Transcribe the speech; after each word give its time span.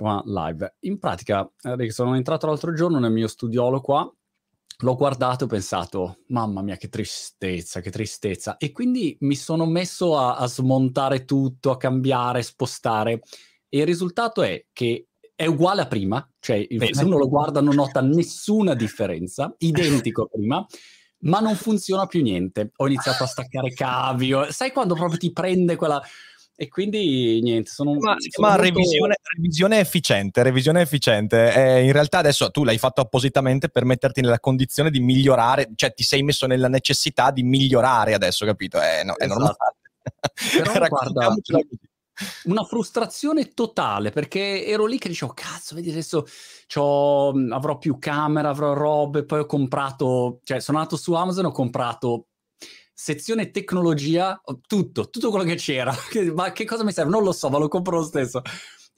ma 0.00 0.22
live. 0.24 0.76
In 0.80 0.98
pratica, 0.98 1.50
sono 1.88 2.16
entrato 2.16 2.46
l'altro 2.46 2.72
giorno 2.72 2.98
nel 2.98 3.12
mio 3.12 3.28
studiolo 3.28 3.80
qua, 3.80 4.10
l'ho 4.82 4.96
guardato 4.96 5.44
e 5.44 5.46
ho 5.46 5.50
pensato, 5.50 6.18
mamma 6.28 6.62
mia, 6.62 6.76
che 6.76 6.88
tristezza, 6.88 7.80
che 7.80 7.90
tristezza. 7.90 8.56
E 8.56 8.72
quindi 8.72 9.16
mi 9.20 9.36
sono 9.36 9.66
messo 9.66 10.16
a, 10.16 10.36
a 10.36 10.46
smontare 10.46 11.24
tutto, 11.24 11.70
a 11.70 11.76
cambiare, 11.76 12.42
spostare. 12.42 13.20
E 13.68 13.78
il 13.78 13.86
risultato 13.86 14.42
è 14.42 14.66
che 14.72 15.06
è 15.34 15.46
uguale 15.46 15.82
a 15.82 15.86
prima, 15.86 16.26
cioè 16.38 16.66
se 16.92 17.04
uno 17.04 17.16
lo 17.16 17.28
guarda 17.28 17.60
non 17.60 17.74
nota 17.74 18.00
nessuna 18.00 18.74
differenza, 18.74 19.54
identico 19.60 20.24
a 20.24 20.26
prima, 20.26 20.66
ma 21.20 21.40
non 21.40 21.54
funziona 21.54 22.06
più 22.06 22.22
niente. 22.22 22.72
Ho 22.76 22.86
iniziato 22.86 23.22
a 23.24 23.26
staccare 23.26 23.72
cavi, 23.72 24.32
sai 24.50 24.72
quando 24.72 24.94
proprio 24.94 25.18
ti 25.18 25.32
prende 25.32 25.76
quella 25.76 26.02
e 26.62 26.68
quindi 26.68 27.40
niente, 27.40 27.70
sono... 27.70 27.94
Ma 27.94 28.16
si 28.18 28.28
chiama 28.28 28.50
molto... 28.50 28.64
revisione, 28.64 29.14
revisione, 29.34 29.80
efficiente, 29.80 30.42
revisione 30.42 30.82
efficiente. 30.82 31.54
Eh, 31.54 31.84
in 31.84 31.92
realtà 31.92 32.18
adesso 32.18 32.50
tu 32.50 32.64
l'hai 32.64 32.76
fatto 32.76 33.00
appositamente 33.00 33.70
per 33.70 33.86
metterti 33.86 34.20
nella 34.20 34.40
condizione 34.40 34.90
di 34.90 35.00
migliorare, 35.00 35.70
cioè 35.74 35.94
ti 35.94 36.02
sei 36.02 36.22
messo 36.22 36.46
nella 36.46 36.68
necessità 36.68 37.30
di 37.30 37.44
migliorare 37.44 38.12
adesso, 38.12 38.44
capito? 38.44 38.78
Eh, 38.78 39.02
no, 39.04 39.16
esatto. 39.16 39.22
È 39.22 39.26
normale. 39.26 39.56
Però 40.70 40.86
guarda, 40.86 41.34
una 42.44 42.64
frustrazione 42.64 43.54
totale 43.54 44.10
perché 44.10 44.66
ero 44.66 44.84
lì 44.84 44.98
che 44.98 45.08
dicevo 45.08 45.32
cazzo 45.34 45.74
vedi 45.74 45.88
adesso 45.88 46.26
avrò 46.74 47.78
più 47.78 47.98
camera 47.98 48.50
avrò 48.50 48.74
robe 48.74 49.24
poi 49.24 49.38
ho 49.38 49.46
comprato 49.46 50.40
cioè 50.44 50.60
sono 50.60 50.76
andato 50.76 50.98
su 50.98 51.14
Amazon 51.14 51.46
ho 51.46 51.52
comprato 51.52 52.26
sezione 53.02 53.50
tecnologia, 53.50 54.38
tutto, 54.66 55.08
tutto 55.08 55.30
quello 55.30 55.46
che 55.46 55.54
c'era. 55.54 55.90
ma 56.34 56.52
che 56.52 56.66
cosa 56.66 56.84
mi 56.84 56.92
serve? 56.92 57.10
Non 57.10 57.22
lo 57.22 57.32
so, 57.32 57.48
ma 57.48 57.56
lo 57.56 57.66
compro 57.66 57.96
lo 57.96 58.04
stesso. 58.04 58.42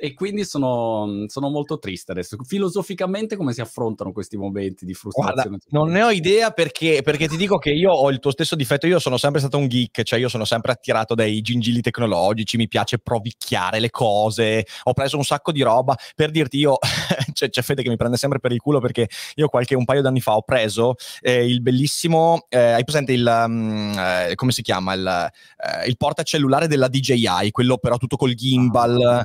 E 0.05 0.15
quindi 0.15 0.45
sono, 0.45 1.27
sono, 1.29 1.49
molto 1.49 1.79
triste 1.79 2.11
adesso. 2.11 2.37
Filosoficamente 2.45 3.37
come 3.37 3.53
si 3.53 3.61
affrontano 3.61 4.11
questi 4.11 4.37
momenti 4.37 4.85
di 4.85 4.95
frustrazione? 4.95 5.59
Guarda, 5.61 5.67
non 5.69 5.91
ne 5.91 6.03
ho 6.03 6.11
idea 6.11 6.51
perché, 6.51 7.03
perché, 7.05 7.29
ti 7.29 7.37
dico 7.37 7.57
che 7.59 7.71
io 7.71 7.93
ho 7.93 8.11
il 8.11 8.19
tuo 8.19 8.33
stesso 8.33 8.57
difetto, 8.57 8.89
io 8.89 8.99
sono 8.99 9.17
sempre 9.17 9.39
stato 9.39 9.59
un 9.59 9.69
geek, 9.69 10.03
cioè 10.03 10.19
io 10.19 10.29
sono 10.29 10.45
sempre 10.45 10.73
attirato 10.73 11.15
dai 11.15 11.41
gingilli 11.41 11.81
tecnologici, 11.83 12.57
mi 12.57 12.67
piace 12.67 12.99
provicchiare 12.99 13.79
le 13.79 13.91
cose, 13.91 14.67
ho 14.83 14.93
preso 14.93 15.17
un 15.19 15.23
sacco 15.23 15.53
di 15.53 15.63
roba, 15.63 15.95
per 16.17 16.33
dirti 16.33 16.59
io, 16.59 16.79
c'è, 17.33 17.49
c'è, 17.49 17.63
Fede 17.63 17.85
che 17.85 17.89
mi 17.89 17.97
prende 17.97 18.17
sempre 18.17 18.41
per 18.41 18.51
il 18.51 18.59
culo 18.59 18.81
perché 18.81 19.09
io 19.37 19.47
qualche 19.47 19.77
un 19.77 19.85
paio 19.85 20.03
d'anni 20.03 20.21
fa 20.21 20.35
ho 20.35 20.43
preso 20.43 20.97
eh, 21.21 21.47
il 21.47 21.63
bellissimo, 21.63 22.47
eh, 22.49 22.59
hai 22.59 22.83
presente 22.83 23.13
il, 23.13 23.25
um, 23.25 23.95
eh, 23.97 24.35
come 24.35 24.51
si 24.51 24.63
chiama, 24.63 24.95
il, 24.95 25.07
eh, 25.07 25.87
il 25.87 25.97
portacellulare 25.97 26.67
della 26.67 26.89
DJI, 26.89 27.53
quello 27.53 27.79
però 27.79 27.99
tutto 27.99 28.17
col 28.17 28.35
gimbal. 28.35 29.01
Ah 29.01 29.25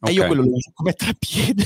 Okay. 0.00 0.14
E 0.14 0.18
io 0.18 0.26
quello 0.26 0.42
lo 0.42 0.52
uso 0.52 0.70
come 0.74 0.92
treppiede. 0.92 1.64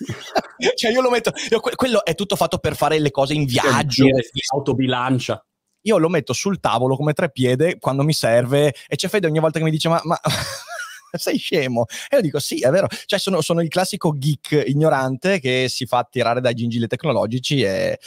cioè 0.76 0.90
io 0.90 1.00
lo 1.00 1.10
metto, 1.10 1.32
io, 1.50 1.60
quello 1.60 2.04
è 2.04 2.14
tutto 2.14 2.36
fatto 2.36 2.58
per 2.58 2.76
fare 2.76 2.98
le 2.98 3.10
cose 3.10 3.34
in 3.34 3.44
viaggio. 3.44 4.04
Si 4.04 4.40
autobilancia. 4.52 5.44
Io 5.84 5.96
lo 5.96 6.10
metto 6.10 6.34
sul 6.34 6.60
tavolo 6.60 6.94
come 6.94 7.14
treppiede 7.14 7.78
quando 7.78 8.02
mi 8.02 8.12
serve 8.12 8.74
e 8.86 8.96
c'è 8.96 9.08
Fede 9.08 9.26
ogni 9.26 9.38
volta 9.40 9.58
che 9.58 9.64
mi 9.64 9.70
dice 9.70 9.88
ma, 9.88 9.98
ma 10.04 10.20
sei 11.16 11.38
scemo? 11.38 11.86
E 12.10 12.16
io 12.16 12.22
dico 12.22 12.38
sì, 12.38 12.60
è 12.60 12.68
vero. 12.68 12.86
Cioè 13.06 13.18
sono, 13.18 13.40
sono, 13.40 13.62
il 13.62 13.68
classico 13.68 14.12
geek 14.12 14.64
ignorante 14.66 15.40
che 15.40 15.66
si 15.70 15.86
fa 15.86 16.06
tirare 16.08 16.42
dai 16.42 16.54
gingilli 16.54 16.86
tecnologici 16.86 17.62
e, 17.62 17.98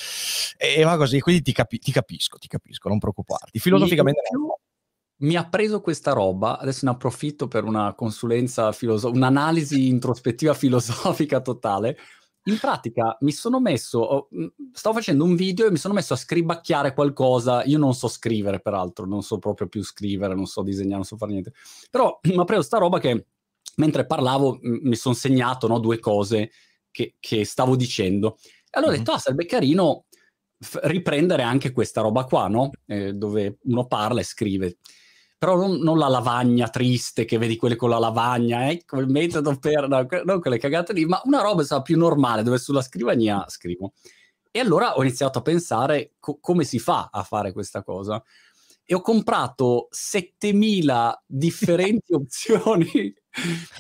e 0.55 0.83
va 0.83 0.97
così. 0.97 1.19
Quindi 1.19 1.41
ti, 1.41 1.51
capi, 1.51 1.79
ti, 1.79 1.91
capisco, 1.91 2.37
ti 2.37 2.47
capisco, 2.47 2.89
non 2.89 2.99
preoccuparti. 2.99 3.57
Filosoficamente... 3.57 4.21
no 4.33 4.59
mi 5.23 5.35
ha 5.35 5.47
preso 5.47 5.81
questa 5.81 6.11
roba, 6.11 6.59
adesso 6.59 6.85
ne 6.85 6.91
approfitto 6.91 7.47
per 7.47 7.63
una 7.63 7.93
consulenza 7.95 8.71
filosofica, 8.71 9.17
un'analisi 9.17 9.87
introspettiva 9.87 10.53
filosofica 10.53 11.41
totale. 11.41 11.97
In 12.45 12.57
pratica 12.59 13.17
mi 13.21 13.31
sono 13.31 13.61
messo, 13.61 14.27
stavo 14.73 14.95
facendo 14.95 15.23
un 15.23 15.35
video 15.37 15.65
e 15.65 15.71
mi 15.71 15.77
sono 15.77 15.93
messo 15.93 16.13
a 16.13 16.17
scribacchiare 16.17 16.93
qualcosa. 16.93 17.63
Io 17.63 17.77
non 17.77 17.93
so 17.93 18.09
scrivere, 18.09 18.59
peraltro, 18.59 19.05
non 19.05 19.23
so 19.23 19.39
proprio 19.39 19.69
più 19.69 19.81
scrivere, 19.81 20.35
non 20.35 20.45
so 20.45 20.61
disegnare, 20.61 20.95
non 20.95 21.05
so 21.05 21.15
fare 21.15 21.31
niente. 21.31 21.53
Però 21.89 22.19
mi 22.27 22.37
ha 22.37 22.43
preso 22.43 22.61
sta 22.61 22.77
roba 22.77 22.99
che 22.99 23.27
mentre 23.77 24.05
parlavo 24.05 24.59
mi 24.61 24.95
sono 24.95 25.15
segnato 25.15 25.67
no, 25.67 25.79
due 25.79 25.99
cose 25.99 26.51
che, 26.91 27.15
che, 27.17 27.45
stavo 27.45 27.77
dicendo. 27.77 28.35
E 28.35 28.71
allora 28.71 28.91
mm-hmm. 28.91 29.01
ho 29.01 29.05
detto, 29.05 29.15
ah, 29.15 29.19
sarebbe 29.19 29.45
carino 29.45 30.05
riprendere 30.81 31.43
anche 31.43 31.71
questa 31.71 32.01
roba 32.01 32.25
qua, 32.25 32.49
no? 32.49 32.71
Eh, 32.85 33.13
dove 33.13 33.59
uno 33.63 33.87
parla 33.87 34.19
e 34.19 34.25
scrive 34.25 34.77
però 35.43 35.57
non, 35.57 35.79
non, 35.79 35.97
la 35.97 36.07
lavagna 36.07 36.69
triste 36.69 37.25
che 37.25 37.37
vedi 37.37 37.57
quelle 37.57 37.75
con 37.75 37.89
la 37.89 37.99
lavagna, 37.99 38.69
ecco 38.69 39.01
il 39.01 39.09
metodo 39.09 39.57
per, 39.57 39.89
no, 39.89 40.07
non 40.23 40.39
quelle 40.39 40.57
cagate 40.57 40.93
lì, 40.93 41.03
ma 41.03 41.21
una 41.25 41.41
roba 41.41 41.65
sa, 41.65 41.81
più 41.81 41.97
normale 41.97 42.43
dove 42.43 42.57
sulla 42.57 42.81
scrivania 42.81 43.43
scrivo. 43.49 43.91
E 44.49 44.59
allora 44.61 44.95
ho 44.95 45.01
iniziato 45.01 45.39
a 45.39 45.41
pensare 45.41 46.13
co- 46.17 46.37
come 46.39 46.63
si 46.63 46.79
fa 46.79 47.09
a 47.11 47.23
fare 47.23 47.51
questa 47.51 47.83
cosa. 47.83 48.23
E 48.85 48.95
ho 48.95 49.01
comprato 49.01 49.89
7000 49.91 51.23
differenti 51.27 52.13
opzioni 52.15 53.13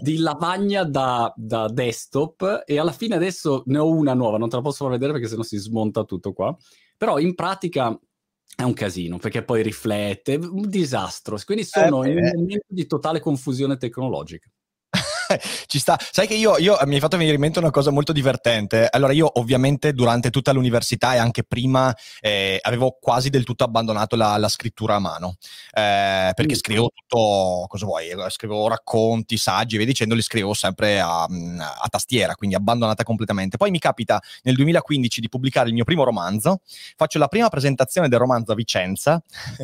di 0.01 0.17
lavagna 0.17 0.83
da, 0.83 1.33
da, 1.33 1.69
desktop 1.69 2.63
e 2.65 2.77
alla 2.77 2.91
fine 2.91 3.15
adesso 3.15 3.63
ne 3.67 3.77
ho 3.77 3.89
una 3.89 4.13
nuova, 4.13 4.37
non 4.37 4.49
te 4.49 4.57
la 4.57 4.61
posso 4.61 4.83
far 4.83 4.91
vedere 4.91 5.13
perché 5.13 5.29
sennò 5.29 5.43
si 5.43 5.55
smonta 5.55 6.03
tutto 6.03 6.33
qua. 6.33 6.53
Però 6.97 7.19
in 7.19 7.35
pratica 7.35 7.97
è 8.55 8.63
un 8.63 8.73
casino 8.73 9.17
perché 9.17 9.43
poi 9.43 9.63
riflette, 9.63 10.35
un 10.35 10.67
disastro. 10.69 11.37
Quindi 11.45 11.65
sono 11.65 12.03
eh, 12.03 12.11
in 12.11 12.17
un 12.17 12.31
momento 12.35 12.65
di 12.67 12.85
totale 12.85 13.19
confusione 13.19 13.77
tecnologica. 13.77 14.49
Ci 15.67 15.79
sta. 15.79 15.97
Sai 15.99 16.27
che 16.27 16.35
io, 16.35 16.57
io, 16.57 16.77
mi 16.85 16.95
hai 16.95 16.99
fatto 16.99 17.17
venire 17.17 17.35
in 17.35 17.41
mente 17.41 17.59
una 17.59 17.71
cosa 17.71 17.91
molto 17.91 18.11
divertente. 18.11 18.87
Allora, 18.89 19.13
io 19.13 19.29
ovviamente 19.39 19.93
durante 19.93 20.29
tutta 20.29 20.51
l'università 20.51 21.13
e 21.13 21.17
anche 21.17 21.43
prima 21.43 21.95
eh, 22.19 22.59
avevo 22.61 22.97
quasi 22.99 23.29
del 23.29 23.43
tutto 23.43 23.63
abbandonato 23.63 24.15
la, 24.15 24.37
la 24.37 24.49
scrittura 24.49 24.95
a 24.95 24.99
mano. 24.99 25.35
Eh, 25.71 26.31
perché 26.33 26.53
mm. 26.53 26.57
scrivo 26.57 26.91
tutto, 26.93 27.65
cosa 27.67 27.85
vuoi? 27.85 28.09
Scrivo 28.29 28.67
racconti, 28.67 29.37
saggi, 29.37 29.77
via 29.77 29.85
dicendo, 29.85 30.15
li 30.15 30.21
scrivo 30.21 30.53
sempre 30.53 30.99
a, 30.99 31.23
a, 31.23 31.87
tastiera, 31.89 32.35
quindi 32.35 32.55
abbandonata 32.55 33.03
completamente. 33.03 33.57
Poi 33.57 33.71
mi 33.71 33.79
capita 33.79 34.21
nel 34.43 34.55
2015 34.55 35.21
di 35.21 35.29
pubblicare 35.29 35.67
il 35.67 35.73
mio 35.73 35.83
primo 35.83 36.03
romanzo. 36.03 36.61
Faccio 36.95 37.19
la 37.19 37.27
prima 37.27 37.49
presentazione 37.49 38.07
del 38.07 38.19
romanzo 38.19 38.51
a 38.51 38.55
Vicenza 38.55 39.21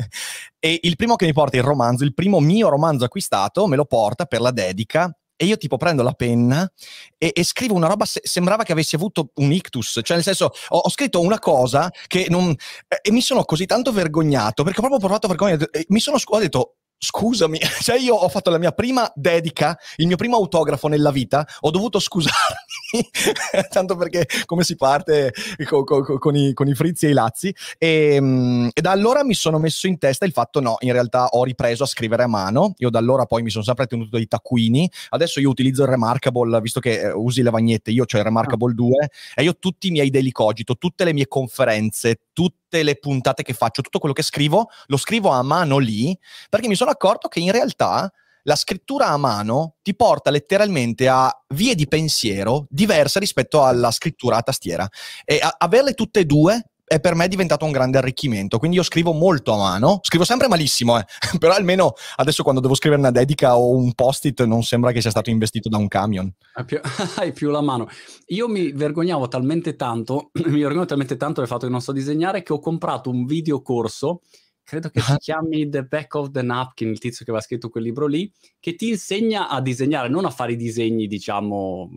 e 0.58 0.80
il 0.82 0.96
primo 0.96 1.16
che 1.16 1.26
mi 1.26 1.32
porta 1.32 1.56
il 1.56 1.62
romanzo, 1.62 2.04
il 2.04 2.14
primo 2.14 2.40
mio 2.40 2.68
romanzo 2.68 3.04
acquistato, 3.04 3.66
me 3.66 3.76
lo 3.76 3.84
porta 3.84 4.26
per 4.26 4.40
la 4.40 4.50
dedica 4.50 5.12
e 5.42 5.46
io 5.46 5.56
tipo 5.56 5.78
prendo 5.78 6.02
la 6.02 6.12
penna 6.12 6.70
e, 7.16 7.32
e 7.34 7.44
scrivo 7.44 7.72
una 7.72 7.86
roba, 7.86 8.04
se, 8.04 8.20
sembrava 8.22 8.62
che 8.62 8.72
avessi 8.72 8.94
avuto 8.94 9.30
un 9.36 9.50
ictus, 9.52 10.00
cioè 10.02 10.16
nel 10.16 10.22
senso 10.22 10.52
ho, 10.68 10.76
ho 10.76 10.90
scritto 10.90 11.18
una 11.22 11.38
cosa 11.38 11.90
che 12.08 12.26
non... 12.28 12.54
e 13.00 13.10
mi 13.10 13.22
sono 13.22 13.44
così 13.44 13.64
tanto 13.64 13.90
vergognato 13.90 14.64
perché 14.64 14.80
ho 14.80 14.82
proprio 14.82 15.00
provato 15.00 15.28
vergogna, 15.28 15.56
mi 15.88 15.98
sono 15.98 16.18
ho 16.22 16.38
detto 16.38 16.74
scusami, 17.02 17.58
cioè 17.80 17.98
io 17.98 18.14
ho 18.14 18.28
fatto 18.28 18.50
la 18.50 18.58
mia 18.58 18.72
prima 18.72 19.10
dedica, 19.14 19.76
il 19.96 20.06
mio 20.06 20.16
primo 20.16 20.36
autografo 20.36 20.86
nella 20.86 21.10
vita, 21.10 21.46
ho 21.60 21.70
dovuto 21.70 21.98
scusarmi, 21.98 23.08
tanto 23.70 23.96
perché 23.96 24.26
come 24.44 24.62
si 24.62 24.76
parte 24.76 25.32
con, 25.66 25.84
con, 25.84 26.18
con, 26.18 26.36
i, 26.36 26.52
con 26.52 26.68
i, 26.68 26.74
frizzi 26.74 27.06
e 27.06 27.10
i 27.10 27.14
lazzi, 27.14 27.54
e, 27.78 28.14
ehm, 28.14 28.70
e, 28.72 28.80
da 28.80 28.90
allora 28.90 29.24
mi 29.24 29.34
sono 29.34 29.58
messo 29.58 29.86
in 29.86 29.98
testa 29.98 30.26
il 30.26 30.32
fatto 30.32 30.60
no, 30.60 30.76
in 30.80 30.92
realtà 30.92 31.28
ho 31.28 31.42
ripreso 31.42 31.84
a 31.84 31.86
scrivere 31.86 32.24
a 32.24 32.28
mano, 32.28 32.74
io 32.76 32.90
da 32.90 32.98
allora 32.98 33.24
poi 33.24 33.42
mi 33.42 33.50
sono 33.50 33.64
sempre 33.64 33.86
tenuto 33.86 34.16
dei 34.16 34.26
taccuini, 34.26 34.90
adesso 35.10 35.40
io 35.40 35.48
utilizzo 35.48 35.82
il 35.82 35.88
Remarkable, 35.88 36.60
visto 36.60 36.80
che 36.80 37.00
eh, 37.00 37.12
usi 37.12 37.42
le 37.42 37.50
vagnette, 37.50 37.90
io 37.90 38.02
ho 38.02 38.16
il 38.16 38.22
Remarkable 38.22 38.74
2, 38.74 39.10
e 39.36 39.42
io 39.42 39.56
tutti 39.58 39.88
i 39.88 39.90
miei 39.90 40.10
daily 40.10 40.32
cogito, 40.32 40.76
tutte 40.76 41.04
le 41.04 41.14
mie 41.14 41.26
conferenze, 41.26 42.20
tutte 42.40 42.82
le 42.82 42.98
puntate 42.98 43.42
che 43.42 43.52
faccio, 43.52 43.82
tutto 43.82 43.98
quello 43.98 44.14
che 44.14 44.22
scrivo, 44.22 44.70
lo 44.86 44.96
scrivo 44.96 45.28
a 45.28 45.42
mano 45.42 45.76
lì, 45.76 46.18
perché 46.48 46.68
mi 46.68 46.74
sono 46.74 46.90
accorto 46.90 47.28
che 47.28 47.38
in 47.38 47.52
realtà 47.52 48.10
la 48.44 48.56
scrittura 48.56 49.08
a 49.08 49.18
mano 49.18 49.74
ti 49.82 49.94
porta 49.94 50.30
letteralmente 50.30 51.06
a 51.06 51.30
vie 51.48 51.74
di 51.74 51.86
pensiero 51.86 52.64
diverse 52.70 53.18
rispetto 53.18 53.62
alla 53.62 53.90
scrittura 53.90 54.38
a 54.38 54.42
tastiera. 54.42 54.88
E 55.26 55.38
a- 55.42 55.54
averle 55.58 55.92
tutte 55.92 56.20
e 56.20 56.24
due 56.24 56.69
è 56.90 56.98
per 56.98 57.14
me 57.14 57.28
diventato 57.28 57.64
un 57.64 57.70
grande 57.70 57.98
arricchimento. 57.98 58.58
Quindi 58.58 58.76
io 58.76 58.82
scrivo 58.82 59.12
molto 59.12 59.52
a 59.52 59.56
mano, 59.56 60.00
scrivo 60.02 60.24
sempre 60.24 60.48
malissimo, 60.48 60.98
eh. 60.98 61.04
però 61.38 61.54
almeno 61.54 61.94
adesso 62.16 62.42
quando 62.42 62.60
devo 62.60 62.74
scrivere 62.74 63.00
una 63.00 63.12
dedica 63.12 63.56
o 63.56 63.76
un 63.76 63.92
post-it 63.94 64.42
non 64.42 64.64
sembra 64.64 64.90
che 64.90 65.00
sia 65.00 65.10
stato 65.10 65.30
investito 65.30 65.68
da 65.68 65.76
un 65.76 65.86
camion. 65.86 66.28
Hai 66.54 66.64
più, 66.64 66.80
hai 67.18 67.32
più 67.32 67.50
la 67.50 67.60
mano. 67.60 67.88
Io 68.26 68.48
mi 68.48 68.72
vergognavo 68.72 69.28
talmente 69.28 69.76
tanto, 69.76 70.30
mi 70.46 70.58
vergognavo 70.58 70.86
talmente 70.86 71.16
tanto 71.16 71.38
del 71.38 71.48
fatto 71.48 71.66
che 71.66 71.70
non 71.70 71.80
so 71.80 71.92
disegnare 71.92 72.42
che 72.42 72.52
ho 72.52 72.58
comprato 72.58 73.08
un 73.08 73.24
videocorso 73.24 74.22
credo 74.64 74.88
che 74.88 75.00
si 75.00 75.16
chiami 75.18 75.68
The 75.68 75.82
Back 75.82 76.14
of 76.14 76.30
the 76.30 76.42
Napkin, 76.42 76.90
il 76.90 77.00
tizio 77.00 77.24
che 77.24 77.32
aveva 77.32 77.44
scritto 77.44 77.70
quel 77.70 77.82
libro 77.82 78.06
lì, 78.06 78.30
che 78.60 78.76
ti 78.76 78.90
insegna 78.90 79.48
a 79.48 79.60
disegnare, 79.60 80.08
non 80.08 80.24
a 80.24 80.30
fare 80.30 80.52
i 80.52 80.56
disegni, 80.56 81.08
diciamo, 81.08 81.90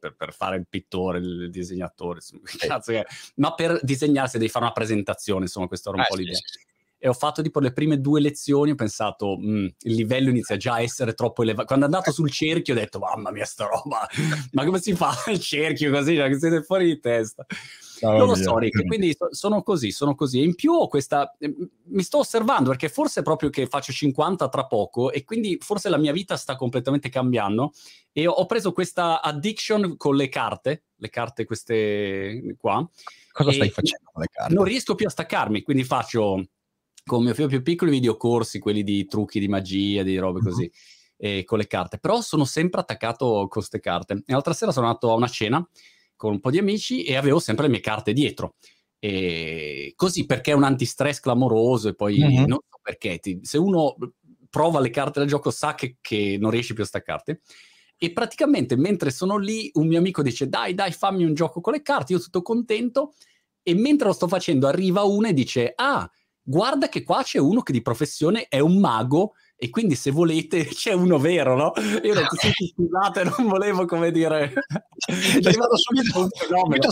per, 0.00 0.16
per 0.16 0.32
fare 0.32 0.56
il 0.56 0.66
pittore, 0.68 1.18
il 1.18 1.50
disegnatore, 1.50 2.16
insomma, 2.16 2.42
cazzo 2.56 2.90
che, 2.90 3.06
ma 3.36 3.54
per 3.54 3.78
disegnare 3.82 4.28
se 4.28 4.38
devi 4.38 4.50
fare 4.50 4.64
una 4.64 4.74
presentazione, 4.74 5.42
insomma, 5.42 5.68
questo 5.68 5.90
era 5.90 5.98
un 5.98 6.04
eh, 6.04 6.06
po' 6.08 6.16
l'idea. 6.16 6.34
Sì, 6.34 6.42
sì. 6.46 6.66
e 6.98 7.08
ho 7.08 7.12
fatto 7.12 7.42
tipo 7.42 7.60
le 7.60 7.72
prime 7.72 8.00
due 8.00 8.20
lezioni, 8.20 8.72
ho 8.72 8.74
pensato, 8.74 9.38
mm, 9.38 9.66
il 9.82 9.94
livello 9.94 10.30
inizia 10.30 10.56
già 10.56 10.74
a 10.74 10.80
essere 10.80 11.12
troppo 11.12 11.42
elevato. 11.42 11.66
Quando 11.66 11.84
è 11.84 11.88
andato 11.88 12.10
sul 12.10 12.30
cerchio 12.30 12.74
ho 12.74 12.76
detto, 12.78 12.98
mamma 12.98 13.30
mia 13.30 13.44
sta 13.44 13.66
roba, 13.66 14.08
ma 14.52 14.64
come 14.64 14.80
si 14.80 14.94
fa 14.94 15.14
il 15.28 15.38
cerchio 15.38 15.92
così? 15.92 16.16
Cioè, 16.16 16.28
che 16.28 16.38
siete 16.38 16.62
fuori 16.62 16.86
di 16.86 16.98
testa. 16.98 17.46
Non 18.02 18.26
lo 18.26 18.34
so, 18.34 18.58
Rick, 18.58 18.86
quindi 18.86 19.16
sono 19.30 19.62
così, 19.62 19.90
sono 19.90 20.14
così. 20.14 20.40
E 20.40 20.44
in 20.44 20.54
più 20.54 20.72
ho 20.72 20.88
questa, 20.88 21.34
eh, 21.38 21.54
mi 21.84 22.02
sto 22.02 22.18
osservando 22.18 22.70
perché 22.70 22.88
forse 22.88 23.22
proprio 23.22 23.50
che 23.50 23.66
faccio 23.66 23.92
50 23.92 24.48
tra 24.48 24.66
poco 24.66 25.10
e 25.10 25.24
quindi 25.24 25.58
forse 25.60 25.88
la 25.88 25.98
mia 25.98 26.12
vita 26.12 26.36
sta 26.36 26.56
completamente 26.56 27.08
cambiando 27.08 27.72
e 28.12 28.26
ho 28.26 28.46
preso 28.46 28.72
questa 28.72 29.20
addiction 29.20 29.96
con 29.96 30.16
le 30.16 30.28
carte, 30.28 30.84
le 30.96 31.10
carte 31.10 31.44
queste 31.44 32.56
qua. 32.58 32.88
Cosa 33.32 33.52
stai 33.52 33.70
facendo 33.70 34.10
con 34.12 34.22
le 34.22 34.28
carte? 34.30 34.54
Non 34.54 34.64
riesco 34.64 34.94
più 34.94 35.06
a 35.06 35.10
staccarmi, 35.10 35.62
quindi 35.62 35.84
faccio 35.84 36.44
con 37.04 37.22
mio 37.22 37.34
figlio 37.34 37.48
più 37.48 37.62
piccolo 37.62 37.90
i 37.90 37.94
videocorsi, 37.94 38.58
quelli 38.58 38.82
di 38.82 39.06
trucchi 39.06 39.40
di 39.40 39.48
magia, 39.48 40.02
di 40.02 40.16
robe 40.18 40.40
così, 40.40 40.70
e 41.16 41.44
con 41.44 41.58
le 41.58 41.66
carte. 41.66 41.98
Però 41.98 42.20
sono 42.20 42.44
sempre 42.44 42.80
attaccato 42.80 43.26
con 43.26 43.48
queste 43.48 43.80
carte. 43.80 44.22
E 44.26 44.32
l'altra 44.32 44.52
sera 44.52 44.72
sono 44.72 44.86
andato 44.86 45.10
a 45.10 45.14
una 45.14 45.28
cena 45.28 45.66
con 46.20 46.32
un 46.32 46.40
po' 46.40 46.50
di 46.50 46.58
amici 46.58 47.02
e 47.02 47.16
avevo 47.16 47.38
sempre 47.38 47.64
le 47.64 47.70
mie 47.70 47.80
carte 47.80 48.12
dietro. 48.12 48.56
E 48.98 49.94
così 49.96 50.26
perché 50.26 50.50
è 50.50 50.54
un 50.54 50.64
antistress 50.64 51.18
clamoroso 51.18 51.88
e 51.88 51.94
poi 51.94 52.20
uh-huh. 52.20 52.46
non 52.46 52.58
so 52.68 52.78
perché. 52.82 53.18
Ti, 53.20 53.40
se 53.40 53.56
uno 53.56 53.96
prova 54.50 54.80
le 54.80 54.90
carte 54.90 55.20
del 55.20 55.30
gioco 55.30 55.50
sa 55.50 55.74
che, 55.74 55.96
che 56.02 56.36
non 56.38 56.50
riesci 56.50 56.74
più 56.74 56.82
a 56.82 56.86
staccarti. 56.86 57.40
E 57.96 58.12
praticamente 58.12 58.76
mentre 58.76 59.10
sono 59.10 59.38
lì, 59.38 59.70
un 59.74 59.86
mio 59.86 59.96
amico 59.96 60.20
dice: 60.22 60.46
Dai, 60.46 60.74
dai, 60.74 60.92
fammi 60.92 61.24
un 61.24 61.32
gioco 61.32 61.62
con 61.62 61.72
le 61.72 61.80
carte. 61.80 62.12
Io 62.12 62.20
tutto 62.20 62.42
contento. 62.42 63.14
E 63.62 63.72
mentre 63.72 64.08
lo 64.08 64.12
sto 64.12 64.28
facendo, 64.28 64.66
arriva 64.66 65.04
uno 65.04 65.28
e 65.28 65.32
dice: 65.32 65.72
Ah, 65.74 66.06
guarda 66.42 66.90
che 66.90 67.02
qua 67.02 67.22
c'è 67.22 67.38
uno 67.38 67.62
che 67.62 67.72
di 67.72 67.80
professione 67.80 68.46
è 68.46 68.58
un 68.58 68.78
mago 68.78 69.32
e 69.62 69.68
quindi 69.68 69.94
se 69.94 70.10
volete 70.10 70.64
c'è 70.72 70.94
uno 70.94 71.18
vero, 71.18 71.54
no? 71.54 71.72
Io 72.02 72.12
ho 72.12 72.14
detto, 72.14 72.34
sì, 72.36 72.50
scusate, 72.74 73.24
non 73.24 73.46
volevo 73.46 73.84
come 73.84 74.10
dire... 74.10 74.54
C'è 74.96 75.52
stato 75.52 75.76
subito 75.76 76.20
un 76.20 76.28
fenomeno. 76.30 76.88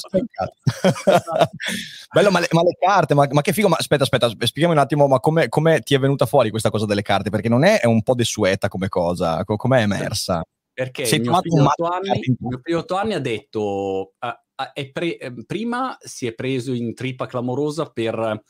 Bello, 2.12 2.30
ma 2.30 2.40
le, 2.40 2.48
ma 2.50 2.62
le 2.62 2.76
carte, 2.78 3.14
ma, 3.14 3.26
ma, 3.30 3.40
che 3.40 3.54
figo, 3.54 3.68
ma 3.68 3.76
aspetta, 3.76 4.02
aspetta, 4.02 4.30
spiegami 4.38 4.74
un 4.74 4.80
attimo, 4.80 5.06
ma 5.06 5.18
come, 5.18 5.48
come 5.48 5.80
ti 5.80 5.94
è 5.94 5.98
venuta 5.98 6.26
fuori 6.26 6.50
questa 6.50 6.68
cosa 6.68 6.84
delle 6.84 7.00
carte? 7.00 7.30
Perché 7.30 7.48
non 7.48 7.64
è, 7.64 7.80
è 7.80 7.86
un 7.86 8.02
po' 8.02 8.14
desueta 8.14 8.68
come 8.68 8.88
cosa, 8.88 9.42
come 9.44 9.78
è 9.78 9.82
emersa? 9.82 10.44
Perché 10.70 11.02
il 11.04 11.22
mio, 11.22 11.40
figlio 11.40 11.88
anni, 11.88 12.20
il 12.20 12.36
mio 12.38 12.60
figlio 12.62 12.78
otto 12.80 12.96
anni 12.96 13.14
ha 13.14 13.18
detto, 13.18 14.12
uh, 14.20 14.90
pre- 14.92 15.18
uh, 15.22 15.42
prima 15.46 15.96
si 16.00 16.26
è 16.26 16.34
preso 16.34 16.74
in 16.74 16.94
trippa 16.94 17.26
clamorosa 17.26 17.86
per 17.86 18.44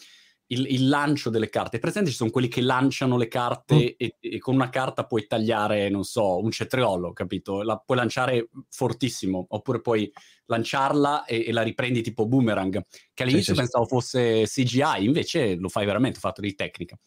il, 0.49 0.67
il, 0.71 0.89
lancio 0.89 1.31
delle 1.31 1.49
carte. 1.49 1.79
Presente 1.79 2.11
ci 2.11 2.17
sono 2.17 2.31
quelli 2.31 2.49
che 2.49 2.61
lanciano 2.61 3.17
le 3.17 3.29
carte 3.29 3.75
mm. 3.75 3.97
e, 3.97 4.17
e, 4.21 4.39
con 4.39 4.55
una 4.55 4.71
carta 4.71 5.05
puoi 5.05 5.27
tagliare, 5.27 5.89
non 5.89 6.05
so, 6.05 6.39
un 6.43 6.51
cetriolo, 6.51 7.13
capito? 7.13 7.63
La 7.63 7.77
puoi 7.79 7.99
lanciare 7.99 8.49
fortissimo, 8.71 9.47
oppure 9.49 9.81
puoi 9.81 10.11
lanciarla 10.47 11.25
e, 11.25 11.45
e 11.47 11.53
la 11.53 11.63
riprendi 11.63 12.03
tipo 12.03 12.27
boomerang, 12.27 12.85
che 13.13 13.23
all'inizio 13.23 13.55
sì, 13.55 13.61
pensavo 13.61 13.85
sì. 13.85 13.91
fosse 13.91 14.45
CGI, 14.45 15.05
invece 15.05 15.55
lo 15.57 15.69
fai 15.69 15.85
veramente, 15.85 16.19
fatto 16.19 16.41
di 16.41 16.55
tecnica. 16.55 16.99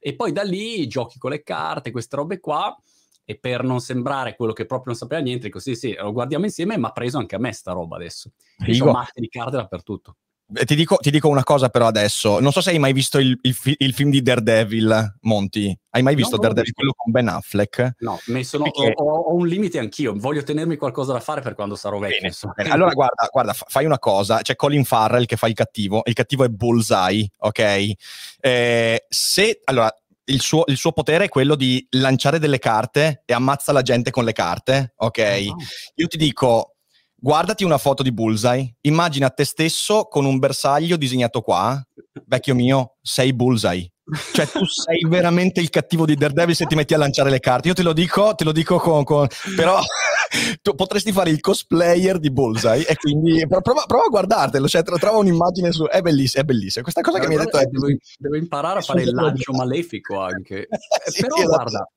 E 0.00 0.14
poi 0.14 0.32
da 0.32 0.42
lì 0.42 0.86
giochi 0.86 1.18
con 1.18 1.30
le 1.30 1.42
carte, 1.42 1.90
queste 1.90 2.16
robe 2.16 2.40
qua, 2.40 2.76
e 3.24 3.38
per 3.38 3.62
non 3.62 3.80
sembrare 3.80 4.34
quello 4.34 4.54
che 4.54 4.64
proprio 4.64 4.92
non 4.92 4.96
sapeva 4.96 5.20
niente, 5.20 5.50
così 5.50 5.76
sì, 5.76 5.94
lo 5.94 6.12
guardiamo 6.12 6.46
insieme, 6.46 6.78
ma 6.78 6.88
ha 6.88 6.92
preso 6.92 7.18
anche 7.18 7.36
a 7.36 7.38
me 7.38 7.52
sta 7.52 7.72
roba 7.72 7.96
adesso. 7.96 8.32
Io 8.66 8.86
ho 8.86 8.90
mazzi 8.90 9.20
di 9.20 9.28
carte 9.28 9.56
dappertutto. 9.56 10.16
Eh, 10.54 10.64
ti 10.64 10.74
dico, 10.74 10.96
ti 10.96 11.10
dico, 11.10 11.28
una 11.28 11.44
cosa 11.44 11.68
però 11.68 11.86
adesso, 11.86 12.40
non 12.40 12.52
so 12.52 12.62
se 12.62 12.70
hai 12.70 12.78
mai 12.78 12.94
visto 12.94 13.18
il, 13.18 13.38
il, 13.42 13.56
il 13.62 13.92
film 13.92 14.10
di 14.10 14.22
Daredevil, 14.22 15.18
Monty. 15.22 15.78
Hai 15.90 16.02
mai 16.02 16.14
visto 16.14 16.36
no, 16.36 16.42
Daredevil, 16.42 16.72
quello 16.72 16.94
con 16.96 17.12
Ben 17.12 17.28
Affleck? 17.28 17.96
No, 17.98 18.18
sono, 18.42 18.64
Perché... 18.64 18.92
ho, 18.94 19.04
ho, 19.04 19.34
un 19.34 19.46
limite 19.46 19.78
anch'io, 19.78 20.14
voglio 20.16 20.42
tenermi 20.42 20.76
qualcosa 20.76 21.12
da 21.12 21.20
fare 21.20 21.42
per 21.42 21.54
quando 21.54 21.76
sarò 21.76 21.98
vecchio. 21.98 22.30
Bene, 22.30 22.54
bene. 22.56 22.70
Allora 22.70 22.92
guarda, 22.92 23.28
guarda, 23.30 23.52
fai 23.52 23.84
una 23.84 23.98
cosa, 23.98 24.40
c'è 24.40 24.56
Colin 24.56 24.84
Farrell 24.84 25.26
che 25.26 25.36
fa 25.36 25.48
il 25.48 25.54
cattivo, 25.54 26.00
il 26.06 26.14
cattivo 26.14 26.44
è 26.44 26.48
Bullseye, 26.48 27.28
ok? 27.36 27.92
Eh, 28.40 29.04
se, 29.06 29.60
allora, 29.64 29.94
il 30.24 30.40
suo, 30.40 30.64
il 30.66 30.78
suo, 30.78 30.92
potere 30.92 31.24
è 31.26 31.28
quello 31.28 31.56
di 31.56 31.86
lanciare 31.90 32.38
delle 32.38 32.58
carte 32.58 33.22
e 33.26 33.34
ammazza 33.34 33.72
la 33.72 33.82
gente 33.82 34.10
con 34.10 34.24
le 34.24 34.32
carte, 34.32 34.94
ok? 34.96 35.46
Oh. 35.48 35.56
Io 35.96 36.06
ti 36.06 36.16
dico 36.16 36.76
Guardati 37.20 37.64
una 37.64 37.78
foto 37.78 38.04
di 38.04 38.12
Bullseye, 38.12 38.76
immagina 38.82 39.28
te 39.28 39.44
stesso 39.44 40.04
con 40.04 40.24
un 40.24 40.38
bersaglio 40.38 40.96
disegnato 40.96 41.40
qua. 41.40 41.82
Vecchio 42.24 42.54
mio, 42.54 42.94
sei 43.02 43.34
Bullseye. 43.34 43.90
Cioè, 44.32 44.46
tu 44.46 44.64
sei 44.64 45.04
veramente 45.04 45.60
il 45.60 45.68
cattivo 45.68 46.06
di 46.06 46.14
Daredevil 46.14 46.54
se 46.54 46.66
ti 46.66 46.76
metti 46.76 46.94
a 46.94 46.96
lanciare 46.96 47.28
le 47.28 47.40
carte. 47.40 47.66
Io 47.66 47.74
te 47.74 47.82
lo 47.82 47.92
dico, 47.92 48.36
te 48.36 48.44
lo 48.44 48.52
dico 48.52 48.78
con. 48.78 49.02
con 49.02 49.26
però 49.56 49.80
tu 50.62 50.76
potresti 50.76 51.10
fare 51.10 51.30
il 51.30 51.40
cosplayer 51.40 52.20
di 52.20 52.30
Bullseye 52.30 52.86
e 52.86 52.94
quindi 52.94 53.44
prova, 53.48 53.82
prova 53.88 54.04
a 54.04 54.10
guardartelo. 54.10 54.68
Cioè, 54.68 54.84
trova 54.84 55.18
un'immagine 55.18 55.72
su. 55.72 55.86
È 55.86 56.00
bellissima, 56.00 56.42
è 56.42 56.46
bellissima. 56.46 56.84
Questa 56.84 57.00
cosa 57.00 57.18
che 57.18 57.26
mi 57.26 57.34
hai 57.34 57.44
detto 57.44 57.58
è. 57.58 57.64
Devo, 57.64 57.88
devo 58.16 58.36
imparare 58.36 58.78
a 58.78 58.82
fare 58.82 59.02
il 59.02 59.10
lancio 59.12 59.50
malefico 59.58 60.20
anche. 60.20 60.68
sì, 61.06 61.22
però, 61.22 61.34
esatto. 61.34 61.52
guarda 61.52 61.88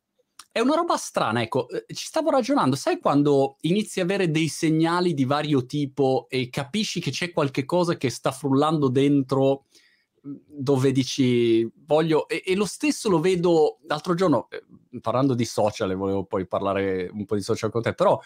è 0.51 0.59
una 0.59 0.75
roba 0.75 0.97
strana, 0.97 1.41
ecco, 1.41 1.69
eh, 1.69 1.85
ci 1.93 2.05
stavo 2.05 2.29
ragionando, 2.29 2.75
sai 2.75 2.99
quando 2.99 3.55
inizi 3.61 4.01
a 4.01 4.03
avere 4.03 4.29
dei 4.29 4.49
segnali 4.49 5.13
di 5.13 5.23
vario 5.23 5.65
tipo 5.65 6.27
e 6.29 6.49
capisci 6.49 6.99
che 6.99 7.11
c'è 7.11 7.31
qualche 7.31 7.63
cosa 7.63 7.95
che 7.95 8.09
sta 8.09 8.31
frullando 8.31 8.89
dentro 8.89 9.65
mhmm, 10.21 10.35
dove 10.47 10.91
dici 10.91 11.69
voglio 11.85 12.27
e, 12.27 12.43
e 12.45 12.55
lo 12.55 12.65
stesso 12.65 13.09
lo 13.09 13.19
vedo 13.21 13.79
l'altro 13.87 14.13
giorno 14.13 14.49
eh, 14.49 14.63
parlando 14.99 15.35
di 15.35 15.45
social 15.45 15.91
e 15.91 15.95
volevo 15.95 16.25
poi 16.25 16.45
parlare 16.45 17.09
un 17.13 17.25
po' 17.25 17.35
di 17.35 17.41
social 17.41 17.71
con 17.71 17.81
te, 17.81 17.93
però 17.93 18.19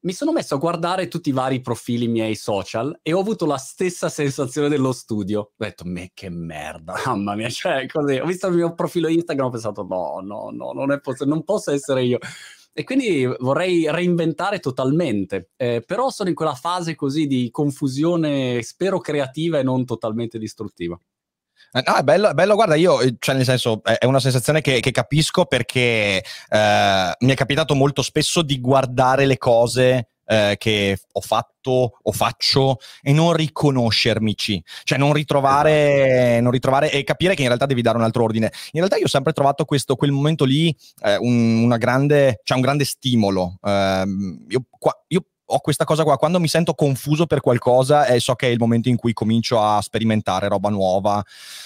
mi 0.00 0.12
sono 0.12 0.32
messo 0.32 0.54
a 0.54 0.58
guardare 0.58 1.08
tutti 1.08 1.30
i 1.30 1.32
vari 1.32 1.60
profili 1.60 2.06
miei 2.06 2.36
social 2.36 2.98
e 3.02 3.12
ho 3.12 3.20
avuto 3.20 3.46
la 3.46 3.56
stessa 3.56 4.08
sensazione 4.08 4.68
dello 4.68 4.92
studio. 4.92 5.40
Ho 5.40 5.52
detto, 5.56 5.84
me 5.84 6.10
che 6.14 6.30
merda, 6.30 6.94
mamma 7.06 7.34
mia, 7.34 7.48
cioè 7.48 7.86
così. 7.86 8.16
Ho 8.18 8.26
visto 8.26 8.46
il 8.46 8.54
mio 8.54 8.74
profilo 8.74 9.08
Instagram 9.08 9.46
e 9.46 9.48
ho 9.48 9.52
pensato, 9.52 9.82
no, 9.88 10.20
no, 10.22 10.50
no, 10.50 10.72
non, 10.72 10.92
è 10.92 11.00
poss- 11.00 11.24
non 11.24 11.42
posso 11.42 11.72
essere 11.72 12.04
io. 12.04 12.18
E 12.72 12.84
quindi 12.84 13.26
vorrei 13.40 13.90
reinventare 13.90 14.60
totalmente, 14.60 15.50
eh, 15.56 15.82
però 15.84 16.10
sono 16.10 16.28
in 16.28 16.36
quella 16.36 16.54
fase 16.54 16.94
così 16.94 17.26
di 17.26 17.50
confusione, 17.50 18.62
spero 18.62 19.00
creativa 19.00 19.58
e 19.58 19.64
non 19.64 19.84
totalmente 19.84 20.38
distruttiva. 20.38 20.96
Eh, 21.72 21.82
no, 21.86 21.96
è 21.96 22.02
bello, 22.02 22.30
è 22.30 22.34
bello, 22.34 22.54
guarda, 22.54 22.74
io, 22.74 23.00
eh, 23.00 23.16
cioè 23.18 23.34
nel 23.34 23.44
senso, 23.44 23.82
è 23.82 24.04
una 24.06 24.20
sensazione 24.20 24.60
che, 24.60 24.80
che 24.80 24.90
capisco 24.90 25.44
perché 25.44 26.24
eh, 26.48 27.12
mi 27.18 27.32
è 27.32 27.34
capitato 27.34 27.74
molto 27.74 28.02
spesso 28.02 28.42
di 28.42 28.60
guardare 28.60 29.26
le 29.26 29.36
cose 29.36 30.08
eh, 30.28 30.56
che 30.58 30.98
ho 31.12 31.20
fatto 31.20 31.98
o 32.02 32.12
faccio 32.12 32.78
e 33.02 33.12
non 33.12 33.32
riconoscermici, 33.32 34.62
cioè 34.84 34.98
non 34.98 35.12
ritrovare, 35.12 36.26
esatto. 36.26 36.42
non 36.42 36.50
ritrovare 36.52 36.90
e 36.90 37.02
capire 37.02 37.34
che 37.34 37.42
in 37.42 37.48
realtà 37.48 37.66
devi 37.66 37.82
dare 37.82 37.96
un 37.96 38.04
altro 38.04 38.24
ordine. 38.24 38.52
In 38.72 38.80
realtà 38.80 38.96
io 38.96 39.04
ho 39.04 39.08
sempre 39.08 39.32
trovato 39.32 39.64
questo, 39.64 39.96
quel 39.96 40.12
momento 40.12 40.44
lì 40.44 40.74
eh, 41.02 41.16
un, 41.16 41.62
una 41.62 41.78
grande, 41.78 42.40
cioè 42.44 42.56
un 42.56 42.62
grande 42.62 42.84
stimolo. 42.84 43.58
Eh, 43.62 44.04
io, 44.48 44.64
qua, 44.70 44.92
io 45.08 45.24
ho 45.50 45.60
questa 45.60 45.84
cosa 45.84 46.04
qua, 46.04 46.18
quando 46.18 46.40
mi 46.40 46.48
sento 46.48 46.74
confuso 46.74 47.26
per 47.26 47.40
qualcosa 47.40 48.06
e 48.06 48.20
so 48.20 48.34
che 48.34 48.48
è 48.48 48.50
il 48.50 48.58
momento 48.58 48.88
in 48.88 48.96
cui 48.96 49.12
comincio 49.12 49.60
a 49.60 49.80
sperimentare 49.80 50.48
roba 50.48 50.68
nuova 50.68 51.24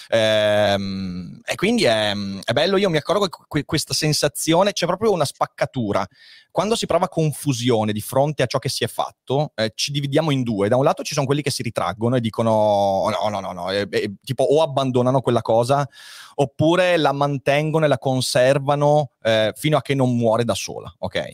ehm, 0.08 1.40
e 1.44 1.54
quindi 1.56 1.84
è, 1.84 2.12
è, 2.44 2.52
bello, 2.52 2.76
io 2.76 2.90
mi 2.90 2.96
accorgo 2.96 3.28
che 3.28 3.64
questa 3.64 3.94
sensazione, 3.94 4.72
c'è 4.72 4.86
proprio 4.86 5.10
una 5.10 5.24
spaccatura 5.24 6.06
quando 6.52 6.76
si 6.76 6.84
prova 6.84 7.08
confusione 7.08 7.92
di 7.92 8.02
fronte 8.02 8.42
a 8.42 8.46
ciò 8.46 8.58
che 8.58 8.68
si 8.68 8.84
è 8.84 8.86
fatto, 8.86 9.52
eh, 9.54 9.72
ci 9.74 9.90
dividiamo 9.90 10.30
in 10.30 10.42
due. 10.42 10.68
Da 10.68 10.76
un 10.76 10.84
lato 10.84 11.02
ci 11.02 11.14
sono 11.14 11.24
quelli 11.24 11.40
che 11.40 11.50
si 11.50 11.62
ritraggono 11.62 12.16
e 12.16 12.20
dicono 12.20 12.50
oh, 12.52 13.08
no, 13.08 13.28
no, 13.30 13.40
no, 13.40 13.52
no, 13.52 13.70
e, 13.70 13.88
e, 13.90 14.14
tipo 14.22 14.44
o 14.44 14.62
abbandonano 14.62 15.22
quella 15.22 15.40
cosa 15.40 15.88
oppure 16.34 16.98
la 16.98 17.12
mantengono 17.12 17.86
e 17.86 17.88
la 17.88 17.98
conservano 17.98 19.11
eh, 19.22 19.52
fino 19.56 19.76
a 19.76 19.82
che 19.82 19.94
non 19.94 20.16
muore 20.16 20.44
da 20.44 20.54
sola, 20.54 20.92
ok? 20.98 21.24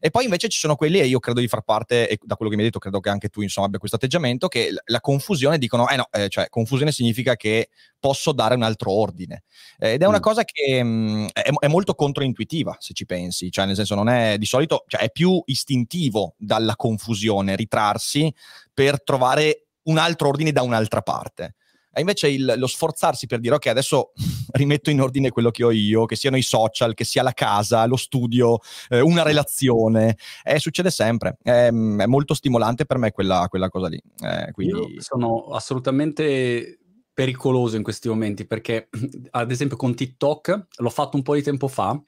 E 0.00 0.10
poi 0.10 0.24
invece 0.24 0.48
ci 0.48 0.58
sono 0.58 0.76
quelli, 0.76 1.00
e 1.00 1.06
io 1.06 1.18
credo 1.18 1.40
di 1.40 1.48
far 1.48 1.62
parte, 1.62 2.08
e 2.08 2.18
da 2.22 2.36
quello 2.36 2.50
che 2.50 2.56
mi 2.56 2.62
hai 2.62 2.68
detto, 2.68 2.80
credo 2.80 3.00
che 3.00 3.08
anche 3.08 3.28
tu 3.28 3.40
insomma 3.40 3.66
abbia 3.66 3.78
questo 3.78 3.96
atteggiamento, 3.96 4.48
che 4.48 4.72
la 4.84 5.00
confusione 5.00 5.58
dicono, 5.58 5.88
eh 5.88 5.96
no, 5.96 6.08
eh, 6.12 6.28
cioè 6.28 6.48
confusione 6.48 6.92
significa 6.92 7.36
che 7.36 7.68
posso 7.98 8.32
dare 8.32 8.54
un 8.54 8.62
altro 8.62 8.92
ordine. 8.92 9.44
Eh, 9.78 9.92
ed 9.92 10.02
è 10.02 10.06
una 10.06 10.18
mm. 10.18 10.22
cosa 10.22 10.44
che 10.44 10.82
mh, 10.82 10.88
mm, 10.88 11.26
è, 11.32 11.50
è, 11.60 11.68
molto 11.68 11.94
controintuitiva, 11.94 12.76
se 12.78 12.94
ci 12.94 13.06
pensi, 13.06 13.50
cioè 13.50 13.66
nel 13.66 13.74
senso 13.76 13.94
non 13.94 14.08
è 14.08 14.38
di 14.38 14.46
solito, 14.46 14.84
cioè 14.86 15.00
è 15.00 15.10
più 15.10 15.42
istintivo 15.46 16.34
dalla 16.38 16.76
confusione 16.76 17.56
ritrarsi 17.56 18.32
per 18.72 19.02
trovare 19.02 19.66
un 19.84 19.98
altro 19.98 20.28
ordine 20.28 20.52
da 20.52 20.62
un'altra 20.62 21.02
parte. 21.02 21.54
E 21.96 22.00
invece 22.00 22.28
il, 22.28 22.54
lo 22.58 22.66
sforzarsi 22.66 23.26
per 23.26 23.40
dire 23.40 23.54
ok, 23.54 23.68
adesso 23.68 24.12
rimetto 24.52 24.90
in 24.90 25.00
ordine 25.00 25.30
quello 25.30 25.50
che 25.50 25.64
ho 25.64 25.70
io, 25.70 26.04
che 26.04 26.14
siano 26.14 26.36
i 26.36 26.42
social, 26.42 26.92
che 26.92 27.04
sia 27.04 27.22
la 27.22 27.32
casa, 27.32 27.86
lo 27.86 27.96
studio, 27.96 28.58
eh, 28.90 29.00
una 29.00 29.22
relazione, 29.22 30.18
eh, 30.44 30.58
succede 30.58 30.90
sempre. 30.90 31.38
È, 31.42 31.68
è, 31.68 31.70
molto 31.70 32.34
stimolante 32.34 32.84
per 32.84 32.98
me 32.98 33.12
quella, 33.12 33.46
quella 33.48 33.70
cosa 33.70 33.88
lì. 33.88 34.00
Eh, 34.20 34.52
quindi... 34.52 34.96
Sono 34.98 35.46
assolutamente 35.46 36.80
pericoloso 37.14 37.76
in 37.76 37.82
questi 37.82 38.08
momenti 38.08 38.46
perché, 38.46 38.90
ad 39.30 39.50
esempio, 39.50 39.78
con 39.78 39.94
TikTok 39.94 40.66
l'ho 40.76 40.90
fatto 40.90 41.16
un 41.16 41.22
po' 41.22 41.34
di 41.34 41.42
tempo 41.42 41.66
fa. 41.66 41.98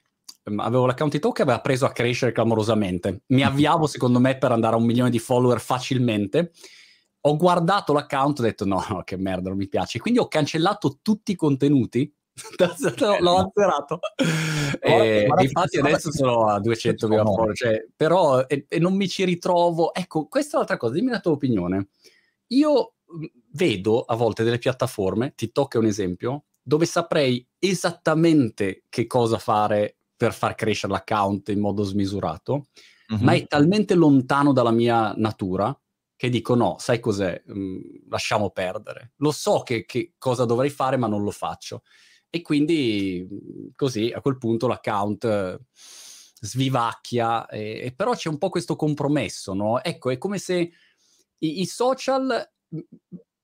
Ehm, 0.43 0.59
avevo 0.59 0.85
l'account 0.85 1.11
TikTok 1.13 1.35
che 1.37 1.41
aveva 1.41 1.61
preso 1.61 1.87
a 1.87 1.91
crescere 1.91 2.31
clamorosamente. 2.31 3.23
Mi 3.29 3.41
avviavo, 3.43 3.87
secondo 3.87 4.19
me, 4.19 4.37
per 4.37 4.51
andare 4.51 4.75
a 4.75 4.77
un 4.77 4.85
milione 4.85 5.09
di 5.09 5.17
follower 5.17 5.59
facilmente. 5.59 6.51
Ho 7.21 7.35
guardato 7.35 7.93
l'account 7.93 8.39
e 8.39 8.41
ho 8.41 8.45
detto: 8.45 8.65
no, 8.65 8.83
no, 8.89 9.03
che 9.03 9.17
merda, 9.17 9.49
non 9.49 9.57
mi 9.57 9.67
piace. 9.67 9.99
Quindi 9.99 10.19
ho 10.19 10.27
cancellato 10.27 10.99
tutti 11.01 11.31
i 11.31 11.35
contenuti 11.35 12.11
l'ho 13.19 13.37
azzerato. 13.37 13.99
e, 14.79 15.27
infatti 15.39 15.77
adesso 15.77 16.11
sono 16.11 16.47
a 16.47 16.59
200 16.59 17.07
follower, 17.07 17.55
cioè, 17.55 17.85
però 17.95 18.45
e, 18.45 18.65
e, 18.67 18.79
non 18.79 18.95
mi 18.95 19.07
ci 19.07 19.25
ritrovo. 19.25 19.93
Ecco, 19.93 20.27
questa 20.27 20.51
è 20.51 20.55
un'altra 20.55 20.77
cosa, 20.77 20.93
dimmi 20.93 21.11
la 21.11 21.19
tua 21.19 21.33
opinione. 21.33 21.89
Io 22.47 22.93
vedo 23.51 24.01
a 24.01 24.15
volte 24.15 24.43
delle 24.43 24.57
piattaforme, 24.57 25.33
TikTok 25.35 25.75
è 25.75 25.77
un 25.77 25.85
esempio, 25.85 26.45
dove 26.61 26.85
saprei 26.85 27.45
esattamente 27.57 28.83
che 28.89 29.07
cosa 29.07 29.37
fare 29.37 29.97
per 30.15 30.33
far 30.33 30.55
crescere 30.55 30.93
l'account 30.93 31.49
in 31.49 31.59
modo 31.59 31.83
smisurato, 31.83 32.67
mm-hmm. 33.13 33.23
ma 33.23 33.33
è 33.33 33.45
talmente 33.47 33.95
lontano 33.95 34.53
dalla 34.53 34.71
mia 34.71 35.13
natura 35.15 35.77
che 36.19 36.27
dico 36.27 36.53
no, 36.53 36.75
sai 36.79 36.99
cos'è, 36.99 37.41
mm, 37.49 37.79
lasciamo 38.09 38.49
perdere. 38.49 39.13
Lo 39.19 39.31
so 39.31 39.61
che, 39.63 39.85
che, 39.85 40.15
cosa 40.17 40.43
dovrei 40.43 40.69
fare, 40.69 40.97
ma 40.97 41.07
non 41.07 41.23
lo 41.23 41.31
faccio. 41.31 41.83
E 42.29 42.41
quindi 42.41 43.25
così 43.73 44.11
a 44.13 44.19
quel 44.19 44.37
punto 44.37 44.67
l'account 44.67 45.61
svivacchia, 46.41 47.47
e, 47.47 47.93
però 47.95 48.15
c'è 48.15 48.27
un 48.27 48.37
po' 48.37 48.49
questo 48.49 48.75
compromesso, 48.75 49.53
no? 49.53 49.81
Ecco, 49.81 50.09
è 50.09 50.17
come 50.17 50.39
se 50.39 50.55
i, 51.37 51.61
i 51.61 51.65
social 51.65 52.51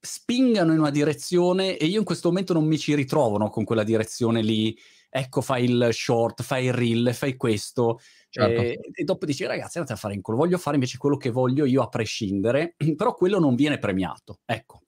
spingano 0.01 0.73
in 0.73 0.79
una 0.79 0.91
direzione 0.91 1.77
e 1.77 1.85
io 1.85 1.99
in 1.99 2.05
questo 2.05 2.27
momento 2.27 2.51
non 2.51 2.65
mi 2.65 2.77
ci 2.77 2.93
ritrovo 2.93 3.37
no, 3.37 3.49
con 3.49 3.63
quella 3.63 3.85
direzione 3.85 4.41
lì. 4.41 4.77
Ecco, 5.09 5.39
fai 5.39 5.63
il 5.63 5.89
short, 5.93 6.43
fai 6.43 6.65
il 6.65 6.73
reel, 6.73 7.13
fai 7.13 7.37
questo. 7.37 7.99
Certo. 8.35 8.61
E, 8.61 8.79
e, 8.91 9.03
dopo 9.05 9.25
dici, 9.25 9.45
ragazzi, 9.45 9.77
andate 9.77 9.93
a 9.93 9.99
fare 9.99 10.13
in 10.13 10.21
culo. 10.21 10.35
Voglio 10.35 10.57
fare 10.57 10.75
invece 10.75 10.97
quello 10.97 11.15
che 11.15 11.29
voglio 11.29 11.63
io 11.63 11.81
a 11.81 11.87
prescindere, 11.87 12.75
però 12.97 13.13
quello 13.13 13.39
non 13.39 13.55
viene 13.55 13.79
premiato. 13.79 14.39
Ecco. 14.43 14.81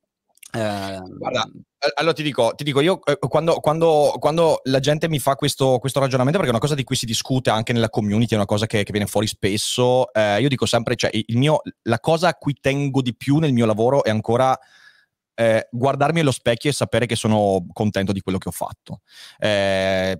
Eh, 0.51 0.99
Guarda, 1.17 1.49
allora 1.95 2.13
ti 2.13 2.23
dico, 2.23 2.53
ti 2.55 2.63
dico 2.65 2.81
io 2.81 2.99
eh, 3.05 3.17
quando, 3.19 3.59
quando, 3.59 4.15
quando, 4.19 4.59
la 4.63 4.79
gente 4.79 5.07
mi 5.07 5.19
fa 5.19 5.35
questo, 5.35 5.77
questo, 5.79 6.01
ragionamento, 6.01 6.39
perché 6.39 6.53
è 6.53 6.57
una 6.57 6.65
cosa 6.65 6.75
di 6.75 6.83
cui 6.83 6.97
si 6.97 7.05
discute 7.05 7.49
anche 7.49 7.71
nella 7.71 7.89
community, 7.89 8.33
è 8.33 8.37
una 8.37 8.45
cosa 8.45 8.65
che, 8.65 8.83
che 8.83 8.91
viene 8.91 9.07
fuori 9.07 9.27
spesso, 9.27 10.11
eh, 10.11 10.41
io 10.41 10.49
dico 10.49 10.65
sempre, 10.65 10.97
cioè, 10.97 11.09
mio, 11.27 11.61
la 11.83 11.99
cosa 12.01 12.29
a 12.29 12.33
cui 12.33 12.53
tengo 12.59 13.01
di 13.01 13.15
più 13.15 13.37
nel 13.37 13.53
mio 13.53 13.65
lavoro 13.65 14.03
è 14.03 14.09
ancora 14.09 14.57
eh, 15.35 15.67
guardarmi 15.71 16.19
allo 16.19 16.31
specchio 16.31 16.69
e 16.69 16.73
sapere 16.73 17.05
che 17.05 17.15
sono 17.15 17.65
contento 17.71 18.11
di 18.11 18.21
quello 18.21 18.39
che 18.39 18.49
ho 18.49 18.53
fatto. 18.53 19.01
Eh, 19.37 20.19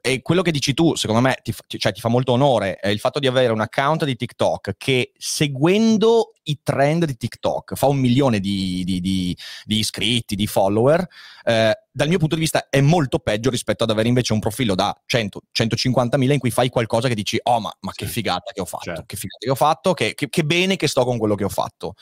e 0.00 0.22
quello 0.22 0.42
che 0.42 0.50
dici 0.50 0.74
tu, 0.74 0.94
secondo 0.94 1.22
me, 1.22 1.38
ti, 1.42 1.54
cioè, 1.78 1.92
ti 1.92 2.00
fa 2.00 2.08
molto 2.08 2.32
onore, 2.32 2.76
è 2.76 2.88
il 2.88 2.98
fatto 2.98 3.18
di 3.18 3.26
avere 3.26 3.52
un 3.52 3.60
account 3.60 4.04
di 4.04 4.16
TikTok 4.16 4.74
che 4.76 5.12
seguendo 5.16 6.32
i 6.44 6.58
trend 6.62 7.04
di 7.04 7.16
TikTok 7.16 7.74
fa 7.74 7.86
un 7.86 7.98
milione 7.98 8.40
di, 8.40 8.82
di, 8.84 9.00
di, 9.00 9.36
di 9.64 9.78
iscritti, 9.78 10.36
di 10.36 10.46
follower, 10.46 11.06
eh, 11.44 11.78
dal 11.96 12.08
mio 12.08 12.18
punto 12.18 12.34
di 12.34 12.40
vista 12.40 12.66
è 12.68 12.80
molto 12.80 13.20
peggio 13.20 13.50
rispetto 13.50 13.84
ad 13.84 13.90
avere 13.90 14.08
invece 14.08 14.32
un 14.32 14.40
profilo 14.40 14.74
da 14.74 14.92
100, 15.06 15.42
150 15.52 16.16
mila 16.16 16.32
in 16.32 16.40
cui 16.40 16.50
fai 16.50 16.68
qualcosa 16.68 17.06
che 17.06 17.14
dici, 17.14 17.38
oh 17.40 17.60
ma, 17.60 17.72
ma 17.82 17.92
che 17.92 18.06
figata 18.06 18.50
che 18.52 18.60
ho 18.60 18.64
fatto, 18.64 18.82
certo. 18.82 19.04
che 19.06 19.14
figata 19.14 19.38
che 19.38 19.50
ho 19.50 19.54
fatto, 19.54 19.94
che, 19.94 20.14
che, 20.14 20.28
che, 20.28 20.44
bene 20.44 20.74
che 20.74 20.88
sto 20.88 21.04
con 21.04 21.18
quello 21.18 21.36
che 21.36 21.44
ho 21.44 21.48
fatto. 21.48 21.94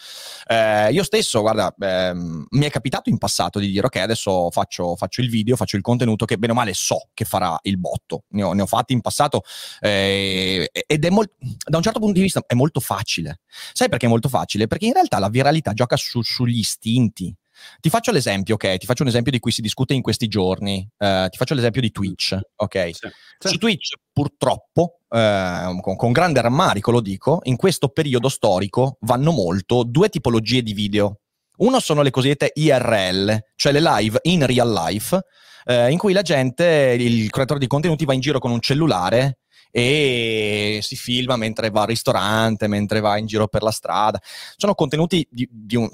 Eh, 0.47 0.93
io 0.93 1.03
stesso, 1.05 1.43
guarda, 1.43 1.75
ehm, 1.79 2.47
mi 2.49 2.65
è 2.65 2.71
capitato 2.71 3.11
in 3.11 3.19
passato 3.19 3.59
di 3.59 3.71
dire, 3.71 3.85
ok, 3.85 3.97
adesso 3.97 4.51
faccio, 4.51 4.97
faccio, 4.97 5.21
il 5.21 5.29
video, 5.29 5.57
faccio 5.57 5.77
il 5.77 5.83
contenuto 5.83 6.25
che 6.25 6.39
bene 6.39 6.55
o 6.55 6.57
male 6.57 6.73
so 6.73 7.11
che 7.13 7.27
farà 7.27 7.59
il 7.65 7.79
botto. 7.79 8.25
Ne 8.31 8.45
ho, 8.45 8.55
ne 8.55 8.63
ho 8.63 8.67
fatti 8.67 8.95
in 8.95 9.03
passato 9.03 9.43
eh, 9.81 10.71
ed 10.73 11.05
è 11.05 11.11
molto, 11.11 11.35
da 11.67 11.77
un 11.77 11.83
certo 11.83 11.99
punto 11.99 12.15
di 12.15 12.23
vista 12.23 12.43
è 12.47 12.55
molto 12.55 12.81
facile. 12.81 13.41
Sai 13.75 13.91
perché 13.91 14.07
è 14.07 14.09
molto 14.09 14.31
facile? 14.31 14.67
Perché 14.67 14.87
in 14.87 14.95
realtà 14.95 15.19
la 15.19 15.29
viralità 15.29 15.75
gioca 15.75 15.97
su, 15.97 16.23
sugli 16.23 16.61
istinti. 16.61 17.37
Ti 17.81 17.89
faccio 17.89 18.13
l'esempio, 18.13 18.55
ok? 18.55 18.77
Ti 18.79 18.87
faccio 18.87 19.03
un 19.03 19.09
esempio 19.09 19.33
di 19.33 19.39
cui 19.39 19.51
si 19.51 19.61
discute 19.61 19.95
in 19.95 20.03
questi 20.03 20.29
giorni. 20.29 20.87
Uh, 20.99 21.29
ti 21.29 21.37
faccio 21.37 21.55
l'esempio 21.55 21.81
di 21.81 21.91
Twitch, 21.91 22.39
ok? 22.57 22.91
Sì. 22.93 23.09
Su 23.49 23.59
Twitch, 23.59 23.95
purtroppo, 24.13 25.01
uh, 25.09 25.81
con, 25.81 25.97
con, 25.97 26.13
grande 26.13 26.41
rammarico 26.41 26.91
lo 26.91 27.01
dico, 27.01 27.41
in 27.45 27.57
questo 27.57 27.89
periodo 27.89 28.29
storico 28.29 28.99
vanno 29.01 29.33
molto 29.33 29.83
due 29.83 30.09
tipologie 30.09 30.63
di 30.63 30.73
video. 30.73 31.21
Uno 31.59 31.81
sono 31.81 32.03
le 32.03 32.11
cosiddette 32.11 32.53
IRL, 32.55 33.45
cioè 33.57 33.73
le 33.73 33.81
live 33.81 34.19
in 34.23 34.47
real 34.47 34.73
life, 34.73 35.21
uh, 35.67 35.89
in 35.89 35.99
cui 35.99 36.13
la 36.13 36.23
gente, 36.23 36.97
il 36.99 37.31
creatore 37.31 37.61
di 37.61 37.67
contenuti 37.67 38.05
va 38.05 38.15
in 38.15 38.21
giro 38.21 38.39
con 38.39 38.51
un 38.51 38.61
cellulare 38.61 39.39
e 39.75 40.81
si 40.83 40.97
filma 40.97 41.37
mentre 41.37 41.71
va 41.71 41.81
al 41.81 41.87
ristorante, 41.89 42.69
mentre 42.69 43.01
va 43.01 43.17
in 43.17 43.27
giro 43.27 43.49
per 43.49 43.63
la 43.63 43.71
strada. 43.71 44.21
Sono 44.57 44.75
contenuti 44.75 45.27
di, 45.31 45.49
di 45.51 45.77
un 45.77 45.89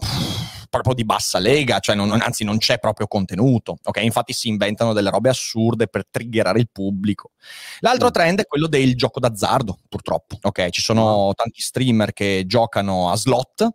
proprio 0.68 0.94
di 0.94 1.04
bassa 1.04 1.38
lega, 1.38 1.78
cioè 1.78 1.94
non, 1.94 2.10
anzi 2.20 2.44
non 2.44 2.58
c'è 2.58 2.78
proprio 2.78 3.06
contenuto, 3.06 3.78
ok? 3.82 4.02
Infatti 4.02 4.32
si 4.32 4.48
inventano 4.48 4.92
delle 4.92 5.10
robe 5.10 5.28
assurde 5.28 5.88
per 5.88 6.06
triggerare 6.08 6.58
il 6.58 6.68
pubblico. 6.70 7.32
L'altro 7.80 8.08
mm. 8.08 8.12
trend 8.12 8.40
è 8.40 8.46
quello 8.46 8.66
del 8.66 8.94
gioco 8.94 9.20
d'azzardo, 9.20 9.78
purtroppo, 9.88 10.38
ok? 10.40 10.68
Ci 10.70 10.80
sono 10.80 11.32
tanti 11.34 11.60
streamer 11.60 12.12
che 12.12 12.44
giocano 12.46 13.10
a 13.10 13.16
slot, 13.16 13.68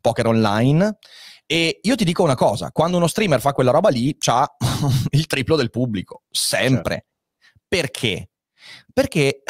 poker 0.00 0.26
online, 0.26 0.98
e 1.46 1.80
io 1.82 1.94
ti 1.96 2.04
dico 2.04 2.22
una 2.22 2.34
cosa, 2.34 2.70
quando 2.72 2.98
uno 2.98 3.06
streamer 3.06 3.40
fa 3.40 3.52
quella 3.52 3.70
roba 3.70 3.88
lì, 3.88 4.14
c'ha 4.18 4.46
il 5.10 5.26
triplo 5.26 5.56
del 5.56 5.70
pubblico, 5.70 6.22
sempre. 6.30 6.94
Certo. 6.94 7.62
Perché? 7.66 8.30
Perché 8.92 9.42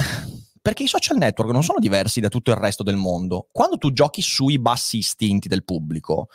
perché 0.69 0.83
i 0.83 0.87
social 0.87 1.17
network 1.17 1.51
non 1.51 1.65
sono 1.65 1.79
diversi 1.79 2.21
da 2.21 2.29
tutto 2.29 2.51
il 2.51 2.59
resto 2.59 2.83
del 2.83 2.97
mondo. 2.97 3.49
Quando 3.51 3.79
tu 3.79 3.91
giochi 3.91 4.21
sui 4.21 4.59
bassi 4.59 4.99
istinti 4.99 5.49
del 5.49 5.65
pubblico, 5.65 6.29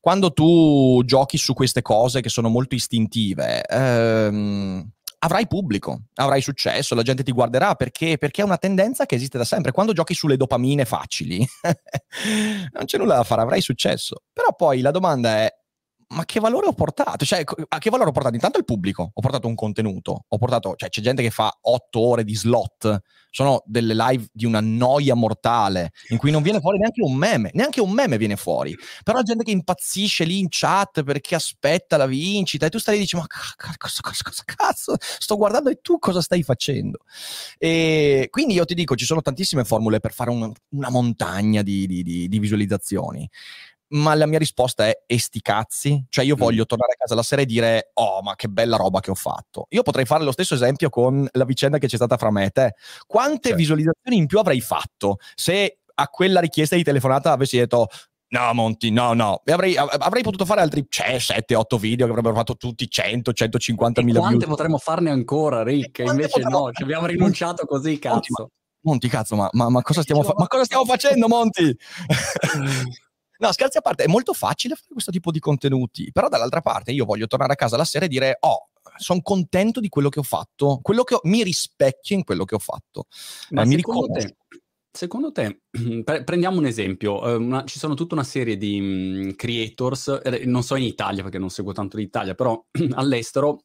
quando 0.00 0.32
tu 0.32 1.00
giochi 1.04 1.38
su 1.38 1.54
queste 1.54 1.80
cose 1.80 2.20
che 2.20 2.28
sono 2.28 2.48
molto 2.48 2.74
istintive, 2.74 3.62
ehm, 3.64 4.84
avrai 5.20 5.46
pubblico, 5.46 6.06
avrai 6.14 6.40
successo, 6.40 6.96
la 6.96 7.02
gente 7.02 7.22
ti 7.22 7.30
guarderà 7.30 7.76
perché, 7.76 8.18
perché, 8.18 8.42
è 8.42 8.44
una 8.44 8.58
tendenza 8.58 9.06
che 9.06 9.14
esiste 9.14 9.38
da 9.38 9.44
sempre. 9.44 9.70
Quando 9.70 9.92
giochi 9.92 10.14
sulle 10.14 10.36
dopamine 10.36 10.84
facili, 10.84 11.46
non 12.74 12.84
c'è 12.84 12.98
nulla 12.98 13.14
da 13.14 13.22
fare, 13.22 13.42
avrai 13.42 13.60
successo. 13.60 14.24
Però 14.32 14.56
poi 14.56 14.80
la 14.80 14.90
domanda 14.90 15.36
è, 15.36 15.54
ma 16.08 16.24
che 16.24 16.40
valore 16.40 16.66
ho 16.66 16.72
portato? 16.72 17.24
Cioè, 17.24 17.44
a 17.68 17.78
che 17.78 17.90
valore 17.90 18.08
ho 18.08 18.12
portato? 18.12 18.34
Intanto 18.34 18.58
il 18.58 18.64
pubblico, 18.64 19.10
ho 19.12 19.20
portato 19.20 19.46
un 19.46 19.54
contenuto, 19.54 20.24
ho 20.26 20.38
portato, 20.38 20.74
cioè 20.76 20.88
c'è 20.88 21.02
gente 21.02 21.22
che 21.22 21.30
fa 21.30 21.54
otto 21.62 22.00
ore 22.00 22.24
di 22.24 22.34
slot, 22.34 23.00
sono 23.30 23.62
delle 23.66 23.94
live 23.94 24.26
di 24.32 24.46
una 24.46 24.60
noia 24.60 25.14
mortale, 25.14 25.92
in 26.08 26.16
cui 26.16 26.30
non 26.30 26.42
viene 26.42 26.60
fuori 26.60 26.78
neanche 26.78 27.02
un 27.02 27.14
meme, 27.14 27.50
neanche 27.52 27.80
un 27.82 27.90
meme 27.90 28.16
viene 28.16 28.36
fuori, 28.36 28.74
però 29.04 29.20
gente 29.20 29.44
che 29.44 29.50
impazzisce 29.50 30.24
lì 30.24 30.38
in 30.38 30.46
chat 30.48 31.02
perché 31.02 31.34
aspetta 31.34 31.98
la 31.98 32.06
vincita 32.06 32.66
e 32.66 32.70
tu 32.70 32.78
stai 32.78 32.94
lì 32.94 33.00
e 33.00 33.02
dici, 33.02 33.16
ma 33.16 33.26
cosa, 33.26 34.00
cosa, 34.00 34.22
cosa 34.22 34.42
cazzo, 34.46 34.96
sto 34.98 35.36
guardando 35.36 35.68
e 35.68 35.80
tu 35.82 35.98
cosa 35.98 36.22
stai 36.22 36.42
facendo? 36.42 37.00
E 37.58 38.28
quindi 38.30 38.54
io 38.54 38.64
ti 38.64 38.74
dico, 38.74 38.96
ci 38.96 39.04
sono 39.04 39.20
tantissime 39.20 39.64
formule 39.64 40.00
per 40.00 40.12
fare 40.14 40.30
un, 40.30 40.50
una 40.70 40.90
montagna 40.90 41.60
di, 41.60 41.86
di, 41.86 42.02
di, 42.02 42.28
di 42.28 42.38
visualizzazioni 42.38 43.28
ma 43.90 44.14
la 44.14 44.26
mia 44.26 44.38
risposta 44.38 44.86
è 44.86 45.02
e 45.06 45.18
sti 45.18 45.40
cazzi, 45.40 46.04
cioè 46.08 46.24
io 46.24 46.34
mm. 46.34 46.38
voglio 46.38 46.66
tornare 46.66 46.92
a 46.92 46.96
casa 46.96 47.14
la 47.14 47.22
sera 47.22 47.42
e 47.42 47.46
dire 47.46 47.90
oh 47.94 48.22
ma 48.22 48.34
che 48.34 48.48
bella 48.48 48.76
roba 48.76 49.00
che 49.00 49.10
ho 49.10 49.14
fatto. 49.14 49.66
Io 49.70 49.82
potrei 49.82 50.04
fare 50.04 50.24
lo 50.24 50.32
stesso 50.32 50.54
esempio 50.54 50.90
con 50.90 51.26
la 51.32 51.44
vicenda 51.44 51.78
che 51.78 51.86
c'è 51.86 51.96
stata 51.96 52.16
fra 52.16 52.30
me 52.30 52.46
e 52.46 52.50
te. 52.50 52.74
Quante 53.06 53.40
certo. 53.48 53.56
visualizzazioni 53.56 54.16
in 54.16 54.26
più 54.26 54.38
avrei 54.38 54.60
fatto 54.60 55.18
se 55.34 55.78
a 55.94 56.08
quella 56.08 56.40
richiesta 56.40 56.76
di 56.76 56.84
telefonata 56.84 57.32
avessi 57.32 57.56
detto 57.56 57.88
No, 58.30 58.52
Monti, 58.52 58.90
no, 58.90 59.14
no. 59.14 59.40
Avrei, 59.46 59.74
avrei, 59.76 60.22
potuto 60.22 60.44
fare 60.44 60.60
altri 60.60 60.84
cioè, 60.86 61.16
7-8 61.16 61.78
video 61.78 62.04
che 62.04 62.10
avrebbero 62.10 62.34
fatto 62.34 62.56
tutti 62.56 62.86
100, 62.86 63.32
150 63.32 64.02
mila 64.02 64.18
views. 64.18 64.28
Quante 64.28 64.46
potremmo 64.46 64.76
farne 64.76 65.10
ancora, 65.10 65.62
Rick? 65.62 66.00
Invece 66.00 66.42
no, 66.42 66.70
ci 66.72 66.82
abbiamo 66.82 67.06
rinunciato 67.06 67.64
così, 67.64 67.98
cazzo. 67.98 68.18
Monti, 68.18 68.32
ma, 68.32 68.46
Monti 68.82 69.08
cazzo, 69.08 69.34
ma, 69.34 69.48
ma, 69.52 69.70
ma, 69.70 69.80
cosa 69.80 70.02
stiamo 70.02 70.22
fa- 70.22 70.34
ma 70.36 70.46
cosa 70.46 70.64
stiamo 70.64 70.84
facendo, 70.84 71.26
Monti? 71.26 71.74
No, 73.38 73.52
scherzi 73.52 73.78
a 73.78 73.80
parte, 73.80 74.04
è 74.04 74.08
molto 74.08 74.32
facile 74.32 74.74
fare 74.74 74.88
questo 74.92 75.12
tipo 75.12 75.30
di 75.30 75.38
contenuti, 75.38 76.10
però 76.12 76.28
dall'altra 76.28 76.60
parte 76.60 76.92
io 76.92 77.04
voglio 77.04 77.26
tornare 77.26 77.52
a 77.52 77.56
casa 77.56 77.76
la 77.76 77.84
sera 77.84 78.04
e 78.06 78.08
dire, 78.08 78.36
oh, 78.40 78.70
sono 78.96 79.20
contento 79.22 79.80
di 79.80 79.88
quello 79.88 80.08
che 80.08 80.18
ho 80.18 80.24
fatto, 80.24 80.80
quello 80.82 81.04
che 81.04 81.14
ho, 81.14 81.20
mi 81.24 81.42
rispecchia 81.42 82.16
in 82.16 82.24
quello 82.24 82.44
che 82.44 82.56
ho 82.56 82.58
fatto. 82.58 83.06
Ma 83.50 83.62
eh, 83.62 83.66
mi 83.66 83.76
secondo 83.76 84.06
te, 84.12 84.36
secondo 84.90 85.32
te, 85.32 85.60
pre- 86.04 86.24
prendiamo 86.24 86.58
un 86.58 86.66
esempio, 86.66 87.22
uh, 87.22 87.40
una, 87.40 87.64
ci 87.64 87.78
sono 87.78 87.94
tutta 87.94 88.14
una 88.14 88.24
serie 88.24 88.56
di 88.56 88.78
um, 88.80 89.34
creators, 89.34 90.20
eh, 90.24 90.44
non 90.46 90.62
so 90.62 90.74
in 90.74 90.84
Italia 90.84 91.22
perché 91.22 91.38
non 91.38 91.50
seguo 91.50 91.72
tanto 91.72 91.96
l'Italia, 91.96 92.34
però 92.34 92.60
all'estero 92.94 93.64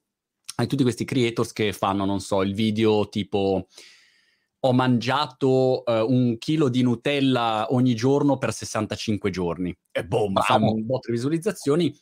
hai 0.56 0.68
tutti 0.68 0.84
questi 0.84 1.06
creators 1.06 1.52
che 1.52 1.74
fanno, 1.74 2.06
non 2.06 2.20
so, 2.20 2.44
il 2.44 2.54
video 2.54 3.10
tipo 3.10 3.68
ho 4.66 4.74
mangiato 4.74 5.84
uh, 5.86 5.92
un 6.10 6.38
chilo 6.38 6.70
di 6.70 6.84
Nutella 6.84 7.68
ogni 7.70 7.96
giorno 7.96 8.38
per 8.38 8.54
65 8.54 9.30
giorni. 9.30 9.76
E 9.92 10.06
boom, 10.06 10.42
fanno 10.42 10.72
un 10.72 10.86
botto 10.86 11.08
di 11.08 11.14
visualizzazioni. 11.14 11.94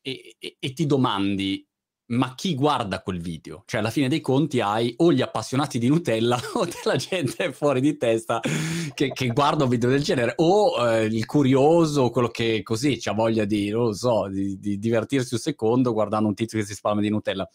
e, 0.00 0.36
e, 0.38 0.56
e 0.58 0.72
ti 0.72 0.86
domandi, 0.86 1.68
ma 2.06 2.34
chi 2.34 2.54
guarda 2.54 3.02
quel 3.02 3.20
video? 3.20 3.64
Cioè, 3.66 3.80
alla 3.80 3.90
fine 3.90 4.08
dei 4.08 4.22
conti 4.22 4.60
hai 4.60 4.94
o 4.98 5.12
gli 5.12 5.20
appassionati 5.20 5.78
di 5.78 5.88
Nutella 5.88 6.40
o 6.54 6.64
della 6.64 6.96
gente 6.96 7.52
fuori 7.52 7.82
di 7.82 7.98
testa 7.98 8.40
che, 8.94 9.12
che 9.12 9.26
guarda 9.28 9.64
un 9.64 9.70
video 9.70 9.90
del 9.90 10.02
genere, 10.02 10.32
o 10.36 10.88
eh, 10.88 11.04
il 11.04 11.26
curioso, 11.26 12.08
quello 12.08 12.28
che 12.28 12.62
così 12.62 12.98
ha 13.04 13.12
voglia 13.12 13.44
di, 13.44 13.68
non 13.68 13.86
lo 13.86 13.92
so, 13.92 14.26
di, 14.28 14.58
di 14.58 14.78
divertirsi 14.78 15.34
un 15.34 15.40
secondo 15.40 15.92
guardando 15.92 16.28
un 16.28 16.34
tizio 16.34 16.58
che 16.58 16.64
si 16.64 16.74
spalma 16.74 17.02
di 17.02 17.10
Nutella 17.10 17.46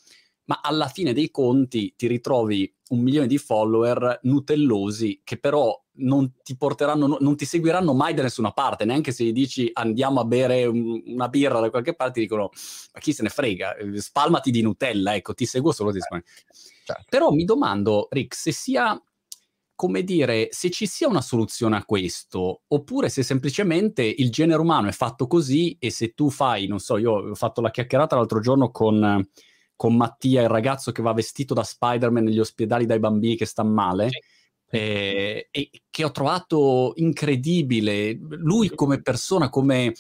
ma 0.46 0.60
alla 0.62 0.88
fine 0.88 1.14
dei 1.14 1.32
conti 1.32 1.94
ti 1.96 2.08
ritrovi 2.08 2.72
un 2.90 3.00
milione 3.00 3.28
di 3.28 3.38
follower 3.38 4.20
nutellosi 4.24 5.22
che 5.24 5.38
però 5.38 5.80
non 5.96 6.34
ti 6.44 6.58
porteranno, 6.58 7.18
non 7.20 7.36
ti 7.36 7.46
seguiranno 7.46 7.94
mai 7.94 8.14
da 8.14 8.24
nessuna 8.24 8.52
parte, 8.52 8.86
neanche 8.86 9.12
se 9.12 9.24
gli 9.24 9.32
dici 9.32 9.70
andiamo 9.74 10.20
a 10.20 10.26
bere 10.26 10.66
una 10.66 11.30
birra 11.30 11.60
da 11.60 11.70
qualche 11.70 11.96
parte, 11.96 12.20
dicono 12.20 12.50
ma 12.94 13.00
chi 13.00 13.14
se 13.14 13.24
ne 13.24 13.30
frega, 13.30 13.76
spalmati 13.96 14.52
di 14.52 14.62
Nutella, 14.62 15.16
ecco, 15.16 15.34
ti 15.34 15.46
seguo 15.46 15.72
solo 15.72 15.92
di 15.92 16.00
spalmati. 16.00 16.32
Certo. 16.86 17.06
Però 17.10 17.32
mi 17.32 17.46
domando, 17.46 18.08
Rick, 18.10 18.36
se 18.36 18.52
sia 18.52 19.02
come 19.76 20.04
dire, 20.04 20.50
se 20.52 20.70
ci 20.70 20.86
sia 20.86 21.08
una 21.08 21.22
soluzione 21.22 21.76
a 21.76 21.84
questo, 21.84 22.62
oppure 22.68 23.10
se 23.10 23.24
semplicemente 23.24 24.04
il 24.04 24.30
genere 24.30 24.62
umano 24.62 24.88
è 24.88 24.92
fatto 24.92 25.28
così 25.28 25.76
e 25.80 25.90
se 25.90 26.14
tu 26.14 26.30
fai, 26.30 26.68
non 26.68 26.80
so, 26.80 26.98
io 26.98 27.12
ho 27.12 27.36
fatto 27.36 27.60
la 27.60 27.72
chiacchierata 27.72 28.16
l'altro 28.16 28.40
giorno 28.40 28.72
con 28.72 29.28
con 29.84 29.98
Mattia, 29.98 30.42
il 30.42 30.48
ragazzo 30.48 30.94
che 30.94 31.02
va 31.02 31.12
vestito 31.12 31.54
da 31.54 31.62
Spider-Man 31.62 32.24
negli 32.24 32.40
ospedali 32.40 32.86
dai 32.86 33.00
bambini 33.00 33.36
che 33.36 33.46
stanno 33.46 33.74
male. 33.74 34.08
Sì. 34.12 34.20
Eh, 34.78 35.50
e 35.52 35.70
che 35.90 36.06
ho 36.06 36.12
trovato 36.12 36.94
incredibile. 36.96 38.18
Lui 38.30 38.70
come 38.70 39.02
persona, 39.02 39.50
come, 39.50 39.94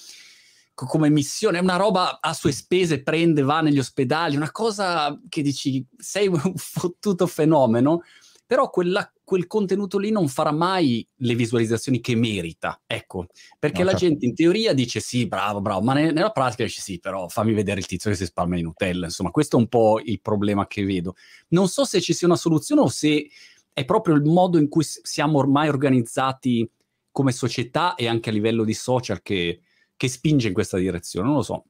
come 0.73 1.09
missione, 1.09 1.57
è 1.57 1.61
una 1.61 1.75
roba 1.75 2.19
a 2.21 2.33
sue 2.33 2.53
spese, 2.53 3.03
prende, 3.03 3.41
va 3.41 3.59
negli 3.59 3.77
ospedali, 3.77 4.37
una 4.37 4.51
cosa 4.51 5.19
che 5.27 5.41
dici, 5.41 5.85
sei 5.97 6.27
un 6.29 6.39
fottuto 6.55 7.27
fenomeno, 7.27 8.03
però 8.45 8.69
quella, 8.69 9.11
quel 9.23 9.47
contenuto 9.47 9.97
lì 9.97 10.11
non 10.11 10.27
farà 10.27 10.51
mai 10.51 11.07
le 11.17 11.35
visualizzazioni 11.35 12.01
che 12.01 12.15
merita, 12.15 12.81
ecco, 12.85 13.27
perché 13.57 13.79
no, 13.79 13.85
la 13.85 13.91
certo. 13.91 14.05
gente 14.07 14.25
in 14.25 14.35
teoria 14.35 14.73
dice 14.73 14.99
sì, 14.99 15.27
bravo, 15.27 15.61
bravo, 15.61 15.81
ma 15.81 15.93
ne, 15.93 16.11
nella 16.11 16.31
pratica 16.31 16.63
dice 16.63 16.81
sì, 16.81 16.99
però 16.99 17.27
fammi 17.27 17.53
vedere 17.53 17.79
il 17.79 17.85
tizio 17.85 18.11
che 18.11 18.17
si 18.17 18.25
spalma 18.25 18.55
di 18.55 18.61
Nutella, 18.61 19.05
insomma, 19.05 19.31
questo 19.31 19.57
è 19.57 19.59
un 19.59 19.67
po' 19.67 20.01
il 20.03 20.19
problema 20.21 20.67
che 20.67 20.83
vedo. 20.83 21.15
Non 21.49 21.67
so 21.67 21.85
se 21.85 22.01
ci 22.01 22.13
sia 22.13 22.27
una 22.27 22.35
soluzione 22.35 22.81
o 22.81 22.89
se 22.89 23.29
è 23.71 23.85
proprio 23.85 24.15
il 24.15 24.23
modo 24.23 24.57
in 24.57 24.67
cui 24.67 24.83
siamo 24.83 25.39
ormai 25.39 25.69
organizzati 25.69 26.69
come 27.09 27.31
società 27.31 27.95
e 27.95 28.07
anche 28.07 28.29
a 28.29 28.33
livello 28.33 28.63
di 28.63 28.73
social 28.73 29.21
che, 29.21 29.61
che 29.95 30.07
spinge 30.07 30.47
in 30.47 30.53
questa 30.53 30.77
direzione, 30.77 31.27
non 31.27 31.37
lo 31.37 31.43
so. 31.43 31.65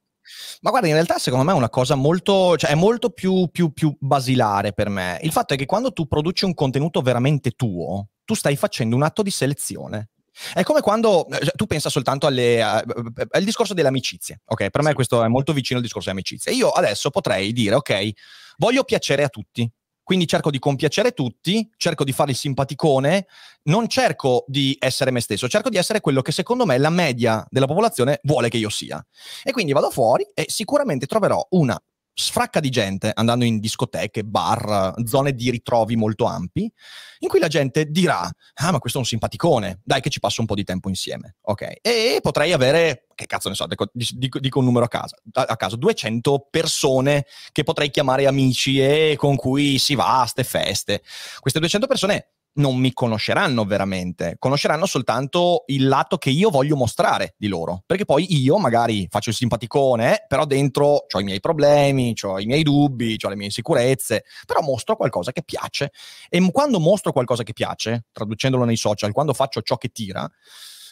Ma 0.61 0.69
guarda, 0.69 0.87
in 0.87 0.93
realtà 0.93 1.17
secondo 1.17 1.45
me 1.45 1.51
è 1.51 1.55
una 1.55 1.69
cosa 1.69 1.95
molto, 1.95 2.57
cioè 2.57 2.71
è 2.71 2.75
molto 2.75 3.09
più, 3.09 3.49
più, 3.51 3.71
più 3.71 3.95
basilare 3.99 4.73
per 4.73 4.89
me. 4.89 5.19
Il 5.23 5.31
fatto 5.31 5.53
è 5.53 5.57
che 5.57 5.65
quando 5.65 5.91
tu 5.91 6.07
produci 6.07 6.45
un 6.45 6.53
contenuto 6.53 7.01
veramente 7.01 7.51
tuo, 7.51 8.09
tu 8.25 8.33
stai 8.33 8.55
facendo 8.55 8.95
un 8.95 9.03
atto 9.03 9.21
di 9.21 9.31
selezione. 9.31 10.09
È 10.53 10.63
come 10.63 10.81
quando 10.81 11.27
cioè, 11.29 11.51
tu 11.55 11.65
pensa 11.67 11.89
soltanto 11.89 12.25
alle, 12.25 12.61
a, 12.61 12.83
al 13.29 13.43
discorso 13.43 13.73
delle 13.73 13.89
amicizie, 13.89 14.41
ok? 14.45 14.69
Per 14.69 14.81
me 14.81 14.93
questo 14.93 15.23
è 15.23 15.27
molto 15.27 15.53
vicino 15.53 15.77
al 15.77 15.83
discorso 15.83 16.09
delle 16.09 16.21
amicizie. 16.21 16.53
Io 16.53 16.69
adesso 16.69 17.09
potrei 17.11 17.51
dire, 17.53 17.75
ok, 17.75 18.09
voglio 18.57 18.83
piacere 18.83 19.23
a 19.23 19.29
tutti, 19.29 19.69
quindi 20.03 20.27
cerco 20.27 20.51
di 20.51 20.59
compiacere 20.59 21.11
tutti, 21.11 21.69
cerco 21.77 22.03
di 22.03 22.11
fare 22.11 22.31
il 22.31 22.37
simpaticone, 22.37 23.27
non 23.63 23.87
cerco 23.87 24.43
di 24.47 24.75
essere 24.79 25.11
me 25.11 25.21
stesso, 25.21 25.47
cerco 25.47 25.69
di 25.69 25.77
essere 25.77 26.01
quello 26.01 26.21
che 26.21 26.31
secondo 26.31 26.65
me 26.65 26.77
la 26.77 26.89
media 26.89 27.45
della 27.49 27.67
popolazione 27.67 28.19
vuole 28.23 28.49
che 28.49 28.57
io 28.57 28.69
sia. 28.69 29.03
E 29.43 29.51
quindi 29.51 29.71
vado 29.71 29.89
fuori 29.89 30.27
e 30.33 30.45
sicuramente 30.47 31.05
troverò 31.05 31.45
una 31.51 31.81
sfracca 32.13 32.59
di 32.59 32.69
gente 32.69 33.11
andando 33.13 33.43
in 33.45 33.59
discoteche, 33.59 34.23
bar, 34.23 34.93
zone 35.05 35.33
di 35.33 35.49
ritrovi 35.49 35.95
molto 35.95 36.25
ampi, 36.25 36.71
in 37.19 37.27
cui 37.27 37.39
la 37.39 37.47
gente 37.47 37.85
dirà: 37.85 38.29
Ah, 38.55 38.71
ma 38.71 38.79
questo 38.79 38.99
è 38.99 39.01
un 39.01 39.07
simpaticone, 39.07 39.81
dai, 39.83 40.01
che 40.01 40.09
ci 40.09 40.19
passo 40.19 40.41
un 40.41 40.47
po' 40.47 40.55
di 40.55 40.63
tempo 40.63 40.89
insieme. 40.89 41.35
Ok. 41.41 41.79
E 41.81 42.19
potrei 42.21 42.51
avere, 42.51 43.07
che 43.15 43.25
cazzo 43.25 43.49
ne 43.49 43.55
so, 43.55 43.65
dico, 43.65 44.39
dico 44.39 44.59
un 44.59 44.65
numero 44.65 44.85
a 44.85 44.89
caso, 44.89 45.15
a 45.31 45.55
caso, 45.55 45.75
200 45.75 46.47
persone 46.49 47.25
che 47.51 47.63
potrei 47.63 47.89
chiamare 47.89 48.27
amici 48.27 48.79
e 48.79 49.15
con 49.17 49.35
cui 49.35 49.79
si 49.79 49.95
va 49.95 50.21
a 50.21 50.25
ste 50.25 50.43
feste. 50.43 51.01
Queste 51.39 51.59
200 51.59 51.87
persone 51.87 52.27
non 52.55 52.77
mi 52.77 52.93
conosceranno 52.93 53.65
veramente, 53.65 54.35
conosceranno 54.37 54.85
soltanto 54.85 55.63
il 55.67 55.87
lato 55.87 56.17
che 56.17 56.29
io 56.29 56.49
voglio 56.49 56.75
mostrare 56.75 57.35
di 57.37 57.47
loro, 57.47 57.83
perché 57.85 58.05
poi 58.05 58.25
io 58.41 58.57
magari 58.57 59.07
faccio 59.09 59.29
il 59.29 59.35
simpaticone, 59.35 60.25
però 60.27 60.45
dentro 60.45 61.05
ho 61.09 61.19
i 61.19 61.23
miei 61.23 61.39
problemi, 61.39 62.13
ho 62.21 62.39
i 62.39 62.45
miei 62.45 62.63
dubbi, 62.63 63.17
ho 63.21 63.29
le 63.29 63.35
mie 63.35 63.45
insicurezze, 63.45 64.23
però 64.45 64.61
mostro 64.61 64.95
qualcosa 64.95 65.31
che 65.31 65.43
piace 65.43 65.91
e 66.29 66.41
quando 66.51 66.79
mostro 66.79 67.11
qualcosa 67.11 67.43
che 67.43 67.53
piace, 67.53 68.05
traducendolo 68.11 68.65
nei 68.65 68.77
social, 68.77 69.11
quando 69.11 69.33
faccio 69.33 69.61
ciò 69.61 69.77
che 69.77 69.89
tira, 69.89 70.29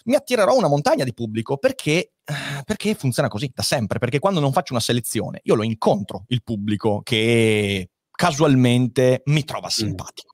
mi 0.05 0.15
attirerò 0.15 0.55
una 0.55 0.67
montagna 0.67 1.03
di 1.03 1.13
pubblico 1.13 1.57
perché, 1.57 1.91
eh, 2.23 2.63
perché 2.65 2.95
funziona 2.95 3.27
così 3.27 3.51
da 3.53 3.61
sempre, 3.61 3.99
perché 3.99 4.19
quando 4.19 4.39
non 4.39 4.51
faccio 4.51 4.73
una 4.73 4.81
selezione 4.81 5.41
io 5.43 5.55
lo 5.55 5.63
incontro 5.63 6.23
il 6.27 6.41
pubblico 6.43 7.01
che 7.03 7.89
casualmente 8.09 9.21
mi 9.25 9.43
trova 9.43 9.67
mm. 9.67 9.69
simpatico. 9.69 10.30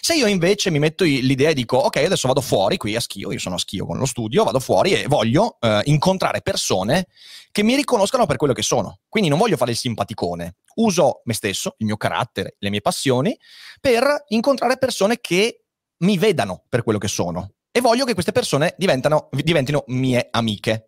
Se 0.00 0.14
io 0.14 0.26
invece 0.26 0.70
mi 0.70 0.78
metto 0.78 1.04
l'idea 1.04 1.50
e 1.50 1.54
dico, 1.54 1.76
ok, 1.76 1.96
adesso 1.96 2.28
vado 2.28 2.40
fuori 2.40 2.76
qui 2.76 2.94
a 2.94 3.00
Schio, 3.00 3.32
io 3.32 3.38
sono 3.38 3.56
a 3.56 3.58
Schio 3.58 3.86
con 3.86 3.98
lo 3.98 4.06
studio, 4.06 4.44
vado 4.44 4.60
fuori 4.60 4.92
e 4.92 5.06
voglio 5.06 5.58
eh, 5.60 5.80
incontrare 5.84 6.42
persone 6.42 7.06
che 7.50 7.62
mi 7.62 7.74
riconoscano 7.74 8.26
per 8.26 8.36
quello 8.36 8.52
che 8.52 8.62
sono. 8.62 9.00
Quindi 9.08 9.28
non 9.28 9.38
voglio 9.38 9.56
fare 9.56 9.72
il 9.72 9.76
simpaticone, 9.76 10.56
uso 10.76 11.22
me 11.24 11.34
stesso, 11.34 11.74
il 11.78 11.86
mio 11.86 11.96
carattere, 11.96 12.56
le 12.58 12.70
mie 12.70 12.80
passioni, 12.80 13.36
per 13.80 14.24
incontrare 14.28 14.78
persone 14.78 15.18
che 15.20 15.64
mi 15.98 16.18
vedano 16.18 16.64
per 16.68 16.82
quello 16.82 16.98
che 16.98 17.08
sono. 17.08 17.52
E 17.70 17.80
voglio 17.80 18.04
che 18.04 18.14
queste 18.14 18.32
persone 18.32 18.74
diventino 18.76 19.84
mie 19.86 20.28
amiche. 20.30 20.87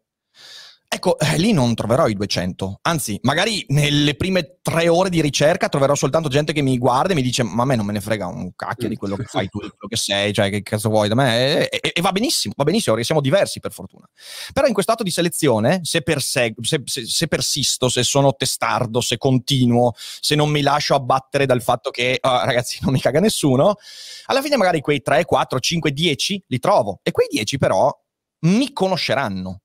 Ecco, 0.92 1.16
eh, 1.20 1.38
lì 1.38 1.52
non 1.52 1.76
troverò 1.76 2.08
i 2.08 2.14
200, 2.14 2.80
anzi, 2.82 3.16
magari 3.22 3.64
nelle 3.68 4.16
prime 4.16 4.58
tre 4.60 4.88
ore 4.88 5.08
di 5.08 5.20
ricerca 5.20 5.68
troverò 5.68 5.94
soltanto 5.94 6.28
gente 6.28 6.52
che 6.52 6.62
mi 6.62 6.76
guarda 6.78 7.12
e 7.12 7.14
mi 7.14 7.22
dice: 7.22 7.44
Ma 7.44 7.62
a 7.62 7.64
me 7.64 7.76
non 7.76 7.86
me 7.86 7.92
ne 7.92 8.00
frega 8.00 8.26
un 8.26 8.50
cacchio 8.56 8.88
di 8.88 8.96
quello 8.96 9.14
che 9.14 9.22
fai 9.22 9.48
tu, 9.48 9.60
di 9.60 9.68
quello 9.68 9.86
che 9.88 9.94
sei, 9.94 10.32
cioè 10.32 10.50
che 10.50 10.62
cazzo 10.62 10.88
vuoi 10.88 11.06
da 11.06 11.14
me? 11.14 11.68
E, 11.68 11.78
e, 11.80 11.92
e 11.94 12.00
va 12.00 12.10
benissimo, 12.10 12.54
va 12.56 12.64
benissimo, 12.64 12.94
perché 12.94 13.06
siamo 13.06 13.20
diversi 13.20 13.60
per 13.60 13.70
fortuna. 13.70 14.04
Però 14.52 14.66
in 14.66 14.72
questo 14.72 14.90
atto 14.90 15.04
di 15.04 15.12
selezione, 15.12 15.78
se, 15.84 16.02
perseg- 16.02 16.60
se, 16.60 16.82
se, 16.84 17.06
se, 17.06 17.28
persisto, 17.28 17.88
se 17.88 18.02
sono 18.02 18.34
testardo, 18.34 19.00
se 19.00 19.16
continuo, 19.16 19.92
se 19.94 20.34
non 20.34 20.50
mi 20.50 20.60
lascio 20.60 20.96
abbattere 20.96 21.46
dal 21.46 21.62
fatto 21.62 21.90
che 21.90 22.18
oh, 22.20 22.44
ragazzi 22.44 22.78
non 22.82 22.92
mi 22.92 23.00
caga 23.00 23.20
nessuno, 23.20 23.76
alla 24.24 24.42
fine 24.42 24.56
magari 24.56 24.80
quei 24.80 25.00
3, 25.02 25.24
4, 25.24 25.60
5, 25.60 25.92
10 25.92 26.44
li 26.48 26.58
trovo. 26.58 26.98
E 27.04 27.12
quei 27.12 27.28
10 27.30 27.58
però 27.58 27.96
mi 28.40 28.72
conosceranno 28.72 29.60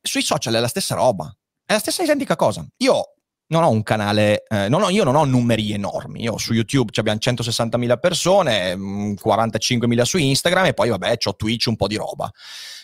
sui 0.00 0.22
social 0.22 0.54
è 0.54 0.60
la 0.60 0.68
stessa 0.68 0.94
roba, 0.94 1.34
è 1.64 1.72
la 1.72 1.78
stessa 1.78 2.02
identica 2.02 2.36
cosa. 2.36 2.66
Io 2.78 3.14
non 3.46 3.62
ho 3.62 3.70
un 3.70 3.82
canale, 3.82 4.44
eh, 4.48 4.68
non 4.68 4.82
ho, 4.82 4.90
io 4.90 5.04
non 5.04 5.16
ho 5.16 5.24
numeri 5.24 5.72
enormi. 5.72 6.22
Io 6.22 6.38
su 6.38 6.52
YouTube 6.52 6.92
abbiamo 6.96 7.18
160.000 7.20 7.98
persone, 7.98 8.74
45.000 8.74 9.86
mm, 9.86 10.00
su 10.00 10.18
Instagram 10.18 10.66
e 10.66 10.74
poi 10.74 10.88
vabbè, 10.88 11.16
ho 11.24 11.36
Twitch 11.36 11.66
un 11.66 11.76
po' 11.76 11.86
di 11.86 11.96
roba. 11.96 12.30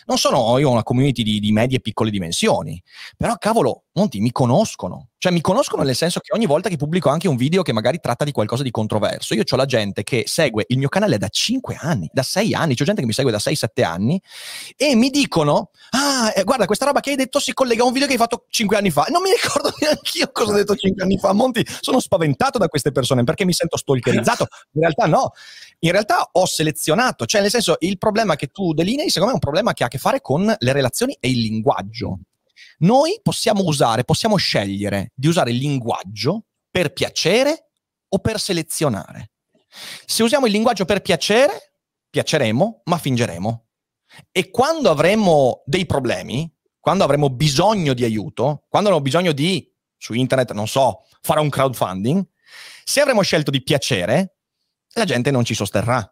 Non 0.05 0.17
sono 0.17 0.57
io 0.57 0.69
una 0.69 0.83
community 0.83 1.23
di, 1.23 1.39
di 1.39 1.51
medie 1.51 1.77
e 1.77 1.81
piccole 1.81 2.09
dimensioni, 2.09 2.81
però 3.15 3.35
cavolo, 3.37 3.83
Monti, 3.93 4.21
mi 4.21 4.31
conoscono. 4.31 5.09
Cioè, 5.17 5.33
mi 5.33 5.41
conoscono 5.41 5.83
nel 5.83 5.95
senso 5.95 6.21
che 6.21 6.33
ogni 6.33 6.45
volta 6.45 6.69
che 6.69 6.77
pubblico 6.77 7.09
anche 7.09 7.27
un 7.27 7.35
video 7.35 7.61
che 7.61 7.73
magari 7.73 7.99
tratta 7.99 8.23
di 8.23 8.31
qualcosa 8.31 8.63
di 8.63 8.71
controverso, 8.71 9.35
io 9.35 9.43
ho 9.47 9.55
la 9.55 9.65
gente 9.65 10.01
che 10.03 10.23
segue 10.25 10.63
il 10.69 10.77
mio 10.77 10.87
canale 10.87 11.17
da 11.17 11.27
5 11.27 11.77
anni, 11.79 12.09
da 12.11 12.23
6 12.23 12.53
anni, 12.53 12.73
c'è 12.73 12.85
gente 12.85 13.01
che 13.01 13.07
mi 13.07 13.13
segue 13.13 13.31
da 13.31 13.37
6-7 13.37 13.83
anni 13.83 14.19
e 14.77 14.95
mi 14.95 15.09
dicono, 15.09 15.71
ah, 15.91 16.33
eh, 16.35 16.43
guarda, 16.43 16.65
questa 16.65 16.85
roba 16.85 17.01
che 17.01 17.11
hai 17.11 17.17
detto 17.17 17.39
si 17.39 17.53
collega 17.53 17.83
a 17.83 17.85
un 17.85 17.91
video 17.91 18.07
che 18.07 18.13
hai 18.13 18.19
fatto 18.19 18.45
5 18.49 18.77
anni 18.77 18.91
fa. 18.91 19.05
Non 19.09 19.21
mi 19.21 19.29
ricordo 19.29 19.73
neanche 19.79 20.19
io 20.19 20.31
cosa 20.31 20.50
ho 20.51 20.57
detto 20.57 20.75
5 20.75 21.03
anni 21.03 21.17
fa. 21.17 21.33
Monti, 21.33 21.65
sono 21.79 21.99
spaventato 21.99 22.57
da 22.57 22.67
queste 22.67 22.91
persone 22.91 23.23
perché 23.23 23.45
mi 23.45 23.53
sento 23.53 23.77
stalkerizzato. 23.77 24.47
In 24.73 24.81
realtà 24.81 25.05
no, 25.05 25.31
in 25.79 25.91
realtà 25.91 26.29
ho 26.31 26.45
selezionato, 26.45 27.25
cioè 27.25 27.41
nel 27.41 27.49
senso 27.49 27.75
il 27.79 27.97
problema 27.97 28.35
che 28.35 28.47
tu 28.47 28.73
delinei 28.73 29.09
secondo 29.09 29.27
me 29.27 29.31
è 29.31 29.33
un 29.33 29.39
problema 29.39 29.73
che 29.73 29.83
ha 29.83 29.87
a 29.87 29.89
che 29.89 29.97
fare 29.97 30.21
con 30.21 30.53
le 30.57 30.71
relazioni 30.73 31.17
e 31.19 31.29
il 31.29 31.39
linguaggio. 31.39 32.19
Noi 32.79 33.19
possiamo 33.21 33.63
usare, 33.63 34.03
possiamo 34.03 34.35
scegliere 34.35 35.11
di 35.15 35.27
usare 35.27 35.51
il 35.51 35.57
linguaggio 35.57 36.45
per 36.69 36.93
piacere 36.93 37.69
o 38.09 38.19
per 38.19 38.39
selezionare. 38.39 39.31
Se 40.05 40.23
usiamo 40.23 40.45
il 40.45 40.51
linguaggio 40.51 40.85
per 40.85 41.01
piacere, 41.01 41.73
piaceremo, 42.09 42.81
ma 42.85 42.97
fingeremo. 42.97 43.65
E 44.31 44.49
quando 44.49 44.89
avremo 44.89 45.63
dei 45.65 45.85
problemi, 45.85 46.51
quando 46.79 47.03
avremo 47.03 47.29
bisogno 47.29 47.93
di 47.93 48.03
aiuto, 48.03 48.65
quando 48.67 48.89
avremo 48.89 49.05
bisogno 49.05 49.31
di, 49.31 49.70
su 50.01 50.13
internet, 50.13 50.51
non 50.53 50.67
so, 50.67 51.03
fare 51.21 51.39
un 51.39 51.49
crowdfunding, 51.49 52.25
se 52.83 53.01
avremo 53.01 53.21
scelto 53.21 53.51
di 53.51 53.61
piacere, 53.61 54.37
la 54.93 55.05
gente 55.05 55.29
non 55.29 55.45
ci 55.45 55.53
sosterrà. 55.53 56.11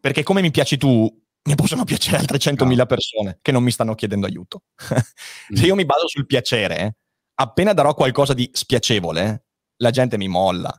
Perché 0.00 0.24
come 0.24 0.40
mi 0.40 0.50
piaci 0.50 0.76
tu, 0.76 1.08
mi 1.44 1.54
possono 1.54 1.84
piacere 1.84 2.16
altre 2.18 2.38
100.000 2.38 2.86
persone 2.86 3.38
che 3.40 3.52
non 3.52 3.62
mi 3.62 3.70
stanno 3.70 3.94
chiedendo 3.94 4.26
aiuto. 4.26 4.64
Se 5.54 5.64
io 5.64 5.76
mi 5.76 5.84
baso 5.84 6.08
sul 6.08 6.26
piacere, 6.26 6.96
appena 7.34 7.72
darò 7.72 7.94
qualcosa 7.94 8.34
di 8.34 8.50
spiacevole, 8.52 9.44
la 9.76 9.90
gente 9.90 10.18
mi 10.18 10.26
molla. 10.26 10.76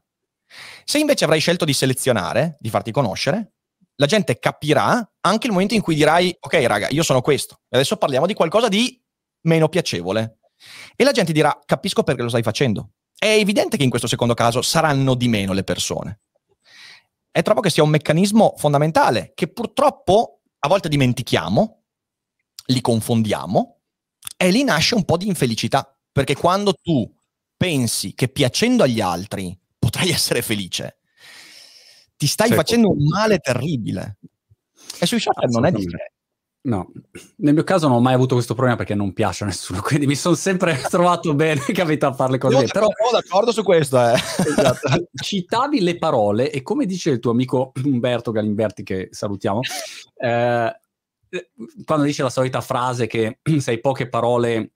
Se 0.83 0.99
invece 0.99 1.23
avrai 1.23 1.39
scelto 1.39 1.63
di 1.63 1.73
selezionare, 1.73 2.57
di 2.59 2.69
farti 2.69 2.91
conoscere, 2.91 3.53
la 3.95 4.05
gente 4.05 4.37
capirà 4.37 5.13
anche 5.21 5.47
il 5.47 5.53
momento 5.53 5.75
in 5.75 5.81
cui 5.81 5.95
dirai, 5.95 6.35
ok 6.37 6.53
raga, 6.65 6.89
io 6.89 7.03
sono 7.03 7.21
questo, 7.21 7.61
e 7.69 7.77
adesso 7.77 7.95
parliamo 7.95 8.25
di 8.25 8.33
qualcosa 8.33 8.67
di 8.67 9.01
meno 9.41 9.69
piacevole. 9.69 10.38
E 10.95 11.03
la 11.03 11.11
gente 11.11 11.31
dirà, 11.31 11.57
capisco 11.65 12.03
perché 12.03 12.21
lo 12.21 12.29
stai 12.29 12.43
facendo. 12.43 12.91
È 13.17 13.27
evidente 13.27 13.77
che 13.77 13.83
in 13.83 13.89
questo 13.89 14.07
secondo 14.07 14.33
caso 14.33 14.61
saranno 14.61 15.15
di 15.15 15.27
meno 15.27 15.53
le 15.53 15.63
persone. 15.63 16.21
E 17.31 17.41
trovo 17.41 17.61
che 17.61 17.69
sia 17.69 17.83
un 17.83 17.89
meccanismo 17.89 18.55
fondamentale 18.57 19.33
che 19.35 19.47
purtroppo 19.47 20.41
a 20.59 20.67
volte 20.67 20.89
dimentichiamo, 20.89 21.83
li 22.67 22.81
confondiamo 22.81 23.81
e 24.35 24.51
lì 24.51 24.63
nasce 24.63 24.95
un 24.95 25.05
po' 25.05 25.17
di 25.17 25.27
infelicità. 25.27 25.93
Perché 26.11 26.35
quando 26.35 26.73
tu 26.73 27.09
pensi 27.55 28.13
che 28.13 28.29
piacendo 28.29 28.83
agli 28.83 29.01
altri 29.01 29.57
potrai 29.77 30.09
essere 30.09 30.41
felice, 30.41 30.99
ti 32.15 32.27
stai 32.27 32.51
facendo 32.51 32.89
un 32.89 33.05
male 33.05 33.37
terribile. 33.39 34.17
E 34.99 35.05
sui 35.05 35.19
social 35.19 35.49
non 35.49 35.65
è 35.65 35.71
differente. 35.71 36.18
No, 36.69 36.91
nel 37.37 37.55
mio 37.55 37.63
caso 37.63 37.87
non 37.87 37.97
ho 37.97 37.99
mai 37.99 38.13
avuto 38.13 38.35
questo 38.35 38.53
problema 38.53 38.77
perché 38.77 38.93
non 38.93 39.11
piace 39.11 39.43
a 39.43 39.47
nessuno, 39.47 39.81
quindi 39.83 40.05
mi 40.05 40.13
sono 40.13 40.35
sempre 40.35 40.79
trovato 40.87 41.33
bene 41.33 41.61
capito 41.73 42.05
a 42.05 42.13
fare 42.13 42.33
le 42.33 42.37
cose. 42.37 42.57
Io 42.59 42.67
però 42.71 42.87
sono 42.95 43.19
d'accordo 43.19 43.51
su 43.51 43.63
questo. 43.63 43.97
Eh. 43.97 44.13
Esatto. 44.13 45.09
Citavi 45.11 45.81
le 45.81 45.97
parole 45.97 46.51
e 46.51 46.61
come 46.61 46.85
dice 46.85 47.09
il 47.09 47.19
tuo 47.19 47.31
amico 47.31 47.71
Umberto 47.83 48.31
Galimberti, 48.31 48.83
che 48.83 49.07
salutiamo, 49.09 49.61
eh, 50.17 50.79
quando 51.85 52.05
dice 52.05 52.21
la 52.21 52.29
solita 52.29 52.61
frase 52.61 53.07
che 53.07 53.39
sei 53.57 53.79
poche 53.79 54.07
parole 54.07 54.73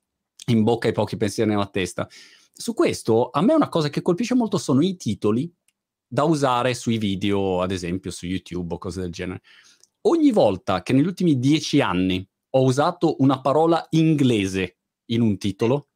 in 0.47 0.63
bocca 0.63 0.87
e 0.87 0.93
pochi 0.93 1.15
pensieri 1.15 1.51
nella 1.51 1.67
testa. 1.67 2.07
Su 2.55 2.73
questo 2.73 3.29
a 3.31 3.41
me 3.41 3.53
una 3.53 3.69
cosa 3.69 3.89
che 3.89 4.01
colpisce 4.01 4.33
molto 4.33 4.57
sono 4.57 4.81
i 4.81 4.95
titoli 4.95 5.51
da 6.07 6.23
usare 6.23 6.73
sui 6.73 6.97
video, 6.97 7.61
ad 7.61 7.71
esempio 7.71 8.09
su 8.09 8.25
YouTube 8.25 8.73
o 8.73 8.77
cose 8.79 9.01
del 9.01 9.11
genere 9.11 9.41
ogni 10.03 10.31
volta 10.31 10.81
che 10.81 10.93
negli 10.93 11.05
ultimi 11.05 11.39
dieci 11.39 11.81
anni 11.81 12.27
ho 12.55 12.63
usato 12.63 13.15
una 13.19 13.41
parola 13.41 13.85
inglese 13.91 14.77
in 15.11 15.21
un 15.21 15.37
titolo, 15.37 15.89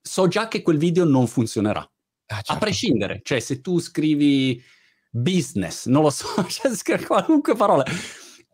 so 0.00 0.28
già 0.28 0.48
che 0.48 0.62
quel 0.62 0.78
video 0.78 1.04
non 1.04 1.26
funzionerà. 1.26 1.80
Ah, 1.80 2.34
certo. 2.34 2.52
A 2.52 2.58
prescindere, 2.58 3.20
cioè 3.22 3.40
se 3.40 3.60
tu 3.60 3.78
scrivi 3.80 4.62
business, 5.10 5.86
non 5.86 6.02
lo 6.02 6.10
so, 6.10 6.26
cioè 6.46 6.74
scrivi 6.74 7.04
qualunque 7.04 7.54
parola, 7.54 7.84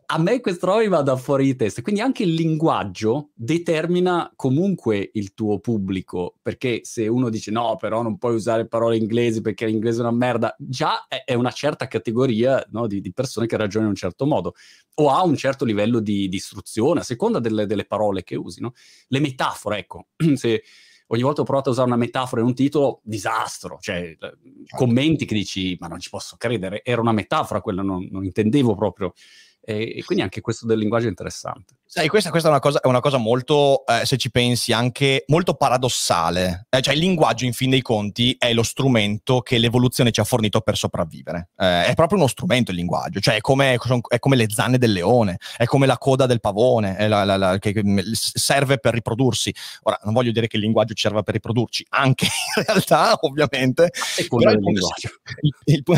a 0.09 0.17
me 0.19 0.39
questo 0.39 0.67
roba 0.67 0.79
mi 0.79 0.87
va 0.87 1.01
da 1.01 1.17
fuori 1.17 1.43
di 1.43 1.55
testa. 1.57 1.81
Quindi 1.81 1.99
anche 1.99 2.23
il 2.23 2.33
linguaggio 2.33 3.31
determina 3.33 4.31
comunque 4.37 5.09
il 5.13 5.33
tuo 5.33 5.59
pubblico, 5.59 6.35
perché 6.41 6.81
se 6.83 7.07
uno 7.07 7.29
dice 7.29 7.51
no, 7.51 7.75
però 7.75 8.01
non 8.01 8.17
puoi 8.17 8.35
usare 8.35 8.67
parole 8.67 8.95
inglesi 8.95 9.41
perché 9.41 9.65
l'inglese 9.65 9.97
è 9.97 10.01
una 10.01 10.11
merda, 10.11 10.55
già 10.59 11.07
è, 11.07 11.33
una 11.33 11.51
certa 11.51 11.87
categoria 11.87 12.65
no, 12.69 12.87
di, 12.87 13.01
di, 13.01 13.11
persone 13.11 13.47
che 13.47 13.57
ragionano 13.57 13.89
in 13.91 13.95
un 13.95 13.99
certo 13.99 14.25
modo 14.25 14.53
o 14.95 15.09
ha 15.09 15.23
un 15.23 15.35
certo 15.35 15.65
livello 15.65 15.99
di, 15.99 16.29
di 16.29 16.37
istruzione, 16.37 17.01
a 17.01 17.03
seconda 17.03 17.39
delle, 17.39 17.65
delle 17.65 17.85
parole 17.85 18.23
che 18.23 18.37
usi. 18.37 18.61
No? 18.61 18.73
Le 19.07 19.19
metafore, 19.19 19.79
ecco, 19.79 20.07
se 20.35 20.63
ogni 21.07 21.21
volta 21.21 21.41
ho 21.41 21.45
provato 21.45 21.67
a 21.67 21.73
usare 21.73 21.87
una 21.87 21.97
metafora 21.97 22.41
in 22.41 22.47
un 22.47 22.53
titolo, 22.53 23.01
disastro, 23.03 23.77
cioè 23.81 24.17
commenti 24.69 25.25
che 25.25 25.35
dici 25.35 25.75
ma 25.81 25.87
non 25.87 25.99
ci 25.99 26.09
posso 26.09 26.37
credere, 26.37 26.81
era 26.83 27.01
una 27.01 27.11
metafora 27.11 27.59
quella, 27.59 27.81
non, 27.81 28.07
non 28.09 28.23
intendevo 28.23 28.73
proprio 28.73 29.13
e, 29.69 29.97
e, 29.97 30.03
quindi 30.05 30.23
anche 30.23 30.39
questo 30.39 30.65
del 30.65 30.77
linguaggio 30.77 31.07
è 31.07 31.09
interessante. 31.09 31.73
Sai, 31.89 32.07
questa, 32.07 32.29
questa 32.29 32.47
è, 32.47 32.51
una 32.51 32.61
cosa, 32.61 32.79
è, 32.79 32.87
una 32.87 33.01
cosa, 33.01 33.17
molto, 33.17 33.85
eh, 33.85 34.05
se 34.05 34.15
ci 34.15 34.31
pensi, 34.31 34.71
anche 34.71 35.25
molto 35.27 35.55
paradossale. 35.55 36.67
Eh, 36.69 36.81
cioè, 36.81 36.93
il 36.93 37.01
linguaggio, 37.01 37.43
in 37.43 37.51
fin 37.51 37.69
dei 37.69 37.81
conti, 37.81 38.35
è 38.37 38.53
lo 38.53 38.63
strumento 38.63 39.41
che 39.41 39.57
l'evoluzione 39.57 40.11
ci 40.11 40.21
ha 40.21 40.23
fornito 40.23 40.61
per 40.61 40.77
sopravvivere. 40.77 41.49
Eh, 41.57 41.85
è 41.87 41.93
proprio 41.95 42.17
uno 42.17 42.27
strumento 42.27 42.71
il 42.71 42.77
linguaggio, 42.77 43.19
cioè 43.19 43.35
è 43.35 43.41
come, 43.41 43.77
è 44.07 44.19
come, 44.19 44.35
le 44.37 44.47
zanne 44.49 44.77
del 44.77 44.93
leone, 44.93 45.37
è 45.57 45.65
come 45.65 45.85
la 45.85 45.97
coda 45.97 46.25
del 46.27 46.39
pavone, 46.39 47.07
la, 47.09 47.25
la, 47.25 47.35
la, 47.35 47.57
che 47.57 47.81
serve 48.13 48.77
per 48.79 48.93
riprodursi. 48.93 49.53
Ora, 49.83 49.99
non 50.03 50.13
voglio 50.13 50.31
dire 50.31 50.47
che 50.47 50.55
il 50.55 50.63
linguaggio 50.63 50.93
ci 50.93 51.03
serva 51.03 51.23
per 51.23 51.33
riprodurci, 51.33 51.85
anche 51.89 52.25
in 52.55 52.63
realtà, 52.65 53.17
ovviamente. 53.21 53.89
È 54.15 54.25
quello 54.27 54.51
il 54.51 54.59
linguaggio. 54.59 55.09
Il, 55.41 55.53
il, 55.65 55.83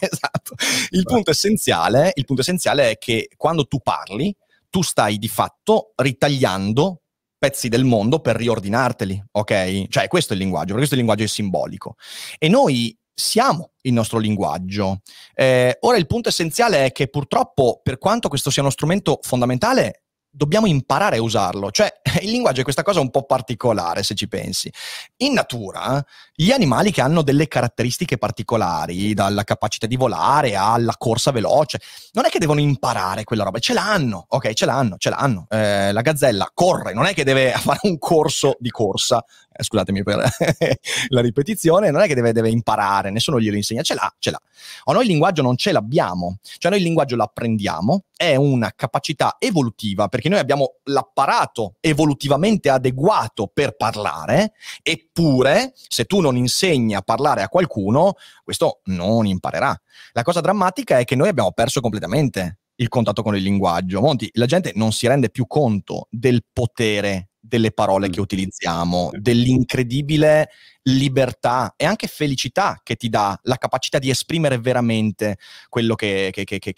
esatto. 0.00 0.54
il 0.90 1.02
punto 1.04 1.30
essenziale, 1.30 2.12
il 2.14 2.24
punto 2.24 2.42
essenziale 2.42 2.90
è 2.90 2.98
che 3.00 3.30
quando 3.36 3.66
tu 3.66 3.80
parli, 3.80 4.32
tu 4.68 4.82
stai 4.82 5.18
di 5.18 5.26
fatto 5.26 5.92
ritagliando 5.96 7.00
pezzi 7.36 7.68
del 7.68 7.84
mondo 7.84 8.20
per 8.20 8.36
riordinarteli, 8.36 9.24
ok? 9.32 9.88
Cioè 9.88 10.08
questo 10.08 10.34
è 10.34 10.36
il 10.36 10.42
linguaggio, 10.42 10.68
per 10.68 10.76
questo 10.76 10.94
il 10.94 11.00
linguaggio 11.00 11.24
è 11.24 11.26
simbolico. 11.26 11.96
E 12.38 12.48
noi 12.48 12.96
siamo 13.12 13.72
il 13.82 13.94
nostro 13.94 14.18
linguaggio. 14.18 15.00
Eh, 15.34 15.76
ora 15.80 15.96
il 15.96 16.06
punto 16.06 16.28
essenziale 16.28 16.84
è 16.84 16.92
che 16.92 17.08
purtroppo, 17.08 17.80
per 17.82 17.98
quanto 17.98 18.28
questo 18.28 18.50
sia 18.50 18.62
uno 18.62 18.70
strumento 18.70 19.18
fondamentale, 19.22 20.02
dobbiamo 20.30 20.66
imparare 20.66 21.18
a 21.18 21.22
usarlo. 21.22 21.70
Cioè, 21.70 21.92
il 22.22 22.30
linguaggio 22.30 22.60
è 22.60 22.64
questa 22.64 22.82
cosa 22.82 23.00
un 23.00 23.10
po' 23.10 23.24
particolare, 23.24 24.02
se 24.02 24.14
ci 24.14 24.28
pensi. 24.28 24.72
In 25.18 25.32
natura, 25.32 26.02
gli 26.34 26.50
animali 26.50 26.92
che 26.92 27.00
hanno 27.00 27.22
delle 27.22 27.48
caratteristiche 27.48 28.18
particolari, 28.18 29.12
dalla 29.14 29.44
capacità 29.44 29.86
di 29.86 29.96
volare 29.96 30.54
alla 30.54 30.94
corsa 30.96 31.32
veloce, 31.32 31.80
non 32.12 32.24
è 32.24 32.28
che 32.28 32.38
devono 32.38 32.60
imparare 32.60 33.24
quella 33.24 33.44
roba, 33.44 33.58
ce 33.58 33.72
l'hanno, 33.72 34.24
ok, 34.28 34.52
ce 34.52 34.66
l'hanno, 34.66 34.96
ce 34.96 35.10
l'hanno. 35.10 35.46
Eh, 35.48 35.92
la 35.92 36.00
gazzella 36.00 36.50
corre, 36.54 36.94
non 36.94 37.06
è 37.06 37.14
che 37.14 37.24
deve 37.24 37.52
fare 37.58 37.80
un 37.82 37.98
corso 37.98 38.56
di 38.58 38.70
corsa, 38.70 39.24
eh, 39.60 39.62
scusatemi 39.62 40.02
per 40.02 40.16
la 41.08 41.20
ripetizione, 41.20 41.90
non 41.90 42.00
è 42.00 42.06
che 42.06 42.14
deve, 42.14 42.32
deve, 42.32 42.50
imparare, 42.50 43.10
nessuno 43.10 43.38
glielo 43.38 43.56
insegna, 43.56 43.82
ce 43.82 43.94
l'ha, 43.94 44.12
ce 44.18 44.30
l'ha. 44.30 44.40
O 44.84 44.92
noi 44.92 45.02
il 45.02 45.08
linguaggio 45.08 45.42
non 45.42 45.56
ce 45.56 45.72
l'abbiamo, 45.72 46.38
cioè 46.58 46.70
noi 46.70 46.80
il 46.80 46.86
linguaggio 46.86 47.16
lo 47.16 47.22
apprendiamo, 47.22 48.04
è 48.16 48.34
una 48.34 48.72
capacità 48.74 49.36
evolutiva, 49.38 50.08
perché 50.08 50.28
noi 50.28 50.38
abbiamo 50.38 50.76
l'apparato 50.84 51.74
evolutivamente 51.80 52.70
adeguato 52.70 53.50
per 53.52 53.76
parlare, 53.76 54.52
eppure 54.82 55.72
se 55.74 56.04
tu 56.04 56.20
non 56.20 56.36
insegni 56.36 56.94
a 56.94 57.02
parlare 57.02 57.42
a 57.42 57.48
qualcuno, 57.48 58.14
questo 58.42 58.80
non 58.84 59.26
imparerà. 59.26 59.78
La 60.12 60.22
cosa 60.22 60.40
drammatica 60.40 60.98
è 60.98 61.04
che 61.04 61.16
noi 61.16 61.28
abbiamo 61.28 61.52
perso 61.52 61.80
completamente 61.80 62.58
il 62.80 62.88
contatto 62.88 63.22
con 63.22 63.36
il 63.36 63.42
linguaggio. 63.42 64.00
Monti, 64.00 64.28
la 64.34 64.46
gente 64.46 64.72
non 64.74 64.92
si 64.92 65.06
rende 65.06 65.30
più 65.30 65.46
conto 65.46 66.08
del 66.10 66.44
potere 66.50 67.29
delle 67.50 67.72
parole 67.72 68.08
che 68.10 68.20
utilizziamo, 68.20 69.10
dell'incredibile 69.12 70.50
libertà 70.84 71.74
e 71.76 71.84
anche 71.84 72.06
felicità 72.06 72.80
che 72.82 72.94
ti 72.94 73.08
dà 73.08 73.38
la 73.42 73.56
capacità 73.56 73.98
di 73.98 74.08
esprimere 74.08 74.58
veramente 74.58 75.36
quello 75.68 75.94
che, 75.94 76.30
che, 76.32 76.44
che, 76.44 76.72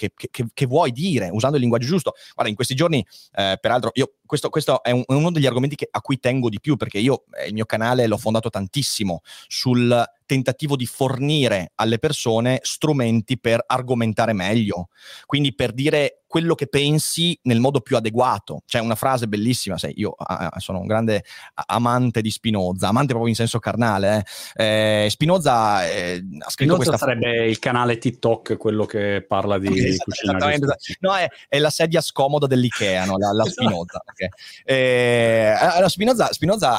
che 0.53 0.67
vuoi 0.67 0.91
dire 0.91 1.29
usando 1.31 1.57
il 1.57 1.63
linguaggio 1.63 1.87
giusto. 1.87 2.15
Guarda, 2.33 2.49
in 2.49 2.57
questi 2.57 2.75
giorni, 2.75 3.07
eh, 3.35 3.59
peraltro, 3.61 3.91
io, 3.95 4.15
questo, 4.25 4.49
questo 4.49 4.83
è, 4.83 4.91
un, 4.91 5.05
è, 5.07 5.13
uno 5.13 5.31
degli 5.31 5.47
argomenti 5.47 5.77
a 5.91 6.01
cui 6.01 6.19
tengo 6.19 6.49
di 6.49 6.59
più 6.59 6.77
perché 6.77 6.99
io 6.99 7.25
eh, 7.39 7.49
il 7.49 7.53
mio 7.53 7.67
canale 7.67 8.07
l'ho 8.07 8.17
fondato 8.17 8.49
tantissimo 8.49 9.21
sul 9.47 10.05
tentativo 10.25 10.77
di 10.77 10.87
fornire 10.87 11.73
alle 11.75 11.99
persone 11.99 12.61
strumenti 12.63 13.39
per 13.39 13.63
argomentare 13.67 14.33
meglio, 14.33 14.89
quindi 15.27 15.55
per 15.55 15.73
dire 15.73 16.22
quello 16.33 16.55
che 16.55 16.67
pensi 16.67 17.39
nel 17.43 17.61
modo 17.61 17.83
più 17.83 17.95
adeguato. 17.95 18.63
C'è 18.65 18.79
una 18.79 18.95
frase 18.95 19.29
bellissima, 19.29 19.77
sai, 19.77 19.93
io 19.97 20.15
ah, 20.17 20.49
ah 20.51 20.61
sono 20.61 20.79
un 20.79 20.87
grande 20.87 21.25
amante 21.67 22.23
di 22.23 22.31
Spinoza, 22.31 22.89
amante 22.89 23.09
proprio 23.09 23.29
in 23.29 23.35
senso 23.35 23.59
carnale. 23.59 24.25
Eh. 24.57 25.05
Eh, 25.05 25.11
Spinoza 25.11 25.87
eh, 25.87 26.25
ha 26.39 26.49
scritto 26.49 26.77
Spinoza 26.77 26.77
questa 26.77 26.97
sarebbe 26.97 27.47
il 27.47 27.59
canale 27.59 27.99
TikTok, 27.99 28.57
quello 28.57 28.87
che 28.87 29.23
parla 29.29 29.59
di 29.59 29.67
esatto, 29.89 30.05
cucina. 30.05 30.53
Esatto. 30.55 30.77
No, 31.01 31.15
è, 31.15 31.29
è, 31.49 31.59
la 31.59 31.69
sedia 31.69 32.01
scomoda 32.01 32.47
dell'Ikea, 32.47 33.05
no? 33.05 33.19
la, 33.19 33.31
la 33.33 33.45
esatto. 33.45 33.65
Spinoza. 33.65 34.03
Okay. 34.03 34.29
Eh, 34.65 35.55
allora, 35.59 35.91
Spinoza, 35.91 36.33
Spinoza 36.33 36.79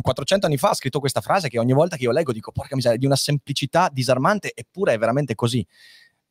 400 0.00 0.46
ehm, 0.46 0.50
anni 0.50 0.56
fa 0.56 0.70
ha 0.70 0.74
scritto 0.74 0.98
questa 0.98 1.20
frase 1.20 1.50
che 1.50 1.58
ogni 1.58 1.74
volta 1.74 1.96
che 1.96 2.04
io 2.04 2.10
leggo 2.10 2.32
dico, 2.32 2.52
porca 2.52 2.74
miseria, 2.74 2.96
di 2.96 3.04
una 3.04 3.16
semplicità 3.16 3.90
disarmante, 3.92 4.52
eppure 4.54 4.94
è 4.94 4.98
veramente 4.98 5.34
così. 5.34 5.62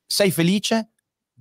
Sei 0.08 0.32
felice? 0.32 0.94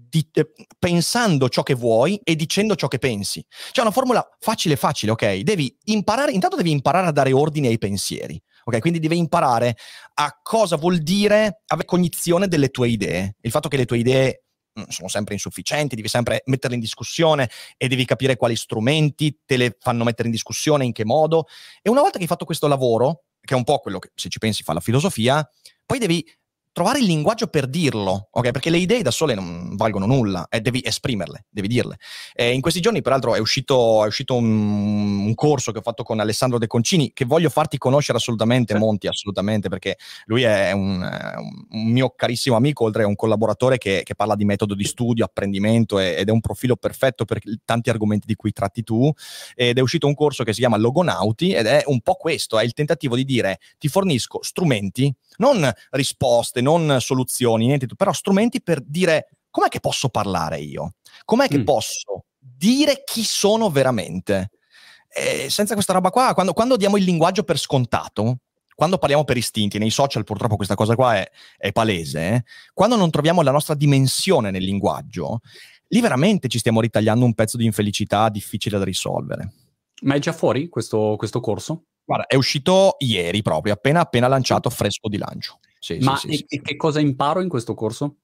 Di, 0.09 0.29
eh, 0.33 0.53
pensando 0.79 1.49
ciò 1.49 1.62
che 1.62 1.75
vuoi 1.75 2.21
e 2.23 2.37
dicendo 2.37 2.77
ciò 2.77 2.88
che 2.88 2.99
pensi. 2.99 3.45
C'è 3.73 3.81
una 3.81 3.90
formula 3.90 4.27
facile, 4.38 4.77
facile, 4.77 5.12
ok? 5.12 5.38
Devi 5.38 5.75
imparare, 5.85 6.33
intanto 6.33 6.57
devi 6.57 6.71
imparare 6.71 7.09
a 7.09 7.12
dare 7.12 7.33
ordine 7.33 7.69
ai 7.69 7.79
pensieri. 7.79 8.40
Ok, 8.64 8.81
quindi 8.81 8.99
devi 8.99 9.16
imparare 9.16 9.77
a 10.14 10.40
cosa 10.42 10.77
vuol 10.77 10.99
dire 10.99 11.62
avere 11.66 11.87
cognizione 11.87 12.49
delle 12.49 12.71
tue 12.71 12.88
idee. 12.88 13.37
Il 13.42 13.53
fatto 13.53 13.69
che 13.69 13.77
le 13.77 13.85
tue 13.85 13.99
idee 13.99 14.42
mm, 14.79 14.85
sono 14.88 15.09
sempre 15.09 15.35
insufficienti, 15.35 15.95
devi 15.95 16.09
sempre 16.09 16.42
metterle 16.47 16.75
in 16.75 16.81
discussione 16.81 17.49
e 17.77 17.87
devi 17.87 18.05
capire 18.05 18.37
quali 18.37 18.57
strumenti 18.57 19.38
te 19.45 19.57
le 19.57 19.77
fanno 19.79 20.03
mettere 20.03 20.27
in 20.27 20.35
discussione, 20.35 20.85
in 20.85 20.92
che 20.92 21.05
modo. 21.05 21.47
E 21.81 21.90
una 21.90 22.01
volta 22.01 22.16
che 22.16 22.25
hai 22.25 22.29
fatto 22.29 22.45
questo 22.45 22.66
lavoro, 22.66 23.27
che 23.40 23.55
è 23.55 23.57
un 23.57 23.62
po' 23.64 23.79
quello 23.79 24.01
che 24.01 24.11
se 24.14 24.29
ci 24.29 24.38
pensi 24.38 24.64
fa 24.64 24.73
la 24.73 24.81
filosofia, 24.81 25.49
poi 25.85 25.99
devi 26.01 26.27
trovare 26.76 26.98
il 26.98 27.06
linguaggio 27.06 27.46
per 27.46 27.68
dirlo, 27.68 28.28
ok? 28.30 28.50
Perché 28.50 28.68
le 28.68 28.76
idee 28.76 29.00
da 29.00 29.10
sole 29.10 29.32
non 29.32 29.76
valgono 29.76 30.04
nulla 30.04 30.46
e 30.50 30.60
devi 30.60 30.82
esprimerle, 30.84 31.46
devi 31.48 31.68
dirle. 31.68 31.96
E 32.34 32.52
in 32.52 32.60
questi 32.60 32.80
giorni, 32.80 33.00
peraltro, 33.00 33.34
è 33.34 33.38
uscito, 33.38 34.04
è 34.04 34.06
uscito 34.06 34.34
un, 34.34 35.24
un, 35.24 35.34
corso 35.34 35.72
che 35.72 35.78
ho 35.78 35.80
fatto 35.80 36.02
con 36.02 36.20
Alessandro 36.20 36.58
De 36.58 36.66
Concini, 36.66 37.14
che 37.14 37.24
voglio 37.24 37.48
farti 37.48 37.78
conoscere 37.78 38.18
assolutamente, 38.18 38.74
sì. 38.74 38.78
Monti, 38.78 39.06
assolutamente, 39.06 39.70
perché 39.70 39.96
lui 40.26 40.42
è 40.42 40.72
un, 40.72 41.00
un, 41.70 41.90
mio 41.90 42.12
carissimo 42.14 42.56
amico, 42.56 42.84
oltre 42.84 43.04
a 43.04 43.06
un 43.06 43.16
collaboratore 43.16 43.78
che, 43.78 44.02
che 44.04 44.14
parla 44.14 44.36
di 44.36 44.44
metodo 44.44 44.74
di 44.74 44.84
studio, 44.84 45.24
apprendimento 45.24 45.98
ed 45.98 46.28
è 46.28 46.30
un 46.30 46.40
profilo 46.42 46.76
perfetto 46.76 47.24
per 47.24 47.40
tanti 47.64 47.88
argomenti 47.88 48.26
di 48.26 48.34
cui 48.34 48.52
tratti 48.52 48.82
tu. 48.82 49.10
Ed 49.54 49.78
è 49.78 49.80
uscito 49.80 50.06
un 50.06 50.14
corso 50.14 50.44
che 50.44 50.52
si 50.52 50.60
chiama 50.60 50.76
Logonauti 50.76 51.52
ed 51.52 51.64
è 51.64 51.84
un 51.86 52.02
po' 52.02 52.16
questo, 52.16 52.58
è 52.58 52.64
il 52.64 52.74
tentativo 52.74 53.16
di 53.16 53.24
dire 53.24 53.60
ti 53.78 53.88
fornisco 53.88 54.42
strumenti, 54.42 55.10
non 55.38 55.72
risposte, 55.92 56.64
non 56.66 56.96
soluzioni, 57.00 57.66
niente, 57.66 57.87
però 57.96 58.12
strumenti 58.12 58.61
per 58.61 58.81
dire 58.85 59.29
com'è 59.50 59.68
che 59.68 59.81
posso 59.81 60.09
parlare 60.09 60.59
io? 60.59 60.94
Com'è 61.24 61.48
che 61.48 61.59
mm. 61.59 61.64
posso 61.64 62.24
dire 62.38 63.02
chi 63.05 63.22
sono 63.22 63.70
veramente? 63.70 64.50
E 65.09 65.48
senza 65.48 65.74
questa 65.74 65.92
roba 65.92 66.11
qua, 66.11 66.35
quando, 66.35 66.52
quando 66.52 66.76
diamo 66.76 66.96
il 66.96 67.05
linguaggio 67.05 67.44
per 67.44 67.59
scontato, 67.59 68.38
quando 68.74 68.98
parliamo 68.98 69.24
per 69.24 69.38
istinti, 69.38 69.79
nei 69.79 69.90
social 69.90 70.24
purtroppo 70.24 70.57
questa 70.57 70.74
cosa 70.74 70.94
qua 70.94 71.16
è, 71.16 71.31
è 71.57 71.72
palese, 71.72 72.29
eh? 72.29 72.44
quando 72.74 72.96
non 72.96 73.11
troviamo 73.11 73.40
la 73.40 73.50
nostra 73.50 73.74
dimensione 73.74 74.50
nel 74.50 74.64
linguaggio, 74.64 75.40
lì 75.88 76.00
veramente 76.00 76.48
ci 76.48 76.59
stiamo 76.59 76.81
ritagliando 76.81 77.24
un 77.24 77.33
pezzo 77.33 77.57
di 77.57 77.64
infelicità 77.64 78.29
difficile 78.29 78.76
da 78.76 78.85
risolvere. 78.85 79.52
Ma 80.02 80.16
è 80.16 80.18
già 80.18 80.33
fuori 80.33 80.68
questo, 80.68 81.14
questo 81.16 81.40
corso? 81.40 81.85
Guarda, 82.05 82.26
è 82.26 82.35
uscito 82.37 82.96
ieri 82.98 83.40
proprio, 83.42 83.72
appena 83.72 84.00
appena 84.00 84.29
lanciato, 84.29 84.68
fresco 84.68 85.09
di 85.09 85.16
lancio. 85.16 85.59
Sì, 85.87 85.99
Ma 86.01 86.16
sì, 86.16 86.27
e, 86.31 86.44
sì, 86.49 86.61
che 86.61 86.75
cosa 86.75 86.99
imparo 86.99 87.40
in 87.40 87.49
questo 87.49 87.75
corso? 87.75 88.16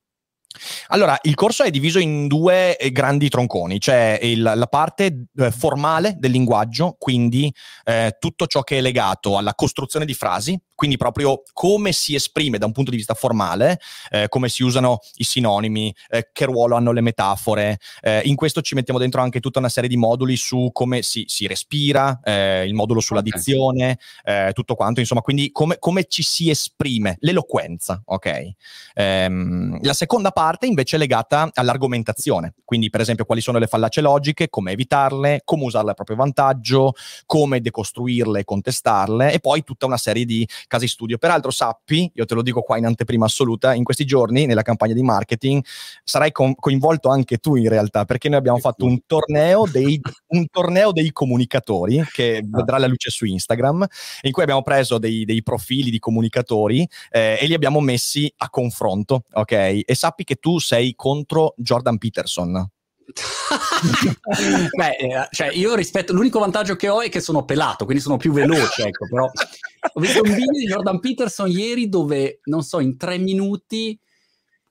Allora, 0.88 1.16
il 1.22 1.37
corso 1.37 1.62
è 1.62 1.70
diviso 1.70 2.01
in 2.01 2.27
due 2.27 2.77
eh, 2.77 2.90
grandi 2.90 3.29
tronconi, 3.29 3.79
c'è 3.79 4.18
il, 4.20 4.42
la 4.42 4.66
parte 4.66 5.27
eh, 5.37 5.53
formale 5.53 6.16
del 6.18 6.33
linguaggio, 6.33 6.96
quindi 6.98 7.55
eh, 7.85 8.16
tutto 8.18 8.48
ciò 8.48 8.62
che 8.62 8.79
è 8.79 8.81
legato 8.81 9.38
alla 9.38 9.55
costruzione 9.55 10.05
di 10.05 10.12
frasi, 10.12 10.61
quindi 10.83 10.99
proprio 10.99 11.45
come 11.53 11.92
si 11.92 12.16
esprime 12.16 12.59
da 12.59 12.66
un 12.66 12.73
punto 12.73 12.90
di 12.90 12.97
vista 12.97 13.14
formale, 13.14 13.79
eh, 14.11 14.27
come 14.29 14.49
si 14.49 14.64
usano 14.64 14.99
i 15.18 15.23
sinonimi, 15.23 15.95
eh, 16.11 16.31
che 16.33 16.45
ruolo 16.45 16.75
hanno 16.75 16.90
le 16.90 17.01
metafore. 17.01 17.79
Eh, 18.01 18.23
in 18.25 18.35
questo 18.35 18.62
ci 18.62 18.75
mettiamo 18.75 18.99
dentro 18.99 19.21
anche 19.21 19.38
tutta 19.38 19.61
una 19.61 19.68
serie 19.68 19.88
di 19.88 19.97
moduli 19.97 20.35
su 20.35 20.71
come 20.73 21.03
si, 21.03 21.23
si 21.29 21.47
respira, 21.47 22.18
eh, 22.25 22.64
il 22.66 22.75
modulo 22.75 22.99
sulla 22.99 23.21
dizione, 23.21 23.97
eh, 24.25 24.51
tutto 24.55 24.75
quanto, 24.75 24.99
insomma, 24.99 25.21
quindi 25.21 25.53
come, 25.53 25.77
come, 25.79 26.07
ci 26.07 26.25
si 26.25 26.51
esprime, 26.51 27.16
l'eloquenza, 27.21 28.03
ok? 28.05 28.51
Ehm, 28.95 29.79
la 29.83 29.95
seconda 29.95 30.33
parte 30.33 30.66
invece 30.66 30.97
è 30.97 30.99
legata 30.99 31.49
all'argomentazione, 31.55 32.55
quindi 32.64 32.90
per 32.90 33.03
esempio 33.03 33.25
quali 33.25 33.40
sono 33.40 33.59
le 33.59 33.68
fallacie 33.68 34.01
logiche, 34.01 34.49
come 34.49 34.73
evitarle, 34.73 35.42
come 35.45 35.62
usarle 35.62 35.92
a 35.92 35.95
proprio 35.95 36.16
vantaggio, 36.16 36.95
come 37.25 37.61
decostruirle 37.61 38.40
e 38.40 38.45
contestarle, 38.45 39.33
e 39.33 39.38
poi 39.38 39.62
tutta 39.62 39.87
una 39.87 39.97
serie 39.97 40.25
di 40.25 40.45
casi 40.72 40.88
studio. 40.88 41.18
Peraltro 41.18 41.50
sappi, 41.50 42.11
io 42.14 42.24
te 42.24 42.32
lo 42.32 42.40
dico 42.40 42.62
qua 42.62 42.78
in 42.78 42.87
anteprima 42.87 43.26
assoluta, 43.26 43.74
in 43.74 43.85
questi 43.85 44.06
giorni 44.06 44.46
nella 44.46 44.62
campagna 44.62 44.94
di 44.94 45.02
marketing 45.02 45.62
sarai 46.02 46.32
co- 46.32 46.54
coinvolto 46.54 47.11
anche 47.11 47.37
tu 47.37 47.56
in 47.56 47.68
realtà, 47.68 48.06
perché 48.06 48.30
noi 48.30 48.38
abbiamo 48.38 48.56
fatto 48.56 48.87
un 48.87 49.00
torneo 49.04 49.66
dei, 49.70 50.00
un 50.28 50.46
torneo 50.50 50.92
dei 50.92 51.12
comunicatori 51.12 52.02
che 52.11 52.38
ah. 52.38 52.46
vedrà 52.48 52.78
la 52.78 52.87
luce 52.87 53.11
su 53.11 53.26
Instagram, 53.26 53.85
in 54.22 54.32
cui 54.32 54.42
abbiamo 54.42 54.62
preso 54.62 54.96
dei, 54.96 55.26
dei 55.26 55.42
profili 55.42 55.90
di 55.90 55.98
comunicatori 55.98 56.88
eh, 57.11 57.37
e 57.38 57.46
li 57.46 57.52
abbiamo 57.52 57.80
messi 57.80 58.32
a 58.38 58.48
confronto, 58.48 59.24
ok? 59.30 59.82
E 59.85 59.94
sappi 59.94 60.24
che 60.24 60.37
tu 60.37 60.58
sei 60.58 60.94
contro 60.94 61.52
Jordan 61.58 61.98
Peterson. 61.98 62.66
Beh, 64.76 64.96
eh, 64.96 65.28
cioè 65.30 65.50
io 65.52 65.74
rispetto 65.74 66.12
l'unico 66.12 66.38
vantaggio 66.38 66.76
che 66.76 66.88
ho 66.88 67.00
è 67.00 67.08
che 67.08 67.20
sono 67.20 67.44
pelato, 67.44 67.84
quindi 67.84 68.02
sono 68.02 68.16
più 68.16 68.32
veloce, 68.32 68.84
ecco, 68.88 69.06
però 69.08 69.24
ho 69.24 70.00
visto 70.00 70.22
un 70.22 70.34
video 70.34 70.52
di 70.52 70.66
Jordan 70.66 71.00
Peterson 71.00 71.50
ieri 71.50 71.88
dove 71.88 72.40
non 72.44 72.62
so, 72.62 72.80
in 72.80 72.96
tre 72.96 73.18
minuti 73.18 73.98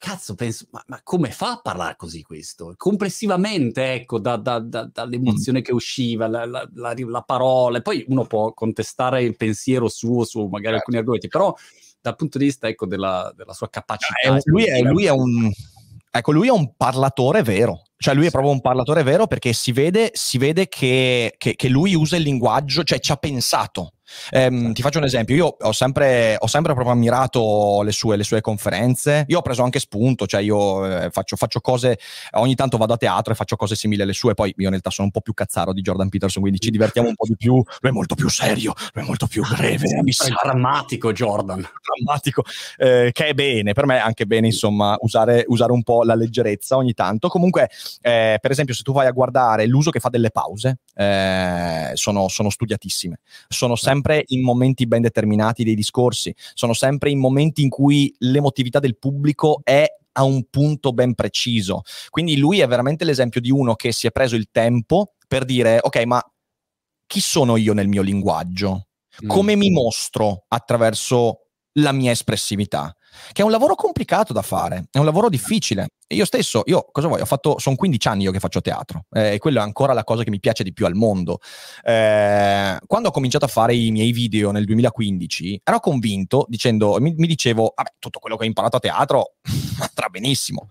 cazzo, 0.01 0.33
penso, 0.33 0.65
ma, 0.71 0.83
ma, 0.87 0.99
come 1.03 1.29
fa 1.29 1.51
a 1.51 1.61
parlare 1.61 1.95
così 1.95 2.23
questo? 2.23 2.73
Complessivamente, 2.75 3.93
ecco, 3.93 4.17
da, 4.17 4.35
da, 4.35 4.57
da, 4.57 4.89
dall'emozione 4.91 5.59
mm. 5.59 5.61
che 5.61 5.73
usciva, 5.73 6.27
la, 6.27 6.43
la, 6.47 6.67
la, 6.73 6.95
la, 6.97 7.21
parola, 7.21 7.81
poi 7.81 8.03
uno 8.07 8.25
può 8.25 8.51
contestare 8.51 9.21
il 9.21 9.37
pensiero 9.37 9.87
suo 9.89 10.25
su 10.25 10.39
magari 10.45 10.61
certo. 10.61 10.77
alcuni 10.77 10.97
argomenti, 10.97 11.27
però 11.27 11.55
dal 12.01 12.15
punto 12.15 12.39
di 12.39 12.45
vista, 12.45 12.67
ecco, 12.67 12.87
della, 12.87 13.31
della 13.35 13.53
sua 13.53 13.69
capacità. 13.69 14.15
Eh, 14.23 14.41
lui, 14.45 14.63
è, 14.63 14.81
lui 14.81 15.05
è 15.05 15.11
un... 15.11 15.51
Ecco, 16.13 16.34
lui 16.34 16.47
è 16.47 16.52
un 16.52 16.76
parlatore 16.76 17.41
vero, 17.41 17.84
cioè 17.95 18.13
lui 18.13 18.26
è 18.26 18.32
proprio 18.32 18.52
un 18.52 18.60
parlatore 18.60 19.02
vero 19.02 19.28
perché 19.28 19.54
si 19.54 19.71
vede, 19.71 20.10
si 20.13 20.38
vede 20.38 20.67
che, 20.67 21.34
che, 21.38 21.56
che 21.56 21.69
lui 21.69 21.95
usa 21.95 22.17
il 22.17 22.24
linguaggio, 22.24 22.84
cioè 22.84 23.00
ci 23.00 23.13
ha 23.13 23.15
pensato. 23.15 23.93
Eh, 24.30 24.71
ti 24.74 24.82
faccio 24.82 24.97
un 24.97 25.06
esempio, 25.06 25.36
io 25.36 25.58
ho 25.60 25.71
sempre, 25.71 26.36
ho 26.38 26.47
sempre 26.47 26.74
proprio 26.74 26.93
ammirato 26.93 27.82
le 27.84 27.91
sue, 27.91 28.15
le 28.15 28.24
sue, 28.24 28.41
conferenze, 28.41 29.26
io 29.28 29.39
ho 29.39 29.41
preso 29.41 29.63
anche 29.63 29.80
spunto, 29.80 30.26
cioè 30.26 30.41
io 30.41 30.86
eh, 30.86 31.10
faccio, 31.10 31.36
faccio, 31.36 31.62
cose, 31.62 32.00
ogni 32.32 32.56
tanto 32.56 32.78
vado 32.78 32.93
a 32.93 32.97
teatro 32.97 33.34
e 33.34 33.36
faccio 33.36 33.56
cose 33.56 33.76
simili 33.76 34.02
alle 34.02 34.13
sue, 34.13 34.34
poi 34.34 34.50
io 34.50 34.63
in 34.63 34.69
realtà 34.69 34.89
sono 34.89 35.08
un 35.08 35.12
po' 35.12 35.21
più 35.21 35.34
cazzaro 35.34 35.74
di 35.74 35.82
Jordan 35.82 36.10
Peterson, 36.10 36.41
quindi 36.41 36.60
ci 36.60 36.71
divertiamo 36.71 37.08
un 37.08 37.15
po' 37.15 37.26
di 37.26 37.36
più, 37.36 37.54
lui 37.82 37.91
è 37.91 37.91
molto 37.91 38.15
più 38.15 38.30
serio, 38.30 38.74
lui 38.93 39.04
è 39.04 39.08
molto 39.08 39.28
più 39.28 39.43
breve, 39.47 39.86
è 39.86 40.43
drammatico 40.43 41.12
Jordan. 41.12 41.60
Drammatico, 41.82 42.43
eh, 42.78 43.10
che 43.12 43.28
è 43.28 43.34
bene, 43.34 43.74
per 43.74 43.86
me 43.86 43.97
è 43.97 44.00
anche 44.00 44.26
bene 44.26 44.47
insomma 44.47 44.95
usare, 45.02 45.43
usare 45.47 45.71
un 45.71 45.84
po' 45.84 46.04
la 46.04 46.15
leggerezza 46.15 46.78
ogni 46.78 46.93
tanto, 46.93 47.28
comunque 47.28 47.69
eh, 48.02 48.38
per 48.41 48.52
esempio 48.52 48.74
se 48.74 48.84
tu 48.84 48.93
vai 48.93 49.08
a 49.08 49.12
guardare 49.12 49.65
l'uso 49.65 49.91
che 49.91 50.00
fa 50.00 50.10
delle 50.10 50.32
pause, 50.32 50.80
eh, 50.95 51.91
sono, 51.93 52.28
sono 52.28 52.50
studiatissime, 52.50 53.19
sono 53.47 53.76
sempre 53.76 54.00
sempre 54.01 54.23
in 54.27 54.41
momenti 54.41 54.87
ben 54.87 55.01
determinati 55.01 55.63
dei 55.63 55.75
discorsi, 55.75 56.33
sono 56.53 56.73
sempre 56.73 57.11
in 57.11 57.19
momenti 57.19 57.61
in 57.61 57.69
cui 57.69 58.13
l'emotività 58.19 58.79
del 58.79 58.97
pubblico 58.97 59.61
è 59.63 59.85
a 60.13 60.23
un 60.23 60.43
punto 60.49 60.91
ben 60.91 61.13
preciso. 61.13 61.83
Quindi 62.09 62.37
lui 62.37 62.59
è 62.59 62.67
veramente 62.67 63.05
l'esempio 63.05 63.39
di 63.39 63.51
uno 63.51 63.75
che 63.75 63.91
si 63.91 64.07
è 64.07 64.11
preso 64.11 64.35
il 64.35 64.49
tempo 64.51 65.13
per 65.27 65.45
dire, 65.45 65.79
ok, 65.81 66.03
ma 66.05 66.21
chi 67.05 67.19
sono 67.19 67.55
io 67.57 67.73
nel 67.73 67.87
mio 67.87 68.01
linguaggio? 68.01 68.87
Mm. 69.23 69.27
Come 69.27 69.55
mm. 69.55 69.59
mi 69.59 69.69
mostro 69.69 70.45
attraverso 70.47 71.47
la 71.73 71.91
mia 71.91 72.11
espressività? 72.11 72.93
Che 73.32 73.41
è 73.41 73.45
un 73.45 73.52
lavoro 73.52 73.76
complicato 73.76 74.34
da 74.34 74.41
fare, 74.41 74.86
è 74.91 74.97
un 74.97 75.06
lavoro 75.06 75.30
difficile. 75.30 75.89
io 76.08 76.26
stesso, 76.26 76.63
io 76.65 76.88
cosa 76.91 77.08
voglio? 77.08 77.24
Ho 77.24 77.28
fatto, 77.28 77.60
sono 77.60 77.76
15 77.76 78.08
anni 78.08 78.24
io 78.24 78.32
che 78.32 78.39
faccio 78.39 78.62
teatro 78.62 79.06
eh, 79.12 79.34
e 79.34 79.38
quello 79.38 79.60
è 79.60 79.63
ancora 79.63 79.93
la 79.93 80.04
cosa 80.04 80.24
che 80.24 80.30
mi 80.30 80.39
piace 80.39 80.63
di 80.63 80.74
più 80.74 80.86
al 80.86 80.95
mondo. 80.95 81.39
Eh, 81.84 82.78
quando 82.86 83.10
ho 83.10 83.12
cominciato 83.12 83.45
a 83.45 83.47
fare 83.47 83.76
i 83.76 83.91
miei 83.91 84.12
video 84.12 84.52
nel 84.52 84.65
2015, 84.65 85.62
ero 85.63 85.80
convinto 85.80 86.45
dicendo, 86.47 86.97
mi, 87.00 87.13
mi 87.17 87.28
dicevo, 87.28 87.74
vabbè, 87.76 87.93
tutto 88.00 88.19
quello 88.19 88.38
che 88.38 88.43
ho 88.43 88.47
imparato 88.47 88.78
a 88.78 88.80
teatro 88.80 89.36
andrà 89.80 90.10
benissimo. 90.10 90.69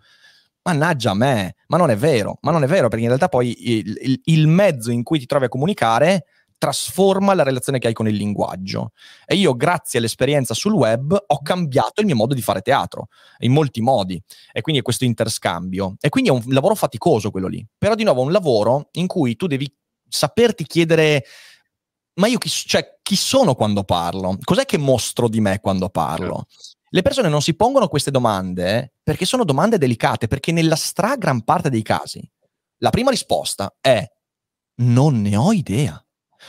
Mannaggia 0.63 1.13
a 1.13 1.15
me, 1.15 1.55
ma 1.69 1.79
non 1.79 1.91
è 1.91 1.97
vero, 1.97 2.37
ma 2.43 2.51
non 2.51 2.63
è 2.63 2.67
vero 2.67 2.89
perché 2.89 3.03
in 3.03 3.09
realtà 3.09 3.29
poi 3.29 3.57
il, 3.59 3.99
il, 4.03 4.21
il 4.25 4.47
mezzo 4.47 4.91
in 4.91 5.03
cui 5.03 5.19
ti 5.19 5.25
trovi 5.25 5.47
a 5.47 5.49
comunicare 5.49 6.27
trasforma 6.61 7.33
la 7.33 7.43
relazione 7.43 7.79
che 7.79 7.87
hai 7.87 7.95
con 7.95 8.07
il 8.07 8.15
linguaggio. 8.15 8.93
E 9.25 9.35
io, 9.35 9.57
grazie 9.57 9.99
all'esperienza 9.99 10.53
sul 10.53 10.75
web, 10.75 11.17
ho 11.27 11.41
cambiato 11.41 12.03
il 12.03 12.07
mio 12.07 12.17
modo 12.17 12.35
di 12.35 12.43
fare 12.43 12.61
teatro, 12.61 13.09
in 13.39 13.53
molti 13.53 13.81
modi. 13.81 14.23
E 14.53 14.61
quindi 14.61 14.83
è 14.83 14.85
questo 14.85 15.05
interscambio. 15.05 15.97
E 16.01 16.11
quindi 16.11 16.29
è 16.29 16.33
un 16.33 16.43
lavoro 16.49 16.75
faticoso 16.75 17.31
quello 17.31 17.49
lì. 17.49 17.67
Però 17.79 17.95
di 17.95 18.05
nuovo 18.05 18.21
è 18.21 18.25
un 18.27 18.33
lavoro 18.33 18.89
in 18.93 19.07
cui 19.07 19.37
tu 19.37 19.47
devi 19.47 19.75
saperti 20.07 20.67
chiedere 20.67 21.25
ma 22.15 22.27
io 22.27 22.37
chi, 22.37 22.51
cioè, 22.51 22.99
chi 23.01 23.17
sono 23.17 23.55
quando 23.55 23.83
parlo? 23.83 24.37
Cos'è 24.43 24.67
che 24.67 24.77
mostro 24.77 25.27
di 25.27 25.41
me 25.41 25.59
quando 25.61 25.89
parlo? 25.89 26.45
Certo. 26.47 26.79
Le 26.91 27.03
persone 27.03 27.29
non 27.29 27.41
si 27.41 27.55
pongono 27.55 27.89
queste 27.89 28.11
domande 28.11 28.95
perché 29.03 29.25
sono 29.25 29.45
domande 29.45 29.79
delicate, 29.79 30.27
perché 30.27 30.53
nella 30.53 30.77
stra 30.77 31.17
gran 31.17 31.43
parte 31.43 31.71
dei 31.71 31.83
casi 31.83 32.21
la 32.79 32.91
prima 32.91 33.11
risposta 33.11 33.75
è 33.81 34.05
non 34.83 35.23
ne 35.23 35.37
ho 35.37 35.53
idea. 35.53 36.05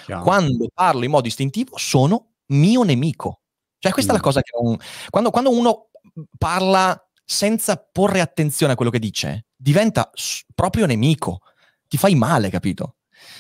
Chiaro. 0.06 0.24
Quando 0.24 0.68
parlo 0.74 1.04
in 1.04 1.12
modo 1.12 1.28
istintivo 1.28 1.78
sono 1.78 2.34
mio 2.48 2.84
nemico. 2.84 3.42
Cioè 3.78 3.92
questa 3.92 4.14
mm. 4.14 4.16
è 4.16 4.20
la 4.20 4.24
mm. 4.24 4.32
cosa 4.32 4.42
che... 4.42 4.52
Un, 4.58 4.78
quando, 5.10 5.32
quando 5.32 5.52
uno 5.52 5.90
parla 6.38 6.98
senza 7.24 7.78
porre 7.78 8.20
attenzione 8.20 8.74
a 8.74 8.76
quello 8.76 8.92
che 8.92 9.00
dice, 9.00 9.48
diventa 9.56 10.10
proprio 10.54 10.86
nemico. 10.86 11.42
Ti 11.88 11.98
fai 11.98 12.16
male, 12.16 12.50
capito? 12.50 12.96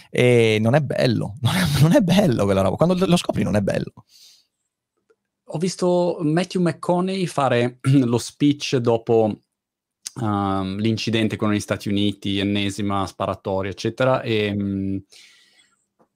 E 0.10 0.58
non 0.62 0.76
è 0.76 0.82
bello, 0.82 1.36
non 1.42 1.56
è, 1.56 1.82
non 1.82 1.94
è 1.94 2.02
bello 2.02 2.46
quella 2.46 2.62
roba. 2.62 2.76
Quando 2.76 3.06
lo 3.06 3.18
scopri 3.18 3.44
non 3.44 3.56
è 3.56 3.62
bello. 3.62 4.06
Ho 5.54 5.58
visto 5.58 6.20
Matthew 6.22 6.62
McConaughey 6.62 7.26
fare 7.26 7.80
lo 8.04 8.18
speech 8.18 8.78
dopo 8.78 9.40
um, 10.22 10.78
l'incidente 10.78 11.36
con 11.36 11.52
gli 11.52 11.60
Stati 11.60 11.90
Uniti, 11.90 12.40
ennesima 12.40 13.06
sparatoria, 13.06 13.72
eccetera, 13.72 14.22
e... 14.22 14.52
Um, 14.52 15.04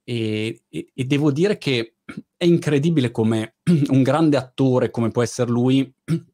e, 0.08 0.62
e, 0.70 1.04
devo 1.04 1.32
dire 1.32 1.58
che 1.58 1.96
è 2.38 2.46
incredibile 2.46 3.10
come 3.10 3.58
un 3.90 4.04
grande 4.04 4.38
attore 4.38 4.92
come 4.92 5.10
può 5.10 5.24
essere 5.24 5.50
lui 5.50 5.92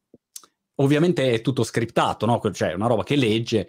ovviamente 0.76 1.32
è 1.32 1.40
tutto 1.40 1.64
scriptato, 1.64 2.26
no? 2.26 2.40
Cioè, 2.52 2.74
una 2.74 2.86
roba 2.86 3.02
che 3.02 3.16
legge, 3.16 3.68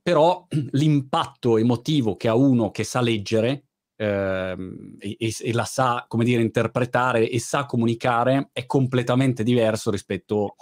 però 0.00 0.46
l'impatto 0.72 1.58
emotivo 1.58 2.16
che 2.16 2.28
ha 2.28 2.34
uno 2.34 2.70
che 2.70 2.84
sa 2.84 3.00
leggere 3.00 3.66
ehm, 3.96 4.96
e, 4.98 5.16
e, 5.18 5.52
la 5.52 5.64
sa, 5.64 6.04
come 6.06 6.24
dire, 6.24 6.42
interpretare 6.42 7.28
e 7.28 7.40
sa 7.40 7.66
comunicare 7.66 8.50
è 8.52 8.66
completamente 8.66 9.42
diverso 9.42 9.90
rispetto 9.90 10.56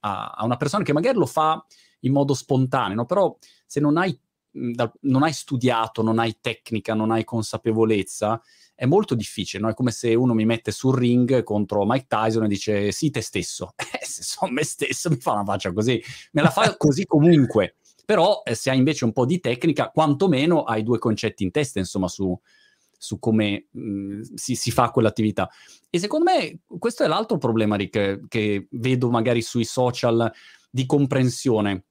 a, 0.00 0.30
a 0.36 0.44
una 0.44 0.56
persona 0.56 0.84
che 0.84 0.92
magari 0.92 1.16
lo 1.16 1.26
fa 1.26 1.64
in 2.00 2.12
modo 2.12 2.34
spontaneo, 2.34 3.04
però 3.06 3.36
se 3.66 3.80
non 3.80 3.96
hai, 3.96 4.18
non 5.00 5.22
hai 5.22 5.32
studiato, 5.32 6.02
non 6.02 6.18
hai 6.18 6.38
tecnica, 6.40 6.94
non 6.94 7.10
hai 7.10 7.24
consapevolezza, 7.24 8.40
è 8.74 8.86
molto 8.86 9.14
difficile, 9.14 9.62
no? 9.62 9.68
È 9.68 9.74
come 9.74 9.90
se 9.90 10.14
uno 10.14 10.34
mi 10.34 10.44
mette 10.44 10.70
sul 10.70 10.96
ring 10.96 11.42
contro 11.42 11.84
Mike 11.84 12.06
Tyson 12.06 12.44
e 12.44 12.48
dice 12.48 12.92
sì, 12.92 13.10
te 13.10 13.20
stesso. 13.20 13.74
Eh, 14.00 14.04
se 14.04 14.22
sono 14.22 14.52
me 14.52 14.62
stesso 14.62 15.10
mi 15.10 15.16
fa 15.16 15.32
una 15.32 15.44
faccia 15.44 15.72
così, 15.72 16.00
me 16.32 16.42
la 16.42 16.50
fa 16.50 16.74
così 16.78 17.04
comunque. 17.04 17.76
Però 18.04 18.42
eh, 18.44 18.54
se 18.54 18.70
hai 18.70 18.78
invece 18.78 19.04
un 19.04 19.12
po' 19.12 19.26
di 19.26 19.40
tecnica, 19.40 19.90
quantomeno 19.90 20.62
hai 20.62 20.84
due 20.84 20.98
concetti 20.98 21.42
in 21.42 21.50
testa, 21.50 21.80
insomma, 21.80 22.06
su, 22.06 22.38
su 22.96 23.18
come 23.18 23.66
mh, 23.70 24.20
si, 24.34 24.54
si, 24.54 24.70
fa 24.70 24.90
quell'attività. 24.90 25.50
E 25.90 25.98
secondo 25.98 26.30
me 26.30 26.60
questo 26.78 27.02
è 27.02 27.08
l'altro 27.08 27.36
problema, 27.38 27.76
Rick, 27.76 28.28
che 28.28 28.68
vedo 28.70 29.10
magari 29.10 29.42
sui 29.42 29.64
social 29.64 30.30
di 30.70 30.86
comprensione. 30.86 31.86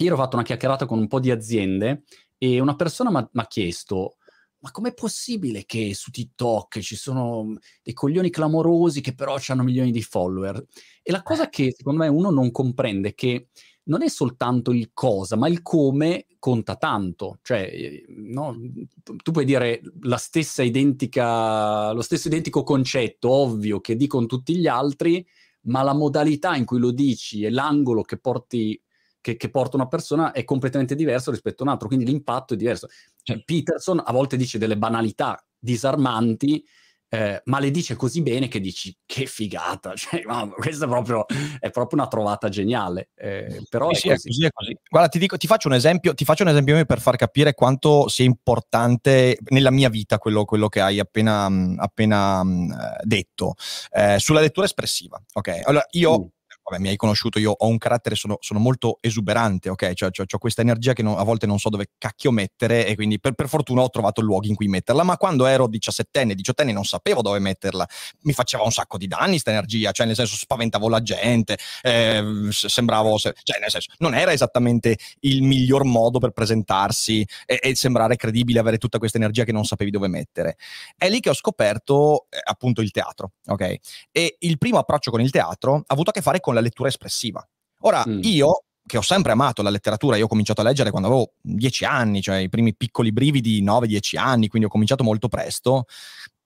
Ieri 0.00 0.14
ho 0.14 0.16
fatto 0.16 0.36
una 0.36 0.44
chiacchierata 0.44 0.86
con 0.86 0.98
un 0.98 1.06
po' 1.08 1.20
di 1.20 1.30
aziende 1.30 2.04
e 2.38 2.58
una 2.58 2.74
persona 2.74 3.10
mi 3.10 3.40
ha 3.40 3.46
chiesto 3.46 4.16
ma 4.60 4.70
com'è 4.70 4.92
possibile 4.92 5.64
che 5.64 5.94
su 5.94 6.10
TikTok 6.10 6.80
ci 6.80 6.96
sono 6.96 7.56
dei 7.82 7.94
coglioni 7.94 8.28
clamorosi 8.30 9.00
che 9.00 9.14
però 9.14 9.38
hanno 9.48 9.62
milioni 9.62 9.90
di 9.90 10.02
follower? 10.02 10.62
E 11.02 11.12
la 11.12 11.22
cosa 11.22 11.48
che 11.48 11.72
secondo 11.74 12.00
me 12.00 12.08
uno 12.08 12.30
non 12.30 12.50
comprende 12.50 13.10
è 13.10 13.14
che 13.14 13.48
non 13.84 14.02
è 14.02 14.08
soltanto 14.08 14.72
il 14.72 14.90
cosa, 14.92 15.36
ma 15.36 15.48
il 15.48 15.62
come 15.62 16.26
conta 16.38 16.76
tanto. 16.76 17.38
Cioè, 17.42 18.04
no, 18.08 18.54
tu 19.02 19.32
puoi 19.32 19.44
dire 19.46 19.80
la 20.02 20.18
stessa 20.18 20.62
identica, 20.62 21.92
lo 21.92 22.02
stesso 22.02 22.28
identico 22.28 22.62
concetto, 22.62 23.30
ovvio, 23.30 23.80
che 23.80 23.96
dicono 23.96 24.26
tutti 24.26 24.56
gli 24.56 24.66
altri, 24.66 25.26
ma 25.62 25.82
la 25.82 25.94
modalità 25.94 26.54
in 26.54 26.66
cui 26.66 26.78
lo 26.78 26.92
dici 26.92 27.42
e 27.42 27.50
l'angolo 27.50 28.02
che 28.02 28.18
porti 28.18 28.80
che, 29.20 29.36
che, 29.36 29.50
porta 29.50 29.76
una 29.76 29.88
persona 29.88 30.32
è 30.32 30.44
completamente 30.44 30.94
diverso 30.94 31.30
rispetto 31.30 31.62
a 31.62 31.66
un 31.66 31.72
altro, 31.72 31.88
quindi 31.88 32.06
l'impatto 32.06 32.54
è 32.54 32.56
diverso. 32.56 32.88
Cioè, 33.22 33.42
Peterson 33.44 34.02
a 34.04 34.12
volte 34.12 34.36
dice 34.36 34.58
delle 34.58 34.76
banalità 34.76 35.42
disarmanti, 35.58 36.64
eh, 37.12 37.42
ma 37.46 37.58
le 37.58 37.72
dice 37.72 37.96
così 37.96 38.22
bene 38.22 38.46
che 38.46 38.60
dici 38.60 38.96
che 39.04 39.26
figata, 39.26 39.94
cioè, 39.96 40.22
mamma, 40.24 40.54
questa 40.54 40.84
è 40.84 40.88
proprio, 40.88 41.26
è 41.58 41.70
proprio, 41.70 41.98
una 41.98 42.08
trovata 42.08 42.48
geniale. 42.48 43.10
Eh, 43.16 43.64
però 43.68 43.92
sì, 43.92 44.08
è, 44.08 44.12
così. 44.12 44.28
È 44.28 44.30
così, 44.30 44.44
è 44.44 44.50
così. 44.52 44.78
Guarda, 44.88 45.08
ti, 45.08 45.18
dico, 45.18 45.36
ti, 45.36 45.48
faccio 45.48 45.66
un 45.66 45.74
esempio, 45.74 46.14
ti 46.14 46.24
faccio 46.24 46.44
un 46.44 46.50
esempio 46.50 46.84
per 46.84 47.00
far 47.00 47.16
capire 47.16 47.52
quanto 47.52 48.08
sia 48.08 48.24
importante 48.24 49.38
nella 49.48 49.72
mia 49.72 49.88
vita 49.88 50.18
quello, 50.18 50.44
quello 50.44 50.68
che 50.68 50.80
hai 50.80 51.00
appena, 51.00 51.50
appena 51.76 52.40
uh, 52.42 52.66
detto 53.02 53.54
eh, 53.90 54.18
sulla 54.20 54.40
lettura 54.40 54.66
espressiva. 54.66 55.20
Ok, 55.34 55.62
allora 55.64 55.84
io. 55.90 56.20
Mm 56.20 56.38
vabbè, 56.70 56.82
mi 56.82 56.88
hai 56.88 56.96
conosciuto, 56.96 57.38
io 57.38 57.52
ho 57.56 57.66
un 57.66 57.78
carattere, 57.78 58.14
sono, 58.14 58.38
sono 58.40 58.60
molto 58.60 58.98
esuberante, 59.00 59.68
ok? 59.68 59.92
Cioè, 59.92 60.10
ho 60.10 60.38
questa 60.38 60.62
energia 60.62 60.92
che 60.92 61.02
non, 61.02 61.18
a 61.18 61.22
volte 61.22 61.46
non 61.46 61.58
so 61.58 61.68
dove 61.68 61.90
cacchio 61.98 62.30
mettere 62.30 62.86
e 62.86 62.94
quindi 62.94 63.18
per, 63.20 63.32
per, 63.32 63.48
fortuna 63.48 63.82
ho 63.82 63.90
trovato 63.90 64.20
luoghi 64.20 64.48
in 64.48 64.54
cui 64.54 64.68
metterla, 64.68 65.02
ma 65.02 65.16
quando 65.16 65.46
ero 65.46 65.68
17enne, 65.68 66.34
18enne 66.34 66.72
non 66.72 66.84
sapevo 66.84 67.20
dove 67.20 67.38
metterla, 67.40 67.86
mi 68.22 68.32
faceva 68.32 68.62
un 68.62 68.70
sacco 68.70 68.96
di 68.96 69.06
danni 69.06 69.38
questa 69.40 69.50
energia, 69.50 69.90
cioè 69.92 70.06
nel 70.06 70.14
senso 70.14 70.36
spaventavo 70.36 70.88
la 70.88 71.02
gente, 71.02 71.58
eh, 71.82 72.22
sembravo, 72.50 73.18
cioè 73.18 73.32
nel 73.60 73.70
senso 73.70 73.92
non 73.98 74.14
era 74.14 74.32
esattamente 74.32 74.96
il 75.20 75.42
miglior 75.42 75.84
modo 75.84 76.18
per 76.18 76.30
presentarsi 76.30 77.26
e, 77.46 77.58
e 77.62 77.74
sembrare 77.74 78.16
credibile 78.16 78.60
avere 78.60 78.78
tutta 78.78 78.98
questa 78.98 79.18
energia 79.18 79.44
che 79.44 79.52
non 79.52 79.64
sapevi 79.64 79.90
dove 79.90 80.08
mettere. 80.08 80.56
È 80.96 81.08
lì 81.08 81.20
che 81.20 81.30
ho 81.30 81.34
scoperto 81.34 82.26
eh, 82.28 82.38
appunto 82.42 82.82
il 82.82 82.90
teatro, 82.90 83.32
ok? 83.46 83.76
E 84.12 84.36
il 84.40 84.58
primo 84.58 84.78
approccio 84.78 85.10
con 85.10 85.20
il 85.20 85.30
teatro 85.30 85.76
ha 85.76 85.84
avuto 85.86 86.10
a 86.10 86.12
che 86.12 86.22
fare 86.22 86.40
con 86.40 86.54
la 86.54 86.59
la 86.60 86.66
lettura 86.66 86.88
espressiva. 86.88 87.46
Ora, 87.80 88.04
mm. 88.06 88.20
io 88.22 88.64
che 88.86 88.96
ho 88.98 89.02
sempre 89.02 89.32
amato 89.32 89.62
la 89.62 89.70
letteratura, 89.70 90.16
io 90.16 90.24
ho 90.24 90.28
cominciato 90.28 90.62
a 90.62 90.64
leggere 90.64 90.90
quando 90.90 91.08
avevo 91.08 91.32
10 91.42 91.84
anni, 91.84 92.20
cioè 92.20 92.38
i 92.38 92.48
primi 92.48 92.74
piccoli 92.74 93.12
brividi 93.12 93.62
9-10 93.62 94.18
anni, 94.18 94.48
quindi 94.48 94.66
ho 94.66 94.70
cominciato 94.70 95.04
molto 95.04 95.28
presto, 95.28 95.84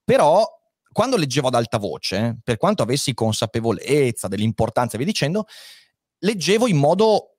però 0.05 0.47
quando 0.93 1.17
leggevo 1.17 1.49
ad 1.49 1.55
alta 1.55 1.79
voce, 1.79 2.37
per 2.45 2.59
quanto 2.59 2.83
avessi 2.83 3.15
consapevolezza 3.15 4.29
dell'importanza 4.29 4.95
e 4.95 4.99
via 4.99 5.07
dicendo, 5.07 5.47
leggevo 6.19 6.67
in 6.67 6.77
modo 6.77 7.37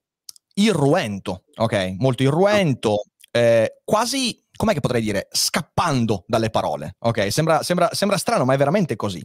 irruento, 0.54 1.44
ok? 1.54 1.94
Molto 1.98 2.22
irruento, 2.22 3.04
eh, 3.30 3.80
quasi 3.84 4.42
com'è 4.56 4.72
che 4.72 4.80
potrei 4.80 5.00
dire, 5.02 5.28
scappando 5.30 6.24
dalle 6.26 6.50
parole. 6.50 6.96
Ok, 7.00 7.30
sembra, 7.30 7.62
sembra, 7.62 7.90
sembra 7.92 8.16
strano, 8.16 8.44
ma 8.44 8.54
è 8.54 8.56
veramente 8.56 8.96
così. 8.96 9.24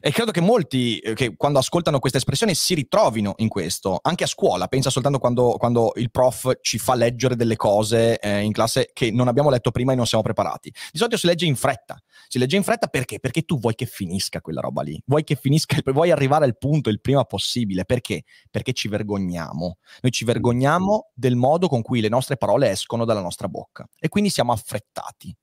E 0.00 0.10
credo 0.12 0.30
che 0.30 0.40
molti 0.40 0.98
eh, 0.98 1.14
che 1.14 1.36
quando 1.36 1.58
ascoltano 1.58 1.98
questa 1.98 2.18
espressione 2.18 2.54
si 2.54 2.74
ritrovino 2.74 3.34
in 3.38 3.48
questo, 3.48 3.98
anche 4.00 4.24
a 4.24 4.26
scuola. 4.26 4.68
Pensa 4.68 4.90
soltanto 4.90 5.18
quando, 5.18 5.56
quando 5.58 5.92
il 5.96 6.10
prof 6.10 6.58
ci 6.60 6.78
fa 6.78 6.94
leggere 6.94 7.36
delle 7.36 7.56
cose 7.56 8.18
eh, 8.18 8.40
in 8.40 8.52
classe 8.52 8.90
che 8.92 9.10
non 9.10 9.28
abbiamo 9.28 9.50
letto 9.50 9.70
prima 9.70 9.92
e 9.92 9.96
non 9.96 10.06
siamo 10.06 10.24
preparati. 10.24 10.70
Di 10.70 10.98
solito 10.98 11.16
si 11.16 11.26
legge 11.26 11.44
in 11.44 11.56
fretta. 11.56 12.00
Si 12.28 12.38
legge 12.38 12.56
in 12.56 12.62
fretta 12.62 12.86
perché? 12.86 13.20
Perché 13.20 13.42
tu 13.42 13.58
vuoi 13.58 13.74
che 13.74 13.86
finisca 13.86 14.40
quella 14.40 14.60
roba 14.60 14.82
lì. 14.82 15.00
Vuoi 15.06 15.24
che 15.24 15.36
finisca, 15.36 15.76
vuoi 15.92 16.10
arrivare 16.10 16.44
al 16.44 16.56
punto 16.56 16.88
il 16.88 17.00
prima 17.00 17.24
possibile. 17.24 17.84
Perché? 17.84 18.22
Perché 18.50 18.72
ci 18.72 18.88
vergogniamo. 18.88 19.78
Noi 20.00 20.12
ci 20.12 20.24
vergogniamo 20.24 21.10
del 21.14 21.36
modo 21.36 21.68
con 21.68 21.82
cui 21.82 22.00
le 22.00 22.08
nostre 22.08 22.36
parole 22.36 22.70
escono 22.70 23.04
dalla 23.04 23.20
nostra 23.20 23.48
bocca. 23.48 23.86
E 23.98 24.08
quindi 24.08 24.30
siamo 24.30 24.52
affrettati 24.52 24.67
affrettati. 24.68 25.34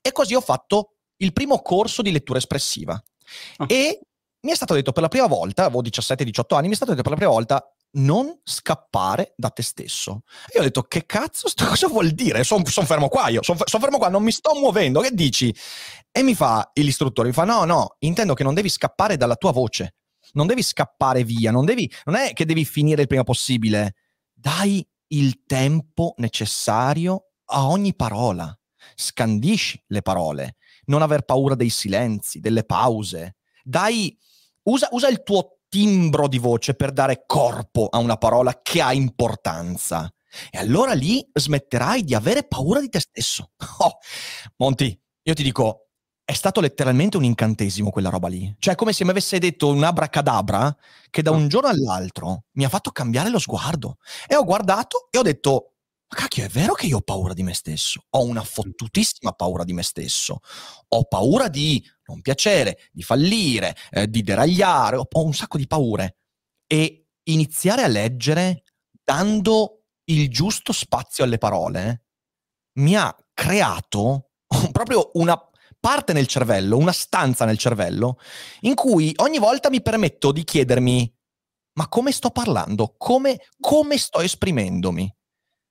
E 0.00 0.12
così 0.12 0.34
ho 0.34 0.40
fatto 0.40 0.94
il 1.16 1.32
primo 1.32 1.60
corso 1.60 2.02
di 2.02 2.12
lettura 2.12 2.38
espressiva. 2.38 3.00
Oh. 3.58 3.66
E 3.68 4.00
mi 4.40 4.52
è 4.52 4.54
stato 4.54 4.74
detto 4.74 4.92
per 4.92 5.02
la 5.02 5.08
prima 5.08 5.26
volta, 5.26 5.64
avevo 5.64 5.82
17-18 5.82 6.54
anni, 6.54 6.68
mi 6.68 6.74
è 6.74 6.76
stato 6.76 6.92
detto 6.92 7.02
per 7.02 7.12
la 7.12 7.18
prima 7.18 7.32
volta 7.32 7.72
non 7.90 8.38
scappare 8.44 9.32
da 9.36 9.50
te 9.50 9.62
stesso. 9.62 10.22
E 10.46 10.54
io 10.54 10.60
ho 10.60 10.64
detto, 10.64 10.82
che 10.82 11.06
cazzo, 11.06 11.48
sto, 11.48 11.66
cosa 11.68 11.88
vuol 11.88 12.10
dire? 12.10 12.44
Sono 12.44 12.64
son 12.66 12.86
fermo 12.86 13.08
qua 13.08 13.28
io, 13.28 13.42
sono 13.42 13.58
son 13.64 13.80
fermo 13.80 13.98
qua, 13.98 14.08
non 14.08 14.22
mi 14.22 14.30
sto 14.30 14.54
muovendo, 14.54 15.00
che 15.00 15.10
dici? 15.10 15.54
E 16.12 16.22
mi 16.22 16.34
fa 16.34 16.70
l'istruttore, 16.74 17.28
mi 17.28 17.34
fa, 17.34 17.44
no, 17.44 17.64
no, 17.64 17.96
intendo 18.00 18.34
che 18.34 18.44
non 18.44 18.54
devi 18.54 18.68
scappare 18.68 19.16
dalla 19.16 19.36
tua 19.36 19.52
voce, 19.52 19.96
non 20.32 20.46
devi 20.46 20.62
scappare 20.62 21.24
via, 21.24 21.50
non, 21.50 21.64
devi, 21.64 21.90
non 22.04 22.14
è 22.14 22.32
che 22.32 22.44
devi 22.44 22.64
finire 22.64 23.02
il 23.02 23.08
prima 23.08 23.24
possibile, 23.24 23.94
dai 24.32 24.86
il 25.08 25.42
tempo 25.46 26.14
necessario 26.18 27.30
a 27.46 27.66
ogni 27.66 27.94
parola 27.94 28.57
scandisci 28.94 29.82
le 29.88 30.02
parole, 30.02 30.56
non 30.86 31.02
aver 31.02 31.22
paura 31.22 31.54
dei 31.54 31.70
silenzi, 31.70 32.40
delle 32.40 32.64
pause. 32.64 33.36
Dai, 33.62 34.16
usa, 34.64 34.88
usa 34.92 35.08
il 35.08 35.22
tuo 35.22 35.58
timbro 35.68 36.28
di 36.28 36.38
voce 36.38 36.74
per 36.74 36.92
dare 36.92 37.24
corpo 37.26 37.88
a 37.90 37.98
una 37.98 38.16
parola 38.16 38.60
che 38.62 38.80
ha 38.80 38.92
importanza. 38.92 40.12
E 40.50 40.58
allora 40.58 40.92
lì 40.92 41.26
smetterai 41.32 42.04
di 42.04 42.14
avere 42.14 42.44
paura 42.44 42.80
di 42.80 42.88
te 42.88 43.00
stesso. 43.00 43.50
Oh, 43.80 43.98
Monti, 44.56 44.98
io 45.22 45.34
ti 45.34 45.42
dico, 45.42 45.88
è 46.24 46.32
stato 46.32 46.60
letteralmente 46.60 47.16
un 47.16 47.24
incantesimo 47.24 47.90
quella 47.90 48.10
roba 48.10 48.28
lì. 48.28 48.54
Cioè, 48.58 48.74
come 48.74 48.92
se 48.92 49.04
mi 49.04 49.10
avesse 49.10 49.38
detto 49.38 49.68
un 49.68 49.82
abracadabra 49.82 50.76
che 51.10 51.22
da 51.22 51.30
un 51.30 51.48
giorno 51.48 51.68
all'altro 51.68 52.44
mi 52.52 52.64
ha 52.64 52.68
fatto 52.68 52.90
cambiare 52.90 53.30
lo 53.30 53.38
sguardo. 53.38 53.96
E 54.26 54.36
ho 54.36 54.44
guardato 54.44 55.08
e 55.10 55.18
ho 55.18 55.22
detto, 55.22 55.76
ma 56.10 56.16
cacchio, 56.16 56.44
è 56.44 56.48
vero 56.48 56.72
che 56.72 56.86
io 56.86 56.98
ho 56.98 57.02
paura 57.02 57.34
di 57.34 57.42
me 57.42 57.52
stesso. 57.52 58.02
Ho 58.10 58.24
una 58.24 58.42
fottutissima 58.42 59.32
paura 59.32 59.64
di 59.64 59.74
me 59.74 59.82
stesso. 59.82 60.40
Ho 60.88 61.04
paura 61.04 61.48
di 61.48 61.84
non 62.06 62.22
piacere, 62.22 62.88
di 62.90 63.02
fallire, 63.02 63.76
eh, 63.90 64.08
di 64.08 64.22
deragliare. 64.22 64.96
Ho, 64.96 65.06
ho 65.10 65.24
un 65.24 65.34
sacco 65.34 65.58
di 65.58 65.66
paure. 65.66 66.16
E 66.66 67.08
iniziare 67.24 67.82
a 67.82 67.88
leggere 67.88 68.62
dando 69.02 69.82
il 70.04 70.30
giusto 70.30 70.72
spazio 70.72 71.24
alle 71.24 71.38
parole 71.38 72.04
mi 72.78 72.96
ha 72.96 73.14
creato 73.34 74.30
proprio 74.72 75.10
una 75.14 75.38
parte 75.78 76.12
nel 76.14 76.26
cervello, 76.26 76.78
una 76.78 76.92
stanza 76.92 77.44
nel 77.44 77.58
cervello, 77.58 78.18
in 78.60 78.74
cui 78.74 79.12
ogni 79.16 79.38
volta 79.38 79.68
mi 79.68 79.82
permetto 79.82 80.32
di 80.32 80.42
chiedermi 80.42 81.14
ma 81.78 81.86
come 81.86 82.10
sto 82.10 82.30
parlando? 82.30 82.96
Come, 82.98 83.38
come 83.60 83.98
sto 83.98 84.20
esprimendomi? 84.20 85.17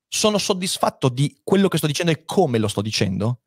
Sono 0.08 0.38
soddisfatto 0.38 1.08
di 1.08 1.40
quello 1.44 1.68
che 1.68 1.76
sto 1.76 1.86
dicendo 1.86 2.12
e 2.12 2.24
come 2.24 2.58
lo 2.58 2.68
sto 2.68 2.80
dicendo? 2.80 3.40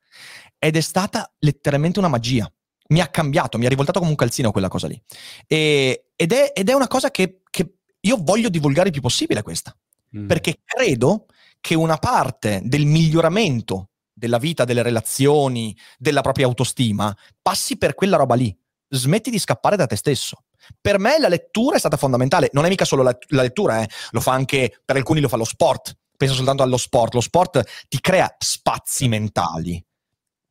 Ed 0.58 0.76
è 0.76 0.82
stata 0.82 1.34
letteralmente 1.40 2.00
una 2.00 2.08
magia. 2.08 2.52
Mi 2.90 3.02
ha 3.02 3.08
cambiato, 3.08 3.58
mi 3.58 3.66
ha 3.66 3.70
rivoltato 3.70 4.00
come 4.00 4.12
un 4.12 4.18
calzino 4.18 4.52
quella 4.52 4.68
cosa 4.68 4.88
lì. 4.88 5.02
E, 5.48 6.12
ed, 6.16 6.32
è, 6.32 6.52
ed, 6.54 6.70
è, 6.70 6.74
una 6.74 6.88
cosa 6.88 7.10
che, 7.10 7.42
che, 7.50 7.78
io 8.02 8.18
voglio 8.20 8.50
divulgare 8.50 8.88
il 8.88 8.94
più 8.94 9.02
possibile 9.02 9.42
questa. 9.42 9.76
Mm. 10.16 10.28
Perché 10.28 10.60
credo 10.64 11.26
che 11.60 11.74
una 11.74 11.98
parte 11.98 12.62
del 12.64 12.86
miglioramento 12.86 13.92
della 14.14 14.38
vita, 14.38 14.66
delle 14.66 14.84
relazioni, 14.84 15.76
della 15.98 16.22
propria 16.22 16.46
autostima, 16.46 17.16
passi 17.42 17.78
per 17.78 17.96
quella 17.96 18.18
roba 18.18 18.36
lì. 18.36 18.56
smetti 18.90 19.32
di 19.32 19.40
scappare 19.40 19.78
da 19.78 19.88
te 19.88 19.96
stesso. 19.96 20.44
Per 20.80 21.00
me 21.00 21.18
la 21.18 21.30
lettura 21.30 21.78
è 21.78 21.80
stata 21.80 21.98
fondamentale, 21.98 22.50
non 22.52 22.66
è 22.66 22.70
mica 22.70 22.86
solo 22.86 23.04
la, 23.04 23.18
la 23.30 23.42
lettura, 23.42 23.82
eh. 23.82 23.90
lo 24.12 24.20
fa 24.20 24.34
anche, 24.34 24.82
per 24.84 24.98
alcuni 24.98 25.22
lo 25.22 25.28
fa 25.28 25.38
lo 25.38 25.44
sport, 25.44 25.98
penso 26.22 26.36
soltanto 26.36 26.62
allo 26.62 26.78
sport, 26.78 27.16
lo 27.16 27.20
sport 27.20 27.64
ti 27.88 28.00
crea 28.00 28.32
spazi 28.38 29.08
mentali 29.08 29.84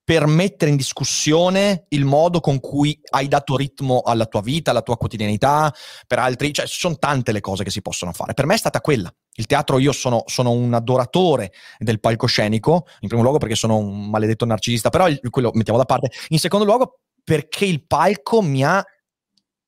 per 0.03 0.27
mettere 0.27 0.73
in 0.73 0.77
discussione 0.77 1.85
il 1.91 2.05
modo 2.05 2.41
con 2.41 2.59
cui 2.59 3.01
hai 3.11 3.29
dato 3.29 3.57
ritmo 3.57 4.01
alla 4.01 4.27
tua 4.27 4.41
vita, 4.41 4.73
alla 4.73 4.83
tua 4.83 4.97
quotidianità, 4.97 5.73
per 6.09 6.19
altri, 6.19 6.53
cioè 6.53 6.67
ci 6.67 6.81
sono 6.81 6.97
tante 6.97 7.31
le 7.31 7.39
cose 7.39 7.63
che 7.63 7.71
si 7.71 7.83
possono 7.83 8.11
fare. 8.11 8.35
Per 8.35 8.47
me 8.47 8.55
è 8.55 8.59
stata 8.59 8.81
quella. 8.81 9.15
Il 9.35 9.47
teatro, 9.47 9.79
io 9.79 9.93
sono, 9.93 10.25
sono 10.27 10.51
un 10.51 10.75
adoratore 10.75 11.53
del 11.79 12.01
palcoscenico, 12.01 12.87
in 12.99 13.09
primo 13.09 13.23
luogo 13.23 13.39
perché 13.39 13.55
sono 13.55 13.77
un 13.77 14.11
maledetto 14.11 14.45
narcisista, 14.45 14.91
però 14.91 15.07
il, 15.07 15.21
quello 15.31 15.53
mettiamo 15.55 15.79
da 15.79 15.85
parte. 15.85 16.11
In 16.31 16.41
secondo 16.41 16.65
luogo 16.65 16.99
perché 17.23 17.67
il 17.67 17.87
palco 17.87 18.43
mi 18.43 18.65
ha 18.65 18.85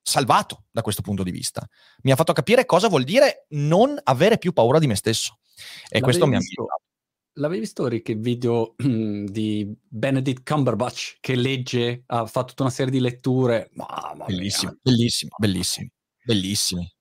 salvato 0.02 0.64
da 0.72 0.82
questo 0.82 1.02
punto 1.02 1.22
di 1.22 1.30
vista. 1.30 1.64
Mi 2.02 2.10
ha 2.10 2.16
fatto 2.16 2.32
capire 2.32 2.66
cosa 2.66 2.88
vuol 2.88 3.04
dire 3.04 3.46
non 3.50 3.96
avere 4.02 4.38
più 4.38 4.52
paura 4.52 4.80
di 4.80 4.88
me 4.88 4.96
stesso. 4.96 5.36
E 5.88 6.00
L'avevi 6.00 6.02
questo 6.02 6.26
mi 6.26 6.36
ha 6.36 6.38
visto, 6.38 6.66
L'avevi 7.36 7.60
visto 7.60 7.86
il 7.86 8.02
video 8.18 8.74
di 8.76 9.74
Benedict 9.88 10.48
Cumberbatch 10.48 11.16
che 11.20 11.34
legge, 11.34 12.02
ha 12.06 12.26
fatto 12.26 12.48
tutta 12.48 12.64
una 12.64 12.72
serie 12.72 12.92
di 12.92 13.00
letture? 13.00 13.70
Mamma 13.72 14.26
bellissimo, 14.26 14.76
bellissimo, 14.82 15.30
bellissimi, 15.38 15.90
bellissimi. 16.22 16.92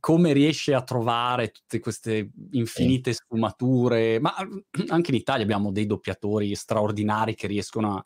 Come 0.00 0.32
riesce 0.32 0.74
a 0.74 0.82
trovare 0.82 1.52
tutte 1.52 1.78
queste 1.78 2.32
infinite 2.50 3.14
sfumature? 3.14 4.18
Ma 4.20 4.34
anche 4.88 5.10
in 5.10 5.16
Italia 5.16 5.44
abbiamo 5.44 5.72
dei 5.72 5.86
doppiatori 5.86 6.54
straordinari 6.54 7.34
che 7.34 7.46
riescono 7.46 7.96
a, 7.96 8.04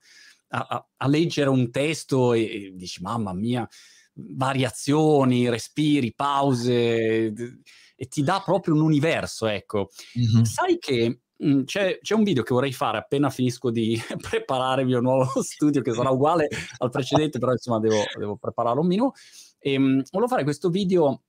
a, 0.69 0.89
a 0.99 1.09
leggere 1.09 1.49
un 1.49 1.69
testo 1.73 2.33
e, 2.33 2.43
e 2.43 2.73
dici, 2.75 3.03
mamma 3.03 3.33
mia, 3.33 3.69
variazioni, 4.15 5.49
respiri, 5.49 6.13
pause, 6.15 7.33
e 7.95 8.07
ti 8.09 8.23
dà 8.23 8.43
proprio 8.45 8.75
un 8.75 8.83
universo, 8.83 9.47
ecco. 9.47 9.89
Mm-hmm. 10.19 10.43
Sai 10.43 10.79
che 10.79 11.21
c'è, 11.65 11.99
c'è, 12.01 12.15
un 12.15 12.23
video 12.23 12.45
che 12.45 12.55
vorrei 12.55 12.73
fare 12.73 12.99
appena 12.99 13.29
finisco 13.29 13.71
di 13.71 13.99
preparare 14.31 14.83
il 14.83 14.89
mio 14.89 15.01
nuovo 15.01 15.31
studio, 15.43 15.83
che 15.83 15.93
sarà 15.93 16.11
uguale 16.11 16.49
al 16.79 16.91
precedente, 16.91 17.39
però 17.39 17.53
insomma 17.53 17.81
devo, 17.81 18.03
devo 18.17 18.37
prepararlo 18.37 18.81
un 18.81 18.87
minimo. 18.87 19.13
E, 19.59 19.79
mh, 19.79 20.05
volevo 20.11 20.29
fare 20.29 20.45
questo 20.45 20.69
video 20.69 21.23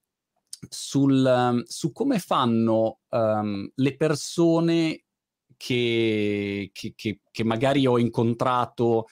sul, 0.69 1.63
su 1.65 1.91
come 1.91 2.19
fanno 2.19 2.99
um, 3.09 3.69
le 3.75 3.95
persone 3.95 5.03
che, 5.57 6.69
che, 6.73 6.93
che, 6.95 7.19
che, 7.29 7.43
magari 7.43 7.85
ho 7.85 7.97
incontrato 7.97 9.07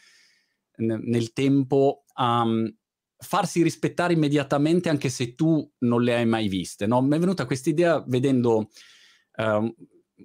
nel 0.77 1.31
tempo 1.33 2.03
a 2.13 2.41
um, 2.41 2.73
farsi 3.21 3.61
rispettare 3.61 4.13
immediatamente 4.13 4.89
anche 4.89 5.09
se 5.09 5.35
tu 5.35 5.69
non 5.79 6.01
le 6.01 6.15
hai 6.15 6.25
mai 6.25 6.47
viste. 6.47 6.87
No? 6.87 7.01
Mi 7.01 7.15
è 7.15 7.19
venuta 7.19 7.45
questa 7.45 7.69
idea 7.69 8.03
vedendo 8.05 8.69
uh, 9.37 9.75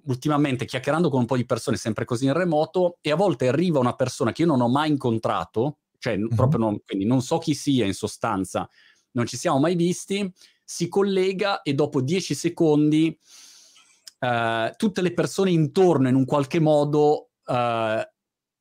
ultimamente 0.05 0.64
chiacchierando 0.64 1.11
con 1.11 1.20
un 1.20 1.26
po' 1.26 1.36
di 1.36 1.44
persone 1.44 1.76
sempre 1.76 2.05
così 2.05 2.24
in 2.24 2.32
remoto 2.32 2.99
e 3.01 3.11
a 3.11 3.16
volte 3.16 3.49
arriva 3.49 3.78
una 3.78 3.94
persona 3.94 4.32
che 4.32 4.42
io 4.42 4.49
non 4.49 4.61
ho 4.61 4.68
mai 4.68 4.90
incontrato, 4.90 5.78
cioè 5.99 6.16
uh-huh. 6.16 6.34
proprio 6.34 6.59
non, 6.59 6.80
quindi 6.84 7.05
non 7.05 7.22
so 7.22 7.38
chi 7.38 7.55
sia 7.55 7.84
in 7.84 7.94
sostanza, 7.94 8.68
non 9.12 9.26
ci 9.26 9.36
siamo 9.36 9.59
mai 9.59 9.74
visti, 9.74 10.30
si 10.64 10.88
collega 10.88 11.62
e 11.62 11.74
dopo 11.74 12.01
dieci 12.01 12.34
secondi 12.34 13.16
uh, 14.20 14.70
tutte 14.76 15.03
le 15.03 15.12
persone 15.12 15.51
intorno 15.51 16.09
in 16.09 16.14
un 16.14 16.24
qualche 16.24 16.61
modo 16.61 17.30
uh, 17.44 18.01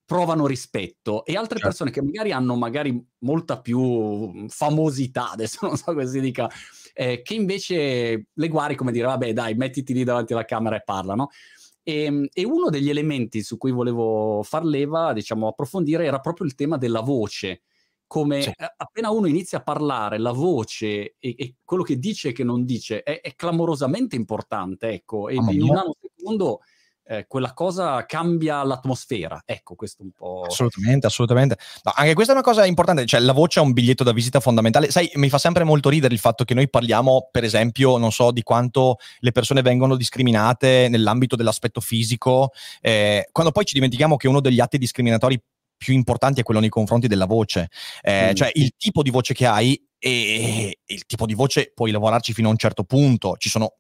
provano 0.06 0.46
rispetto 0.46 1.26
e 1.26 1.36
altre 1.36 1.58
certo. 1.60 1.68
persone 1.68 1.92
che 1.92 2.02
magari 2.02 2.32
hanno 2.32 2.56
magari 2.56 3.04
molta 3.20 3.60
più 3.60 4.48
famosità, 4.48 5.32
adesso 5.34 5.66
non 5.66 5.76
so 5.76 5.86
come 5.86 6.08
si 6.08 6.20
dica, 6.20 6.50
eh, 6.94 7.22
che 7.22 7.34
invece 7.34 8.28
le 8.32 8.48
guardi 8.48 8.76
come 8.76 8.92
dire 8.92 9.08
vabbè 9.08 9.34
dai 9.34 9.56
mettiti 9.56 9.94
lì 9.94 10.04
davanti 10.04 10.34
alla 10.34 10.46
camera 10.46 10.76
e 10.76 10.84
parlano. 10.84 11.30
E, 11.84 12.04
ehm, 12.04 12.28
e, 12.34 12.46
uno 12.46 12.70
degli 12.70 12.90
elementi 12.90 13.44
su 13.44 13.58
cui 13.58 13.72
volevo 13.72 14.42
far 14.44 14.64
leva, 14.64 15.14
diciamo, 15.14 15.48
approfondire 15.48 16.06
era 16.06 16.20
proprio 16.20 16.48
il 16.48 16.56
tema 16.56 16.78
della 16.78 17.02
voce. 17.02 17.62
Come 18.08 18.44
sì. 18.44 18.52
appena 18.78 19.10
uno 19.10 19.26
inizia 19.28 19.58
a 19.58 19.64
parlare, 19.64 20.20
la 20.20 20.32
voce 20.32 21.16
e, 21.18 21.36
e 21.36 21.56
quello 21.64 21.82
che 21.82 21.98
dice 21.98 22.30
e 22.30 22.32
che 22.34 22.44
non 22.44 22.64
dice 22.64 23.02
è, 23.02 23.20
è 23.20 23.34
clamorosamente 23.36 24.16
importante, 24.16 24.90
ecco. 24.90 25.28
E 25.28 25.38
oh, 25.38 25.52
in 25.52 25.64
un 25.64 25.70
nanosecondo 25.70 26.62
eh, 27.08 27.26
quella 27.28 27.54
cosa 27.54 28.06
cambia 28.06 28.64
l'atmosfera. 28.64 29.44
Ecco, 29.46 29.76
questo 29.76 30.04
un 30.04 30.12
po'. 30.12 30.44
Assolutamente, 30.48 31.08
assolutamente. 31.08 31.58
No, 31.84 31.92
anche 31.96 32.14
questa 32.14 32.34
è 32.34 32.36
una 32.36 32.44
cosa 32.44 32.66
importante, 32.66 33.06
cioè 33.06 33.20
la 33.20 33.34
voce 33.34 33.60
è 33.60 33.64
un 33.64 33.74
biglietto 33.74 34.04
da 34.04 34.12
visita 34.12 34.40
fondamentale. 34.40 34.90
Sai, 34.92 35.10
mi 35.16 35.30
fa 35.30 35.38
sempre 35.38 35.64
molto 35.64 35.90
ridere 35.90 36.14
il 36.14 36.20
fatto 36.20 36.44
che 36.44 36.54
noi 36.54 36.70
parliamo, 36.70 37.30
per 37.32 37.44
esempio, 37.44 37.98
non 37.98 38.12
so, 38.12 38.32
di 38.32 38.42
quanto 38.42 38.98
le 39.20 39.32
persone 39.32 39.62
vengono 39.62 39.96
discriminate 39.96 40.88
nell'ambito 40.90 41.36
dell'aspetto 41.36 41.80
fisico, 41.80 42.52
eh, 42.82 43.28
quando 43.32 43.52
poi 43.52 43.66
ci 43.66 43.74
dimentichiamo 43.76 44.16
che 44.18 44.28
uno 44.28 44.42
degli 44.42 44.60
atti 44.60 44.78
discriminatori 44.78 45.42
più 45.78 45.94
importanti 45.94 46.40
è 46.40 46.44
quello 46.44 46.62
nei 46.62 46.70
confronti 46.70 47.08
della 47.08 47.26
voce, 47.26 47.68
eh, 48.02 48.32
mm. 48.32 48.34
cioè 48.34 48.50
il 48.54 48.74
tipo 48.78 49.04
di 49.04 49.10
voce 49.10 49.34
che 49.34 49.46
hai 49.46 49.80
e 49.98 50.80
il 50.86 51.06
tipo 51.06 51.26
di 51.26 51.34
voce 51.34 51.72
puoi 51.74 51.92
lavorarci 51.92 52.34
fino 52.34 52.48
a 52.48 52.52
un 52.52 52.58
certo 52.58 52.84
punto. 52.84 53.36
Ci 53.38 53.50
sono 53.50 53.76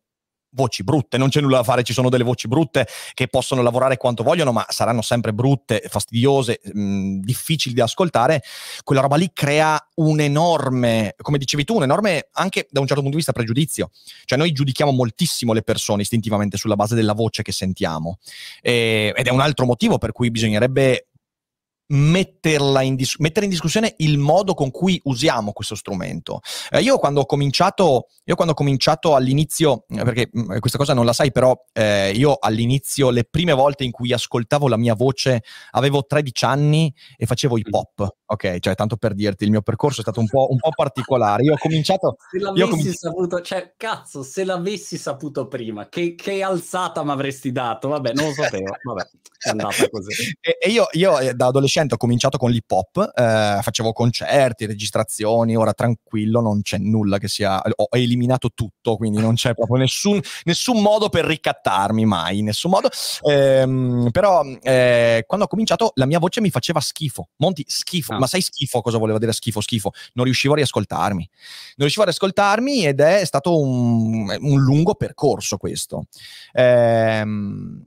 voci 0.55 0.83
brutte, 0.83 1.17
non 1.17 1.29
c'è 1.29 1.41
nulla 1.41 1.57
da 1.57 1.63
fare, 1.63 1.83
ci 1.83 1.93
sono 1.93 2.09
delle 2.09 2.23
voci 2.23 2.47
brutte 2.47 2.87
che 3.13 3.27
possono 3.27 3.61
lavorare 3.61 3.97
quanto 3.97 4.23
vogliono, 4.23 4.51
ma 4.51 4.65
saranno 4.69 5.01
sempre 5.01 5.33
brutte, 5.33 5.83
fastidiose, 5.87 6.61
mh, 6.63 6.79
mm, 6.79 7.19
difficili 7.19 7.75
da 7.75 7.83
ascoltare, 7.83 8.41
quella 8.83 9.01
roba 9.01 9.17
lì 9.17 9.29
crea 9.33 9.79
un 9.95 10.19
enorme, 10.19 11.15
come 11.21 11.37
dicevi 11.37 11.63
tu, 11.63 11.75
un 11.75 11.83
enorme 11.83 12.29
anche 12.31 12.67
da 12.71 12.79
un 12.79 12.87
certo 12.87 13.01
punto 13.01 13.17
di 13.17 13.23
vista 13.23 13.33
pregiudizio. 13.33 13.91
Cioè 14.23 14.37
noi 14.37 14.51
giudichiamo 14.51 14.91
moltissimo 14.91 15.53
le 15.53 15.61
persone 15.61 16.01
istintivamente 16.01 16.57
sulla 16.57 16.75
base 16.75 16.95
della 16.95 17.13
voce 17.13 17.43
che 17.43 17.51
sentiamo. 17.51 18.17
E, 18.61 19.13
ed 19.15 19.27
è 19.27 19.29
un 19.29 19.41
altro 19.41 19.65
motivo 19.65 19.97
per 19.97 20.11
cui 20.11 20.31
bisognerebbe 20.31 21.07
metterla 21.88 22.81
in 22.81 22.95
dis- 22.95 23.17
mettere 23.19 23.45
in 23.45 23.51
discussione 23.51 23.93
il 23.97 24.17
modo 24.17 24.53
con 24.53 24.71
cui 24.71 24.99
usiamo 25.03 25.51
questo 25.51 25.75
strumento. 25.75 26.41
Eh, 26.71 26.81
io 26.81 26.97
quando 26.97 27.21
ho 27.21 27.25
cominciato, 27.25 28.07
io 28.23 28.36
quando 28.36 28.53
ho 28.53 28.55
cominciato 28.55 29.15
all'inizio, 29.15 29.86
eh, 29.89 30.03
perché 30.03 30.29
mh, 30.31 30.53
mm, 30.53 30.57
questa 30.57 30.77
cosa 30.77 30.93
non 30.93 31.05
la 31.05 31.13
sai, 31.13 31.31
però 31.31 31.55
eh, 31.73 32.11
io 32.11 32.38
all'inizio, 32.39 33.09
le 33.09 33.25
prime 33.25 33.53
volte 33.53 33.83
in 33.83 33.91
cui 33.91 34.11
ascoltavo 34.13 34.67
la 34.67 34.77
mia 34.77 34.95
voce, 34.95 35.43
avevo 35.71 36.05
13 36.05 36.45
anni 36.45 36.93
e 37.17 37.25
facevo 37.25 37.57
hip 37.57 37.71
hop, 37.71 38.15
ok? 38.25 38.59
Cioè, 38.59 38.75
tanto 38.75 38.97
per 38.97 39.13
dirti, 39.13 39.43
il 39.43 39.51
mio 39.51 39.61
percorso 39.61 39.99
è 39.99 40.03
stato 40.03 40.19
un 40.19 40.27
po', 40.27 40.47
un 40.49 40.57
po 40.57 40.69
particolare. 40.75 41.43
Io 41.43 41.53
ho 41.53 41.57
cominciato... 41.57 42.15
Se 42.31 42.39
l'avessi 42.39 42.69
cominci- 42.69 42.95
saputo, 42.95 43.41
cioè, 43.41 43.73
cazzo, 43.77 44.23
se 44.23 44.43
l'avessi 44.43 44.97
saputo 44.97 45.47
prima, 45.47 45.88
che, 45.88 46.15
che 46.15 46.41
alzata 46.41 47.03
mi 47.03 47.11
avresti 47.11 47.51
dato? 47.51 47.89
Vabbè, 47.89 48.13
non 48.13 48.27
lo 48.27 48.33
sapevo, 48.33 48.75
vabbè, 48.81 49.09
è 49.38 49.49
andata 49.49 49.89
così. 49.89 50.36
e, 50.41 50.57
e 50.59 50.69
io, 50.69 50.88
io 50.93 51.19
eh, 51.19 51.33
da 51.33 51.47
adolescente 51.47 51.74
adolescente 51.76 51.95
ho 51.95 51.97
cominciato 51.97 52.38
con 52.38 52.51
l'hip 52.51 52.71
hop, 52.71 53.11
eh, 53.13 53.59
facevo 53.61 53.91
concerti, 53.91 54.65
registrazioni, 54.65 55.55
ora 55.55 55.73
tranquillo, 55.73 56.41
non 56.41 56.61
c'è 56.61 56.78
nulla 56.78 57.17
che 57.17 57.28
sia, 57.28 57.61
ho 57.61 57.88
eliminato 57.91 58.51
tutto, 58.53 58.95
quindi 58.97 59.19
non 59.19 59.36
c'è 59.36 59.53
proprio 59.53 59.78
nessun, 59.78 60.19
nessun 60.43 60.82
modo 60.82 61.09
per 61.09 61.26
ricattarmi 61.26 62.05
mai, 62.05 62.41
nessun 62.41 62.71
modo. 62.71 62.89
Eh, 63.21 64.09
però 64.11 64.43
eh, 64.61 65.23
quando 65.28 65.45
ho 65.45 65.49
cominciato 65.49 65.91
la 65.95 66.05
mia 66.05 66.19
voce 66.19 66.41
mi 66.41 66.49
faceva 66.49 66.80
schifo, 66.80 67.30
Monti, 67.38 67.63
schifo, 67.67 68.13
ah. 68.13 68.19
ma 68.19 68.28
sai 68.28 68.41
schifo 68.41 68.82
cosa 68.82 68.97
voleva 68.97 69.19
dire 69.19 69.34
schifo, 69.34 69.61
schifo? 69.61 69.91
Non 70.13 70.26
riuscivo 70.26 70.53
a 70.53 70.57
riascoltarmi, 70.57 71.30
non 71.32 71.76
riuscivo 71.78 72.03
a 72.03 72.05
riascoltarmi 72.05 72.86
ed 72.86 72.99
è 72.99 73.26
stato 73.26 73.59
un, 73.59 74.36
un 74.39 74.61
lungo 74.61 74.95
percorso 74.95 75.57
questo. 75.57 76.05
Ehm, 76.53 77.86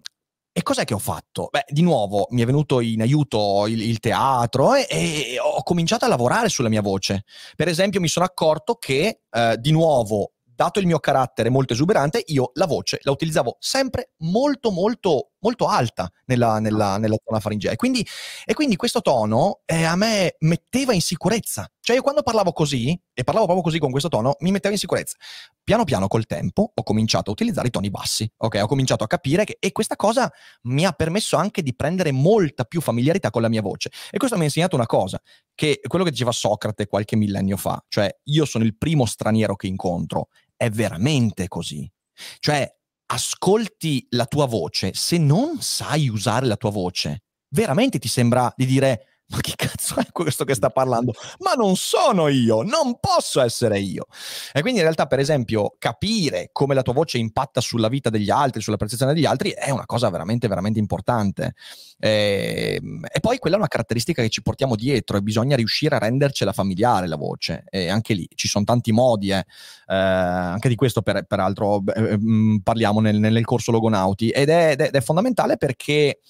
e 0.59 0.63
cos'è 0.65 0.85
che 0.85 0.93
ho 0.93 0.99
fatto? 0.99 1.47
Beh, 1.53 1.67
di 1.69 1.83
nuovo 1.83 2.27
mi 2.31 2.43
è 2.43 2.45
venuto 2.45 2.81
in 2.81 3.01
aiuto 3.01 3.69
il, 3.69 3.81
il 3.81 4.01
teatro 4.01 4.75
e, 4.75 4.89
e, 4.91 5.37
ho 5.39 5.63
cominciato 5.63 6.05
a 6.05 6.09
lavorare 6.09 6.49
sulla 6.49 6.69
mia 6.69 6.83
voce. 6.83 7.23
Per 7.55 7.69
esempio, 7.69 8.01
mi 8.01 8.09
sono 8.09 8.25
accorto 8.25 8.75
che, 8.75 9.21
eh, 9.31 9.57
di 9.61 9.71
nuovo, 9.71 10.33
dato 10.43 10.81
il 10.81 10.87
mio 10.87 10.99
carattere 10.99 11.49
molto 11.49 11.75
esuberante, 11.75 12.25
io 12.27 12.51
la 12.55 12.67
voce 12.67 12.99
la 13.03 13.13
utilizzavo 13.13 13.59
sempre 13.61 14.15
molto, 14.23 14.73
molto, 14.73 15.31
molto 15.41 15.67
alta 15.67 16.11
nella, 16.27 16.59
nella, 16.59 16.99
nella 16.99 17.17
zona 17.25 17.41
faringea. 17.41 17.73
E 17.73 17.77
quindi, 17.77 18.07
e 18.45 18.55
quindi 18.55 18.77
questo 18.77 19.01
tono 19.01 19.61
eh, 19.65 19.85
a 19.85 19.97
me 19.97 20.37
metteva 20.41 20.93
in 20.93 21.01
sicurezza. 21.01 21.71
Cioè 21.81 21.97
io 21.97 22.03
quando 22.03 22.23
parlavo 22.23 22.53
così, 22.53 22.99
e 23.15 23.25
parlavo 23.25 23.47
proprio 23.47 23.65
così 23.65 23.79
con 23.79 23.91
questo 23.91 24.09
tono, 24.09 24.35
mi 24.41 24.51
metteva 24.51 24.75
in 24.75 24.79
sicurezza. 24.79 25.17
Piano 25.65 25.85
piano 25.85 26.07
col 26.07 26.27
tempo 26.27 26.71
ho 26.75 26.83
cominciato 26.83 27.31
a 27.31 27.33
utilizzare 27.33 27.69
i 27.69 27.71
toni 27.71 27.89
bassi, 27.89 28.31
ok? 28.37 28.61
Ho 28.63 28.67
cominciato 28.67 29.05
a 29.05 29.07
capire 29.07 29.45
che, 29.45 29.57
e 29.59 29.73
questa 29.73 29.97
cosa 29.97 30.31
mi 30.63 30.85
ha 30.85 30.93
permesso 30.93 31.37
anche 31.37 31.63
di 31.63 31.75
prendere 31.75 32.13
molta 32.13 32.65
più 32.65 32.81
familiarità 32.81 33.31
con 33.31 33.41
la 33.43 33.49
mia 33.49 33.63
voce. 33.63 33.91
E 34.11 34.19
questo 34.19 34.37
mi 34.37 34.43
ha 34.43 34.47
insegnato 34.47 34.77
una 34.77 34.87
cosa, 34.87 35.21
che 35.55 35.81
quello 35.87 36.05
che 36.05 36.11
diceva 36.11 36.33
Socrate 36.33 36.87
qualche 36.87 37.17
millennio 37.17 37.57
fa, 37.57 37.83
cioè 37.89 38.15
io 38.25 38.45
sono 38.45 38.65
il 38.65 38.77
primo 38.77 39.07
straniero 39.07 39.57
che 39.57 39.67
incontro 39.67 40.29
è 40.57 40.69
veramente 40.69 41.49
così. 41.49 41.91
Cioè, 42.39 42.78
ascolti 43.11 44.07
la 44.11 44.27
tua 44.27 44.47
voce, 44.47 44.93
se 44.95 45.19
non 45.19 45.61
sai 45.61 46.09
usare 46.09 46.47
la 46.47 46.57
tua 46.57 46.71
voce, 46.71 47.23
veramente 47.55 47.99
ti 47.99 48.09
sembra 48.09 48.53
di 48.55 48.67
dire 48.67 49.08
ma 49.31 49.41
chi 49.41 49.53
cazzo 49.57 49.97
è 50.01 50.07
questo 50.11 50.45
che 50.45 50.55
sta 50.55 50.71
parlando? 50.71 51.13
Ma 51.41 51.53
non 51.53 51.77
sono 51.77 52.29
io, 52.29 52.63
non 52.63 52.99
posso 52.99 53.43
essere 53.43 53.79
io. 53.79 54.07
E 54.53 54.63
quindi 54.63 54.79
in 54.79 54.85
realtà, 54.85 55.07
per 55.07 55.19
esempio, 55.19 55.75
capire 55.79 56.49
come 56.51 56.75
la 56.75 56.81
tua 56.81 56.95
voce 56.95 57.19
impatta 57.19 57.61
sulla 57.61 57.89
vita 57.89 58.09
degli 58.09 58.31
altri, 58.31 58.63
sulla 58.63 58.79
percezione 58.79 59.13
degli 59.13 59.27
altri, 59.27 59.51
è 59.51 59.71
una 59.71 59.85
cosa 59.85 60.09
veramente, 60.09 60.49
veramente 60.49 60.79
importante. 60.79 61.55
E, 61.99 62.79
ehm, 62.81 63.07
e 63.13 63.21
poi 63.21 63.37
quella 63.39 63.57
è 63.57 63.59
una 63.59 63.69
caratteristica 63.69 64.23
che 64.23 64.31
ci 64.31 64.41
portiamo 64.41 64.77
dietro 64.77 65.19
e 65.19 65.21
bisogna 65.21 65.57
riuscire 65.57 65.97
a 65.97 65.99
rendercela 65.99 66.53
familiare 66.53 67.07
la 67.07 67.17
voce. 67.17 67.65
E 67.69 67.89
anche 67.89 68.15
lì 68.15 68.27
ci 68.35 68.49
sono 68.49 68.65
tanti 68.65 68.93
modi, 68.93 69.31
eh. 69.31 69.45
Eh, 69.87 69.95
anche 69.95 70.69
di 70.69 70.75
questo 70.75 71.03
per, 71.03 71.25
peraltro 71.25 71.83
eh, 71.95 72.17
mm, 72.19 72.59
parliamo 72.59 73.01
nel, 73.01 73.19
nel 73.19 73.45
corso 73.45 73.73
Logonauti, 73.73 74.31
ed 74.31 74.49
è, 74.49 74.75
ed 74.79 74.95
è 74.95 75.01
fondamentale 75.01 75.59
perché 75.59 76.21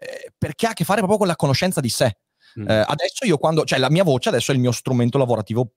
eh, 0.00 0.32
perché 0.38 0.66
ha 0.66 0.70
a 0.70 0.74
che 0.74 0.84
fare 0.84 0.98
proprio 0.98 1.18
con 1.18 1.26
la 1.26 1.34
conoscenza 1.34 1.80
di 1.80 1.88
sé. 1.88 2.16
Mm. 2.60 2.68
Eh, 2.68 2.84
adesso 2.86 3.24
io 3.24 3.38
quando, 3.38 3.64
cioè 3.64 3.78
la 3.78 3.90
mia 3.90 4.04
voce 4.04 4.28
adesso 4.28 4.52
è 4.52 4.54
il 4.54 4.60
mio 4.60 4.72
strumento 4.72 5.18
lavorativo 5.18 5.72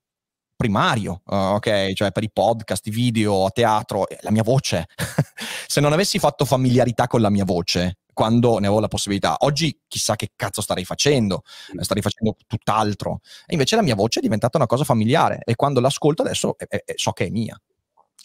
primario, 0.61 1.23
uh, 1.25 1.35
ok? 1.55 1.93
Cioè 1.93 2.11
per 2.11 2.21
i 2.21 2.29
podcast, 2.31 2.85
i 2.85 2.91
video, 2.91 3.45
a 3.45 3.49
teatro, 3.49 4.05
la 4.21 4.29
mia 4.29 4.43
voce. 4.43 4.85
Se 5.67 5.81
non 5.81 5.91
avessi 5.91 6.19
fatto 6.19 6.45
familiarità 6.45 7.07
con 7.07 7.19
la 7.19 7.31
mia 7.31 7.45
voce, 7.45 7.97
quando 8.13 8.59
ne 8.59 8.67
avevo 8.67 8.79
la 8.79 8.87
possibilità, 8.87 9.37
oggi 9.39 9.75
chissà 9.87 10.15
che 10.15 10.33
cazzo 10.35 10.61
starei 10.61 10.85
facendo, 10.85 11.41
mm. 11.75 11.79
starei 11.79 12.03
facendo 12.03 12.35
tutt'altro. 12.45 13.21
E 13.47 13.53
invece 13.53 13.75
la 13.75 13.81
mia 13.81 13.95
voce 13.95 14.19
è 14.19 14.21
diventata 14.21 14.57
una 14.57 14.67
cosa 14.67 14.83
familiare 14.83 15.39
e 15.43 15.55
quando 15.55 15.79
l'ascolto 15.79 16.21
adesso 16.21 16.55
è, 16.57 16.65
è, 16.67 16.83
so 16.95 17.11
che 17.11 17.25
è 17.25 17.29
mia 17.29 17.59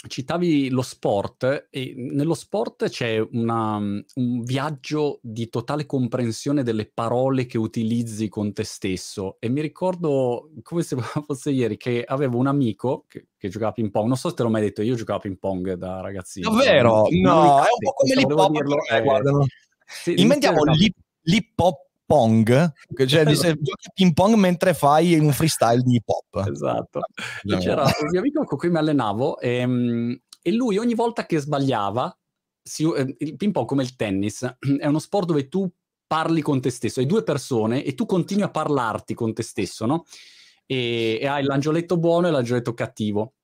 citavi 0.09 0.69
lo 0.69 0.83
sport 0.83 1.69
e 1.71 1.95
nello 1.97 2.35
sport 2.35 2.89
c'è 2.89 3.19
una, 3.19 3.77
un 3.77 4.43
viaggio 4.43 5.19
di 5.23 5.49
totale 5.49 5.87
comprensione 5.87 6.63
delle 6.63 6.87
parole 6.87 7.47
che 7.47 7.57
utilizzi 7.57 8.29
con 8.29 8.53
te 8.53 8.63
stesso 8.63 9.37
e 9.41 9.49
mi 9.49 9.61
ricordo 9.63 10.51
come 10.63 10.83
se 10.83 10.97
fosse 11.27 11.51
ieri 11.51 11.77
che 11.77 12.05
avevo 12.07 12.37
un 12.37 12.47
amico 12.47 13.05
che, 13.09 13.29
che 13.37 13.49
giocava 13.49 13.71
a 13.71 13.75
ping 13.75 13.91
pong, 13.91 14.09
non 14.09 14.17
so 14.17 14.29
se 14.29 14.35
te 14.35 14.43
l'ho 14.43 14.51
mai 14.51 14.63
detto, 14.63 14.83
io 14.83 14.95
giocavo 14.95 15.19
a 15.19 15.23
ping 15.23 15.39
pong 15.39 15.73
da 15.75 16.01
ragazzino. 16.01 16.51
Davvero? 16.51 17.07
No, 17.11 17.59
è 17.63 17.69
un 17.71 17.79
po' 17.81 17.93
come 17.93 18.15
l'hip 18.15 18.31
hop. 18.31 18.91
Eh, 18.91 19.03
guarda. 19.03 19.33
Sì, 19.87 20.21
Inventiamo 20.21 20.63
l'hip 21.23 21.59
hop 21.59 21.86
pong, 22.07 22.73
cioè 23.07 23.35
se 23.35 23.55
giochi 23.55 23.87
a 23.89 23.91
ping 23.93 24.13
pong 24.13 24.35
mentre 24.37 24.73
fai 24.73 25.19
un 25.19 25.33
freestyle 25.33 25.83
di 25.83 25.97
hip 25.97 26.09
hop. 26.09 26.49
Esatto. 26.49 27.01
E 27.43 27.59
c'era 27.59 27.83
un 27.83 28.09
mio 28.11 28.21
amico 28.21 28.45
con 28.45 28.57
cui 28.57 28.71
mi 28.71 28.79
allenavo 28.79 29.39
e, 29.41 29.57
ehm, 29.57 30.21
e 30.41 30.53
lui 30.53 30.79
ogni 30.79 30.95
volta 30.95 31.27
che 31.27 31.39
sbagliava, 31.39 32.17
si, 32.63 32.85
eh, 32.85 33.15
il 33.19 33.37
ping 33.37 33.53
pong 33.53 33.67
come 33.67 33.83
il 33.83 33.97
tennis, 33.97 34.43
è 34.79 34.87
uno 34.87 34.99
sport 34.99 35.27
dove 35.27 35.49
tu 35.49 35.71
parli 36.07 36.41
con 36.41 36.61
te 36.61 36.71
stesso, 36.71 37.01
hai 37.01 37.07
due 37.07 37.25
persone 37.25 37.83
e 37.83 37.95
tu 37.95 38.07
continui 38.07 38.45
a 38.45 38.51
parlarti 38.51 39.13
con 39.15 39.35
te 39.35 39.43
stesso, 39.43 39.87
no? 39.87 40.05
E, 40.65 41.19
e 41.21 41.27
hai 41.27 41.45
l'angioletto 41.45 41.99
buono 41.99 42.29
e 42.29 42.31
l'angioletto 42.31 42.75
cattivo 42.75 43.36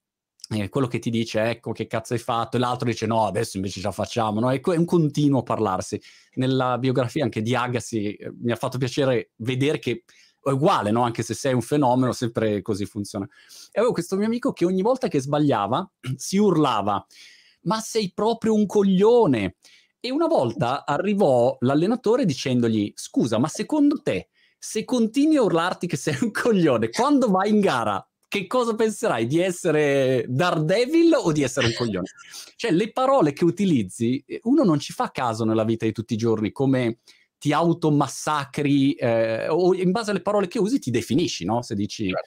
eh, 0.52 0.68
quello 0.68 0.86
che 0.86 0.98
ti 0.98 1.10
dice 1.10 1.42
ecco 1.50 1.72
che 1.72 1.86
cazzo 1.86 2.12
hai 2.12 2.18
fatto 2.18 2.56
e 2.56 2.60
l'altro 2.60 2.88
dice 2.88 3.06
no 3.06 3.26
adesso 3.26 3.56
invece 3.56 3.80
ce 3.80 3.86
la 3.86 3.92
facciamo 3.92 4.40
no? 4.40 4.50
È 4.50 4.60
un 4.64 4.84
continuo 4.84 5.42
parlarsi 5.42 6.00
nella 6.34 6.78
biografia 6.78 7.24
anche 7.24 7.42
di 7.42 7.54
Agassi 7.54 8.14
eh, 8.14 8.32
mi 8.40 8.52
ha 8.52 8.56
fatto 8.56 8.78
piacere 8.78 9.32
vedere 9.36 9.78
che 9.78 10.04
è 10.42 10.50
uguale 10.50 10.90
no? 10.90 11.02
anche 11.02 11.22
se 11.22 11.34
sei 11.34 11.54
un 11.54 11.62
fenomeno 11.62 12.12
sempre 12.12 12.62
così 12.62 12.84
funziona 12.84 13.26
e 13.70 13.78
avevo 13.78 13.92
questo 13.92 14.16
mio 14.16 14.26
amico 14.26 14.52
che 14.52 14.64
ogni 14.64 14.82
volta 14.82 15.08
che 15.08 15.20
sbagliava 15.20 15.90
si 16.16 16.36
urlava 16.36 17.04
ma 17.62 17.78
sei 17.80 18.12
proprio 18.12 18.54
un 18.54 18.66
coglione 18.66 19.56
e 20.00 20.10
una 20.10 20.26
volta 20.26 20.84
arrivò 20.84 21.56
l'allenatore 21.60 22.24
dicendogli 22.24 22.92
scusa 22.94 23.38
ma 23.38 23.48
secondo 23.48 24.02
te 24.02 24.30
se 24.58 24.84
continui 24.84 25.36
a 25.36 25.42
urlarti 25.42 25.86
che 25.86 25.96
sei 25.96 26.16
un 26.20 26.30
coglione 26.32 26.90
quando 26.90 27.30
vai 27.30 27.50
in 27.50 27.60
gara 27.60 28.04
che 28.32 28.46
cosa 28.46 28.74
penserai? 28.74 29.26
Di 29.26 29.40
essere 29.40 30.24
Daredevil 30.26 31.12
o 31.12 31.32
di 31.32 31.42
essere 31.42 31.66
un 31.66 31.74
coglione? 31.74 32.06
Cioè, 32.56 32.70
le 32.70 32.90
parole 32.90 33.34
che 33.34 33.44
utilizzi, 33.44 34.24
eh, 34.26 34.40
uno 34.44 34.64
non 34.64 34.78
ci 34.78 34.94
fa 34.94 35.10
caso 35.10 35.44
nella 35.44 35.64
vita 35.64 35.84
di 35.84 35.92
tutti 35.92 36.14
i 36.14 36.16
giorni, 36.16 36.50
come 36.50 37.00
ti 37.36 37.52
automassacri, 37.52 38.94
eh, 38.94 39.48
o 39.50 39.74
in 39.74 39.90
base 39.90 40.12
alle 40.12 40.22
parole 40.22 40.48
che 40.48 40.58
usi 40.58 40.78
ti 40.78 40.90
definisci, 40.90 41.44
no? 41.44 41.60
Se 41.60 41.74
dici 41.74 42.08
certo. 42.08 42.22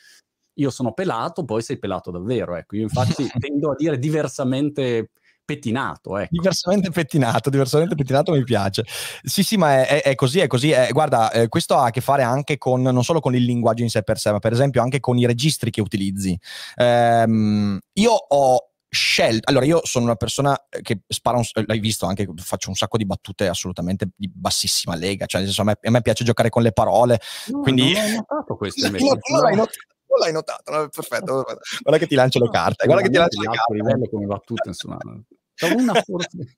io 0.54 0.70
sono 0.70 0.94
pelato, 0.94 1.44
poi 1.44 1.64
sei 1.64 1.80
pelato 1.80 2.12
davvero. 2.12 2.56
Ecco, 2.56 2.76
io 2.76 2.84
infatti 2.84 3.28
tendo 3.40 3.72
a 3.72 3.76
dire 3.76 3.98
diversamente 3.98 5.10
pettinato. 5.46 6.18
Ecco. 6.18 6.30
Diversamente 6.32 6.90
pettinato, 6.90 7.50
diversamente 7.50 7.96
pettinato 7.96 8.32
mi 8.32 8.44
piace. 8.44 8.84
Sì, 9.24 9.44
sì, 9.44 9.56
ma 9.56 9.86
è, 9.86 10.02
è, 10.02 10.02
è 10.02 10.16
così, 10.16 10.40
è 10.40 10.48
così. 10.48 10.72
È, 10.72 10.90
guarda, 10.92 11.32
eh, 11.32 11.48
questo 11.48 11.76
ha 11.76 11.86
a 11.86 11.90
che 11.92 12.02
fare 12.02 12.24
anche 12.24 12.58
con, 12.58 12.82
non 12.82 13.04
solo 13.04 13.20
con 13.20 13.36
il 13.36 13.44
linguaggio 13.44 13.84
in 13.84 13.90
sé 13.90 14.04
per 14.04 14.18
sé, 14.18 14.32
ma 14.32 14.40
per 14.40 14.52
esempio 14.52 14.82
anche 14.82 15.00
con 15.00 15.18
i 15.18 15.26
registri 15.26 15.70
che 15.70 15.82
utilizzi. 15.82 16.38
Ehm, 16.76 17.80
io 17.94 18.12
ho 18.12 18.70
scelto, 18.90 19.50
allora 19.50 19.66
io 19.66 19.82
sono 19.84 20.06
una 20.06 20.16
persona 20.16 20.58
che 20.82 21.02
spara, 21.08 21.38
un, 21.38 21.44
l'hai 21.66 21.80
visto 21.80 22.06
anche, 22.06 22.28
faccio 22.38 22.70
un 22.70 22.76
sacco 22.76 22.98
di 22.98 23.06
battute 23.06 23.48
assolutamente 23.48 24.10
di 24.16 24.32
bassissima 24.34 24.96
lega, 24.96 25.26
cioè 25.26 25.42
nel 25.42 25.52
senso, 25.52 25.70
a 25.70 25.74
me, 25.74 25.78
a 25.82 25.92
me 25.92 26.02
piace 26.02 26.24
giocare 26.24 26.50
con 26.50 26.64
le 26.64 26.72
parole. 26.72 27.20
No, 27.48 27.60
quindi... 27.60 27.94
Non 27.94 28.04
ho 28.04 28.16
notato 28.16 28.56
questo 28.56 28.86
invece. 28.88 29.06
No, 29.06 29.20
no, 29.30 29.42
l'hai 29.42 29.56
notato 29.56 29.94
non 30.08 30.20
l'hai 30.20 30.32
notato, 30.32 30.72
no? 30.72 30.88
perfetto. 30.90 31.44
Guarda 31.82 32.00
che 32.00 32.08
ti 32.08 32.16
lancio 32.16 32.40
le 32.40 32.50
carte. 32.50 32.86
Guarda 32.86 33.04
che 33.04 33.10
ti 33.10 33.18
lancio 33.18 33.42
le 33.42 33.48
carte. 33.48 33.74
livello 33.74 34.10
come 34.10 34.26
battute, 34.26 34.70
insomma. 34.70 34.98
Una 35.76 35.94
forse. 36.04 36.58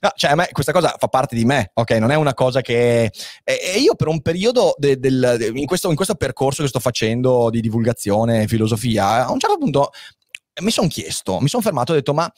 no, 0.00 0.10
cioè 0.14 0.30
a 0.30 0.34
me 0.34 0.48
questa 0.52 0.72
cosa 0.72 0.94
fa 0.98 1.08
parte 1.08 1.34
di 1.34 1.44
me, 1.44 1.70
ok? 1.74 1.90
Non 1.92 2.10
è 2.10 2.16
una 2.16 2.34
cosa 2.34 2.60
che... 2.60 3.10
E, 3.44 3.60
e 3.74 3.78
io 3.78 3.94
per 3.94 4.08
un 4.08 4.20
periodo 4.20 4.74
de, 4.76 4.98
del, 4.98 5.36
de, 5.38 5.52
in, 5.54 5.66
questo, 5.66 5.88
in, 5.90 5.96
questo, 5.96 6.14
percorso 6.14 6.62
che 6.62 6.68
sto 6.68 6.80
facendo 6.80 7.50
di 7.50 7.60
divulgazione 7.60 8.42
e 8.42 8.48
filosofia, 8.48 9.26
a 9.26 9.32
un 9.32 9.38
certo 9.38 9.58
punto 9.58 9.90
mi 10.60 10.70
sono 10.70 10.88
chiesto, 10.88 11.40
mi 11.40 11.48
sono 11.48 11.62
fermato 11.62 11.92
e 11.92 11.94
ho 11.94 11.98
detto, 11.98 12.14
ma 12.14 12.30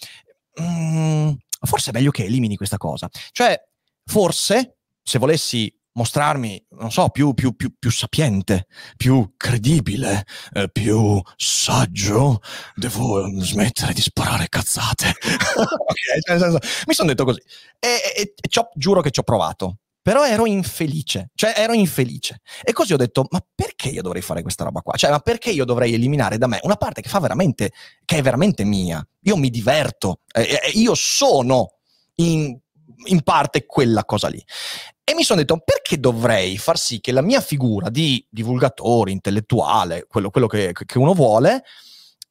mm, 0.61 1.33
forse 1.63 1.91
è 1.91 1.93
meglio 1.93 2.11
che 2.11 2.25
elimini 2.25 2.57
questa 2.57 2.77
cosa. 2.77 3.09
Cioè, 3.33 3.61
forse 4.05 4.77
se 5.03 5.19
volessi 5.19 5.73
mostrarmi, 5.93 6.65
non 6.79 6.91
so, 6.91 7.09
più, 7.09 7.35
più, 7.35 7.55
più, 7.55 7.75
più 7.79 7.91
sapiente, 7.91 8.67
più 8.97 9.35
credibile, 9.37 10.25
eh, 10.53 10.69
più 10.71 11.21
saggio, 11.37 12.41
devo 12.75 13.29
smettere 13.41 13.93
di 13.93 14.01
sparare 14.01 14.49
cazzate. 14.49 15.09
okay, 15.57 16.39
cioè, 16.39 16.59
mi 16.87 16.95
sono 16.95 17.09
detto 17.09 17.25
così. 17.25 17.41
E, 17.79 17.89
e, 18.17 18.35
e 18.41 18.69
giuro 18.75 19.01
che 19.01 19.11
ci 19.11 19.21
ho 19.21 19.25
provato. 19.25 19.79
Però 20.03 20.27
ero 20.27 20.47
infelice, 20.47 21.31
cioè 21.35 21.53
ero 21.55 21.75
infelice. 21.75 22.41
E 22.63 22.73
così 22.73 22.95
ho 22.95 22.97
detto, 22.97 23.27
ma 23.31 23.45
perché 23.55 23.91
io 23.91 24.01
dovrei 24.01 24.23
fare 24.23 24.41
questa 24.41 24.65
roba 24.65 24.81
qua? 24.81 24.97
Cioè, 24.97 25.11
ma 25.11 25.19
perché 25.19 25.51
io 25.51 25.67
dovrei 25.67 25.93
eliminare 25.93 26.39
da 26.39 26.47
me 26.47 26.59
una 26.63 26.77
parte 26.77 27.03
che 27.03 27.11
fa 27.11 27.21
veramente, 27.21 27.73
che 28.07 28.17
è 28.17 28.23
veramente 28.23 28.65
mia? 28.65 29.07
Io 29.25 29.37
mi 29.37 29.51
diverto, 29.51 30.21
eh, 30.33 30.71
io 30.73 30.95
sono 30.95 31.75
in 32.17 32.59
in 33.07 33.23
parte 33.23 33.67
quella 33.67 34.05
cosa 34.05 34.29
lì. 34.29 34.43
E 35.11 35.15
mi 35.17 35.25
sono 35.25 35.41
detto, 35.41 35.59
perché 35.59 35.99
dovrei 35.99 36.57
far 36.57 36.79
sì 36.79 37.01
che 37.01 37.11
la 37.11 37.21
mia 37.21 37.41
figura 37.41 37.91
di 37.91 38.25
divulgatore, 38.31 39.11
intellettuale, 39.11 40.07
quello, 40.07 40.31
quello 40.31 40.47
che, 40.47 40.73
che, 40.73 40.99
uno 40.99 41.15
vuole, 41.15 41.65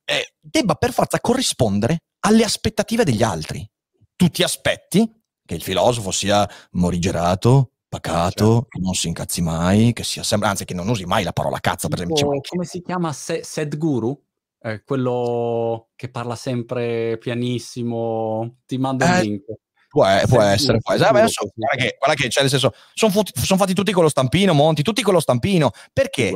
eh, 0.05 0.35
debba 0.39 0.75
per 0.75 0.93
forza 0.93 1.19
corrispondere 1.19 2.03
alle 2.21 2.45
aspettative 2.45 3.03
degli 3.03 3.21
altri. 3.21 3.69
Tu 4.15 4.29
ti 4.29 4.43
aspetti 4.43 5.11
che 5.45 5.55
il 5.55 5.61
filosofo 5.61 6.11
sia 6.11 6.49
morigerato, 6.71 7.71
pacato, 7.89 8.29
certo. 8.29 8.65
che 8.69 8.79
non 8.79 8.93
si 8.93 9.09
incazzi 9.09 9.41
mai, 9.41 9.91
che 9.91 10.05
sia 10.05 10.23
sempre, 10.23 10.47
anzi 10.47 10.63
che 10.63 10.73
non 10.73 10.87
usi 10.87 11.03
mai 11.03 11.25
la 11.25 11.33
parola 11.33 11.59
cazzo, 11.59 11.89
per 11.89 11.99
esempio. 11.99 12.39
Come 12.47 12.63
si 12.63 12.81
chiama 12.81 13.11
Se- 13.11 13.43
Sadhguru? 13.43 14.17
Eh, 14.61 14.83
quello 14.85 15.89
che 15.97 16.09
parla 16.09 16.35
sempre 16.35 17.17
pianissimo, 17.17 18.59
ti 18.65 18.77
mando 18.77 19.03
il 19.03 19.11
eh, 19.11 19.21
link. 19.21 19.43
Può, 19.89 20.03
può 20.27 20.41
essere, 20.41 20.77
può 20.79 20.93
essere. 20.93 21.11
Vabbè, 21.11 21.27
so, 21.27 21.49
guarda, 21.55 21.83
che, 21.83 21.95
guarda 21.97 22.15
che, 22.15 22.29
cioè, 22.29 22.43
nel 22.43 22.51
senso, 22.51 22.73
sono 22.93 23.11
son 23.33 23.57
fatti 23.57 23.73
tutti 23.73 23.91
con 23.91 24.03
lo 24.03 24.09
stampino, 24.09 24.53
Monti, 24.53 24.83
tutti 24.83 25.01
con 25.01 25.15
lo 25.15 25.19
stampino. 25.19 25.71
Perché? 25.91 26.31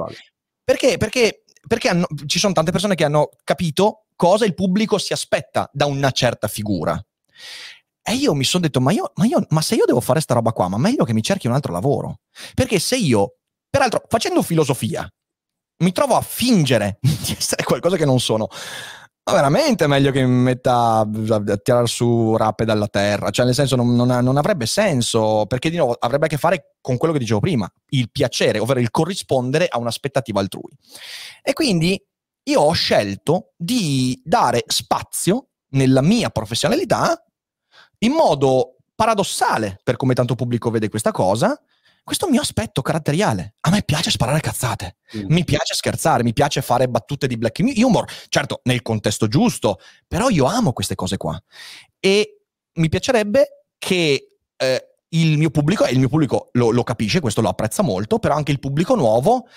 Perché, 0.64 0.98
perché, 0.98 1.44
perché 1.68 1.90
hanno, 1.90 2.08
ci 2.26 2.40
sono 2.40 2.54
tante 2.54 2.72
persone 2.72 2.96
che 2.96 3.04
hanno 3.04 3.30
capito 3.44 4.06
cosa 4.16 4.46
il 4.46 4.56
pubblico 4.56 4.98
si 4.98 5.14
aspetta 5.14 5.70
da 5.72 5.86
una 5.86 6.10
certa 6.10 6.48
figura. 6.48 7.00
E 8.02 8.14
io 8.16 8.34
mi 8.34 8.44
sono 8.44 8.64
detto, 8.64 8.82
ma, 8.82 8.92
io, 8.92 9.12
ma, 9.16 9.26
io, 9.26 9.46
ma 9.50 9.62
se 9.62 9.76
io 9.76 9.86
devo 9.86 10.02
fare 10.02 10.20
sta 10.20 10.34
roba 10.34 10.52
qua, 10.52 10.68
ma 10.68 10.78
meglio 10.78 11.06
che 11.06 11.14
mi 11.14 11.22
cerchi 11.22 11.48
un 11.48 11.54
altro 11.54 11.72
lavoro. 11.72 12.22
Perché 12.56 12.80
se 12.80 12.98
io, 12.98 13.36
peraltro, 13.70 14.04
facendo 14.08 14.42
filosofia, 14.42 15.08
mi 15.84 15.92
trovo 15.92 16.16
a 16.16 16.22
fingere 16.22 16.98
di 17.00 17.36
essere 17.38 17.64
qualcosa 17.64 17.98
che 17.98 18.06
non 18.06 18.20
sono, 18.20 18.48
ma 19.26 19.34
veramente 19.34 19.86
è 19.86 19.88
meglio 19.88 20.12
che 20.12 20.26
metta 20.26 21.00
a 21.00 21.58
tirare 21.62 21.88
su 21.88 22.36
rape 22.36 22.66
dalla 22.66 22.88
terra, 22.88 23.30
cioè 23.30 23.46
nel 23.46 23.54
senso 23.54 23.78
non, 23.78 23.96
non, 23.96 24.08
non, 24.08 24.38
avrebbe 24.38 24.66
senso, 24.66 25.46
perché 25.48 25.70
di 25.70 25.78
nuovo 25.78 25.96
avrebbe 25.98 26.26
a 26.26 26.30
che 26.30 26.38
fare 26.38 26.76
con 26.82 26.98
quello 26.98 27.14
che 27.14 27.20
dicevo 27.20 27.40
prima, 27.40 27.72
il 27.90 28.12
piacere, 28.12 28.60
ovvero 28.60 28.82
il 28.82 28.92
corrispondere 28.92 29.68
a 29.68 29.78
un'aspettativa 29.78 30.42
altrui. 30.42 30.72
E 31.42 31.54
quindi 31.54 32.02
io 32.46 32.62
ho 32.62 32.74
scelto 32.74 33.54
di 33.56 34.22
dare 34.26 34.64
spazio 34.68 35.48
nella 35.70 36.02
mia 36.02 36.30
professionalità 36.30 37.24
in 38.00 38.12
modo 38.12 38.76
paradossale 38.94 39.80
per 39.84 39.96
come 39.96 40.14
tanto 40.14 40.36
pubblico 40.36 40.70
vede 40.70 40.90
questa 40.90 41.12
cosa, 41.12 41.60
questo 42.04 42.30
mio 42.30 42.42
aspetto 42.42 42.82
caratteriale. 42.82 43.56
A 43.62 43.70
me 43.70 43.84
piace 43.84 44.12
sparare 44.12 44.40
cazzate, 44.40 44.98
mm. 45.18 45.26
mi 45.28 45.44
piace 45.44 45.74
scherzare, 45.74 46.24
mi 46.24 46.34
piace 46.34 46.62
fare 46.62 46.88
battute 46.88 47.28
di 47.28 47.38
black 47.38 47.60
humor, 47.60 48.06
certo 48.30 48.62
nel 48.64 48.82
contesto 48.82 49.28
giusto, 49.28 49.80
però 50.08 50.30
io 50.30 50.46
amo 50.46 50.74
queste 50.74 50.96
cose 50.96 51.18
qua. 51.18 51.42
E 52.00 52.42
mi 52.74 52.90
piacerebbe 52.90 53.66
che 53.78 54.38
eh, 54.56 54.88
il 55.10 55.38
mio 55.38 55.50
pubblico, 55.50 55.86
e 55.86 55.92
il 55.92 56.00
mio 56.00 56.10
pubblico 56.10 56.50
lo, 56.54 56.72
lo 56.72 56.84
capisce, 56.84 57.20
questo 57.20 57.42
lo 57.42 57.50
apprezza 57.50 57.84
molto, 57.84 58.20
però 58.20 58.36
anche 58.36 58.52
il 58.52 58.60
pubblico 58.60 58.96
nuovo 58.96 59.48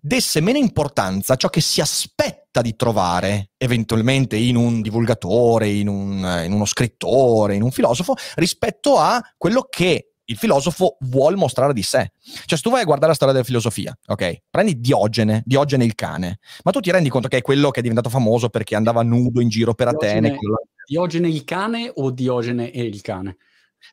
desse 0.00 0.40
meno 0.40 0.58
importanza 0.58 1.32
a 1.32 1.36
ciò 1.36 1.48
che 1.48 1.60
si 1.60 1.80
aspetta 1.80 2.60
di 2.60 2.76
trovare 2.76 3.50
eventualmente 3.56 4.36
in 4.36 4.56
un 4.56 4.80
divulgatore, 4.80 5.68
in, 5.68 5.88
un, 5.88 6.42
in 6.44 6.52
uno 6.52 6.64
scrittore, 6.64 7.54
in 7.54 7.62
un 7.62 7.70
filosofo, 7.70 8.14
rispetto 8.36 8.98
a 8.98 9.20
quello 9.36 9.66
che 9.68 10.07
il 10.30 10.36
filosofo 10.36 10.96
vuole 11.00 11.36
mostrare 11.36 11.72
di 11.72 11.82
sé. 11.82 12.12
Cioè, 12.20 12.56
se 12.56 12.62
tu 12.62 12.70
vai 12.70 12.82
a 12.82 12.84
guardare 12.84 13.08
la 13.08 13.14
storia 13.14 13.32
della 13.32 13.46
filosofia, 13.46 13.96
ok? 14.06 14.42
Prendi 14.50 14.80
Diogene, 14.80 15.42
Diogene 15.44 15.84
il 15.84 15.94
cane, 15.94 16.38
ma 16.64 16.70
tu 16.70 16.80
ti 16.80 16.90
rendi 16.90 17.08
conto 17.08 17.28
che 17.28 17.38
è 17.38 17.42
quello 17.42 17.70
che 17.70 17.80
è 17.80 17.82
diventato 17.82 18.10
famoso 18.10 18.48
perché 18.48 18.74
andava 18.74 19.02
nudo 19.02 19.40
in 19.40 19.48
giro 19.48 19.74
per 19.74 19.88
Diogene, 19.88 20.28
Atene. 20.28 20.38
Diogene 20.86 21.28
il 21.28 21.44
cane 21.44 21.90
o 21.94 22.10
Diogene 22.10 22.70
e 22.70 22.82
il 22.82 23.00
cane? 23.00 23.36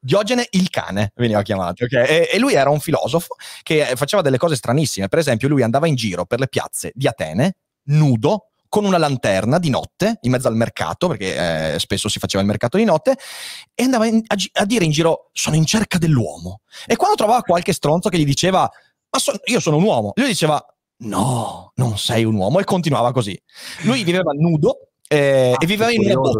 Diogene 0.01 0.47
il 0.51 0.69
cane 0.69 1.11
veniva 1.15 1.41
chiamato, 1.41 1.85
okay? 1.85 2.07
e, 2.07 2.29
e, 2.33 2.39
lui 2.39 2.53
era 2.53 2.69
un 2.69 2.79
filosofo 2.79 3.35
che 3.63 3.93
faceva 3.95 4.21
delle 4.21 4.37
cose 4.37 4.55
stranissime. 4.55 5.07
Per 5.07 5.19
esempio, 5.19 5.47
lui 5.47 5.61
andava 5.61 5.87
in 5.87 5.95
giro 5.95 6.25
per 6.25 6.39
le 6.39 6.47
piazze 6.47 6.91
di 6.93 7.07
Atene, 7.07 7.57
nudo, 7.83 8.49
con 8.75 8.83
una 8.83 8.97
lanterna 8.97 9.57
di 9.57 9.69
notte 9.69 10.19
in 10.23 10.31
mezzo 10.31 10.49
al 10.49 10.55
mercato, 10.57 11.07
perché 11.07 11.75
eh, 11.75 11.79
spesso 11.79 12.09
si 12.09 12.19
faceva 12.19 12.43
il 12.43 12.49
mercato 12.49 12.75
di 12.75 12.83
notte, 12.83 13.15
e 13.73 13.83
andava 13.83 14.05
in, 14.05 14.21
a, 14.27 14.35
a, 14.59 14.65
dire 14.65 14.83
in 14.83 14.91
giro: 14.91 15.29
Sono 15.31 15.55
in 15.55 15.65
cerca 15.65 15.97
dell'uomo. 15.97 16.59
E 16.85 16.97
quando 16.97 17.15
trovava 17.15 17.41
qualche 17.41 17.71
stronzo 17.71 18.09
che 18.09 18.17
gli 18.17 18.25
diceva: 18.25 18.69
Ma 19.11 19.19
so, 19.19 19.31
io 19.45 19.61
sono 19.61 19.77
un 19.77 19.83
uomo, 19.83 20.11
lui 20.15 20.27
diceva: 20.27 20.61
No, 21.03 21.71
non 21.75 21.97
sei 21.97 22.25
un 22.25 22.35
uomo, 22.35 22.59
e 22.59 22.65
continuava 22.65 23.13
così. 23.13 23.41
Lui 23.83 24.03
viveva 24.03 24.33
nudo 24.33 24.89
eh, 25.07 25.53
ah, 25.53 25.57
e 25.59 25.65
viveva 25.65 25.91
in 25.91 26.01
una 26.03 26.13
botte. 26.15 26.39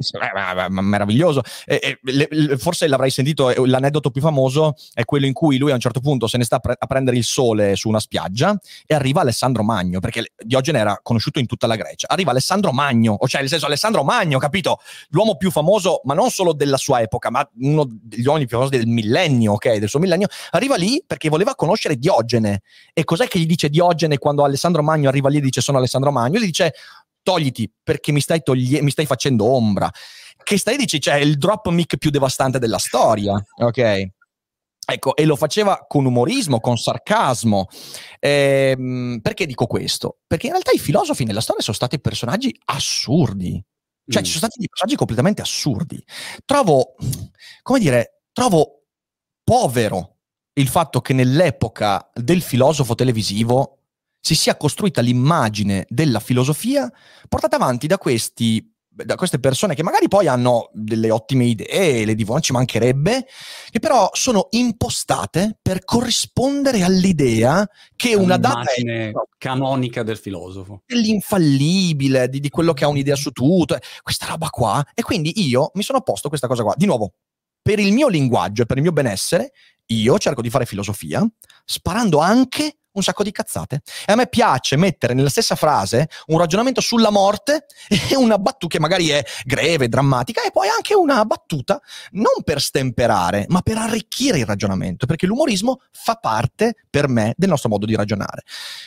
Eh, 0.00 0.68
meraviglioso. 0.68 1.42
Eh, 1.64 1.98
eh, 2.02 2.56
forse 2.58 2.86
l'avrai 2.86 3.10
sentito, 3.10 3.50
eh, 3.50 3.66
l'aneddoto 3.66 4.10
più 4.10 4.20
famoso 4.20 4.74
è 4.92 5.04
quello 5.04 5.26
in 5.26 5.32
cui 5.32 5.58
lui 5.58 5.70
a 5.70 5.74
un 5.74 5.80
certo 5.80 6.00
punto 6.00 6.26
se 6.26 6.38
ne 6.38 6.44
sta 6.44 6.60
a 6.62 6.86
prendere 6.86 7.16
il 7.16 7.24
sole 7.24 7.76
su 7.76 7.88
una 7.88 8.00
spiaggia 8.00 8.58
e 8.86 8.94
arriva 8.94 9.20
Alessandro 9.22 9.62
Magno, 9.62 10.00
perché 10.00 10.32
Diogene 10.36 10.78
era 10.78 10.98
conosciuto 11.02 11.38
in 11.38 11.46
tutta 11.46 11.66
la 11.66 11.76
Grecia. 11.76 12.08
Arriva 12.08 12.30
Alessandro 12.30 12.72
Magno, 12.72 13.14
o 13.14 13.26
cioè 13.26 13.40
nel 13.40 13.50
senso 13.50 13.66
Alessandro 13.66 14.04
Magno, 14.04 14.38
capito? 14.38 14.78
L'uomo 15.10 15.36
più 15.36 15.50
famoso, 15.50 16.00
ma 16.04 16.14
non 16.14 16.30
solo 16.30 16.52
della 16.52 16.76
sua 16.76 17.00
epoca, 17.00 17.30
ma 17.30 17.48
uno 17.60 17.86
degli 17.88 18.26
uomini 18.26 18.46
più 18.46 18.56
famosi 18.56 18.76
del 18.76 18.86
millennio, 18.86 19.52
ok? 19.52 19.76
Del 19.76 19.88
suo 19.88 19.98
millennio. 19.98 20.28
Arriva 20.50 20.76
lì 20.76 21.02
perché 21.06 21.28
voleva 21.28 21.54
conoscere 21.54 21.96
Diogene. 21.96 22.62
E 22.92 23.04
cos'è 23.04 23.28
che 23.28 23.38
gli 23.38 23.46
dice 23.46 23.68
Diogene 23.68 24.18
quando 24.18 24.44
Alessandro 24.44 24.82
Magno 24.82 25.08
arriva 25.08 25.28
lì 25.28 25.38
e 25.38 25.40
dice 25.40 25.60
sono 25.60 25.78
Alessandro 25.78 26.10
Magno? 26.10 26.38
Gli 26.38 26.46
dice 26.46 26.74
togliti 27.22 27.70
perché 27.82 28.12
mi 28.12 28.20
stai, 28.20 28.42
toglie- 28.42 28.82
mi 28.82 28.90
stai 28.90 29.06
facendo 29.06 29.44
ombra. 29.44 29.90
Che 30.42 30.58
stai 30.58 30.76
dici? 30.76 31.00
Cioè, 31.00 31.16
il 31.16 31.36
drop 31.36 31.68
mic 31.68 31.96
più 31.96 32.10
devastante 32.10 32.58
della 32.58 32.78
storia, 32.78 33.34
ok? 33.56 34.08
Ecco, 34.90 35.14
e 35.14 35.24
lo 35.24 35.36
faceva 35.36 35.84
con 35.86 36.04
umorismo, 36.04 36.58
con 36.58 36.76
sarcasmo. 36.76 37.68
Ehm, 38.18 39.20
perché 39.22 39.46
dico 39.46 39.66
questo? 39.66 40.18
Perché 40.26 40.46
in 40.46 40.52
realtà 40.52 40.72
i 40.72 40.78
filosofi 40.78 41.24
nella 41.24 41.40
storia 41.40 41.62
sono 41.62 41.76
stati 41.76 42.00
personaggi 42.00 42.58
assurdi. 42.64 43.62
Cioè, 44.04 44.20
mm. 44.20 44.24
ci 44.24 44.30
sono 44.30 44.46
stati 44.46 44.58
dei 44.58 44.68
personaggi 44.68 44.96
completamente 44.96 45.42
assurdi. 45.42 46.02
Trovo, 46.44 46.94
come 47.62 47.78
dire, 47.78 48.22
trovo 48.32 48.82
povero 49.44 50.16
il 50.54 50.68
fatto 50.68 51.00
che 51.00 51.12
nell'epoca 51.12 52.10
del 52.12 52.42
filosofo 52.42 52.96
televisivo 52.96 53.79
si 54.20 54.34
sia 54.34 54.56
costruita 54.56 55.00
l'immagine 55.00 55.86
della 55.88 56.20
filosofia 56.20 56.90
portata 57.28 57.56
avanti 57.56 57.86
da 57.86 57.98
questi 57.98 58.70
da 58.92 59.14
queste 59.14 59.38
persone 59.38 59.74
che 59.74 59.82
magari 59.82 60.08
poi 60.08 60.26
hanno 60.26 60.70
delle 60.72 61.10
ottime 61.10 61.44
idee, 61.44 62.04
le 62.04 62.14
divono, 62.14 62.40
ci 62.40 62.52
mancherebbe, 62.52 63.26
che 63.70 63.78
però 63.78 64.10
sono 64.12 64.48
impostate 64.50 65.56
per 65.60 65.84
corrispondere 65.84 66.82
all'idea 66.82 67.66
che 67.96 68.14
una 68.14 68.36
data 68.36 68.72
è 68.72 69.12
canonica 69.38 70.02
del 70.02 70.18
filosofo, 70.18 70.82
dell'infallibile, 70.86 72.28
di, 72.28 72.40
di, 72.40 72.48
quello 72.48 72.72
che 72.72 72.84
ha 72.84 72.88
un'idea 72.88 73.16
su 73.16 73.30
tutto, 73.30 73.78
questa 74.02 74.26
roba 74.26 74.48
qua. 74.48 74.84
E 74.94 75.02
quindi 75.02 75.46
io 75.46 75.70
mi 75.74 75.82
sono 75.82 76.02
posto 76.02 76.28
questa 76.28 76.46
cosa 76.46 76.62
qua. 76.62 76.74
Di 76.76 76.86
nuovo, 76.86 77.12
per 77.62 77.78
il 77.78 77.92
mio 77.92 78.08
linguaggio 78.08 78.62
e 78.62 78.66
per 78.66 78.76
il 78.76 78.82
mio 78.82 78.92
benessere, 78.92 79.52
io 79.86 80.18
cerco 80.18 80.42
di 80.42 80.50
fare 80.50 80.66
filosofia, 80.66 81.26
sparando 81.64 82.18
anche 82.18 82.79
un 82.92 83.02
sacco 83.02 83.22
di 83.22 83.30
cazzate. 83.30 83.82
E 84.06 84.12
a 84.12 84.16
me 84.16 84.26
piace 84.26 84.76
mettere 84.76 85.14
nella 85.14 85.28
stessa 85.28 85.54
frase 85.54 86.08
un 86.26 86.38
ragionamento 86.38 86.80
sulla 86.80 87.10
morte 87.10 87.66
e 87.88 88.16
una 88.16 88.38
battuta 88.38 88.76
che 88.76 88.80
magari 88.80 89.08
è 89.08 89.22
greve, 89.44 89.88
drammatica, 89.88 90.42
e 90.42 90.50
poi 90.50 90.68
anche 90.68 90.94
una 90.94 91.24
battuta 91.24 91.80
non 92.12 92.42
per 92.44 92.60
stemperare, 92.60 93.46
ma 93.48 93.60
per 93.62 93.78
arricchire 93.78 94.38
il 94.38 94.46
ragionamento, 94.46 95.06
perché 95.06 95.26
l'umorismo 95.26 95.80
fa 95.92 96.14
parte 96.14 96.74
per 96.88 97.08
me 97.08 97.34
del 97.36 97.48
nostro 97.48 97.68
modo 97.68 97.86
di 97.86 97.94
ragionare. 97.94 98.42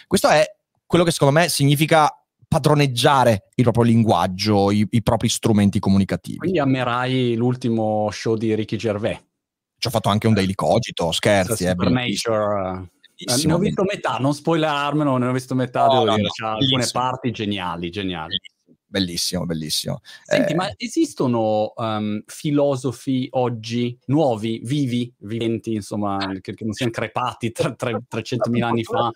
Questo 0.08 0.30
è 0.30 0.46
quello 0.86 1.04
che 1.04 1.12
secondo 1.12 1.40
me 1.40 1.50
significa 1.50 2.16
padroneggiare 2.48 3.50
il 3.56 3.64
proprio 3.64 3.84
linguaggio, 3.84 4.70
i, 4.70 4.86
i 4.92 5.02
propri 5.02 5.28
strumenti 5.28 5.80
comunicativi. 5.80 6.38
Quindi 6.38 6.60
amerai 6.60 7.34
l'ultimo 7.36 8.10
show 8.12 8.36
di 8.36 8.54
Ricky 8.54 8.76
Gervais. 8.76 9.20
Ci 9.76 9.88
ho 9.88 9.92
fatto 9.92 10.10
anche 10.10 10.28
un 10.28 10.34
daily 10.34 10.54
cogito, 10.54 11.12
scherzi. 11.12 11.66
Eh, 11.66 11.74
Nature. 11.74 12.92
Eh, 13.16 13.46
ne 13.46 13.54
ho 13.54 13.58
visto 13.58 13.84
metà, 13.84 14.18
non 14.18 14.34
spoilerarmelo, 14.34 15.18
ne 15.18 15.28
ho 15.28 15.32
visto 15.32 15.56
metà, 15.56 15.86
no, 15.86 16.04
no, 16.04 16.16
no, 16.16 16.48
alcune 16.48 16.88
parti 16.92 17.32
geniali, 17.32 17.90
geniali. 17.90 18.40
Bellissimo, 18.94 19.46
bellissimo. 19.46 20.02
Senti, 20.24 20.52
eh, 20.52 20.56
ma 20.56 20.72
esistono 20.78 21.74
um, 21.76 22.22
filosofi 22.28 23.28
oggi 23.32 23.98
nuovi, 24.06 24.62
vivi, 24.64 25.12
viventi, 25.18 25.74
insomma, 25.74 26.20
che, 26.42 26.54
che 26.54 26.64
non 26.64 26.74
siano 26.74 26.92
crepati 26.92 27.52
tra, 27.52 27.74
tra 27.74 27.90
300.000 28.08 28.62
anni 28.62 28.84
fa, 28.84 29.12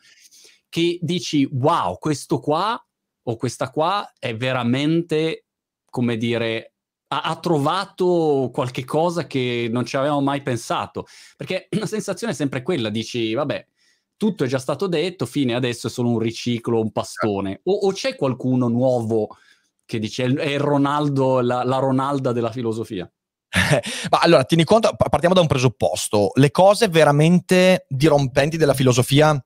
che 0.67 0.97
dici, 0.99 1.47
wow, 1.51 1.99
questo 1.99 2.39
qua 2.39 2.83
o 3.21 3.35
questa 3.35 3.69
qua 3.69 4.13
è 4.17 4.35
veramente, 4.35 5.45
come 5.91 6.17
dire, 6.17 6.73
ha, 7.09 7.21
ha, 7.21 7.39
trovato 7.39 8.49
qualche 8.51 8.83
cosa 8.83 9.27
che 9.27 9.67
non 9.69 9.85
ci 9.85 9.95
avevamo 9.95 10.21
mai 10.21 10.41
pensato. 10.41 11.05
Perché 11.35 11.67
la 11.77 11.85
sensazione 11.85 12.33
è 12.33 12.35
sempre 12.35 12.63
quella, 12.63 12.89
dici, 12.89 13.35
vabbè, 13.35 13.67
tutto 14.17 14.43
è 14.43 14.47
già 14.47 14.59
stato 14.59 14.87
detto, 14.87 15.25
fine, 15.25 15.53
adesso 15.53 15.87
è 15.87 15.89
solo 15.89 16.09
un 16.09 16.19
riciclo, 16.19 16.81
un 16.81 16.91
pastone. 16.91 17.61
O, 17.63 17.73
o 17.73 17.91
c'è 17.91 18.15
qualcuno 18.15 18.67
nuovo 18.67 19.37
che 19.85 19.99
dice 19.99 20.25
è 20.25 20.57
Ronaldo, 20.57 21.39
la, 21.39 21.63
la 21.63 21.77
Ronalda 21.77 22.33
della 22.33 22.51
filosofia? 22.51 23.09
Ma 24.11 24.19
allora, 24.19 24.43
tieni 24.43 24.63
conto, 24.63 24.93
partiamo 24.97 25.33
da 25.33 25.41
un 25.41 25.47
presupposto. 25.47 26.31
Le 26.35 26.51
cose 26.51 26.89
veramente 26.89 27.85
dirompenti 27.87 28.57
della 28.57 28.73
filosofia 28.73 29.41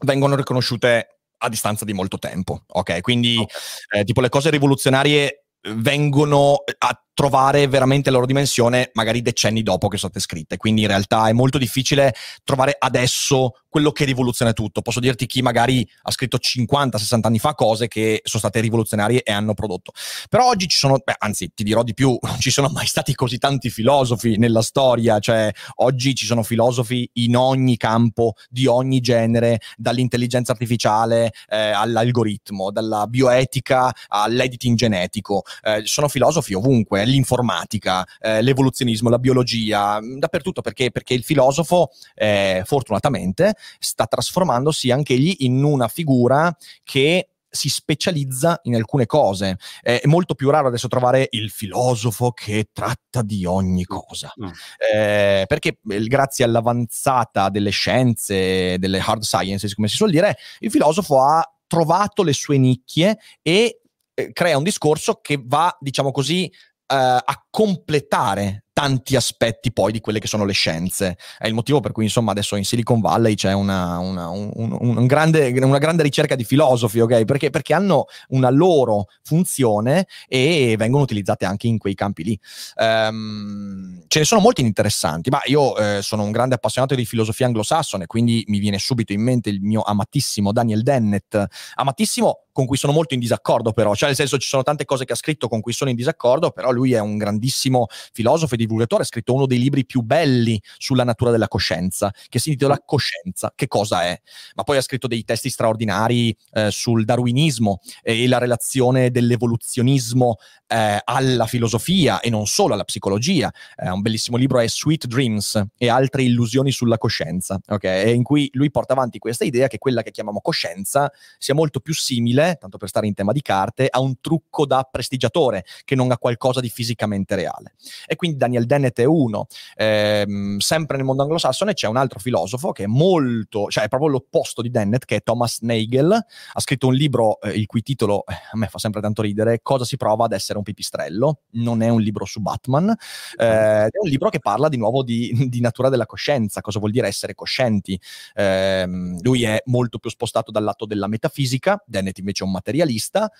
vengono 0.00 0.34
riconosciute 0.34 1.20
a 1.38 1.48
distanza 1.48 1.84
di 1.84 1.92
molto 1.92 2.18
tempo, 2.18 2.64
ok? 2.66 3.00
Quindi, 3.00 3.36
okay. 3.36 4.00
Eh, 4.00 4.04
tipo, 4.04 4.20
le 4.20 4.28
cose 4.28 4.50
rivoluzionarie 4.50 5.44
vengono 5.74 6.64
a 6.78 7.02
trovare 7.18 7.66
veramente 7.66 8.10
la 8.10 8.14
loro 8.14 8.26
dimensione 8.26 8.92
magari 8.94 9.22
decenni 9.22 9.64
dopo 9.64 9.88
che 9.88 9.96
sono 9.96 10.12
state 10.12 10.24
scritte. 10.24 10.56
Quindi 10.56 10.82
in 10.82 10.86
realtà 10.86 11.26
è 11.26 11.32
molto 11.32 11.58
difficile 11.58 12.14
trovare 12.44 12.76
adesso 12.78 13.54
quello 13.68 13.90
che 13.90 14.04
rivoluziona 14.04 14.52
tutto. 14.52 14.82
Posso 14.82 15.00
dirti 15.00 15.26
chi 15.26 15.42
magari 15.42 15.86
ha 16.02 16.12
scritto 16.12 16.38
50-60 16.40 17.18
anni 17.22 17.40
fa 17.40 17.54
cose 17.54 17.88
che 17.88 18.20
sono 18.22 18.40
state 18.40 18.60
rivoluzionarie 18.60 19.24
e 19.24 19.32
hanno 19.32 19.54
prodotto. 19.54 19.90
Però 20.28 20.46
oggi 20.46 20.68
ci 20.68 20.78
sono, 20.78 21.00
beh, 21.04 21.16
anzi 21.18 21.50
ti 21.52 21.64
dirò 21.64 21.82
di 21.82 21.92
più, 21.92 22.16
non 22.22 22.38
ci 22.38 22.52
sono 22.52 22.68
mai 22.68 22.86
stati 22.86 23.12
così 23.16 23.38
tanti 23.38 23.68
filosofi 23.68 24.36
nella 24.38 24.62
storia, 24.62 25.18
cioè 25.18 25.50
oggi 25.76 26.14
ci 26.14 26.24
sono 26.24 26.44
filosofi 26.44 27.10
in 27.14 27.36
ogni 27.36 27.76
campo, 27.76 28.34
di 28.48 28.66
ogni 28.66 29.00
genere, 29.00 29.60
dall'intelligenza 29.76 30.52
artificiale 30.52 31.32
eh, 31.48 31.56
all'algoritmo, 31.56 32.70
dalla 32.70 33.08
bioetica 33.08 33.92
all'editing 34.06 34.76
genetico. 34.76 35.42
Eh, 35.62 35.82
sono 35.84 36.06
filosofi 36.06 36.54
ovunque 36.54 37.06
l'informatica, 37.08 38.06
eh, 38.20 38.42
l'evoluzionismo, 38.42 39.08
la 39.08 39.18
biologia, 39.18 40.00
mm, 40.00 40.18
dappertutto 40.18 40.60
perché, 40.60 40.90
perché 40.90 41.14
il 41.14 41.24
filosofo 41.24 41.90
eh, 42.14 42.62
fortunatamente 42.64 43.54
sta 43.78 44.06
trasformandosi 44.06 44.90
anche 44.90 45.14
egli 45.14 45.36
in 45.40 45.62
una 45.62 45.88
figura 45.88 46.54
che 46.84 47.28
si 47.50 47.68
specializza 47.68 48.60
in 48.64 48.74
alcune 48.74 49.06
cose. 49.06 49.56
È 49.80 50.02
molto 50.04 50.34
più 50.34 50.50
raro 50.50 50.68
adesso 50.68 50.88
trovare 50.88 51.28
il 51.30 51.50
filosofo 51.50 52.32
che 52.32 52.68
tratta 52.72 53.22
di 53.22 53.44
ogni 53.44 53.84
cosa. 53.84 54.32
Mm. 54.40 54.48
Eh, 54.92 55.44
perché 55.46 55.78
eh, 55.88 56.00
grazie 56.04 56.44
all'avanzata 56.44 57.48
delle 57.48 57.70
scienze, 57.70 58.76
delle 58.78 58.98
hard 58.98 59.22
sciences, 59.22 59.74
come 59.74 59.88
si 59.88 59.96
suol 59.96 60.10
dire, 60.10 60.36
il 60.60 60.70
filosofo 60.70 61.22
ha 61.22 61.42
trovato 61.66 62.22
le 62.22 62.32
sue 62.32 62.58
nicchie 62.58 63.18
e 63.42 63.80
eh, 64.14 64.32
crea 64.32 64.56
un 64.56 64.64
discorso 64.64 65.20
che 65.22 65.40
va, 65.42 65.74
diciamo 65.80 66.10
così, 66.10 66.52
a 66.96 67.46
completare 67.50 68.64
tanti 68.78 69.16
aspetti 69.16 69.72
poi 69.72 69.90
di 69.90 69.98
quelle 69.98 70.20
che 70.20 70.28
sono 70.28 70.44
le 70.44 70.52
scienze. 70.52 71.18
È 71.36 71.48
il 71.48 71.54
motivo 71.54 71.80
per 71.80 71.90
cui, 71.90 72.04
insomma, 72.04 72.30
adesso 72.30 72.54
in 72.54 72.64
Silicon 72.64 73.00
Valley 73.00 73.34
c'è 73.34 73.52
una, 73.52 73.98
una, 73.98 74.28
un, 74.28 74.52
un, 74.54 75.04
grande, 75.08 75.48
una 75.60 75.78
grande 75.78 76.04
ricerca 76.04 76.36
di 76.36 76.44
filosofi, 76.44 77.00
ok? 77.00 77.24
Perché, 77.24 77.50
perché, 77.50 77.74
hanno 77.74 78.04
una 78.28 78.50
loro 78.50 79.06
funzione 79.24 80.06
e 80.28 80.76
vengono 80.78 81.02
utilizzate 81.02 81.44
anche 81.44 81.66
in 81.66 81.76
quei 81.78 81.96
campi 81.96 82.22
lì. 82.22 82.40
Um, 82.76 84.04
ce 84.06 84.20
ne 84.20 84.24
sono 84.24 84.40
molti 84.40 84.60
interessanti, 84.60 85.28
ma 85.28 85.40
io 85.46 85.76
eh, 85.76 86.00
sono 86.00 86.22
un 86.22 86.30
grande 86.30 86.54
appassionato 86.54 86.94
di 86.94 87.04
filosofia 87.04 87.46
anglosassone, 87.46 88.06
quindi 88.06 88.44
mi 88.46 88.60
viene 88.60 88.78
subito 88.78 89.12
in 89.12 89.22
mente 89.22 89.50
il 89.50 89.60
mio 89.60 89.82
amatissimo 89.82 90.52
Daniel 90.52 90.84
Dennett, 90.84 91.36
amatissimo 91.74 92.44
con 92.58 92.66
cui 92.66 92.76
sono 92.76 92.92
molto 92.92 93.14
in 93.14 93.20
disaccordo 93.20 93.70
però, 93.70 93.94
cioè 93.94 94.08
nel 94.08 94.16
senso 94.16 94.36
ci 94.36 94.48
sono 94.48 94.64
tante 94.64 94.84
cose 94.84 95.04
che 95.04 95.12
ha 95.12 95.16
scritto 95.16 95.46
con 95.46 95.60
cui 95.60 95.72
sono 95.72 95.90
in 95.90 95.96
disaccordo, 95.96 96.50
però 96.50 96.72
lui 96.72 96.92
è 96.92 96.98
un 96.98 97.16
grandissimo 97.16 97.86
filosofo 98.12 98.54
e 98.54 98.56
divulgatore, 98.68 99.02
ha 99.02 99.06
scritto 99.06 99.34
uno 99.34 99.46
dei 99.46 99.58
libri 99.58 99.84
più 99.84 100.02
belli 100.02 100.60
sulla 100.76 101.04
natura 101.04 101.30
della 101.30 101.48
coscienza, 101.48 102.12
che 102.28 102.38
si 102.38 102.50
intitola 102.50 102.80
Coscienza, 102.84 103.52
che 103.54 103.66
cosa 103.66 104.04
è? 104.04 104.20
Ma 104.54 104.62
poi 104.62 104.76
ha 104.76 104.82
scritto 104.82 105.08
dei 105.08 105.24
testi 105.24 105.50
straordinari 105.50 106.34
eh, 106.52 106.70
sul 106.70 107.04
darwinismo 107.04 107.80
e 108.02 108.26
la 108.28 108.38
relazione 108.38 109.10
dell'evoluzionismo 109.10 110.36
eh, 110.66 111.00
alla 111.02 111.46
filosofia 111.46 112.20
e 112.20 112.30
non 112.30 112.46
solo 112.46 112.74
alla 112.74 112.84
psicologia. 112.84 113.52
Eh, 113.76 113.90
un 113.90 114.00
bellissimo 114.00 114.36
libro 114.36 114.60
è 114.60 114.68
Sweet 114.68 115.06
Dreams 115.06 115.62
e 115.76 115.88
altre 115.88 116.22
illusioni 116.22 116.70
sulla 116.70 116.98
coscienza, 116.98 117.58
okay? 117.66 118.14
in 118.14 118.22
cui 118.22 118.48
lui 118.52 118.70
porta 118.70 118.92
avanti 118.92 119.18
questa 119.18 119.44
idea 119.44 119.66
che 119.66 119.78
quella 119.78 120.02
che 120.02 120.10
chiamiamo 120.10 120.40
coscienza 120.40 121.10
sia 121.38 121.54
molto 121.54 121.80
più 121.80 121.94
simile 121.94 122.56
tanto 122.58 122.76
per 122.76 122.88
stare 122.88 123.06
in 123.06 123.14
tema 123.14 123.32
di 123.32 123.42
carte, 123.42 123.88
a 123.90 124.00
un 124.00 124.20
trucco 124.20 124.66
da 124.66 124.86
prestigiatore 124.90 125.64
che 125.84 125.94
non 125.94 126.10
a 126.10 126.18
qualcosa 126.18 126.60
di 126.60 126.68
fisicamente 126.68 127.34
reale. 127.34 127.74
E 128.06 128.16
quindi 128.16 128.36
Daniel 128.36 128.57
Dennett 128.66 128.98
è 129.00 129.04
uno. 129.04 129.46
Ehm, 129.76 130.58
sempre 130.58 130.96
nel 130.96 131.04
mondo 131.04 131.22
anglosassone 131.22 131.74
c'è 131.74 131.86
un 131.86 131.96
altro 131.96 132.18
filosofo 132.18 132.72
che 132.72 132.84
è 132.84 132.86
molto, 132.86 133.68
cioè 133.68 133.84
è 133.84 133.88
proprio 133.88 134.10
l'opposto 134.10 134.62
di 134.62 134.70
Dennett, 134.70 135.04
che 135.04 135.16
è 135.16 135.22
Thomas 135.22 135.58
Nagel. 135.60 136.12
Ha 136.52 136.60
scritto 136.60 136.86
un 136.86 136.94
libro 136.94 137.40
eh, 137.40 137.50
il 137.50 137.66
cui 137.66 137.82
titolo 137.82 138.24
eh, 138.26 138.32
a 138.32 138.56
me 138.56 138.68
fa 138.68 138.78
sempre 138.78 139.00
tanto 139.00 139.22
ridere, 139.22 139.60
Cosa 139.62 139.84
si 139.84 139.96
prova 139.96 140.24
ad 140.24 140.32
essere 140.32 140.56
un 140.58 140.64
pipistrello. 140.64 141.40
Non 141.52 141.82
è 141.82 141.88
un 141.88 142.00
libro 142.00 142.24
su 142.24 142.40
Batman, 142.40 142.88
eh, 143.36 143.86
è 143.86 143.98
un 144.00 144.08
libro 144.08 144.30
che 144.30 144.38
parla 144.38 144.68
di 144.68 144.76
nuovo 144.76 145.02
di, 145.02 145.48
di, 145.48 145.60
natura 145.60 145.88
della 145.88 146.06
coscienza, 146.06 146.60
cosa 146.60 146.78
vuol 146.78 146.92
dire 146.92 147.08
essere 147.08 147.34
coscienti. 147.34 148.00
Ehm, 148.34 149.20
lui 149.22 149.44
è 149.44 149.62
molto 149.66 149.98
più 149.98 150.08
spostato 150.08 150.50
dal 150.50 150.64
lato 150.64 150.86
della 150.86 151.06
metafisica, 151.06 151.82
Dennett 151.86 152.18
invece 152.18 152.38
invece 152.38 152.44
un 152.44 152.50
materialista. 152.50 153.30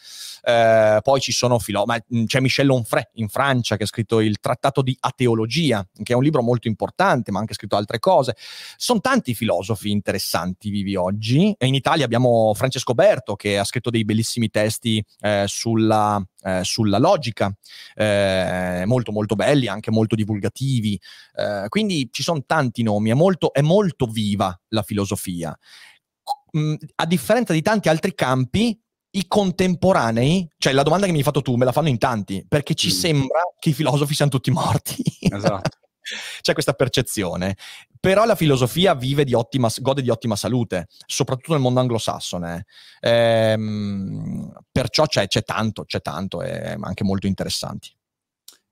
Eh, 0.43 0.99
poi 1.03 1.21
ci 1.21 1.33
sono 1.33 1.59
filo- 1.59 1.85
ma 1.85 1.99
c'è 2.27 2.41
Michel 2.41 2.71
Onfray 2.71 3.05
in 3.15 3.29
Francia 3.29 3.77
che 3.77 3.85
ha 3.85 3.87
scritto 3.87 4.21
il 4.21 4.41
Trattato 4.41 4.83
di 4.83 4.97
Ateologia, 5.09 5.87
che 6.03 6.13
è 6.13 6.17
un 6.17 6.23
libro 6.23 6.43
molto 6.43 6.69
importante, 6.69 7.31
ma 7.31 7.39
ha 7.39 7.41
anche 7.41 7.55
scritto 7.55 7.77
altre 7.77 7.99
cose. 7.99 8.37
Sono 8.77 9.01
tanti 9.01 9.35
filosofi 9.35 9.91
interessanti 9.91 10.71
vivi 10.71 10.95
oggi. 10.97 11.55
In 11.59 11.75
Italia 11.75 12.05
abbiamo 12.05 12.55
Francesco 12.55 12.95
Berto 12.95 13.35
che 13.35 13.59
ha 13.59 13.65
scritto 13.65 13.91
dei 13.91 14.05
bellissimi 14.05 14.49
testi 14.49 15.05
eh, 15.21 15.45
sulla 15.47 16.25
eh, 16.43 16.63
sulla 16.63 16.99
logica, 16.99 17.53
eh, 17.95 18.85
molto 18.87 19.11
molto 19.11 19.35
belli, 19.35 19.67
anche 19.67 19.91
molto 19.91 20.15
divulgativi. 20.15 21.01
Eh, 21.35 21.67
quindi 21.69 22.09
ci 22.13 22.23
sono 22.23 22.45
tanti 22.47 22.83
nomi, 22.83 23.11
è 23.11 23.15
molto, 23.15 23.53
è 23.53 23.61
molto 23.61 24.07
viva 24.07 24.59
la 24.69 24.83
filosofia. 24.83 25.57
A 26.95 27.07
differenza 27.07 27.53
di 27.53 27.61
tanti 27.61 27.89
altri 27.89 28.15
campi, 28.15 28.81
i 29.19 29.27
contemporanei, 29.27 30.49
cioè 30.59 30.73
la 30.73 30.83
domanda 30.83 31.07
che 31.07 31.13
mi 31.13 31.19
hai 31.19 31.25
fatto 31.25 31.43
tu, 31.43 31.57
me 31.57 31.65
la 31.65 31.73
fanno 31.73 31.89
in 31.89 31.99
tanti, 31.99 32.45
perché 32.47 32.75
ci 32.75 32.89
mm. 32.89 32.91
sembra 32.91 33.41
che 33.59 33.71
i 33.71 33.73
filosofi 33.73 34.15
siano 34.15 34.31
tutti 34.31 34.51
morti. 34.51 35.03
Esatto. 35.21 35.79
C'è 36.41 36.53
questa 36.53 36.73
percezione. 36.73 37.57
Però 38.01 38.25
la 38.25 38.37
filosofia 38.37 38.95
vive 38.95 39.25
di 39.25 39.35
ottima, 39.35 39.69
gode 39.81 40.03
di 40.03 40.09
ottima 40.09 40.37
salute, 40.37 40.87
soprattutto 41.05 41.53
nel 41.53 41.61
mondo 41.61 41.81
anglosassone. 41.81 42.65
Ehm, 43.01 44.53
perciò 44.71 45.05
c'è, 45.07 45.27
c'è 45.27 45.43
tanto, 45.43 45.85
c'è 45.85 46.01
tanto, 46.01 46.41
e 46.41 46.77
anche 46.81 47.05
molto 47.05 47.27
interessanti. 47.27 47.91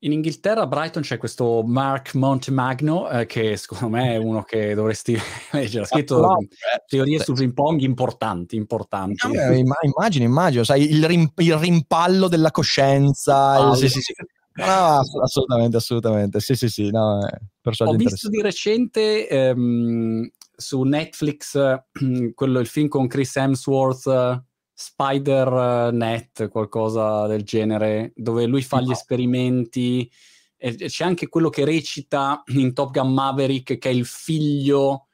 In 0.00 0.12
Inghilterra, 0.12 0.62
a 0.62 0.66
Brighton, 0.66 1.02
c'è 1.02 1.16
questo 1.16 1.62
Mark 1.64 2.14
Montemagno, 2.14 3.08
eh, 3.08 3.24
che 3.24 3.56
secondo 3.56 3.88
me 3.88 4.12
è 4.12 4.16
uno 4.18 4.42
che 4.42 4.74
dovresti 4.74 5.16
leggere. 5.52 5.84
Ha 5.84 5.86
scritto 5.86 6.20
no, 6.20 6.38
eh, 6.40 6.84
teorie 6.86 7.18
sul 7.20 7.36
ping 7.36 7.54
pong 7.54 7.80
importanti, 7.80 8.56
importanti. 8.56 9.26
No, 9.26 9.52
immagino, 9.82 10.24
immagino, 10.24 10.64
sai, 10.64 10.90
il, 10.90 11.04
rim- 11.06 11.32
il 11.36 11.56
rimpallo 11.56 12.28
della 12.28 12.50
coscienza. 12.50 13.52
Ah, 13.52 13.70
il, 13.70 13.76
sì, 13.76 13.88
sì, 13.88 14.00
sì. 14.00 14.12
No, 14.56 15.00
assolutamente, 15.22 15.76
assolutamente. 15.76 16.40
Sì, 16.40 16.54
sì, 16.54 16.68
sì. 16.68 16.90
No, 16.90 17.18
Ho 17.62 17.92
visto 17.92 18.28
di 18.28 18.40
recente 18.40 19.28
ehm, 19.28 20.28
su 20.56 20.82
Netflix 20.82 21.58
quello, 22.34 22.60
il 22.60 22.66
film 22.66 22.88
con 22.88 23.06
Chris 23.06 23.36
Hemsworth 23.36 24.44
Spider-Net, 24.78 26.48
qualcosa 26.50 27.26
del 27.26 27.42
genere, 27.44 28.12
dove 28.14 28.44
lui 28.44 28.60
fa 28.60 28.82
gli 28.82 28.90
esperimenti. 28.90 30.10
E 30.58 30.74
c'è 30.74 31.04
anche 31.04 31.28
quello 31.28 31.48
che 31.48 31.64
recita 31.64 32.42
in 32.48 32.74
Top 32.74 32.90
Gun 32.90 33.12
Maverick, 33.12 33.78
che 33.78 33.88
è 33.88 33.92
il 33.92 34.04
figlio 34.04 35.06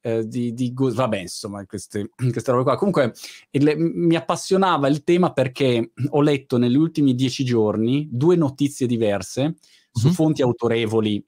eh, 0.00 0.26
di, 0.26 0.54
di 0.54 0.72
Goose. 0.72 0.96
Vabbè, 0.96 1.18
insomma, 1.18 1.64
queste, 1.66 2.08
queste 2.16 2.50
robe 2.50 2.62
qua. 2.62 2.76
Comunque, 2.76 3.12
il, 3.50 3.74
mi 3.76 4.16
appassionava 4.16 4.88
il 4.88 5.04
tema 5.04 5.34
perché 5.34 5.92
ho 6.08 6.22
letto 6.22 6.56
negli 6.56 6.76
ultimi 6.76 7.14
dieci 7.14 7.44
giorni 7.44 8.08
due 8.10 8.34
notizie 8.36 8.86
diverse 8.86 9.56
su 9.92 10.06
mm-hmm. 10.06 10.14
fonti 10.14 10.40
autorevoli 10.40 11.22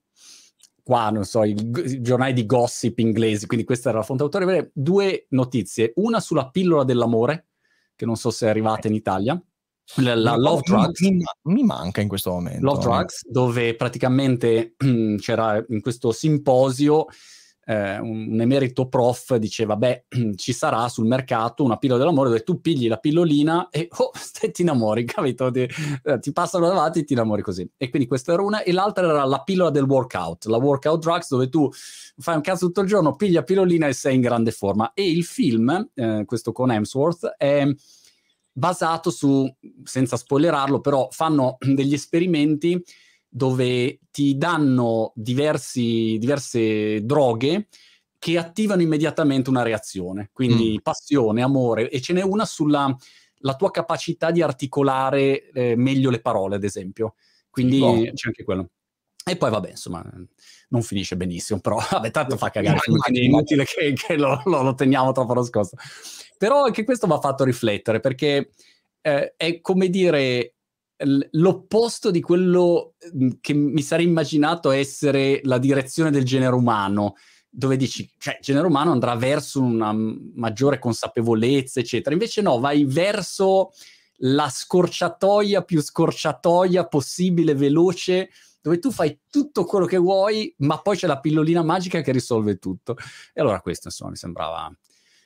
qua, 0.83 1.11
non 1.11 1.25
so, 1.25 1.45
i, 1.45 1.51
i, 1.51 2.01
giornali 2.01 2.33
di 2.33 2.47
gossip 2.47 2.99
inglesi, 2.99 3.47
quindi 3.47 3.67
questa 3.67 3.91
era 3.91 3.99
la 3.99 4.05
fonte 4.05 4.23
autorevole, 4.23 4.71
due 4.73 5.27
notizie, 5.31 5.93
una 5.97 6.21
sulla 6.21 6.49
pillola 6.51 6.85
dell'amore, 6.85 7.49
che 7.95 8.07
non 8.07 8.17
so 8.17 8.31
se 8.31 8.47
è 8.47 8.49
arrivata 8.49 8.89
in 8.89 8.95
Italia. 8.95 9.41
La, 9.97 10.15
la 10.15 10.37
Love 10.37 10.63
Drugs 10.65 11.01
mi, 11.01 11.23
mi, 11.43 11.63
manca 11.63 12.01
in 12.01 12.09
questo 12.09 12.31
momento. 12.31 12.65
Love 12.65 12.81
Drugs, 12.81 13.29
dove 13.29 13.75
praticamente 13.75 14.75
c'era 15.19 15.63
in 15.69 15.81
questo 15.83 16.11
simposio 16.11 17.07
eh, 17.67 17.99
un 17.99 18.41
emerito 18.41 18.89
prof 18.89 19.37
diceva: 19.37 19.77
Beh, 19.77 20.07
ci 20.37 20.53
sarà 20.53 20.89
sul 20.89 21.07
mercato 21.07 21.65
una 21.65 21.77
pillola 21.77 21.99
dell'amore 21.99 22.29
dove 22.29 22.43
tu 22.43 22.61
pigli 22.61 22.89
la 22.89 22.99
pillolina 22.99 23.69
e 23.71 23.89
oh, 23.99 24.11
ti 24.53 24.63
innamori, 24.63 25.05
capito? 25.05 25.51
Ti, 25.51 25.69
eh, 26.05 26.19
ti 26.19 26.33
passano 26.33 26.67
davanti 26.67 27.01
e 27.01 27.05
ti 27.05 27.13
innamori 27.13 27.43
così. 27.43 27.69
E 27.77 27.91
quindi 27.91 28.09
questa 28.09 28.33
era 28.33 28.43
una, 28.43 28.63
e 28.63 28.73
l'altra 28.73 29.09
era 29.09 29.25
la 29.25 29.43
pillola 29.43 29.71
del 29.71 29.85
workout, 29.85 30.47
la 30.47 30.59
workout 30.59 31.01
drugs, 31.01 31.29
dove 31.29 31.49
tu 31.49 31.69
fai 32.17 32.37
un 32.37 32.43
cazzo 32.43 32.67
tutto 32.67 32.83
il 32.83 32.89
giorno, 32.89 33.17
pigli 33.17 33.35
la 33.35 33.43
pillolina 33.43 33.87
e 33.87 33.93
sei 33.93 34.15
in 34.15 34.21
grande 34.21 34.51
forma. 34.51 34.93
E 34.93 35.11
il 35.11 35.25
film, 35.25 35.91
eh, 35.95 36.25
questo 36.27 36.53
con 36.53 36.71
Hemsworth, 36.71 37.35
è 37.37 37.67
basato 38.57 39.11
su, 39.11 39.53
senza 39.83 40.17
spoilerarlo, 40.17 40.81
però 40.81 41.09
fanno 41.11 41.57
degli 41.61 41.93
esperimenti 41.93 42.83
dove 43.37 43.99
ti 44.13 44.39
danno 44.39 45.11
diversi, 45.17 46.19
diverse 46.21 47.05
droghe 47.05 47.67
che 48.17 48.39
attivano 48.39 48.81
immediatamente 48.81 49.51
una 49.51 49.63
reazione, 49.63 50.31
quindi 50.33 50.75
mm. 50.75 50.83
passione, 50.83 51.43
amore, 51.43 51.91
e 51.91 52.01
ce 52.01 52.13
n'è 52.13 52.23
una 52.23 52.45
sulla 52.45 52.97
la 53.39 53.57
tua 53.57 53.73
capacità 53.73 54.31
di 54.31 54.41
articolare 54.41 55.51
eh, 55.51 55.75
meglio 55.77 56.11
le 56.11 56.21
parole, 56.21 56.55
ad 56.55 56.65
esempio. 56.65 57.17
Quindi 57.51 57.81
oh. 57.81 58.13
c'è 58.13 58.29
anche 58.29 58.45
quello. 58.45 58.71
E 59.25 59.37
poi 59.37 59.51
vabbè, 59.51 59.71
insomma, 59.71 60.03
non 60.69 60.83
finisce 60.83 61.17
benissimo, 61.17 61.59
però 61.59 61.77
vabbè, 61.91 62.11
tanto 62.13 62.37
fa 62.37 62.51
cagare, 62.51 62.79
quindi 62.79 63.21
è 63.21 63.25
inutile 63.25 63.65
che, 63.65 63.93
che 63.95 64.17
lo, 64.17 64.41
lo, 64.45 64.63
lo, 64.63 64.75
teniamo 64.75 65.11
troppo 65.11 65.35
nascosto. 65.35 65.77
Però 66.39 66.63
anche 66.65 66.85
questo 66.85 67.09
mi 67.09 67.15
ha 67.15 67.21
fatto 67.21 67.43
riflettere, 67.43 67.99
perché 67.99 68.53
eh, 69.01 69.35
è 69.37 69.61
come 69.61 69.91
dire, 69.91 70.54
l'opposto 71.33 72.11
di 72.11 72.21
quello 72.21 72.95
mhmm, 73.13 73.39
che 73.41 73.55
mi 73.55 73.83
sarei 73.83 74.07
immaginato 74.07 74.71
essere 74.71 75.41
la 75.45 75.59
direzione 75.59 76.11
del 76.11 76.25
genere 76.25 76.55
umano, 76.55 77.15
dove 77.49 77.77
dici, 77.77 78.11
cioè, 78.19 78.35
il 78.35 78.43
genere 78.43 78.67
umano 78.67 78.93
andrà 78.93 79.15
verso 79.15 79.61
una 79.61 79.93
maggiore 79.93 80.79
consapevolezza, 80.79 81.81
eccetera. 81.81 82.15
Invece 82.15 82.43
no, 82.43 82.59
vai 82.59 82.85
verso 82.85 83.71
la 84.19 84.49
scorciatoia 84.49 85.63
più 85.63 85.81
scorciatoia 85.81 86.87
possibile, 86.87 87.55
veloce, 87.55 88.31
dove 88.61 88.79
tu 88.79 88.91
fai 88.91 89.21
tutto 89.29 89.65
quello 89.65 89.87
che 89.87 89.99
vuoi, 89.99 90.55
ma 90.59 90.81
poi 90.81 90.97
c'è 90.97 91.07
la 91.07 91.21
pillolina 91.21 91.63
magica 91.63 92.01
che 92.01 92.13
risolve 92.13 92.57
tutto. 92.57 92.97
E 93.33 93.41
allora 93.41 93.61
questo, 93.61 93.89
insomma, 93.89 94.11
mi 94.11 94.17
sembrava 94.17 94.75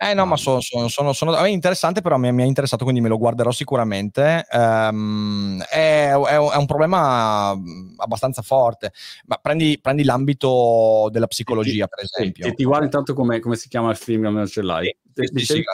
eh 0.01 0.15
no, 0.15 0.27
ma 0.27 0.37
sono, 0.37 0.61
sono, 0.61 0.87
sono, 0.87 1.13
sono 1.13 1.37
è 1.37 1.49
interessante, 1.49 2.03
però 2.03 2.19
mi, 2.19 2.33
mi, 2.33 2.45
è 2.45 2.47
interessato, 2.47 2.85
quindi 2.85 3.01
me 3.01 3.09
lo 3.09 3.19
guarderò 3.19 3.51
sicuramente. 3.51 4.47
Um, 4.53 5.61
è, 5.63 6.13
è, 6.13 6.35
è, 6.35 6.57
un 6.57 6.67
problema 6.67 7.51
abbastanza 7.97 8.43
forte. 8.43 8.93
Ma 9.27 9.39
prendi, 9.43 9.77
prendi 9.83 10.05
l'ambito 10.05 11.09
della 11.11 11.27
psicologia, 11.27 11.89
per 11.89 12.05
esempio. 12.05 12.47
E 12.47 12.55
ti 12.55 12.63
guardo 12.63 12.85
intanto 12.85 13.13
come, 13.13 13.41
come, 13.41 13.57
si 13.57 13.69
chiama 13.69 13.91
il 13.91 13.97
film, 13.97 14.27
almeno 14.27 14.47
ce 14.47 14.63
l'hai. 14.63 14.97
Sì, 15.15 15.45
sì, 15.45 15.45
sì, 15.45 15.65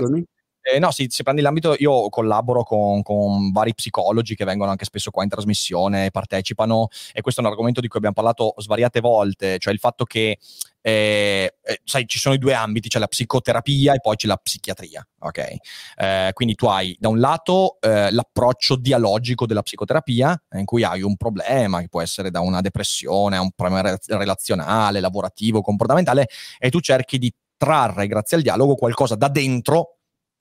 Eh, 0.62 0.78
no, 0.78 0.90
sì, 0.90 1.06
se 1.10 1.22
prendi 1.22 1.42
l'ambito, 1.42 1.74
io 1.76 2.08
collaboro 2.08 2.62
con, 2.62 3.02
con, 3.02 3.50
vari 3.52 3.74
psicologi 3.74 4.34
che 4.34 4.46
vengono 4.46 4.70
anche 4.70 4.86
spesso 4.86 5.10
qua 5.10 5.22
in 5.22 5.28
trasmissione, 5.28 6.10
partecipano, 6.10 6.88
e 7.12 7.20
questo 7.20 7.42
è 7.42 7.44
un 7.44 7.50
argomento 7.50 7.82
di 7.82 7.88
cui 7.88 7.98
abbiamo 7.98 8.14
parlato 8.14 8.54
svariate 8.56 9.00
volte, 9.00 9.58
cioè 9.58 9.74
il 9.74 9.80
fatto 9.80 10.06
che 10.06 10.38
eh, 10.86 11.54
eh, 11.62 11.80
sai, 11.82 12.06
ci 12.06 12.18
sono 12.18 12.34
i 12.34 12.38
due 12.38 12.52
ambiti, 12.52 12.90
c'è 12.90 12.98
la 12.98 13.06
psicoterapia 13.06 13.94
e 13.94 14.00
poi 14.00 14.16
c'è 14.16 14.26
la 14.26 14.36
psichiatria, 14.36 15.06
ok? 15.20 15.54
Eh, 15.96 16.30
quindi 16.34 16.54
tu 16.54 16.66
hai 16.66 16.94
da 17.00 17.08
un 17.08 17.20
lato 17.20 17.78
eh, 17.80 18.10
l'approccio 18.12 18.76
dialogico 18.76 19.46
della 19.46 19.62
psicoterapia, 19.62 20.42
in 20.56 20.66
cui 20.66 20.84
hai 20.84 21.00
un 21.00 21.16
problema, 21.16 21.80
che 21.80 21.88
può 21.88 22.02
essere 22.02 22.30
da 22.30 22.40
una 22.40 22.60
depressione 22.60 23.38
a 23.38 23.40
un 23.40 23.52
problema 23.52 23.96
relazionale, 24.08 25.00
lavorativo, 25.00 25.62
comportamentale, 25.62 26.28
e 26.58 26.68
tu 26.68 26.80
cerchi 26.80 27.16
di 27.16 27.32
trarre, 27.56 28.06
grazie 28.06 28.36
al 28.36 28.42
dialogo, 28.42 28.74
qualcosa 28.74 29.14
da 29.14 29.28
dentro 29.28 29.93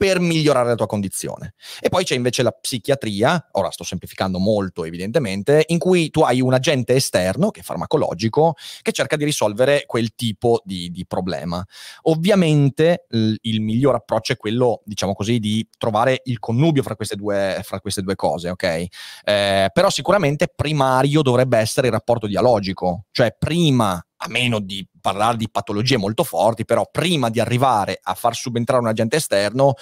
per 0.04 0.20
migliorare 0.20 0.68
la 0.68 0.76
tua 0.76 0.86
condizione. 0.86 1.54
E 1.80 1.88
poi 1.88 2.04
c'è 2.04 2.14
invece 2.14 2.44
la 2.44 2.52
psichiatria, 2.52 3.48
ora 3.52 3.72
sto 3.72 3.86
semplificando 3.86 4.38
molto 4.38 4.84
evidentemente, 4.84 5.64
in 5.68 5.80
cui 5.80 6.10
tu 6.10 6.24
hai 6.24 6.42
un 6.42 6.54
agente 6.54 6.94
esterno, 6.94 7.52
che 7.52 7.62
è 7.62 7.64
farmacologico, 7.64 8.56
che 8.82 8.92
cerca 8.92 9.16
di 9.16 9.24
risolvere 9.24 9.86
quel 9.86 10.14
tipo 10.14 10.62
di, 10.66 10.92
di 10.92 11.06
problema. 11.06 11.66
Ovviamente 12.02 13.06
l- 13.12 13.36
il 13.44 13.62
miglior 13.62 13.96
approccio 13.96 14.34
è 14.34 14.36
quello, 14.36 14.82
diciamo 14.84 15.14
così, 15.14 15.40
di 15.40 15.66
trovare 15.78 16.20
il 16.26 16.38
connubio 16.38 16.84
fra 16.84 16.98
queste 16.98 17.16
due, 17.16 17.62
fra 17.64 17.80
queste 17.80 18.02
due 18.02 18.16
cose, 18.16 18.50
ok? 18.50 18.64
Eh, 19.24 19.70
però 19.72 19.90
sicuramente 19.90 20.52
primario 20.54 21.22
dovrebbe 21.22 21.60
essere 21.60 21.88
il 21.88 21.94
rapporto 21.94 22.28
dialogico, 22.28 23.06
cioè 23.12 23.34
prima 23.40 24.06
a 24.24 24.30
meno 24.30 24.60
di 24.60 24.88
parlare 25.02 25.38
di 25.38 25.50
patologie 25.50 25.98
molto 25.98 26.24
forti, 26.24 26.66
però 26.66 26.88
prima 26.90 27.30
di 27.30 27.40
arrivare 27.40 28.00
a 28.02 28.14
far 28.14 28.36
subentrare 28.36 28.82
un 28.82 28.88
agente 28.88 29.18
esterno, 29.18 29.74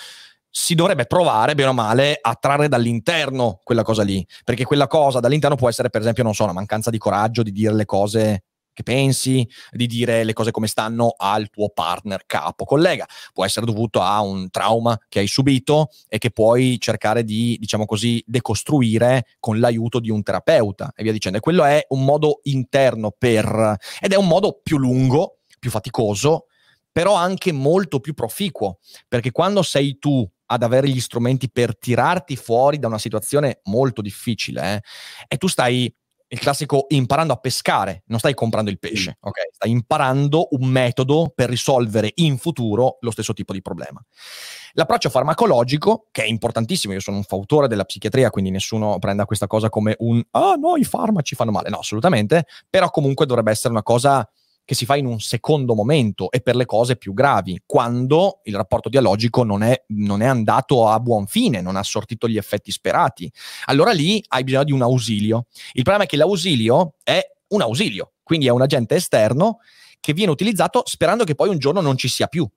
si 0.49 0.75
dovrebbe 0.75 1.05
provare, 1.05 1.55
bene 1.55 1.69
o 1.69 1.73
male, 1.73 2.17
a 2.19 2.35
trarre 2.35 2.67
dall'interno 2.67 3.59
quella 3.63 3.83
cosa 3.83 4.03
lì. 4.03 4.25
Perché 4.43 4.65
quella 4.65 4.87
cosa 4.87 5.19
dall'interno 5.19 5.55
può 5.55 5.69
essere, 5.69 5.89
per 5.89 6.01
esempio, 6.01 6.23
non 6.23 6.33
so, 6.33 6.43
una 6.43 6.53
mancanza 6.53 6.89
di 6.89 6.97
coraggio 6.97 7.43
di 7.43 7.51
dire 7.51 7.73
le 7.73 7.85
cose 7.85 8.43
che 8.81 8.83
pensi, 8.83 9.47
di 9.71 9.87
dire 9.87 10.23
le 10.23 10.33
cose 10.33 10.51
come 10.51 10.67
stanno 10.67 11.13
al 11.15 11.49
tuo 11.49 11.69
partner, 11.69 12.23
capo, 12.25 12.65
collega. 12.65 13.05
Può 13.33 13.45
essere 13.45 13.65
dovuto 13.65 14.01
a 14.01 14.19
un 14.21 14.49
trauma 14.49 14.99
che 15.07 15.19
hai 15.19 15.27
subito 15.27 15.89
e 16.07 16.17
che 16.17 16.31
puoi 16.31 16.77
cercare 16.79 17.23
di, 17.23 17.57
diciamo 17.59 17.85
così, 17.85 18.21
decostruire 18.25 19.25
con 19.39 19.59
l'aiuto 19.59 19.99
di 19.99 20.09
un 20.09 20.23
terapeuta 20.23 20.91
e 20.95 21.03
via 21.03 21.11
dicendo. 21.11 21.37
E 21.37 21.41
quello 21.41 21.63
è 21.63 21.85
un 21.89 22.03
modo 22.03 22.39
interno 22.43 23.13
per... 23.17 23.77
ed 23.99 24.11
è 24.11 24.15
un 24.15 24.27
modo 24.27 24.59
più 24.61 24.77
lungo, 24.77 25.39
più 25.59 25.69
faticoso, 25.69 26.45
però 26.91 27.13
anche 27.13 27.51
molto 27.53 27.99
più 27.99 28.13
proficuo, 28.13 28.79
perché 29.07 29.31
quando 29.31 29.61
sei 29.61 29.97
tu 29.97 30.29
ad 30.47 30.63
avere 30.63 30.89
gli 30.89 30.99
strumenti 30.99 31.49
per 31.49 31.77
tirarti 31.77 32.35
fuori 32.35 32.77
da 32.77 32.87
una 32.87 32.97
situazione 32.97 33.61
molto 33.65 34.01
difficile 34.01 34.75
eh, 34.75 34.81
e 35.29 35.37
tu 35.37 35.47
stai 35.47 35.93
il 36.33 36.39
classico 36.39 36.85
imparando 36.89 37.33
a 37.33 37.35
pescare, 37.35 38.03
non 38.07 38.19
stai 38.19 38.33
comprando 38.33 38.69
il 38.69 38.79
pesce, 38.79 39.17
ok? 39.19 39.49
Stai 39.51 39.69
imparando 39.69 40.47
un 40.51 40.65
metodo 40.69 41.31
per 41.35 41.49
risolvere 41.49 42.11
in 42.15 42.37
futuro 42.37 42.97
lo 43.01 43.11
stesso 43.11 43.33
tipo 43.33 43.51
di 43.51 43.61
problema. 43.61 44.01
L'approccio 44.73 45.09
farmacologico, 45.09 46.07
che 46.09 46.23
è 46.23 46.27
importantissimo, 46.27 46.93
io 46.93 47.01
sono 47.01 47.17
un 47.17 47.23
fautore 47.23 47.67
della 47.67 47.83
psichiatria, 47.83 48.29
quindi 48.29 48.49
nessuno 48.49 48.97
prenda 48.97 49.25
questa 49.25 49.47
cosa 49.47 49.69
come 49.69 49.95
un 49.99 50.23
ah 50.31 50.53
no, 50.57 50.77
i 50.77 50.85
farmaci 50.85 51.35
fanno 51.35 51.51
male, 51.51 51.69
no, 51.69 51.79
assolutamente, 51.79 52.45
però 52.69 52.89
comunque 52.89 53.25
dovrebbe 53.25 53.51
essere 53.51 53.73
una 53.73 53.83
cosa 53.83 54.25
che 54.63 54.75
si 54.75 54.85
fa 54.85 54.95
in 54.95 55.05
un 55.05 55.19
secondo 55.19 55.75
momento 55.75 56.31
e 56.31 56.41
per 56.41 56.55
le 56.55 56.65
cose 56.65 56.95
più 56.95 57.13
gravi, 57.13 57.61
quando 57.65 58.39
il 58.43 58.55
rapporto 58.55 58.89
dialogico 58.89 59.43
non 59.43 59.63
è, 59.63 59.83
non 59.87 60.21
è 60.21 60.25
andato 60.25 60.87
a 60.87 60.99
buon 60.99 61.27
fine, 61.27 61.61
non 61.61 61.75
ha 61.75 61.83
sortito 61.83 62.27
gli 62.27 62.37
effetti 62.37 62.71
sperati. 62.71 63.31
Allora 63.65 63.91
lì 63.91 64.23
hai 64.29 64.43
bisogno 64.43 64.63
di 64.63 64.71
un 64.71 64.81
ausilio. 64.81 65.47
Il 65.73 65.83
problema 65.83 66.03
è 66.03 66.07
che 66.07 66.17
l'ausilio 66.17 66.95
è 67.03 67.21
un 67.49 67.61
ausilio, 67.61 68.13
quindi 68.23 68.47
è 68.47 68.49
un 68.49 68.61
agente 68.61 68.95
esterno 68.95 69.57
che 69.99 70.13
viene 70.13 70.31
utilizzato 70.31 70.83
sperando 70.85 71.23
che 71.23 71.35
poi 71.35 71.49
un 71.49 71.59
giorno 71.59 71.81
non 71.81 71.97
ci 71.97 72.07
sia 72.07 72.27
più 72.27 72.47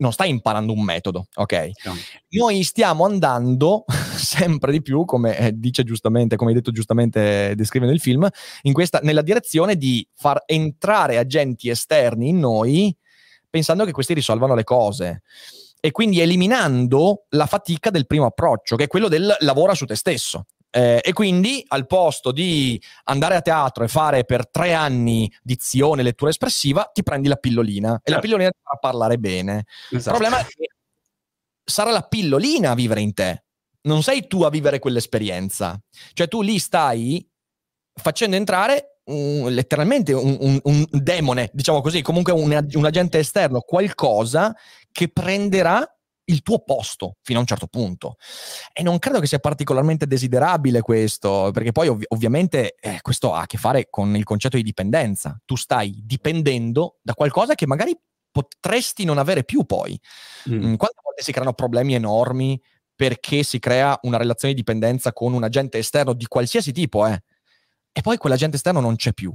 non 0.00 0.12
stai 0.12 0.28
imparando 0.28 0.72
un 0.72 0.82
metodo, 0.82 1.26
ok? 1.34 1.70
No. 1.84 1.94
Noi 2.30 2.62
stiamo 2.62 3.04
andando 3.04 3.84
sempre 4.16 4.72
di 4.72 4.82
più, 4.82 5.04
come 5.04 5.38
eh, 5.38 5.52
dice 5.54 5.84
giustamente, 5.84 6.36
come 6.36 6.50
hai 6.50 6.56
detto 6.56 6.72
giustamente, 6.72 7.54
descrive 7.54 7.86
nel 7.86 8.00
film, 8.00 8.28
in 8.62 8.72
questa, 8.72 9.00
nella 9.02 9.22
direzione 9.22 9.76
di 9.76 10.06
far 10.14 10.42
entrare 10.46 11.18
agenti 11.18 11.68
esterni 11.68 12.28
in 12.28 12.38
noi 12.38 12.94
pensando 13.50 13.84
che 13.84 13.92
questi 13.92 14.14
risolvano 14.14 14.54
le 14.54 14.64
cose. 14.64 15.22
E 15.80 15.90
quindi 15.90 16.20
eliminando 16.20 17.24
la 17.30 17.46
fatica 17.46 17.90
del 17.90 18.06
primo 18.06 18.26
approccio, 18.26 18.76
che 18.76 18.84
è 18.84 18.86
quello 18.86 19.08
del 19.08 19.34
lavora 19.40 19.74
su 19.74 19.86
te 19.86 19.96
stesso. 19.96 20.46
Eh, 20.72 21.00
e 21.02 21.12
quindi 21.12 21.64
al 21.68 21.86
posto 21.86 22.30
di 22.30 22.80
andare 23.04 23.34
a 23.34 23.42
teatro 23.42 23.82
e 23.82 23.88
fare 23.88 24.24
per 24.24 24.48
tre 24.48 24.72
anni 24.72 25.30
dizione, 25.42 26.02
lettura 26.02 26.30
espressiva, 26.30 26.88
ti 26.92 27.02
prendi 27.02 27.26
la 27.26 27.36
pillolina 27.36 27.88
e 27.88 27.92
la 27.92 28.00
certo. 28.04 28.20
pillolina 28.20 28.50
ti 28.50 28.60
fa 28.62 28.76
parlare 28.76 29.18
bene. 29.18 29.64
Esatto. 29.90 30.16
Il 30.16 30.22
problema 30.22 30.38
è 30.38 30.46
che 30.46 30.68
sarà 31.64 31.90
la 31.90 32.02
pillolina 32.02 32.70
a 32.70 32.74
vivere 32.74 33.00
in 33.00 33.14
te, 33.14 33.44
non 33.82 34.02
sei 34.02 34.26
tu 34.26 34.42
a 34.42 34.50
vivere 34.50 34.78
quell'esperienza. 34.78 35.80
Cioè 36.12 36.28
tu 36.28 36.42
lì 36.42 36.58
stai 36.58 37.26
facendo 37.92 38.36
entrare 38.36 39.00
un, 39.04 39.50
letteralmente 39.50 40.12
un, 40.12 40.36
un, 40.40 40.60
un, 40.62 40.86
demone, 40.90 41.50
diciamo 41.52 41.80
così, 41.80 42.02
comunque 42.02 42.32
un, 42.32 42.68
un 42.74 42.84
agente 42.84 43.18
esterno, 43.18 43.60
qualcosa 43.60 44.54
che 44.92 45.08
prenderà 45.08 45.84
il 46.24 46.42
tuo 46.42 46.62
posto 46.62 47.16
fino 47.22 47.38
a 47.38 47.42
un 47.42 47.46
certo 47.46 47.66
punto. 47.66 48.16
E 48.72 48.82
non 48.82 48.98
credo 48.98 49.20
che 49.20 49.26
sia 49.26 49.38
particolarmente 49.38 50.06
desiderabile 50.06 50.80
questo, 50.80 51.50
perché 51.52 51.72
poi 51.72 51.88
ov- 51.88 52.04
ovviamente 52.08 52.76
eh, 52.78 52.98
questo 53.02 53.34
ha 53.34 53.42
a 53.42 53.46
che 53.46 53.58
fare 53.58 53.88
con 53.90 54.14
il 54.16 54.24
concetto 54.24 54.56
di 54.56 54.62
dipendenza. 54.62 55.40
Tu 55.44 55.56
stai 55.56 56.00
dipendendo 56.04 56.98
da 57.02 57.14
qualcosa 57.14 57.54
che 57.54 57.66
magari 57.66 57.98
potresti 58.30 59.04
non 59.04 59.18
avere 59.18 59.44
più 59.44 59.64
poi. 59.64 59.98
Mm. 60.48 60.54
mm 60.54 60.74
quante 60.76 61.00
volte 61.02 61.22
si 61.22 61.32
creano 61.32 61.52
problemi 61.52 61.94
enormi 61.94 62.60
perché 62.94 63.42
si 63.42 63.58
crea 63.58 63.98
una 64.02 64.18
relazione 64.18 64.52
di 64.52 64.60
dipendenza 64.60 65.12
con 65.12 65.32
un 65.32 65.42
agente 65.42 65.78
esterno 65.78 66.12
di 66.12 66.26
qualsiasi 66.26 66.70
tipo, 66.70 67.06
eh? 67.06 67.22
E 67.92 68.02
poi 68.02 68.18
quell'agente 68.18 68.56
esterno 68.56 68.80
non 68.80 68.96
c'è 68.96 69.12
più. 69.12 69.34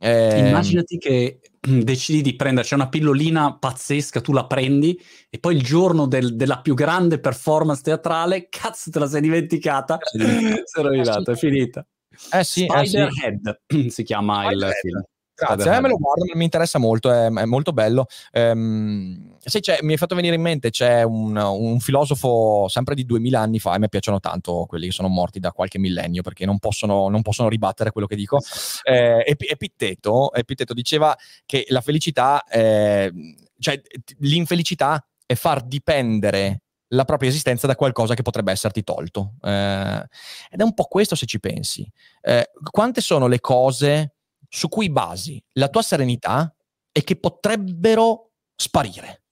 Eh, 0.00 0.46
Immaginati 0.48 0.98
che 0.98 1.40
decidi 1.68 2.22
di 2.22 2.36
prenderci 2.36 2.74
una 2.74 2.88
pillolina 2.88 3.56
pazzesca, 3.56 4.20
tu 4.20 4.32
la 4.32 4.46
prendi 4.46 5.00
e 5.30 5.38
poi 5.38 5.56
il 5.56 5.62
giorno 5.62 6.06
del, 6.06 6.36
della 6.36 6.60
più 6.60 6.74
grande 6.74 7.20
performance 7.20 7.82
teatrale, 7.82 8.48
cazzo 8.48 8.90
te 8.90 8.98
la 8.98 9.06
sei 9.06 9.20
dimenticata, 9.20 9.98
sei 10.02 10.82
rovinato, 10.82 11.32
è 11.32 11.36
finita. 11.36 11.86
Eh 12.32 12.44
sì, 12.44 12.66
Spiderhead 12.68 13.46
eh 13.46 13.60
sì. 13.66 13.90
si 13.90 14.02
chiama 14.02 14.44
Spider 14.44 14.68
il 14.68 14.74
film. 14.74 15.02
Grazie, 15.38 15.76
eh, 15.76 15.80
me 15.80 15.88
lo 15.88 15.96
guardo, 15.96 16.24
mi 16.34 16.42
interessa 16.42 16.80
molto, 16.80 17.12
è, 17.12 17.26
è 17.26 17.44
molto 17.44 17.72
bello. 17.72 18.06
Um, 18.32 19.36
sì, 19.38 19.60
mi 19.82 19.92
hai 19.92 19.96
fatto 19.96 20.16
venire 20.16 20.34
in 20.34 20.40
mente, 20.40 20.70
c'è 20.70 21.04
un, 21.04 21.36
un, 21.36 21.78
filosofo 21.78 22.66
sempre 22.68 22.96
di 22.96 23.04
2000 23.04 23.40
anni 23.40 23.60
fa, 23.60 23.76
e 23.76 23.78
mi 23.78 23.88
piacciono 23.88 24.18
tanto 24.18 24.66
quelli 24.66 24.86
che 24.86 24.92
sono 24.92 25.06
morti 25.06 25.38
da 25.38 25.52
qualche 25.52 25.78
millennio, 25.78 26.22
perché 26.22 26.44
non 26.44 26.58
possono, 26.58 27.08
non 27.08 27.22
possono 27.22 27.48
ribattere 27.48 27.92
quello 27.92 28.08
che 28.08 28.16
dico. 28.16 28.40
Eh, 28.82 29.22
Epitteto, 29.24 30.32
Epitteto 30.32 30.74
diceva 30.74 31.16
che 31.46 31.64
la 31.68 31.82
felicità, 31.82 32.42
eh, 32.44 33.12
cioè 33.60 33.80
l'infelicità 34.18 35.06
è 35.24 35.34
far 35.34 35.62
dipendere 35.62 36.62
la 36.88 37.04
propria 37.04 37.28
esistenza 37.28 37.66
da 37.66 37.76
qualcosa 37.76 38.14
che 38.14 38.22
potrebbe 38.22 38.50
esserti 38.50 38.82
tolto. 38.82 39.34
Eh, 39.42 40.06
ed 40.50 40.60
è 40.60 40.62
un 40.64 40.74
po' 40.74 40.84
questo 40.84 41.14
se 41.14 41.26
ci 41.26 41.38
pensi. 41.38 41.88
Eh, 42.22 42.50
quante 42.70 43.00
sono 43.00 43.28
le 43.28 43.38
cose 43.38 44.14
su 44.48 44.68
cui 44.68 44.90
basi 44.90 45.42
la 45.54 45.68
tua 45.68 45.82
serenità 45.82 46.54
e 46.90 47.04
che 47.04 47.16
potrebbero 47.16 48.32
sparire. 48.56 49.24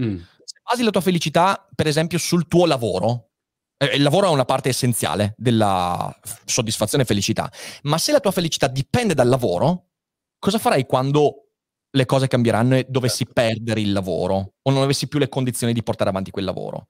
Mm. 0.00 0.18
Se 0.44 0.60
basi 0.62 0.82
la 0.82 0.90
tua 0.90 1.00
felicità, 1.00 1.66
per 1.74 1.86
esempio, 1.86 2.18
sul 2.18 2.46
tuo 2.46 2.66
lavoro, 2.66 3.30
eh, 3.78 3.96
il 3.96 4.02
lavoro 4.02 4.28
è 4.28 4.30
una 4.30 4.44
parte 4.44 4.68
essenziale 4.68 5.34
della 5.36 6.14
soddisfazione 6.44 7.04
e 7.04 7.06
felicità, 7.06 7.50
ma 7.82 7.98
se 7.98 8.12
la 8.12 8.20
tua 8.20 8.32
felicità 8.32 8.66
dipende 8.66 9.14
dal 9.14 9.28
lavoro, 9.28 9.90
cosa 10.38 10.58
farai 10.58 10.86
quando 10.86 11.48
le 11.90 12.04
cose 12.04 12.28
cambieranno 12.28 12.76
e 12.76 12.86
dovessi 12.88 13.24
certo. 13.24 13.32
perdere 13.32 13.80
il 13.80 13.92
lavoro 13.92 14.54
o 14.62 14.70
non 14.70 14.82
avessi 14.82 15.08
più 15.08 15.18
le 15.18 15.28
condizioni 15.28 15.72
di 15.72 15.82
portare 15.82 16.10
avanti 16.10 16.30
quel 16.30 16.44
lavoro? 16.44 16.88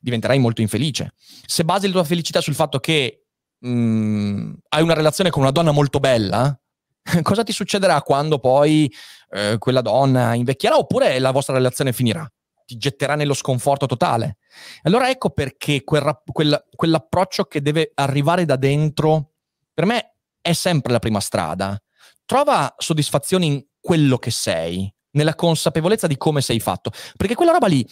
Diventerai 0.00 0.38
molto 0.38 0.62
infelice. 0.62 1.12
Se 1.16 1.64
basi 1.64 1.86
la 1.86 1.92
tua 1.92 2.04
felicità 2.04 2.40
sul 2.40 2.54
fatto 2.54 2.78
che 2.78 3.26
mm, 3.66 4.52
hai 4.68 4.82
una 4.82 4.94
relazione 4.94 5.30
con 5.30 5.42
una 5.42 5.50
donna 5.50 5.72
molto 5.72 6.00
bella, 6.00 6.59
cosa 7.22 7.42
ti 7.42 7.52
succederà 7.52 8.00
quando 8.02 8.38
poi 8.38 8.92
eh, 9.30 9.56
quella 9.58 9.80
donna 9.80 10.34
invecchierà 10.34 10.76
oppure 10.76 11.18
la 11.18 11.30
vostra 11.30 11.54
relazione 11.54 11.92
finirà? 11.92 12.30
Ti 12.64 12.76
getterà 12.76 13.14
nello 13.14 13.34
sconforto 13.34 13.86
totale. 13.86 14.38
Allora 14.82 15.10
ecco 15.10 15.30
perché 15.30 15.82
quel, 15.82 16.22
quel, 16.24 16.66
quell'approccio 16.74 17.44
che 17.44 17.60
deve 17.60 17.90
arrivare 17.94 18.44
da 18.44 18.56
dentro, 18.56 19.32
per 19.74 19.86
me 19.86 20.14
è 20.40 20.52
sempre 20.52 20.92
la 20.92 20.98
prima 20.98 21.20
strada. 21.20 21.80
Trova 22.24 22.72
soddisfazione 22.78 23.44
in 23.44 23.64
quello 23.80 24.18
che 24.18 24.30
sei, 24.30 24.92
nella 25.12 25.34
consapevolezza 25.34 26.06
di 26.06 26.16
come 26.16 26.40
sei 26.42 26.60
fatto, 26.60 26.92
perché 27.16 27.34
quella 27.34 27.52
roba 27.52 27.66
lì 27.66 27.84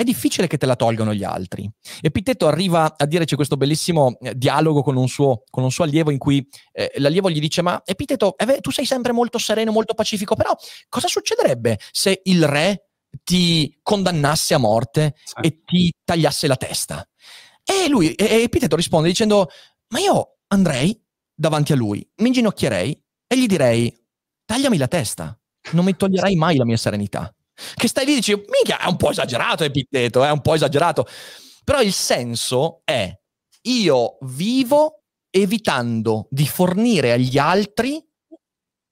è 0.00 0.04
difficile 0.04 0.46
che 0.46 0.56
te 0.56 0.64
la 0.64 0.76
tolgano 0.76 1.12
gli 1.12 1.24
altri. 1.24 1.70
Epiteto 2.00 2.46
arriva 2.46 2.94
a 2.96 3.04
dirci 3.04 3.36
questo 3.36 3.58
bellissimo 3.58 4.16
eh, 4.20 4.34
dialogo 4.34 4.82
con 4.82 4.96
un 4.96 5.08
suo, 5.08 5.42
con 5.50 5.62
un 5.62 5.70
suo 5.70 5.84
allievo 5.84 6.10
in 6.10 6.16
cui 6.16 6.46
eh, 6.72 6.92
l'allievo 6.96 7.30
gli 7.30 7.38
dice 7.38 7.60
ma 7.60 7.82
Epiteto, 7.84 8.34
eh, 8.38 8.60
tu 8.60 8.70
sei 8.70 8.86
sempre 8.86 9.12
molto 9.12 9.36
sereno, 9.36 9.72
molto 9.72 9.92
pacifico, 9.92 10.34
però 10.34 10.56
cosa 10.88 11.06
succederebbe 11.06 11.78
se 11.90 12.22
il 12.24 12.46
re 12.46 12.86
ti 13.22 13.78
condannasse 13.82 14.54
a 14.54 14.58
morte 14.58 15.16
sì. 15.22 15.34
e 15.42 15.60
ti 15.64 15.92
tagliasse 16.02 16.46
la 16.46 16.56
testa? 16.56 17.06
E 17.62 17.86
lui, 17.88 18.14
e 18.14 18.42
Epiteto 18.42 18.76
risponde 18.76 19.08
dicendo 19.08 19.50
ma 19.88 19.98
io 19.98 20.38
andrei 20.48 20.98
davanti 21.34 21.72
a 21.72 21.76
lui, 21.76 22.08
mi 22.16 22.28
inginocchierei 22.28 23.04
e 23.26 23.38
gli 23.38 23.46
direi 23.46 23.94
tagliami 24.46 24.78
la 24.78 24.88
testa, 24.88 25.38
non 25.72 25.84
mi 25.84 25.94
toglierai 25.94 26.36
mai 26.36 26.56
la 26.56 26.64
mia 26.64 26.78
serenità. 26.78 27.34
Che 27.74 27.88
stai 27.88 28.04
lì 28.04 28.12
e 28.12 28.16
dici, 28.16 28.34
mica, 28.34 28.80
è 28.80 28.86
un 28.86 28.96
po' 28.96 29.10
esagerato 29.10 29.64
Epiteto, 29.64 30.24
è 30.24 30.30
un 30.30 30.40
po' 30.40 30.54
esagerato. 30.54 31.06
Però 31.64 31.80
il 31.80 31.92
senso 31.92 32.82
è, 32.84 33.12
io 33.62 34.18
vivo 34.22 35.02
evitando 35.30 36.26
di 36.30 36.46
fornire 36.46 37.12
agli 37.12 37.38
altri 37.38 38.04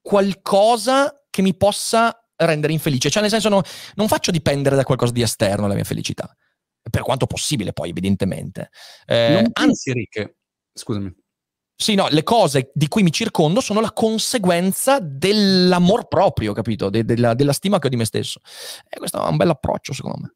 qualcosa 0.01 1.25
che 1.29 1.41
mi 1.41 1.55
possa 1.55 2.17
rendere 2.37 2.73
infelice. 2.73 3.09
Cioè, 3.09 3.21
nel 3.21 3.31
senso, 3.31 3.49
no, 3.49 3.61
non 3.95 4.07
faccio 4.07 4.31
dipendere 4.31 4.75
da 4.75 4.83
qualcosa 4.83 5.11
di 5.11 5.21
esterno 5.21 5.67
la 5.67 5.73
mia 5.73 5.83
felicità. 5.83 6.33
Per 6.89 7.01
quanto 7.01 7.27
possibile, 7.27 7.73
poi, 7.73 7.89
evidentemente. 7.89 8.69
Eh, 9.05 9.29
non 9.33 9.51
pensi, 9.51 9.89
anzi, 9.89 9.93
Rick, 9.93 10.35
scusami. 10.73 11.13
Sì, 11.81 11.95
no, 11.95 12.07
le 12.09 12.23
cose 12.23 12.71
di 12.73 12.89
cui 12.89 13.03
mi 13.03 13.11
circondo 13.11 13.61
sono 13.61 13.79
la 13.79 13.93
conseguenza 13.93 14.99
dell'amor 14.99 16.09
proprio, 16.09 16.51
capito? 16.51 16.89
De- 16.89 17.05
della, 17.05 17.33
della, 17.33 17.53
stima 17.53 17.79
che 17.79 17.87
ho 17.87 17.89
di 17.89 17.95
me 17.95 18.03
stesso. 18.03 18.41
E 18.89 18.97
questo 18.97 19.23
è 19.23 19.29
un 19.29 19.37
bel 19.37 19.49
approccio, 19.49 19.93
secondo 19.93 20.17
me. 20.19 20.35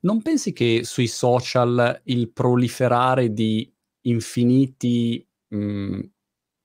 Non 0.00 0.22
pensi 0.22 0.52
che 0.52 0.80
sui 0.82 1.06
social 1.06 2.00
il 2.06 2.32
proliferare 2.32 3.32
di 3.32 3.72
infiniti 4.06 5.24
mh, 5.50 6.00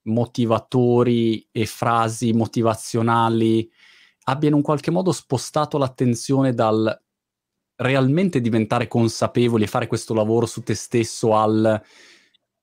motivatori 0.05 1.47
e 1.51 1.67
frasi 1.67 2.33
motivazionali 2.33 3.69
abbiano 4.23 4.55
in 4.55 4.63
qualche 4.63 4.89
modo 4.89 5.11
spostato 5.11 5.77
l'attenzione 5.77 6.55
dal 6.55 7.03
realmente 7.75 8.41
diventare 8.41 8.87
consapevoli 8.87 9.65
e 9.65 9.67
fare 9.67 9.85
questo 9.85 10.15
lavoro 10.15 10.47
su 10.47 10.63
te 10.63 10.73
stesso 10.73 11.35
al 11.35 11.79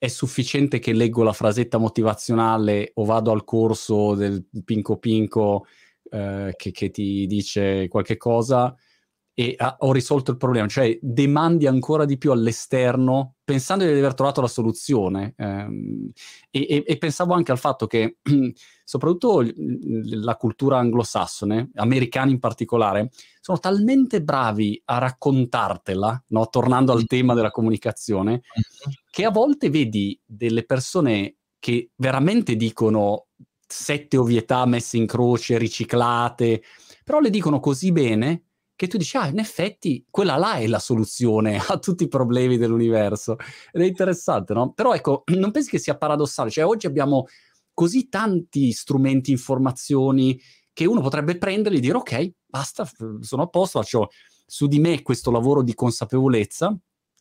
è 0.05 0.09
sufficiente 0.09 0.79
che 0.79 0.93
leggo 0.93 1.23
la 1.23 1.33
frasetta 1.33 1.79
motivazionale 1.79 2.93
o 2.95 3.05
vado 3.05 3.31
al 3.33 3.45
corso 3.45 4.15
del 4.15 4.45
Pinco 4.63 4.99
Pinco 4.99 5.65
eh, 6.11 6.53
che, 6.57 6.71
che, 6.73 6.91
ti 6.91 7.27
dice 7.27 7.89
qualche 7.89 8.19
cosa 8.19 8.77
e 9.37 9.57
ah, 9.59 9.77
ho 9.81 9.93
risolto 9.93 10.31
il 10.31 10.37
problema, 10.37 10.69
cioè 10.69 10.97
demandi 11.03 11.67
ancora 11.67 12.05
di 12.05 12.17
più 12.17 12.31
all'esterno 12.31 13.35
pensando 13.43 13.85
di 13.85 13.91
aver 13.91 14.15
trovato 14.15 14.41
la 14.41 14.47
soluzione 14.47 15.35
ehm, 15.37 16.11
e, 16.51 16.85
e, 16.87 16.99
pensavo 16.99 17.35
anche 17.35 17.51
al 17.51 17.59
fatto 17.59 17.89
che 17.89 18.19
soprattutto 18.85 19.45
la 19.55 20.37
cultura 20.37 20.79
anglosassone, 20.79 21.71
americani 21.75 22.31
in 22.31 22.39
particolare, 22.39 23.11
sono 23.41 23.59
talmente 23.59 24.23
bravi 24.23 24.81
a 24.85 24.99
raccontartela, 24.99 26.25
no? 26.29 26.49
tornando 26.49 26.93
al 26.93 27.05
tema 27.07 27.35
della 27.35 27.51
comunicazione, 27.51 28.31
mm-hmm. 28.31 28.95
che 29.11 29.25
a 29.25 29.31
volte 29.31 29.69
vedi 29.69 30.19
delle 30.25 30.65
persone 30.65 31.37
che 31.59 31.91
veramente 31.97 32.55
dicono 32.55 33.27
sette 33.67 34.17
ovvietà 34.17 34.65
messe 34.65 34.97
in 34.97 35.07
croce, 35.07 35.59
riciclate, 35.59 36.63
però 37.03 37.19
le 37.19 37.31
dicono 37.31 37.59
così 37.59 37.91
bene 37.91 38.45
che 38.77 38.87
tu 38.89 38.97
dici, 38.97 39.17
ah, 39.17 39.27
in 39.29 39.39
effetti 39.39 40.05
quella 40.11 40.37
là 40.37 40.55
è 40.55 40.67
la 40.67 40.79
soluzione 40.79 41.59
a 41.69 41.79
tutti 41.79 42.05
i 42.05 42.09
problemi 42.09 42.57
dell'universo. 42.57 43.37
Ed 43.73 43.83
è 43.83 43.85
interessante, 43.87 44.53
no? 44.55 44.73
Però 44.73 44.95
ecco, 44.95 45.23
non 45.37 45.51
pensi 45.51 45.71
che 45.71 45.79
sia 45.79 45.97
paradossale? 45.97 46.51
Cioè, 46.51 46.65
oggi 46.65 46.87
abbiamo 46.87 47.27
così 47.73 48.09
tanti 48.09 48.73
strumenti, 48.73 49.31
informazioni, 49.31 50.41
che 50.73 50.87
uno 50.87 51.01
potrebbe 51.01 51.39
prenderli 51.39 51.79
e 51.79 51.81
dire, 51.81 51.97
ok, 51.97 52.33
basta, 52.47 52.89
sono 53.21 53.43
a 53.43 53.47
posto, 53.47 53.81
faccio 53.81 54.09
su 54.47 54.67
di 54.67 54.79
me 54.79 55.03
questo 55.03 55.31
lavoro 55.31 55.63
di 55.63 55.75
consapevolezza, 55.75 56.77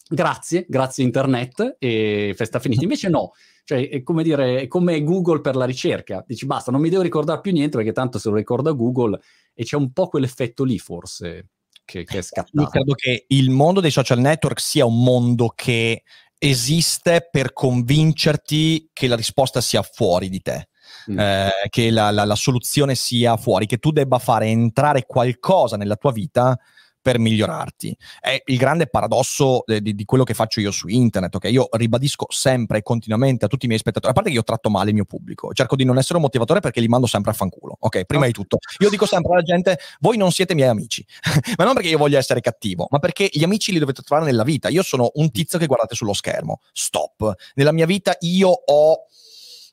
grazie, 0.09 0.65
grazie 0.67 1.03
internet 1.03 1.75
e 1.79 2.33
festa 2.35 2.59
finita. 2.59 2.81
Invece 2.83 3.09
no, 3.09 3.31
cioè 3.63 3.89
è 3.89 4.03
come 4.03 4.23
dire, 4.23 4.61
è 4.61 4.67
come 4.67 5.03
Google 5.03 5.41
per 5.41 5.55
la 5.55 5.65
ricerca. 5.65 6.23
Dici 6.25 6.45
basta, 6.45 6.71
non 6.71 6.81
mi 6.81 6.89
devo 6.89 7.03
ricordare 7.03 7.41
più 7.41 7.51
niente 7.51 7.77
perché 7.77 7.91
tanto 7.91 8.17
se 8.17 8.29
lo 8.29 8.35
ricorda 8.35 8.71
Google 8.71 9.19
e 9.53 9.63
c'è 9.63 9.75
un 9.75 9.91
po' 9.91 10.07
quell'effetto 10.07 10.63
lì 10.63 10.79
forse 10.79 11.49
che, 11.85 12.03
che 12.03 12.19
è 12.19 12.21
scattato. 12.21 12.61
Io 12.61 12.67
credo 12.67 12.93
che 12.93 13.25
il 13.27 13.49
mondo 13.49 13.79
dei 13.79 13.91
social 13.91 14.19
network 14.19 14.59
sia 14.59 14.85
un 14.85 15.03
mondo 15.03 15.51
che 15.55 16.03
esiste 16.37 17.27
per 17.31 17.53
convincerti 17.53 18.89
che 18.91 19.07
la 19.07 19.15
risposta 19.15 19.61
sia 19.61 19.81
fuori 19.81 20.29
di 20.29 20.41
te. 20.41 20.67
Mm. 21.11 21.19
Eh, 21.19 21.49
che 21.69 21.89
la, 21.89 22.11
la, 22.11 22.23
la, 22.23 22.35
soluzione 22.35 22.95
sia 22.95 23.35
fuori, 23.35 23.65
che 23.65 23.77
tu 23.77 23.91
debba 23.91 24.19
fare 24.19 24.47
entrare 24.47 25.05
qualcosa 25.05 25.75
nella 25.75 25.97
tua 25.97 26.13
vita 26.13 26.57
per 27.03 27.19
migliorarti. 27.19 27.95
È 28.19 28.41
il 28.45 28.57
grande 28.57 28.87
paradosso 28.87 29.63
di, 29.67 29.81
di, 29.81 29.93
di, 29.93 30.05
quello 30.05 30.23
che 30.23 30.33
faccio 30.33 30.61
io 30.61 30.71
su 30.71 30.87
internet, 30.87 31.35
ok? 31.35 31.43
Io 31.51 31.67
ribadisco 31.69 32.25
sempre 32.29 32.77
e 32.79 32.81
continuamente 32.81 33.45
a 33.45 33.47
tutti 33.49 33.65
i 33.65 33.67
miei 33.67 33.79
spettatori, 33.79 34.09
a 34.09 34.13
parte 34.15 34.29
che 34.29 34.35
io 34.37 34.43
tratto 34.43 34.69
male 34.69 34.89
il 34.89 34.95
mio 34.95 35.05
pubblico, 35.05 35.53
cerco 35.53 35.75
di 35.75 35.83
non 35.83 35.97
essere 35.97 36.15
un 36.15 36.21
motivatore 36.21 36.61
perché 36.61 36.79
li 36.79 36.87
mando 36.87 37.05
sempre 37.05 37.31
a 37.31 37.33
fanculo, 37.33 37.75
ok? 37.77 38.05
Prima 38.05 38.23
oh. 38.23 38.27
di 38.27 38.31
tutto. 38.31 38.57
Io 38.79 38.89
dico 38.89 39.05
sempre 39.05 39.33
alla 39.33 39.41
gente, 39.41 39.77
voi 39.99 40.15
non 40.15 40.31
siete 40.31 40.55
miei 40.55 40.69
amici, 40.69 41.05
ma 41.57 41.65
non 41.65 41.73
perché 41.73 41.89
io 41.89 41.97
voglia 41.97 42.17
essere 42.17 42.39
cattivo, 42.39 42.87
ma 42.89 42.99
perché 42.99 43.29
gli 43.29 43.43
amici 43.43 43.73
li 43.73 43.79
dovete 43.79 44.01
trovare 44.01 44.31
nella 44.31 44.43
vita. 44.43 44.69
Io 44.69 44.81
sono 44.81 45.11
un 45.15 45.29
tizio 45.29 45.59
che 45.59 45.67
guardate 45.67 45.95
sullo 45.95 46.13
schermo, 46.13 46.61
stop. 46.71 47.33
Nella 47.55 47.73
mia 47.73 47.85
vita 47.85 48.15
io 48.21 48.47
ho 48.47 49.07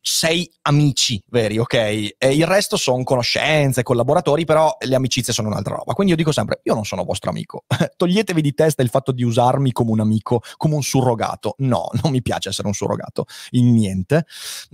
sei 0.01 0.51
amici 0.63 1.23
veri, 1.29 1.59
ok? 1.59 1.75
E 1.75 2.17
il 2.21 2.47
resto 2.47 2.77
sono 2.77 3.03
conoscenze, 3.05 3.83
collaboratori, 3.83 4.45
però 4.45 4.75
le 4.81 4.95
amicizie 4.95 5.33
sono 5.33 5.49
un'altra 5.49 5.75
roba. 5.75 5.93
Quindi 5.93 6.13
io 6.13 6.19
dico 6.19 6.33
sempre, 6.33 6.61
io 6.65 6.75
non 6.75 6.85
sono 6.85 7.05
vostro 7.05 7.31
amico. 7.31 7.65
Toglietevi 7.97 8.41
di 8.41 8.55
testa 8.55 8.83
il 8.83 8.89
fatto 8.89 9.13
di 9.13 9.23
usarmi 9.23 9.73
come 9.73 9.91
un 9.91 10.01
amico, 10.01 10.41
come 10.57 10.75
un 10.75 10.83
surrogato. 10.83 11.55
No, 11.59 11.89
non 12.03 12.13
mi 12.13 12.23
piace 12.23 12.49
essere 12.49 12.67
un 12.67 12.75
surrogato, 12.75 13.27
in 13.51 13.73
niente. 13.73 14.27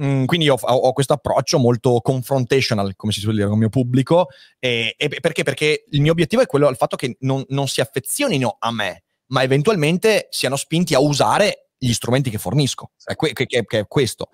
Mm, 0.03 0.25
quindi 0.27 0.47
io 0.47 0.55
ho, 0.55 0.75
ho 0.75 0.93
questo 0.93 1.15
approccio 1.15 1.59
molto 1.59 2.01
confrontational, 2.01 2.95
come 2.95 3.13
si 3.13 3.21
suol 3.21 3.35
dire, 3.35 3.47
con 3.47 3.55
il 3.55 3.61
mio 3.61 3.69
pubblico. 3.69 4.29
E, 4.59 4.95
e 4.97 5.09
perché? 5.09 5.43
Perché 5.43 5.85
il 5.91 6.01
mio 6.01 6.13
obiettivo 6.13 6.43
è 6.43 6.47
quello 6.47 6.69
al 6.69 6.77
fatto 6.77 6.97
che 6.97 7.17
non, 7.21 7.45
non 7.49 7.67
si 7.67 7.81
affezionino 7.81 8.57
a 8.61 8.71
me, 8.71 9.05
ma 9.29 9.43
eventualmente 9.43 10.29
siano 10.31 10.57
spinti 10.57 10.95
a 10.95 11.01
usare 11.01 11.66
gli 11.79 11.93
strumenti 11.93 12.31
che 12.31 12.39
fornisco, 12.39 12.91
è 13.05 13.15
que- 13.17 13.33
che, 13.33 13.47
che, 13.47 13.65
che, 13.65 13.79
è 13.81 13.87
questo. 13.87 14.29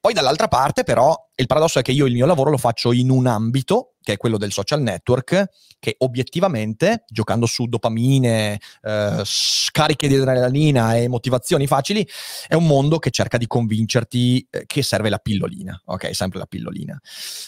Poi 0.00 0.12
dall'altra 0.12 0.48
parte 0.48 0.82
però 0.84 1.14
il 1.34 1.46
paradosso 1.46 1.78
è 1.78 1.82
che 1.82 1.92
io 1.92 2.06
il 2.06 2.14
mio 2.14 2.26
lavoro 2.26 2.50
lo 2.50 2.58
faccio 2.58 2.92
in 2.92 3.10
un 3.10 3.26
ambito, 3.26 3.94
che 4.08 4.14
è 4.14 4.16
quello 4.16 4.38
del 4.38 4.52
social 4.52 4.80
network, 4.80 5.50
che 5.78 5.96
obiettivamente, 5.98 7.04
giocando 7.08 7.44
su 7.44 7.66
dopamine, 7.66 8.58
eh, 8.80 9.20
scariche 9.22 10.08
di 10.08 10.14
adrenalina 10.14 10.96
e 10.96 11.08
motivazioni 11.08 11.66
facili, 11.66 12.08
è 12.46 12.54
un 12.54 12.66
mondo 12.66 12.98
che 12.98 13.10
cerca 13.10 13.36
di 13.36 13.46
convincerti 13.46 14.46
eh, 14.50 14.64
che 14.64 14.82
serve 14.82 15.10
la 15.10 15.18
pillolina, 15.18 15.78
ok? 15.84 16.14
Sempre 16.14 16.38
la 16.38 16.46
pillolina. 16.46 16.98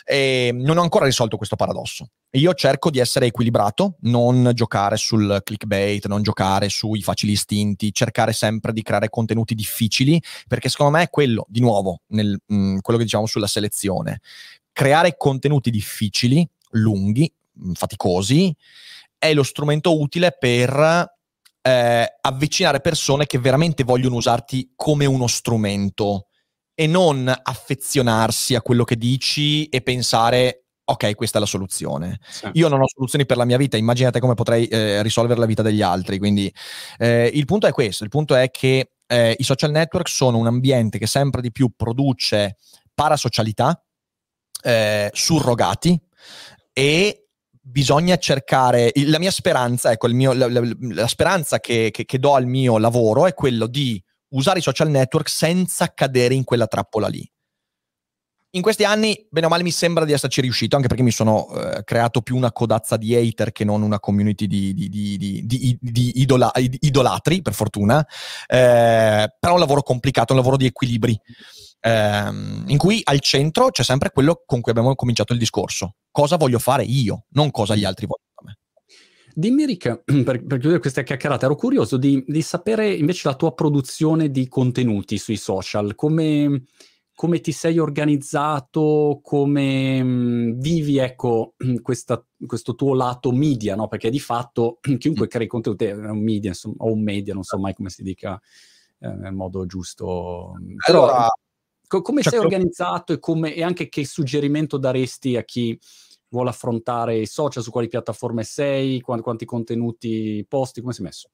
E 0.04 0.50
non 0.52 0.76
ho 0.76 0.82
ancora 0.82 1.06
risolto 1.06 1.38
questo 1.38 1.56
paradosso. 1.56 2.10
Io 2.34 2.52
cerco 2.52 2.90
di 2.90 2.98
essere 2.98 3.26
equilibrato, 3.26 3.96
non 4.02 4.52
giocare 4.54 4.96
sul 4.96 5.40
clickbait, 5.42 6.06
non 6.06 6.22
giocare 6.22 6.68
sui 6.68 7.02
facili 7.02 7.32
istinti, 7.32 7.92
cercare 7.92 8.32
sempre 8.32 8.72
di 8.72 8.82
creare 8.82 9.08
contenuti 9.08 9.54
difficili, 9.54 10.22
perché 10.46 10.68
secondo 10.68 10.98
me 10.98 11.04
è 11.04 11.08
quello, 11.10 11.46
di 11.48 11.60
nuovo, 11.60 12.02
nel, 12.08 12.38
mh, 12.46 12.54
mm, 12.54 12.78
quello 12.80 12.98
che 12.98 13.06
diciamo 13.06 13.26
sulla 13.26 13.48
selezione. 13.48 14.20
Creare 14.72 15.16
contenuti 15.16 15.70
difficili, 15.70 16.48
lunghi, 16.70 17.32
faticosi, 17.74 18.54
è 19.18 19.34
lo 19.34 19.42
strumento 19.42 20.00
utile 20.00 20.36
per 20.38 21.08
eh, 21.62 22.16
avvicinare 22.20 22.80
persone 22.80 23.26
che 23.26 23.38
veramente 23.38 23.84
vogliono 23.84 24.16
usarti 24.16 24.72
come 24.74 25.04
uno 25.04 25.26
strumento 25.26 26.26
e 26.74 26.86
non 26.86 27.30
affezionarsi 27.42 28.54
a 28.54 28.62
quello 28.62 28.84
che 28.84 28.96
dici 28.96 29.66
e 29.66 29.82
pensare 29.82 30.64
ok, 30.90 31.14
questa 31.14 31.38
è 31.38 31.40
la 31.40 31.46
soluzione. 31.46 32.18
Sì. 32.28 32.48
Io 32.54 32.68
non 32.68 32.80
ho 32.80 32.88
soluzioni 32.88 33.24
per 33.24 33.36
la 33.36 33.44
mia 33.44 33.56
vita, 33.56 33.76
immaginate 33.76 34.18
come 34.18 34.34
potrei 34.34 34.66
eh, 34.66 35.02
risolvere 35.02 35.38
la 35.38 35.46
vita 35.46 35.62
degli 35.62 35.82
altri. 35.82 36.18
Quindi 36.18 36.52
eh, 36.98 37.30
il 37.32 37.44
punto 37.44 37.66
è 37.66 37.72
questo, 37.72 38.02
il 38.02 38.10
punto 38.10 38.34
è 38.34 38.50
che 38.50 38.92
eh, 39.06 39.36
i 39.38 39.44
social 39.44 39.70
network 39.70 40.08
sono 40.08 40.38
un 40.38 40.46
ambiente 40.46 40.98
che 40.98 41.06
sempre 41.06 41.42
di 41.42 41.52
più 41.52 41.70
produce 41.76 42.56
parasocialità, 42.92 43.80
eh, 44.62 45.10
surrogati 45.12 45.98
e 46.72 47.28
bisogna 47.70 48.16
cercare 48.16 48.90
la 49.06 49.18
mia 49.18 49.30
speranza, 49.30 49.92
ecco, 49.92 50.08
mio, 50.08 50.32
la, 50.32 50.48
la, 50.48 50.62
la, 50.92 51.06
speranza 51.06 51.60
che, 51.60 51.90
che, 51.92 52.04
che 52.04 52.18
do 52.18 52.34
al 52.34 52.46
mio 52.46 52.78
lavoro 52.78 53.26
è 53.26 53.34
quello 53.34 53.66
di 53.66 54.02
usare 54.30 54.58
i 54.58 54.62
social 54.62 54.88
network 54.88 55.28
senza 55.28 55.92
cadere 55.92 56.34
in 56.34 56.44
quella 56.44 56.66
trappola 56.66 57.08
lì. 57.08 57.28
in 58.52 58.62
questi 58.62 58.84
anni, 58.84 59.26
bene 59.30 59.46
o 59.46 59.48
male, 59.48 59.62
mi 59.62 59.70
sembra 59.70 60.04
di 60.04 60.12
esserci 60.12 60.40
riuscito, 60.40 60.74
anche 60.74 60.88
perché 60.88 61.04
mi 61.04 61.12
sono 61.12 61.48
eh, 61.54 61.84
creato 61.84 62.20
più 62.20 62.36
una 62.36 62.50
codazza 62.50 62.96
di 62.96 63.14
hater 63.14 63.52
che 63.52 63.64
non 63.64 63.82
una 63.82 64.00
community 64.00 64.46
di, 64.48 64.74
di, 64.74 64.88
di, 64.88 65.78
di 65.80 66.20
idola, 66.20 66.50
idolatri, 66.56 67.42
per 67.42 67.54
fortuna. 67.54 68.04
Eh, 68.48 69.34
però 69.38 69.52
è 69.52 69.54
un 69.54 69.60
lavoro 69.60 69.82
complicato, 69.82 70.32
un 70.32 70.40
lavoro 70.40 70.56
di 70.56 70.66
equilibri, 70.66 71.20
ehm, 71.80 72.64
in 72.68 72.78
cui 72.78 73.00
al 73.04 73.20
centro 73.20 73.70
c'è 73.70 73.82
sempre 73.82 74.10
quello 74.10 74.42
con 74.46 74.60
cui 74.60 74.70
abbiamo 74.70 74.94
cominciato 74.94 75.32
il 75.32 75.38
discorso. 75.38 75.96
Cosa 76.10 76.36
voglio 76.36 76.58
fare 76.58 76.84
io, 76.84 77.24
non 77.30 77.50
cosa 77.50 77.74
gli 77.74 77.84
altri 77.84 78.06
vogliono 78.06 78.30
da 78.36 78.42
me. 78.46 78.58
Dimmi 79.34 79.64
Rick, 79.64 80.02
per, 80.24 80.44
per, 80.44 80.58
chiudere 80.58 80.80
questa 80.80 81.02
chiacchierata, 81.02 81.46
ero 81.46 81.56
curioso 81.56 81.96
di, 81.96 82.22
di, 82.26 82.42
sapere 82.42 82.92
invece 82.92 83.28
la 83.28 83.36
tua 83.36 83.54
produzione 83.54 84.30
di 84.30 84.48
contenuti 84.48 85.18
sui 85.18 85.36
social, 85.36 85.94
come, 85.94 86.64
come 87.14 87.40
ti 87.40 87.52
sei 87.52 87.78
organizzato, 87.78 89.20
come 89.22 90.02
mh, 90.02 90.58
vivi 90.58 90.98
ecco, 90.98 91.54
questa, 91.80 92.24
questo 92.44 92.74
tuo 92.74 92.94
lato 92.94 93.30
media, 93.32 93.76
no? 93.76 93.88
perché 93.88 94.10
di 94.10 94.20
fatto 94.20 94.78
chiunque 94.98 95.28
crei 95.28 95.46
contenuti 95.46 95.84
è 95.84 95.94
un 95.94 96.22
media 96.22 96.50
insomma, 96.50 96.76
o 96.78 96.92
un 96.92 97.02
media, 97.02 97.32
non 97.32 97.44
so 97.44 97.58
mai 97.58 97.72
come 97.72 97.88
si 97.88 98.02
dica 98.02 98.40
eh, 98.98 99.08
nel 99.08 99.32
modo 99.32 99.64
giusto. 99.64 100.54
Però, 100.84 101.04
allora, 101.04 101.28
co- 101.90 102.02
come 102.02 102.22
certo. 102.22 102.38
sei 102.38 102.46
organizzato 102.46 103.12
e, 103.12 103.18
come, 103.18 103.52
e 103.52 103.64
anche 103.64 103.88
che 103.88 104.06
suggerimento 104.06 104.78
daresti 104.78 105.36
a 105.36 105.42
chi 105.42 105.76
vuole 106.28 106.50
affrontare 106.50 107.18
i 107.18 107.26
social, 107.26 107.64
su 107.64 107.72
quali 107.72 107.88
piattaforme 107.88 108.44
sei, 108.44 109.00
quanti, 109.00 109.24
quanti 109.24 109.44
contenuti 109.44 110.46
posti, 110.48 110.80
come 110.80 110.92
sei 110.92 111.04
messo? 111.04 111.30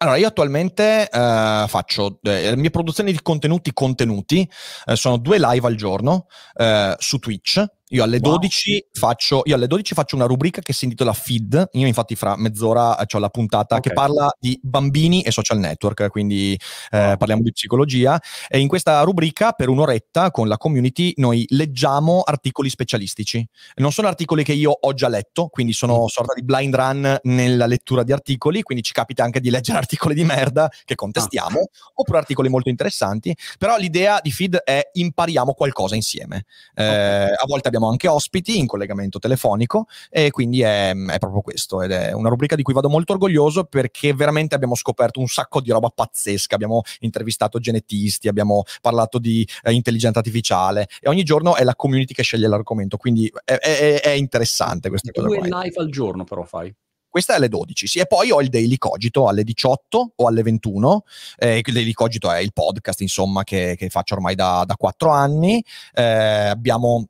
Allora, 0.00 0.16
io 0.18 0.28
attualmente 0.28 1.08
eh, 1.10 1.64
faccio 1.66 2.20
eh, 2.22 2.50
le 2.50 2.56
mie 2.56 2.70
produzioni 2.70 3.12
di 3.12 3.20
contenuti 3.22 3.72
contenuti, 3.72 4.48
eh, 4.84 4.94
sono 4.94 5.16
due 5.16 5.38
live 5.40 5.66
al 5.66 5.74
giorno 5.74 6.26
eh, 6.54 6.94
su 6.98 7.18
Twitch, 7.18 7.64
io 7.90 8.02
alle, 8.02 8.18
wow. 8.20 8.32
12 8.32 8.88
faccio, 8.92 9.42
io 9.44 9.54
alle 9.54 9.66
12 9.66 9.94
faccio 9.94 10.16
una 10.16 10.26
rubrica 10.26 10.60
che 10.60 10.72
si 10.72 10.84
intitola 10.84 11.12
Feed. 11.12 11.68
Io, 11.72 11.86
infatti, 11.86 12.14
fra 12.16 12.36
mezz'ora 12.36 12.98
ho 12.98 13.18
la 13.18 13.28
puntata 13.28 13.76
okay. 13.76 13.88
che 13.88 13.92
parla 13.94 14.30
di 14.38 14.58
bambini 14.62 15.22
e 15.22 15.30
social 15.30 15.58
network, 15.58 16.08
quindi 16.08 16.52
eh, 16.90 17.14
parliamo 17.16 17.42
di 17.42 17.52
psicologia. 17.52 18.20
E 18.48 18.58
in 18.58 18.68
questa 18.68 19.00
rubrica, 19.02 19.52
per 19.52 19.68
un'oretta, 19.68 20.30
con 20.30 20.48
la 20.48 20.58
community, 20.58 21.12
noi 21.16 21.46
leggiamo 21.50 22.22
articoli 22.24 22.68
specialistici. 22.68 23.46
Non 23.76 23.92
sono 23.92 24.08
articoli 24.08 24.44
che 24.44 24.52
io 24.52 24.70
ho 24.70 24.92
già 24.92 25.08
letto, 25.08 25.48
quindi 25.48 25.72
sono 25.72 26.02
mm. 26.02 26.06
sorta 26.06 26.34
di 26.34 26.42
blind 26.42 26.74
run 26.74 27.18
nella 27.22 27.66
lettura 27.66 28.02
di 28.02 28.12
articoli, 28.12 28.62
quindi 28.62 28.84
ci 28.84 28.92
capita 28.92 29.24
anche 29.24 29.40
di 29.40 29.50
leggere 29.50 29.78
articoli 29.78 30.14
di 30.14 30.24
merda 30.24 30.70
che 30.84 30.94
contestiamo, 30.94 31.58
ah. 31.58 31.90
oppure 31.94 32.18
articoli 32.18 32.48
molto 32.48 32.68
interessanti. 32.68 33.34
Però 33.58 33.76
l'idea 33.78 34.20
di 34.22 34.30
Feed 34.30 34.56
è 34.56 34.90
impariamo 34.92 35.54
qualcosa 35.54 35.94
insieme. 35.94 36.44
Eh, 36.74 36.84
okay. 36.84 37.32
A 37.32 37.44
volte 37.46 37.68
abbiamo 37.68 37.77
abbiamo 37.78 37.88
anche 37.88 38.08
ospiti 38.08 38.58
in 38.58 38.66
collegamento 38.66 39.18
telefonico 39.18 39.86
e 40.10 40.30
quindi 40.30 40.60
è, 40.60 40.90
è, 40.90 41.18
proprio 41.18 41.40
questo 41.40 41.82
ed 41.82 41.92
è 41.92 42.12
una 42.12 42.28
rubrica 42.28 42.56
di 42.56 42.62
cui 42.62 42.74
vado 42.74 42.88
molto 42.88 43.12
orgoglioso 43.12 43.64
perché 43.64 44.12
veramente 44.12 44.54
abbiamo 44.54 44.74
scoperto 44.74 45.20
un 45.20 45.28
sacco 45.28 45.60
di 45.60 45.70
roba 45.70 45.88
pazzesca, 45.88 46.54
abbiamo 46.54 46.82
intervistato 47.00 47.58
genetisti, 47.58 48.28
abbiamo 48.28 48.64
parlato 48.80 49.18
di 49.18 49.48
eh, 49.62 49.72
intelligenza 49.72 50.18
artificiale 50.18 50.88
e 51.00 51.08
ogni 51.08 51.22
giorno 51.22 51.56
è 51.56 51.64
la 51.64 51.74
community 51.74 52.12
che 52.12 52.22
sceglie 52.22 52.48
l'argomento, 52.48 52.96
quindi 52.96 53.32
è, 53.44 53.54
è, 53.54 54.00
è 54.00 54.10
interessante 54.10 54.88
questa 54.88 55.10
cosa. 55.12 55.26
Due 55.26 55.40
live 55.42 55.74
al 55.76 55.88
giorno 55.88 56.24
però 56.24 56.42
fai 56.42 56.74
questa 57.08 57.32
è 57.32 57.36
alle 57.36 57.48
12, 57.48 57.86
sì. 57.86 57.98
E 57.98 58.06
poi 58.06 58.30
ho 58.30 58.40
il 58.40 58.48
Daily 58.48 58.76
Cogito 58.76 59.28
alle 59.28 59.42
18 59.42 60.12
o 60.14 60.26
alle 60.26 60.42
21. 60.42 61.04
Eh, 61.38 61.62
il 61.64 61.72
Daily 61.72 61.92
Cogito 61.92 62.30
è 62.30 62.38
il 62.38 62.52
podcast, 62.52 63.00
insomma, 63.00 63.44
che, 63.44 63.74
che 63.76 63.88
faccio 63.88 64.14
ormai 64.14 64.34
da, 64.34 64.64
da 64.66 64.76
4 64.76 65.10
anni. 65.10 65.64
Eh, 65.94 66.02
abbiamo 66.02 67.06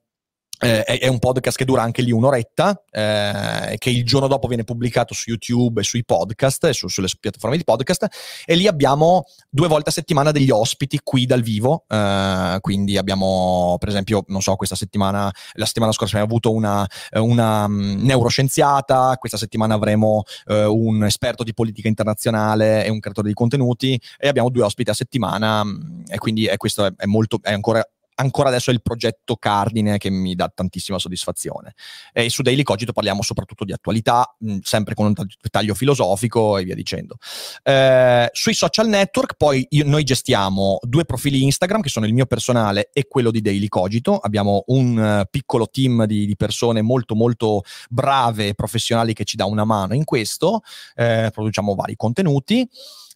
eh, 0.58 0.82
è, 0.82 1.08
un 1.08 1.18
podcast 1.18 1.56
che 1.56 1.64
dura 1.64 1.82
anche 1.82 2.02
lì 2.02 2.10
un'oretta, 2.10 2.82
eh, 2.90 3.76
che 3.78 3.90
il 3.90 4.04
giorno 4.04 4.26
dopo 4.26 4.48
viene 4.48 4.64
pubblicato 4.64 5.14
su 5.14 5.30
YouTube 5.30 5.80
e 5.80 5.84
sui 5.84 6.04
podcast, 6.04 6.64
e 6.64 6.72
su, 6.72 6.88
sulle 6.88 7.08
piattaforme 7.18 7.56
di 7.56 7.64
podcast, 7.64 8.06
e 8.44 8.54
lì 8.54 8.66
abbiamo 8.66 9.24
due 9.48 9.68
volte 9.68 9.90
a 9.90 9.92
settimana 9.92 10.30
degli 10.30 10.50
ospiti 10.50 11.00
qui 11.02 11.26
dal 11.26 11.42
vivo, 11.42 11.84
eh, 11.88 12.58
quindi 12.60 12.96
abbiamo 12.96 13.76
per 13.78 13.88
esempio, 13.88 14.24
non 14.28 14.42
so, 14.42 14.56
questa 14.56 14.74
settimana, 14.74 15.32
la 15.54 15.66
settimana 15.66 15.92
scorsa 15.92 16.16
abbiamo 16.16 16.34
avuto 16.34 16.52
una, 16.52 16.86
una 17.12 17.64
um, 17.64 17.96
neuroscienziata, 18.00 19.16
questa 19.18 19.38
settimana 19.38 19.74
avremo 19.74 20.24
uh, 20.46 20.54
un 20.54 21.04
esperto 21.04 21.42
di 21.42 21.54
politica 21.54 21.88
internazionale 21.88 22.84
e 22.84 22.90
un 22.90 23.00
creatore 23.00 23.28
di 23.28 23.34
contenuti, 23.34 24.00
e 24.18 24.28
abbiamo 24.28 24.50
due 24.50 24.64
ospiti 24.64 24.90
a 24.90 24.94
settimana, 24.94 25.60
um, 25.60 26.02
e 26.08 26.18
quindi 26.18 26.46
è, 26.46 26.56
questo 26.56 26.84
è, 26.84 26.92
è 26.96 27.06
molto, 27.06 27.38
è 27.42 27.52
ancora 27.52 27.82
ancora 28.20 28.48
adesso 28.48 28.70
è 28.70 28.72
il 28.72 28.82
progetto 28.82 29.36
cardine 29.36 29.98
che 29.98 30.10
mi 30.10 30.34
dà 30.34 30.50
tantissima 30.52 30.98
soddisfazione. 30.98 31.74
E 32.12 32.28
su 32.30 32.42
Daily 32.42 32.62
Cogito 32.62 32.92
parliamo 32.92 33.22
soprattutto 33.22 33.64
di 33.64 33.72
attualità, 33.72 34.34
mh, 34.38 34.58
sempre 34.62 34.94
con 34.94 35.06
un 35.06 35.14
taglio 35.50 35.74
filosofico 35.74 36.58
e 36.58 36.64
via 36.64 36.74
dicendo. 36.74 37.16
Eh, 37.62 38.28
sui 38.32 38.54
social 38.54 38.88
network 38.88 39.34
poi 39.36 39.66
io, 39.70 39.84
noi 39.86 40.04
gestiamo 40.04 40.78
due 40.82 41.04
profili 41.04 41.44
Instagram 41.44 41.80
che 41.80 41.88
sono 41.88 42.06
il 42.06 42.12
mio 42.12 42.26
personale 42.26 42.90
e 42.92 43.06
quello 43.08 43.30
di 43.30 43.40
Daily 43.40 43.68
Cogito. 43.68 44.16
Abbiamo 44.16 44.64
un 44.66 45.20
uh, 45.22 45.28
piccolo 45.30 45.68
team 45.68 46.04
di, 46.04 46.26
di, 46.26 46.36
persone 46.36 46.82
molto 46.82 47.14
molto 47.14 47.62
brave 47.88 48.48
e 48.48 48.54
professionali 48.54 49.12
che 49.12 49.24
ci 49.24 49.36
dà 49.36 49.44
una 49.44 49.64
mano 49.64 49.94
in 49.94 50.04
questo. 50.04 50.62
Eh, 50.94 51.30
produciamo 51.32 51.74
vari 51.74 51.96
contenuti. 51.96 52.68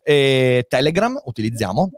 E 0.05 0.67
Telegram 0.69 1.21
utilizziamo 1.27 1.91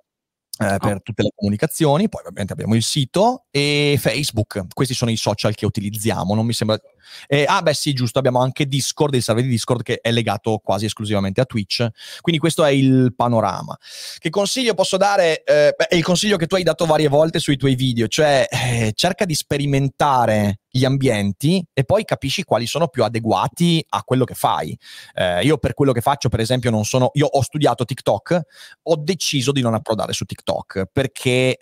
eh, 0.59 0.77
per 0.79 1.03
tutte 1.03 1.23
le 1.23 1.31
comunicazioni, 1.35 2.09
poi 2.09 2.21
ovviamente 2.21 2.53
abbiamo 2.53 2.75
il 2.75 2.83
sito 2.83 3.45
e 3.51 3.97
Facebook, 3.99 4.67
questi 4.73 4.95
sono 4.95 5.11
i 5.11 5.17
social 5.17 5.55
che 5.55 5.67
utilizziamo, 5.67 6.35
non 6.35 6.47
mi 6.47 6.53
sembra... 6.53 6.79
Eh, 7.27 7.45
ah 7.47 7.63
beh 7.63 7.75
sì, 7.75 7.93
giusto, 7.93 8.19
abbiamo 8.19 8.41
anche 8.41 8.67
Discord, 8.67 9.15
il 9.15 9.23
server 9.23 9.45
di 9.45 9.51
Discord 9.51 9.83
che 9.83 9.99
è 10.01 10.11
legato 10.11 10.59
quasi 10.63 10.87
esclusivamente 10.87 11.41
a 11.41 11.45
Twitch, 11.45 11.87
quindi 12.21 12.41
questo 12.41 12.65
è 12.65 12.71
il 12.71 13.15
panorama. 13.15 13.77
Che 14.19 14.31
consiglio 14.31 14.75
posso 14.75 14.97
dare? 14.97 15.43
Eh, 15.45 15.75
beh, 15.77 15.87
è 15.89 15.95
il 15.95 16.05
consiglio 16.05 16.37
che 16.37 16.47
tu 16.47 16.55
hai 16.55 16.63
dato 16.63 16.87
varie 16.87 17.09
volte 17.09 17.39
sui 17.39 17.57
tuoi 17.57 17.75
video, 17.75 18.07
cioè 18.09 18.47
eh, 18.49 18.93
cerca 18.95 19.25
di 19.25 19.35
sperimentare 19.35 20.61
gli 20.69 20.85
ambienti 20.85 21.65
e 21.73 21.85
poi 21.85 22.05
capisci 22.05 22.43
quali 22.43 22.67
sono 22.67 22.89
più 22.89 23.05
adeguati 23.05 23.85
a 23.91 24.03
quello 24.03 24.25
che 24.25 24.35
fai. 24.35 24.77
Eh, 25.15 25.45
io 25.45 25.57
per 25.59 25.73
quello 25.73 25.93
che 25.93 26.01
faccio, 26.01 26.29
per 26.29 26.41
esempio, 26.41 26.71
non 26.71 26.85
sono. 26.85 27.11
Io 27.15 27.27
ho 27.27 27.43
studiato 27.43 27.85
TikTok, 27.85 28.41
ho 28.83 28.97
deciso 28.97 29.53
di 29.53 29.61
non 29.61 29.75
approdare 29.75 30.13
su 30.13 30.25
TikTok 30.25 30.87
perché 30.93 31.59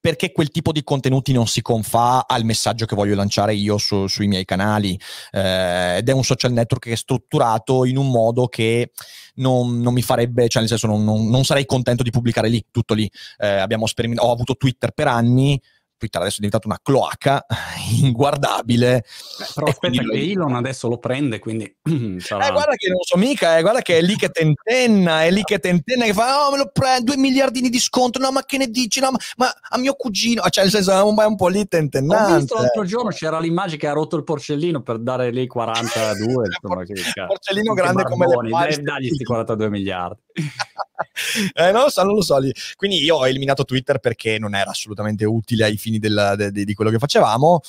perché 0.00 0.32
quel 0.32 0.50
tipo 0.50 0.72
di 0.72 0.84
contenuti 0.84 1.32
non 1.32 1.46
si 1.46 1.60
confà 1.60 2.24
al 2.26 2.44
messaggio 2.44 2.86
che 2.86 2.94
voglio 2.94 3.14
lanciare 3.14 3.54
io 3.54 3.78
su, 3.78 4.06
sui 4.06 4.28
miei 4.28 4.44
canali 4.44 4.98
eh, 5.32 5.96
ed 5.98 6.08
è 6.08 6.12
un 6.12 6.22
social 6.22 6.52
network 6.52 6.84
che 6.84 6.92
è 6.92 6.96
strutturato 6.96 7.84
in 7.84 7.96
un 7.96 8.10
modo 8.10 8.46
che 8.46 8.92
non, 9.36 9.80
non 9.80 9.92
mi 9.92 10.02
farebbe, 10.02 10.48
cioè 10.48 10.60
nel 10.60 10.70
senso 10.70 10.86
non, 10.86 11.04
non, 11.04 11.28
non, 11.28 11.44
sarei 11.44 11.66
contento 11.66 12.02
di 12.02 12.10
pubblicare 12.10 12.48
lì, 12.48 12.64
tutto 12.70 12.94
lì. 12.94 13.10
Eh, 13.38 13.46
abbiamo 13.46 13.86
sperimentato, 13.86 14.28
ho 14.28 14.32
avuto 14.32 14.56
Twitter 14.56 14.90
per 14.92 15.08
anni, 15.08 15.60
Twitter 15.98 16.20
adesso 16.20 16.36
è 16.36 16.40
diventato 16.40 16.68
una 16.68 16.78
cloaca 16.82 17.44
inguardabile. 18.00 19.04
Beh, 19.38 19.46
però 19.54 19.66
aspetta 19.66 20.02
che 20.02 20.30
Elon 20.30 20.54
adesso 20.54 20.88
lo 20.88 20.98
prende, 20.98 21.38
quindi... 21.38 21.76
Sarà... 22.18 22.48
Eh, 22.48 22.52
guarda 22.52 22.74
che 22.76 22.88
non 22.88 23.02
so 23.02 23.16
mica, 23.16 23.58
eh, 23.58 23.60
guarda 23.62 23.82
che 23.82 23.98
è 23.98 24.02
lì 24.02 24.16
che 24.16 24.30
tentenna, 24.30 25.24
è 25.24 25.30
lì 25.30 25.42
che 25.42 25.58
tentenna, 25.58 26.04
che 26.04 26.14
fa, 26.14 26.46
oh 26.46 26.52
me 26.52 26.58
lo 26.58 26.70
prendo, 26.72 27.12
due 27.12 27.16
miliardini 27.16 27.68
di 27.68 27.78
sconto, 27.78 28.18
no 28.18 28.30
ma 28.30 28.44
che 28.44 28.56
ne 28.56 28.68
dici, 28.68 29.00
no 29.00 29.10
ma, 29.10 29.18
ma 29.36 29.52
a 29.70 29.78
mio 29.78 29.94
cugino, 29.94 30.42
cioè 30.48 30.64
nel 30.64 30.72
senso 30.72 30.92
è 30.92 31.02
un, 31.02 31.18
è 31.20 31.24
un 31.24 31.36
po' 31.36 31.48
lì 31.48 31.66
tentennante. 31.66 32.32
Ho 32.32 32.36
visto 32.36 32.54
l'altro 32.54 32.84
giorno, 32.84 33.10
c'era 33.10 33.38
l'immagine 33.40 33.76
che 33.78 33.86
ha 33.86 33.92
rotto 33.92 34.16
il 34.16 34.24
porcellino 34.24 34.82
per 34.82 34.98
dare 34.98 35.30
lì 35.30 35.46
42, 35.46 36.46
insomma. 36.62 36.84
Che, 36.84 36.94
porcellino 37.26 37.74
grande 37.74 38.04
come 38.04 38.26
le 38.26 38.50
palle. 38.50 38.82
Dagli 38.82 39.08
questi 39.08 39.24
42 39.24 39.70
miliardi. 39.70 40.20
eh, 41.54 41.72
non 41.72 41.82
lo 41.82 41.90
so, 41.90 42.02
non 42.02 42.14
lo 42.14 42.22
so. 42.22 42.38
Quindi 42.76 43.02
io 43.02 43.16
ho 43.16 43.26
eliminato 43.26 43.64
Twitter 43.64 43.98
perché 43.98 44.38
non 44.38 44.54
era 44.54 44.70
assolutamente 44.70 45.24
utile 45.24 45.64
ai 45.64 45.76
fini 45.76 45.87
del, 45.98 46.34
de, 46.36 46.50
de, 46.50 46.64
di 46.64 46.74
quello 46.74 46.90
che 46.90 46.98
facevamo. 46.98 47.60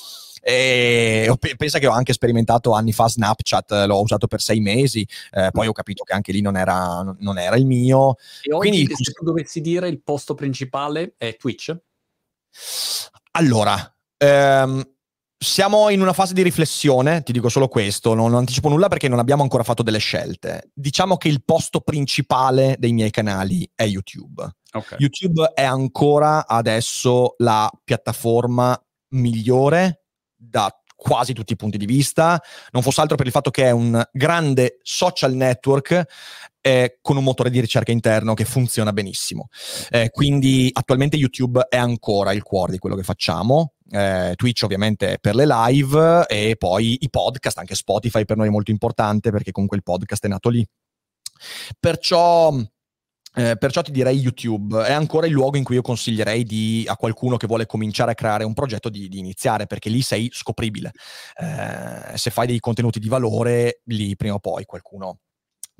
E 0.42 1.30
pensa 1.56 1.78
che 1.78 1.86
ho 1.86 1.92
anche 1.92 2.14
sperimentato 2.14 2.72
anni 2.72 2.92
fa 2.92 3.08
Snapchat, 3.08 3.84
l'ho 3.86 4.00
usato 4.00 4.26
per 4.26 4.40
sei 4.40 4.60
mesi, 4.60 5.06
eh, 5.32 5.50
poi 5.52 5.66
ho 5.66 5.72
capito 5.72 6.02
che 6.02 6.14
anche 6.14 6.32
lì 6.32 6.40
non 6.40 6.56
era, 6.56 7.02
non 7.18 7.38
era 7.38 7.56
il 7.56 7.66
mio. 7.66 8.16
E 8.42 8.52
oggi, 8.52 8.68
Quindi, 8.68 8.94
se 8.94 9.12
tu 9.12 9.24
dovessi 9.24 9.60
dire 9.60 9.88
il 9.88 10.00
posto 10.02 10.34
principale 10.34 11.14
è 11.18 11.36
Twitch? 11.36 11.76
Allora, 13.32 13.94
ehm, 14.16 14.82
siamo 15.42 15.88
in 15.88 16.02
una 16.02 16.12
fase 16.12 16.34
di 16.34 16.42
riflessione, 16.42 17.22
ti 17.22 17.32
dico 17.32 17.48
solo 17.48 17.66
questo, 17.66 18.12
non, 18.12 18.30
non, 18.30 18.40
anticipo 18.40 18.68
nulla 18.68 18.88
perché 18.88 19.08
non 19.08 19.18
abbiamo 19.18 19.42
ancora 19.42 19.62
fatto 19.62 19.82
delle 19.82 19.98
scelte. 19.98 20.70
Diciamo 20.74 21.16
che 21.16 21.28
il 21.28 21.42
posto 21.42 21.80
principale 21.80 22.76
dei 22.78 22.92
miei 22.92 23.10
canali 23.10 23.68
è 23.74 23.84
YouTube. 23.84 24.46
Okay. 24.70 24.98
YouTube 24.98 25.50
è 25.54 25.64
ancora 25.64 26.46
adesso 26.46 27.36
la 27.38 27.70
piattaforma 27.82 28.78
migliore 29.14 30.02
da 30.36 30.70
quasi 30.94 31.32
tutti 31.32 31.54
i 31.54 31.56
punti 31.56 31.78
di 31.78 31.86
vista, 31.86 32.38
non 32.72 32.82
fosse 32.82 33.00
altro 33.00 33.16
per 33.16 33.24
il 33.24 33.32
fatto 33.32 33.50
che 33.50 33.64
è 33.64 33.70
un 33.70 34.06
grande 34.12 34.78
social 34.82 35.32
network 35.32 36.04
eh, 36.60 36.98
con 37.00 37.16
un 37.16 37.24
motore 37.24 37.48
di 37.48 37.60
ricerca 37.60 37.90
interno 37.90 38.34
che 38.34 38.44
funziona 38.44 38.92
benissimo. 38.92 39.48
Eh, 39.88 40.10
quindi 40.10 40.68
attualmente 40.70 41.16
YouTube 41.16 41.66
è 41.70 41.78
ancora 41.78 42.32
il 42.32 42.42
cuore 42.42 42.72
di 42.72 42.78
quello 42.78 42.96
che 42.96 43.02
facciamo 43.02 43.76
eh, 43.90 44.32
Twitch 44.36 44.62
ovviamente 44.62 45.18
per 45.20 45.34
le 45.34 45.46
live 45.46 46.26
e 46.26 46.56
poi 46.56 46.98
i 47.00 47.10
podcast, 47.10 47.58
anche 47.58 47.74
Spotify 47.74 48.24
per 48.24 48.36
noi 48.36 48.48
è 48.48 48.50
molto 48.50 48.70
importante 48.70 49.30
perché 49.30 49.52
comunque 49.52 49.76
il 49.76 49.82
podcast 49.82 50.24
è 50.24 50.28
nato 50.28 50.48
lì. 50.48 50.66
Perciò 51.78 52.52
eh, 53.32 53.56
perciò 53.56 53.80
ti 53.82 53.92
direi 53.92 54.18
YouTube 54.18 54.82
è 54.84 54.92
ancora 54.92 55.26
il 55.26 55.32
luogo 55.32 55.56
in 55.56 55.62
cui 55.62 55.76
io 55.76 55.82
consiglierei 55.82 56.42
di, 56.42 56.84
a 56.88 56.96
qualcuno 56.96 57.36
che 57.36 57.46
vuole 57.46 57.64
cominciare 57.64 58.10
a 58.10 58.14
creare 58.14 58.42
un 58.42 58.54
progetto 58.54 58.88
di, 58.88 59.08
di 59.08 59.18
iniziare, 59.18 59.66
perché 59.66 59.88
lì 59.88 60.02
sei 60.02 60.28
scopribile. 60.32 60.90
Eh, 61.36 62.16
se 62.16 62.30
fai 62.30 62.48
dei 62.48 62.58
contenuti 62.58 62.98
di 62.98 63.08
valore, 63.08 63.82
lì 63.84 64.16
prima 64.16 64.34
o 64.34 64.40
poi 64.40 64.64
qualcuno 64.64 65.18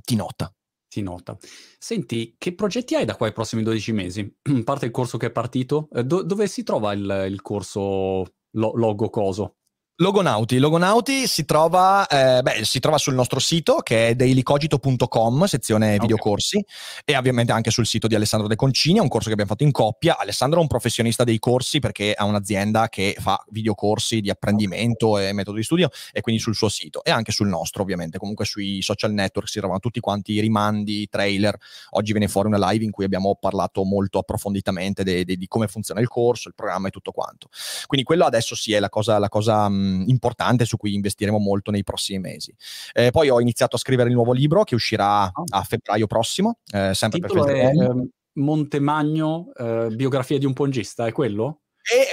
ti 0.04 0.14
nota. 0.14 0.52
Ti 0.90 1.02
nota. 1.02 1.38
Senti, 1.78 2.34
che 2.36 2.52
progetti 2.52 2.96
hai 2.96 3.04
da 3.04 3.14
qua 3.14 3.26
ai 3.26 3.32
prossimi 3.32 3.62
12 3.62 3.92
mesi? 3.92 4.36
Parte 4.64 4.86
il 4.86 4.90
corso 4.90 5.18
che 5.18 5.26
è 5.26 5.30
partito, 5.30 5.88
eh, 5.92 6.02
do- 6.02 6.22
dove 6.24 6.48
si 6.48 6.64
trova 6.64 6.92
il, 6.92 7.26
il 7.30 7.40
corso 7.42 8.24
lo- 8.50 8.72
Logo 8.74 9.08
Coso? 9.08 9.59
Logonauti. 10.00 10.56
Logonauti 10.56 11.26
si 11.26 11.44
trova, 11.44 12.06
eh, 12.06 12.40
beh, 12.40 12.64
si 12.64 12.80
trova 12.80 12.96
sul 12.96 13.12
nostro 13.12 13.38
sito 13.38 13.80
che 13.82 14.08
è 14.08 14.14
dailycogito.com, 14.14 15.44
sezione 15.44 15.98
videocorsi, 15.98 16.56
okay. 16.56 17.02
e 17.04 17.18
ovviamente 17.18 17.52
anche 17.52 17.70
sul 17.70 17.84
sito 17.84 18.06
di 18.06 18.14
Alessandro 18.14 18.48
De 18.48 18.56
Concini, 18.56 18.96
è 18.96 19.02
un 19.02 19.08
corso 19.08 19.26
che 19.26 19.32
abbiamo 19.32 19.50
fatto 19.50 19.64
in 19.64 19.72
coppia. 19.72 20.16
Alessandro 20.16 20.58
è 20.58 20.62
un 20.62 20.68
professionista 20.68 21.22
dei 21.22 21.38
corsi 21.38 21.80
perché 21.80 22.14
ha 22.14 22.24
un'azienda 22.24 22.88
che 22.88 23.14
fa 23.18 23.44
videocorsi 23.50 24.22
di 24.22 24.30
apprendimento 24.30 25.18
e 25.18 25.34
metodo 25.34 25.58
di 25.58 25.64
studio 25.64 25.90
e 26.12 26.22
quindi 26.22 26.40
sul 26.40 26.54
suo 26.54 26.70
sito 26.70 27.04
e 27.04 27.10
anche 27.10 27.30
sul 27.30 27.48
nostro 27.48 27.82
ovviamente. 27.82 28.16
Comunque 28.16 28.46
sui 28.46 28.80
social 28.80 29.12
network 29.12 29.50
si 29.50 29.58
trovano 29.58 29.80
tutti 29.80 30.00
quanti 30.00 30.32
i 30.32 30.40
rimandi, 30.40 31.02
i 31.02 31.08
trailer. 31.10 31.54
Oggi 31.90 32.12
viene 32.12 32.28
fuori 32.28 32.48
una 32.48 32.70
live 32.70 32.86
in 32.86 32.90
cui 32.90 33.04
abbiamo 33.04 33.36
parlato 33.38 33.84
molto 33.84 34.18
approfonditamente 34.18 35.04
de- 35.04 35.26
de- 35.26 35.36
di 35.36 35.46
come 35.46 35.68
funziona 35.68 36.00
il 36.00 36.08
corso, 36.08 36.48
il 36.48 36.54
programma 36.54 36.88
e 36.88 36.90
tutto 36.90 37.10
quanto. 37.10 37.48
Quindi 37.86 38.06
quello 38.06 38.24
adesso 38.24 38.54
sì 38.54 38.72
è 38.72 38.80
la 38.80 38.88
cosa, 38.88 39.18
la 39.18 39.28
cosa 39.28 39.68
mh, 39.90 40.04
importante 40.08 40.64
su 40.64 40.76
cui 40.76 40.94
investiremo 40.94 41.38
molto 41.38 41.70
nei 41.70 41.82
prossimi 41.82 42.18
mesi. 42.18 42.54
Eh, 42.92 43.10
poi 43.10 43.28
ho 43.28 43.40
iniziato 43.40 43.76
a 43.76 43.78
scrivere 43.78 44.08
il 44.08 44.14
nuovo 44.14 44.32
libro 44.32 44.64
che 44.64 44.74
uscirà 44.74 45.24
ah. 45.24 45.32
a 45.48 45.62
febbraio 45.62 46.06
prossimo, 46.06 46.58
eh, 46.72 46.94
sempre 46.94 47.18
il 47.18 47.26
per 47.32 47.44
è, 47.44 47.70
eh, 47.70 48.08
Montemagno, 48.34 49.50
eh, 49.56 49.88
biografia 49.94 50.38
di 50.38 50.46
un 50.46 50.52
pongista, 50.52 51.06
è 51.06 51.12
quello? 51.12 51.60
E, 51.82 52.12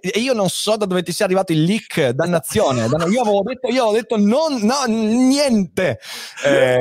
e, 0.00 0.18
io 0.18 0.32
non 0.32 0.48
so 0.48 0.76
da 0.76 0.86
dove 0.86 1.02
ti 1.02 1.12
sia 1.12 1.24
arrivato 1.24 1.52
il 1.52 1.62
leak, 1.62 2.10
dannazione. 2.10 2.84
io 2.84 3.22
avevo 3.22 3.42
detto, 3.44 3.68
io 3.68 3.82
avevo 3.82 3.92
detto 3.92 4.16
non, 4.16 4.60
no, 4.62 4.84
niente. 4.86 6.00
Eh, 6.44 6.80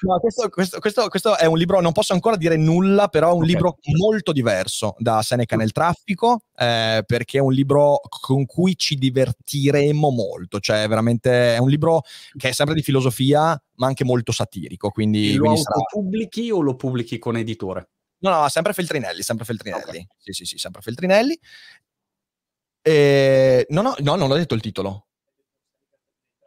no, 0.00 0.18
questo, 0.20 0.48
questo, 0.48 0.80
questo, 0.80 1.08
questo, 1.08 1.36
è 1.36 1.46
un 1.46 1.56
libro, 1.56 1.80
non 1.80 1.92
posso 1.92 2.12
ancora 2.12 2.36
dire 2.36 2.56
nulla, 2.56 3.08
però 3.08 3.28
è 3.28 3.32
un 3.32 3.42
okay. 3.42 3.48
libro 3.48 3.78
molto 3.98 4.32
diverso 4.32 4.94
da 4.98 5.22
Seneca 5.22 5.56
nel 5.56 5.72
traffico, 5.72 6.42
eh, 6.56 7.02
perché 7.06 7.38
è 7.38 7.40
un 7.40 7.52
libro 7.52 8.00
con 8.20 8.46
cui 8.46 8.76
ci 8.76 8.96
divertiremo 8.96 10.10
molto. 10.10 10.58
Cioè, 10.58 10.88
veramente 10.88 11.54
è 11.54 11.58
un 11.58 11.68
libro 11.68 12.02
che 12.36 12.48
è 12.48 12.52
sempre 12.52 12.74
di 12.74 12.82
filosofia, 12.82 13.60
ma 13.76 13.86
anche 13.86 14.04
molto 14.04 14.32
satirico. 14.32 14.90
Quindi, 14.90 15.34
lo 15.34 15.44
quindi 15.44 15.60
sarà... 15.60 15.80
pubblichi 15.90 16.50
o 16.50 16.60
lo 16.60 16.74
pubblichi 16.74 17.18
con 17.18 17.36
editore? 17.36 17.90
No, 18.24 18.30
no, 18.30 18.48
sempre 18.48 18.72
Feltrinelli, 18.72 19.20
sempre 19.20 19.44
Feltrinelli. 19.44 19.82
Okay. 19.82 20.06
Sì, 20.16 20.32
sì, 20.32 20.44
sì, 20.46 20.56
sempre 20.56 20.80
Feltrinelli. 20.80 21.38
E... 22.80 23.66
No, 23.68 23.82
no, 23.82 23.94
no, 23.98 24.14
non 24.14 24.30
ho 24.30 24.34
detto 24.34 24.54
il 24.54 24.62
titolo. 24.62 25.08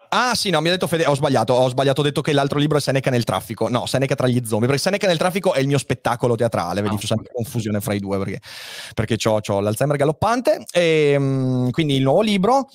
Ah, 0.09 0.35
sì, 0.35 0.49
no, 0.49 0.61
mi 0.61 0.69
ha 0.69 0.71
detto 0.71 0.87
Fede, 0.87 1.05
ho 1.05 1.15
sbagliato, 1.15 1.53
ho 1.53 1.69
sbagliato, 1.69 2.01
ho 2.01 2.03
detto 2.03 2.21
che 2.21 2.31
l'altro 2.31 2.59
libro 2.59 2.77
è 2.77 2.81
Seneca 2.81 3.09
nel 3.09 3.23
traffico. 3.23 3.67
No, 3.67 3.85
Seneca 3.85 4.15
tra 4.15 4.27
gli 4.27 4.41
zombie, 4.45 4.67
perché 4.67 4.81
Seneca 4.81 5.07
nel 5.07 5.17
traffico 5.17 5.53
è 5.53 5.59
il 5.59 5.67
mio 5.67 5.77
spettacolo 5.77 6.35
teatrale, 6.35 6.81
vedi, 6.81 6.93
oh, 6.93 6.97
faccio 6.97 7.07
sempre 7.07 7.31
confusione 7.33 7.81
fra 7.81 7.93
i 7.93 7.99
due 7.99 8.17
perché, 8.17 8.39
perché 8.93 9.17
ho 9.27 9.59
l'Alzheimer 9.59 9.97
galoppante. 9.97 10.65
E, 10.71 11.15
um, 11.17 11.69
quindi 11.71 11.95
il 11.95 12.03
nuovo 12.03 12.21
libro 12.21 12.67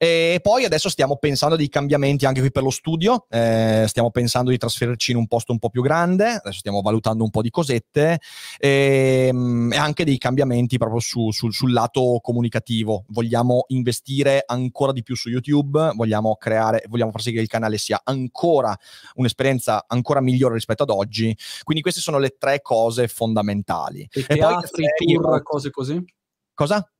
e 0.00 0.38
poi 0.40 0.64
adesso 0.64 0.88
stiamo 0.88 1.16
pensando 1.16 1.56
a 1.56 1.58
dei 1.58 1.68
cambiamenti 1.68 2.24
anche 2.24 2.38
qui 2.38 2.52
per 2.52 2.62
lo 2.62 2.70
studio, 2.70 3.26
eh, 3.28 3.84
stiamo 3.88 4.12
pensando 4.12 4.50
di 4.50 4.56
trasferirci 4.56 5.10
in 5.10 5.16
un 5.16 5.26
posto 5.26 5.50
un 5.50 5.58
po' 5.58 5.70
più 5.70 5.82
grande, 5.82 6.34
adesso 6.34 6.60
stiamo 6.60 6.82
valutando 6.82 7.24
un 7.24 7.30
po' 7.30 7.42
di 7.42 7.50
cosette 7.50 8.20
e, 8.58 9.26
ehm, 9.28 9.72
e 9.72 9.76
anche 9.76 10.04
dei 10.04 10.16
cambiamenti 10.16 10.78
proprio 10.78 11.00
su, 11.00 11.32
su, 11.32 11.50
sul 11.50 11.72
lato 11.72 12.20
comunicativo. 12.22 13.06
Vogliamo 13.08 13.64
investire 13.68 14.44
ancora 14.46 14.92
di 14.92 15.02
più 15.02 15.16
su 15.16 15.30
YouTube, 15.30 15.90
vogliamo 15.96 16.36
creare, 16.36 16.77
vogliamo 16.88 17.10
far 17.10 17.22
sì 17.22 17.32
che 17.32 17.40
il 17.40 17.48
canale 17.48 17.78
sia 17.78 18.00
ancora 18.04 18.76
un'esperienza 19.14 19.84
ancora 19.86 20.20
migliore 20.20 20.54
rispetto 20.54 20.82
ad 20.82 20.90
oggi. 20.90 21.36
Quindi 21.62 21.82
queste 21.82 22.00
sono 22.00 22.18
le 22.18 22.36
tre 22.38 22.60
cose 22.60 23.08
fondamentali. 23.08 24.08
E, 24.12 24.20
e 24.20 24.36
teatri, 24.36 24.84
poi 24.96 25.14
tour, 25.14 25.42
cose 25.42 25.70
così? 25.70 26.04
Cosa? 26.54 26.90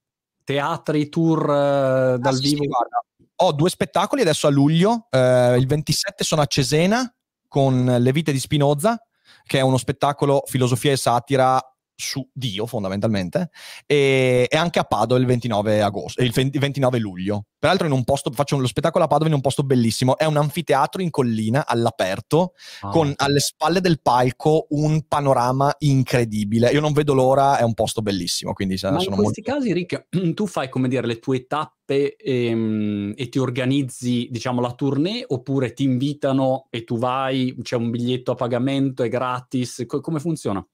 teatri, 0.49 1.11
tour 1.11 1.43
uh, 1.43 2.19
dal 2.19 2.33
ah, 2.33 2.33
sì, 2.33 2.55
vivo? 2.55 2.63
Sì, 2.63 3.25
ho 3.37 3.53
due 3.53 3.69
spettacoli 3.69 4.23
adesso 4.23 4.47
a 4.47 4.51
luglio, 4.51 5.09
uh, 5.11 5.55
il 5.57 5.67
27 5.67 6.25
sono 6.25 6.41
a 6.41 6.47
Cesena 6.47 7.15
con 7.47 7.85
Le 7.85 8.13
vite 8.13 8.33
di 8.33 8.39
Spinoza, 8.39 8.99
che 9.45 9.59
è 9.59 9.61
uno 9.61 9.77
spettacolo 9.77 10.43
filosofia 10.47 10.93
e 10.93 10.97
satira 10.97 11.61
su 12.01 12.27
Dio 12.33 12.65
fondamentalmente 12.67 13.51
e, 13.85 14.47
e, 14.49 14.57
anche 14.57 14.79
a 14.79 14.85
Padova 14.85 15.19
il 15.19 15.27
29 15.27 15.83
agosto 15.83 16.23
il 16.23 16.31
29 16.33 16.99
luglio 17.01 17.47
peraltro 17.59 17.87
in 17.87 17.93
un 17.93 18.05
posto 18.05 18.31
faccio 18.31 18.57
lo 18.57 18.69
spettacolo 18.69 19.03
a 19.03 19.09
Padova 19.09 19.29
in 19.29 19.35
un 19.35 19.41
posto 19.41 19.65
bellissimo 19.65 20.17
è 20.17 20.25
un 20.25 20.37
anfiteatro 20.37 21.03
in 21.03 21.11
collina 21.11 21.67
all'aperto 21.67 22.53
ah. 22.83 22.91
con 22.91 23.13
alle 23.17 23.41
spalle 23.41 23.81
del 23.81 24.01
palco 24.01 24.67
un 24.71 25.09
panorama 25.09 25.75
incredibile 25.79 26.71
io 26.71 26.81
non 26.81 26.93
vedo 26.93 27.15
l'ora 27.15 27.59
è 27.59 27.63
un 27.63 27.75
posto 27.75 28.01
bellissimo 28.01 28.53
quindi 28.53 28.75
Ma 28.75 29.01
sono 29.01 29.17
in 29.17 29.23
questi 29.23 29.43
molto... 29.45 29.53
casi 29.53 29.73
Rick 29.73 30.07
tu 30.35 30.47
fai 30.47 30.69
come 30.69 30.87
dire 30.87 31.05
le 31.05 31.19
tue 31.19 31.49
tappe 31.49 32.15
e, 32.15 32.47
ehm, 32.47 33.15
e 33.17 33.29
ti 33.29 33.41
organizzi 33.41 34.29
diciamo 34.31 34.61
la 34.61 34.73
tournée 34.73 35.25
oppure 35.27 35.73
ti 35.73 35.83
invitano 35.83 36.69
e 36.71 36.85
tu 36.85 36.97
vai 36.97 37.57
c'è 37.61 37.75
un 37.75 37.91
biglietto 37.91 38.31
a 38.31 38.35
pagamento 38.37 39.03
è 39.03 39.09
gratis 39.09 39.83
Co- 39.85 40.01
come 40.01 40.21
funziona? 40.21 40.65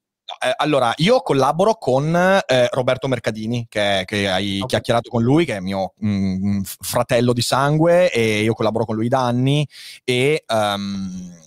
Eh, 0.43 0.53
allora, 0.57 0.91
io 0.97 1.21
collaboro 1.21 1.75
con 1.75 2.15
eh, 2.15 2.67
Roberto 2.71 3.07
Mercadini, 3.07 3.67
che, 3.69 4.03
che 4.05 4.29
hai 4.29 4.55
okay. 4.55 4.67
chiacchierato 4.67 5.09
con 5.09 5.21
lui, 5.21 5.45
che 5.45 5.57
è 5.57 5.59
mio 5.59 5.93
mh, 5.97 6.09
mm, 6.09 6.61
fratello 6.61 7.31
di 7.31 7.41
sangue, 7.41 8.11
e 8.11 8.41
io 8.41 8.53
collaboro 8.53 8.85
con 8.85 8.95
lui 8.95 9.07
da 9.07 9.25
anni. 9.25 9.67
E 10.03 10.43
um, 10.47 11.43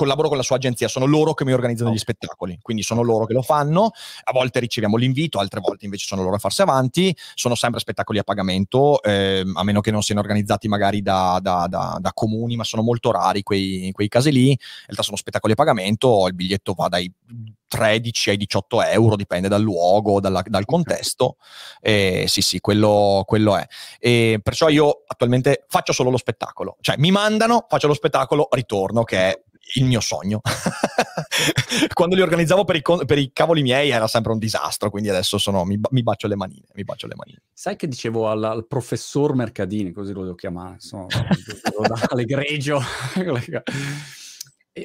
collaboro 0.00 0.28
con 0.28 0.38
la 0.38 0.42
sua 0.42 0.56
agenzia, 0.56 0.88
sono 0.88 1.04
loro 1.04 1.34
che 1.34 1.44
mi 1.44 1.52
organizzano 1.52 1.92
gli 1.92 1.98
spettacoli, 1.98 2.58
quindi 2.62 2.82
sono 2.82 3.02
loro 3.02 3.26
che 3.26 3.34
lo 3.34 3.42
fanno, 3.42 3.90
a 4.24 4.32
volte 4.32 4.58
riceviamo 4.58 4.96
l'invito, 4.96 5.38
altre 5.38 5.60
volte 5.60 5.84
invece 5.84 6.06
sono 6.06 6.22
loro 6.22 6.36
a 6.36 6.38
farsi 6.38 6.62
avanti, 6.62 7.14
sono 7.34 7.54
sempre 7.54 7.80
spettacoli 7.80 8.18
a 8.18 8.22
pagamento, 8.22 9.02
eh, 9.02 9.44
a 9.52 9.62
meno 9.62 9.82
che 9.82 9.90
non 9.90 10.00
siano 10.00 10.22
organizzati 10.22 10.68
magari 10.68 11.02
da, 11.02 11.38
da, 11.42 11.66
da, 11.68 11.98
da 12.00 12.12
comuni, 12.14 12.56
ma 12.56 12.64
sono 12.64 12.80
molto 12.80 13.10
rari 13.10 13.42
quei, 13.42 13.90
quei, 13.92 14.08
casi 14.08 14.32
lì, 14.32 14.48
in 14.48 14.56
realtà 14.86 15.02
sono 15.02 15.18
spettacoli 15.18 15.52
a 15.52 15.56
pagamento, 15.56 16.26
il 16.28 16.34
biglietto 16.34 16.72
va 16.72 16.88
dai 16.88 17.12
13 17.68 18.30
ai 18.30 18.36
18 18.38 18.82
euro, 18.84 19.16
dipende 19.16 19.48
dal 19.48 19.60
luogo, 19.60 20.18
dalla, 20.18 20.42
dal 20.46 20.64
contesto, 20.64 21.36
e 21.78 22.24
sì 22.26 22.40
sì, 22.40 22.58
quello, 22.60 23.22
quello 23.26 23.54
è. 23.58 23.66
E 23.98 24.40
perciò 24.42 24.70
io 24.70 25.02
attualmente 25.06 25.66
faccio 25.68 25.92
solo 25.92 26.08
lo 26.08 26.16
spettacolo, 26.16 26.78
cioè 26.80 26.96
mi 26.96 27.10
mandano, 27.10 27.66
faccio 27.68 27.86
lo 27.86 27.94
spettacolo, 27.94 28.48
ritorno, 28.50 29.04
che 29.04 29.18
è 29.18 29.42
il 29.74 29.84
mio 29.84 30.00
sogno. 30.00 30.40
Quando 31.92 32.14
li 32.14 32.22
organizzavo 32.22 32.64
per 32.64 32.76
i, 32.76 32.82
per 33.06 33.18
i, 33.18 33.30
cavoli 33.32 33.62
miei 33.62 33.90
era 33.90 34.06
sempre 34.06 34.32
un 34.32 34.38
disastro, 34.38 34.90
quindi 34.90 35.08
adesso 35.08 35.38
sono, 35.38 35.64
mi, 35.64 35.78
mi, 35.90 36.02
bacio 36.02 36.26
le 36.26 36.36
manine, 36.36 36.66
mi 36.74 36.84
bacio 36.84 37.06
le 37.06 37.14
manine. 37.16 37.42
Sai 37.52 37.76
che 37.76 37.88
dicevo 37.88 38.28
al, 38.28 38.42
al 38.42 38.66
professor 38.66 39.34
Mercadini, 39.34 39.92
così 39.92 40.12
lo 40.12 40.22
devo 40.22 40.34
chiamare, 40.34 40.74
insomma, 40.74 41.08
all'egregio. 42.08 42.80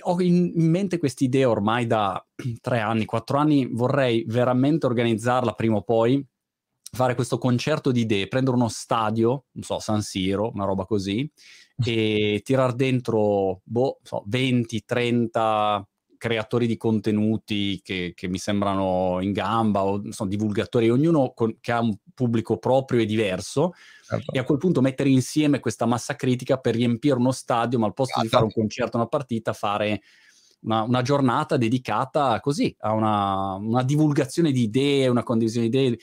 Ho 0.01 0.19
in 0.21 0.51
mente 0.55 0.97
questa 0.97 1.23
idea 1.23 1.49
ormai 1.49 1.87
da 1.87 2.23
tre 2.59 2.79
anni, 2.79 3.05
quattro 3.05 3.37
anni, 3.37 3.67
vorrei 3.71 4.25
veramente 4.27 4.85
organizzarla 4.85 5.53
prima 5.53 5.77
o 5.77 5.81
poi, 5.83 6.25
fare 6.95 7.15
questo 7.15 7.37
concerto 7.37 7.91
di 7.91 8.01
idee, 8.01 8.27
prendere 8.27 8.55
uno 8.55 8.69
stadio, 8.69 9.45
non 9.51 9.63
so, 9.63 9.79
San 9.79 10.01
Siro, 10.01 10.51
una 10.53 10.65
roba 10.65 10.85
così, 10.85 11.29
e 11.83 12.41
tirar 12.43 12.73
dentro 12.73 13.61
boh, 13.63 13.99
so, 14.01 14.23
20-30 14.29 15.83
creatori 16.17 16.65
di 16.65 16.77
contenuti 16.77 17.81
che, 17.83 18.13
che, 18.15 18.27
mi 18.27 18.37
sembrano 18.37 19.19
in 19.21 19.31
gamba 19.31 19.83
o 19.83 20.01
so, 20.11 20.25
divulgatori, 20.25 20.89
ognuno 20.89 21.33
con, 21.35 21.57
che 21.59 21.71
ha 21.71 21.81
un 21.81 21.95
pubblico 22.13 22.57
proprio 22.57 23.01
e 23.01 23.05
diverso, 23.05 23.73
certo. 24.03 24.31
e 24.31 24.39
a 24.39 24.43
quel 24.43 24.57
punto 24.57 24.81
mettere 24.81 25.09
insieme 25.09 25.59
questa 25.59 25.85
massa 25.85 26.15
critica 26.15 26.57
per 26.57 26.75
riempire 26.75 27.15
uno 27.15 27.31
stadio, 27.31 27.77
ma 27.77 27.85
al 27.85 27.93
posto 27.93 28.19
certo. 28.19 28.27
di 28.27 28.29
fare 28.29 28.45
un 28.45 28.51
concerto, 28.51 28.97
una 28.97 29.07
partita, 29.07 29.53
fare 29.53 30.01
una, 30.61 30.81
una 30.81 31.01
giornata 31.01 31.57
dedicata 31.57 32.39
così 32.39 32.75
a 32.79 32.93
una, 32.93 33.53
una 33.55 33.83
divulgazione 33.83 34.51
di 34.51 34.63
idee, 34.63 35.07
una 35.07 35.23
condivisione 35.23 35.69
di 35.69 35.77
idee 35.77 35.97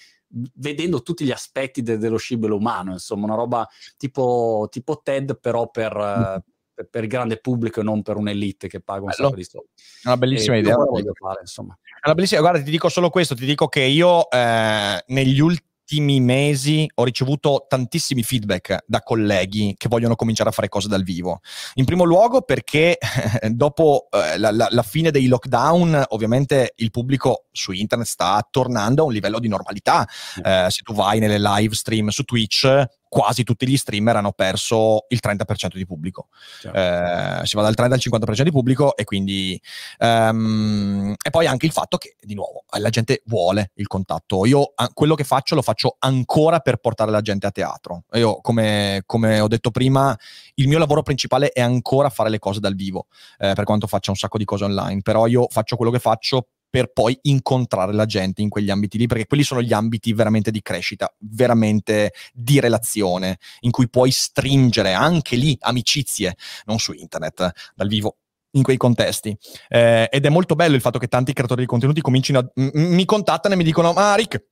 vedendo 0.54 1.02
tutti 1.02 1.24
gli 1.24 1.30
aspetti 1.30 1.82
de- 1.82 1.98
dello 1.98 2.16
scibolo 2.16 2.56
umano, 2.56 2.92
insomma, 2.92 3.26
una 3.26 3.34
roba 3.34 3.68
tipo, 3.96 4.68
tipo 4.70 5.00
TED, 5.02 5.38
però 5.38 5.70
per, 5.70 5.94
mm. 5.94 6.84
per, 6.90 7.02
il 7.02 7.08
grande 7.08 7.38
pubblico 7.38 7.80
e 7.80 7.82
non 7.82 8.02
per 8.02 8.16
un'elite 8.16 8.68
che 8.68 8.80
paga 8.80 9.00
un 9.00 9.12
Bello. 9.14 9.28
sacco 9.28 9.36
di 9.36 9.44
soldi. 9.44 9.68
È 10.02 10.06
una 10.06 10.16
bellissima 10.16 10.56
e 10.56 10.58
idea. 10.60 10.76
Fare, 10.76 11.40
insomma. 11.40 11.78
È 11.82 12.06
una 12.06 12.14
bellissima, 12.14 12.40
guarda, 12.40 12.62
ti 12.62 12.70
dico 12.70 12.88
solo 12.88 13.10
questo, 13.10 13.34
ti 13.34 13.44
dico 13.44 13.68
che 13.68 13.82
io 13.82 14.30
eh, 14.30 15.04
negli 15.06 15.40
ultimi 15.40 15.70
ultimi 15.92 16.20
mesi 16.20 16.90
ho 16.94 17.04
ricevuto 17.04 17.66
tantissimi 17.68 18.22
feedback 18.22 18.84
da 18.86 19.00
colleghi 19.02 19.74
che 19.76 19.88
vogliono 19.88 20.16
cominciare 20.16 20.48
a 20.48 20.52
fare 20.52 20.68
cose 20.68 20.88
dal 20.88 21.02
vivo. 21.02 21.40
In 21.74 21.84
primo 21.84 22.04
luogo 22.04 22.40
perché 22.42 22.96
dopo 23.50 24.08
eh, 24.10 24.38
la, 24.38 24.50
la, 24.50 24.68
la, 24.70 24.82
fine 24.82 25.10
dei 25.10 25.26
lockdown, 25.26 26.04
ovviamente 26.08 26.72
il 26.76 26.90
pubblico 26.90 27.44
su 27.52 27.72
internet 27.72 28.08
sta 28.08 28.46
tornando 28.50 29.02
a 29.02 29.04
un 29.06 29.12
livello 29.12 29.38
di 29.38 29.48
normalità. 29.48 30.08
Eh, 30.42 30.66
se 30.70 30.82
tu 30.82 30.94
vai 30.94 31.18
nelle 31.18 31.38
live 31.38 31.74
stream 31.74 32.08
su 32.08 32.22
Twitch, 32.22 32.66
quasi 33.12 33.44
tutti 33.44 33.68
gli 33.68 33.76
streamer 33.76 34.16
hanno 34.16 34.32
perso 34.32 35.04
il 35.08 35.20
30% 35.22 35.74
di 35.74 35.84
pubblico. 35.84 36.28
Eh, 36.62 37.40
si 37.42 37.56
va 37.56 37.62
dal 37.62 37.74
30 37.74 37.94
al 37.94 38.00
50% 38.00 38.42
di 38.42 38.50
pubblico 38.50 38.96
e 38.96 39.04
quindi... 39.04 39.60
Um, 39.98 41.14
e 41.22 41.28
poi 41.28 41.46
anche 41.46 41.66
il 41.66 41.72
fatto 41.72 41.98
che, 41.98 42.16
di 42.22 42.32
nuovo, 42.32 42.64
la 42.78 42.88
gente 42.88 43.20
vuole 43.26 43.72
il 43.74 43.86
contatto. 43.86 44.46
Io 44.46 44.72
a, 44.74 44.88
quello 44.94 45.14
che 45.14 45.24
faccio 45.24 45.54
lo 45.54 45.60
faccio 45.60 45.96
ancora 45.98 46.60
per 46.60 46.78
portare 46.78 47.10
la 47.10 47.20
gente 47.20 47.46
a 47.46 47.50
teatro. 47.50 48.04
Io, 48.14 48.40
come, 48.40 49.02
come 49.04 49.40
ho 49.40 49.48
detto 49.48 49.70
prima, 49.70 50.18
il 50.54 50.66
mio 50.66 50.78
lavoro 50.78 51.02
principale 51.02 51.50
è 51.50 51.60
ancora 51.60 52.08
fare 52.08 52.30
le 52.30 52.38
cose 52.38 52.60
dal 52.60 52.74
vivo, 52.74 53.08
eh, 53.38 53.52
per 53.52 53.64
quanto 53.64 53.86
faccia 53.86 54.10
un 54.10 54.16
sacco 54.16 54.38
di 54.38 54.46
cose 54.46 54.64
online. 54.64 55.02
Però 55.02 55.26
io 55.26 55.48
faccio 55.50 55.76
quello 55.76 55.92
che 55.92 55.98
faccio 55.98 56.46
per 56.72 56.90
poi 56.90 57.18
incontrare 57.24 57.92
la 57.92 58.06
gente 58.06 58.40
in 58.40 58.48
quegli 58.48 58.70
ambiti 58.70 58.96
lì, 58.96 59.06
perché 59.06 59.26
quelli 59.26 59.42
sono 59.42 59.60
gli 59.60 59.74
ambiti 59.74 60.14
veramente 60.14 60.50
di 60.50 60.62
crescita, 60.62 61.14
veramente 61.18 62.14
di 62.32 62.60
relazione, 62.60 63.36
in 63.60 63.70
cui 63.70 63.90
puoi 63.90 64.10
stringere 64.10 64.94
anche 64.94 65.36
lì 65.36 65.54
amicizie, 65.60 66.34
non 66.64 66.78
su 66.78 66.92
internet, 66.92 67.72
dal 67.74 67.88
vivo, 67.88 68.16
in 68.52 68.62
quei 68.62 68.78
contesti. 68.78 69.36
Eh, 69.68 70.08
ed 70.10 70.24
è 70.24 70.30
molto 70.30 70.54
bello 70.54 70.74
il 70.74 70.80
fatto 70.80 70.98
che 70.98 71.08
tanti 71.08 71.34
creatori 71.34 71.60
di 71.60 71.66
contenuti 71.66 72.00
comincino 72.00 72.38
a... 72.38 72.50
M- 72.54 72.94
mi 72.94 73.04
contattano 73.04 73.52
e 73.52 73.58
mi 73.58 73.64
dicono, 73.64 73.92
ma 73.92 74.14
Rick, 74.14 74.42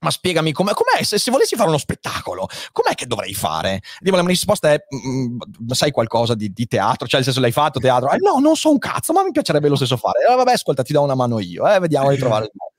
ma 0.00 0.10
spiegami 0.10 0.52
com'è, 0.52 0.72
com'è 0.72 1.02
se, 1.02 1.18
se, 1.18 1.30
volessi 1.30 1.56
fare 1.56 1.68
uno 1.68 1.78
spettacolo, 1.78 2.48
com'è 2.72 2.94
che 2.94 3.06
dovrei 3.06 3.34
fare? 3.34 3.80
Dico, 4.00 4.16
la 4.16 4.22
mia 4.22 4.30
risposta 4.30 4.72
è, 4.72 4.84
mm, 4.94 5.24
mm, 5.24 5.70
sai 5.70 5.90
qualcosa 5.90 6.34
di, 6.34 6.52
di, 6.52 6.66
teatro? 6.66 7.06
Cioè, 7.06 7.16
nel 7.16 7.24
senso, 7.24 7.40
l'hai 7.40 7.52
fatto 7.52 7.80
teatro? 7.80 8.10
Eh, 8.10 8.18
no, 8.18 8.38
non 8.38 8.56
so 8.56 8.70
un 8.70 8.78
cazzo, 8.78 9.12
ma 9.12 9.22
mi 9.22 9.32
piacerebbe 9.32 9.68
lo 9.68 9.76
stesso 9.76 9.96
fare. 9.96 10.20
Eh, 10.28 10.34
vabbè, 10.34 10.52
ascolta, 10.52 10.82
ti 10.82 10.92
do 10.92 11.02
una 11.02 11.14
mano 11.14 11.40
io, 11.40 11.68
eh, 11.68 11.78
vediamo 11.80 12.10
di 12.10 12.16
trovare 12.16 12.44
il 12.44 12.52
modo. 12.54 12.72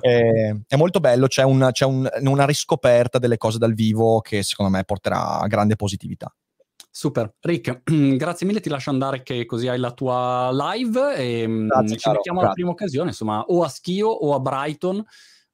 Eh, 0.00 0.62
è 0.66 0.76
molto 0.76 0.98
bello, 0.98 1.26
c'è, 1.26 1.42
un, 1.42 1.68
c'è 1.72 1.84
un, 1.84 2.08
una 2.22 2.46
riscoperta 2.46 3.18
delle 3.18 3.36
cose 3.36 3.58
dal 3.58 3.74
vivo 3.74 4.20
che 4.20 4.42
secondo 4.42 4.72
me 4.72 4.84
porterà 4.84 5.40
a 5.40 5.46
grande 5.46 5.76
positività. 5.76 6.34
Super, 6.90 7.34
Rick, 7.40 7.82
grazie 8.16 8.46
mille, 8.46 8.60
ti 8.60 8.68
lascio 8.68 8.90
andare 8.90 9.22
che 9.22 9.46
così 9.46 9.68
hai 9.68 9.78
la 9.78 9.92
tua 9.92 10.50
live 10.52 11.16
e 11.16 11.46
mm, 11.46 11.68
grazie, 11.68 11.96
ci 11.96 12.10
mettiamo 12.10 12.40
alla 12.40 12.52
prima 12.52 12.70
occasione, 12.70 13.08
insomma, 13.08 13.40
o 13.40 13.62
a 13.62 13.68
Schio 13.68 14.08
o 14.08 14.34
a 14.34 14.40
Brighton 14.40 15.02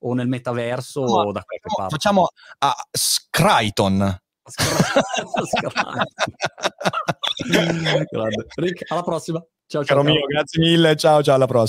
o 0.01 0.15
nel 0.15 0.29
metaverso 0.29 1.01
no, 1.01 1.13
o 1.13 1.33
da 1.33 1.43
qualche 1.43 1.69
parte. 1.75 1.95
Facciamo 1.95 2.29
a 2.59 2.75
Scryton. 2.91 4.21
Rick, 8.57 8.91
alla 8.91 9.03
prossima. 9.03 9.45
Ciao, 9.67 9.85
ciao. 9.85 9.99
Caro 9.99 10.03
mio, 10.03 10.25
grazie 10.27 10.61
mille. 10.61 10.97
Ciao, 10.97 11.23
ciao, 11.23 11.35
alla 11.35 11.47
prossima. 11.47 11.67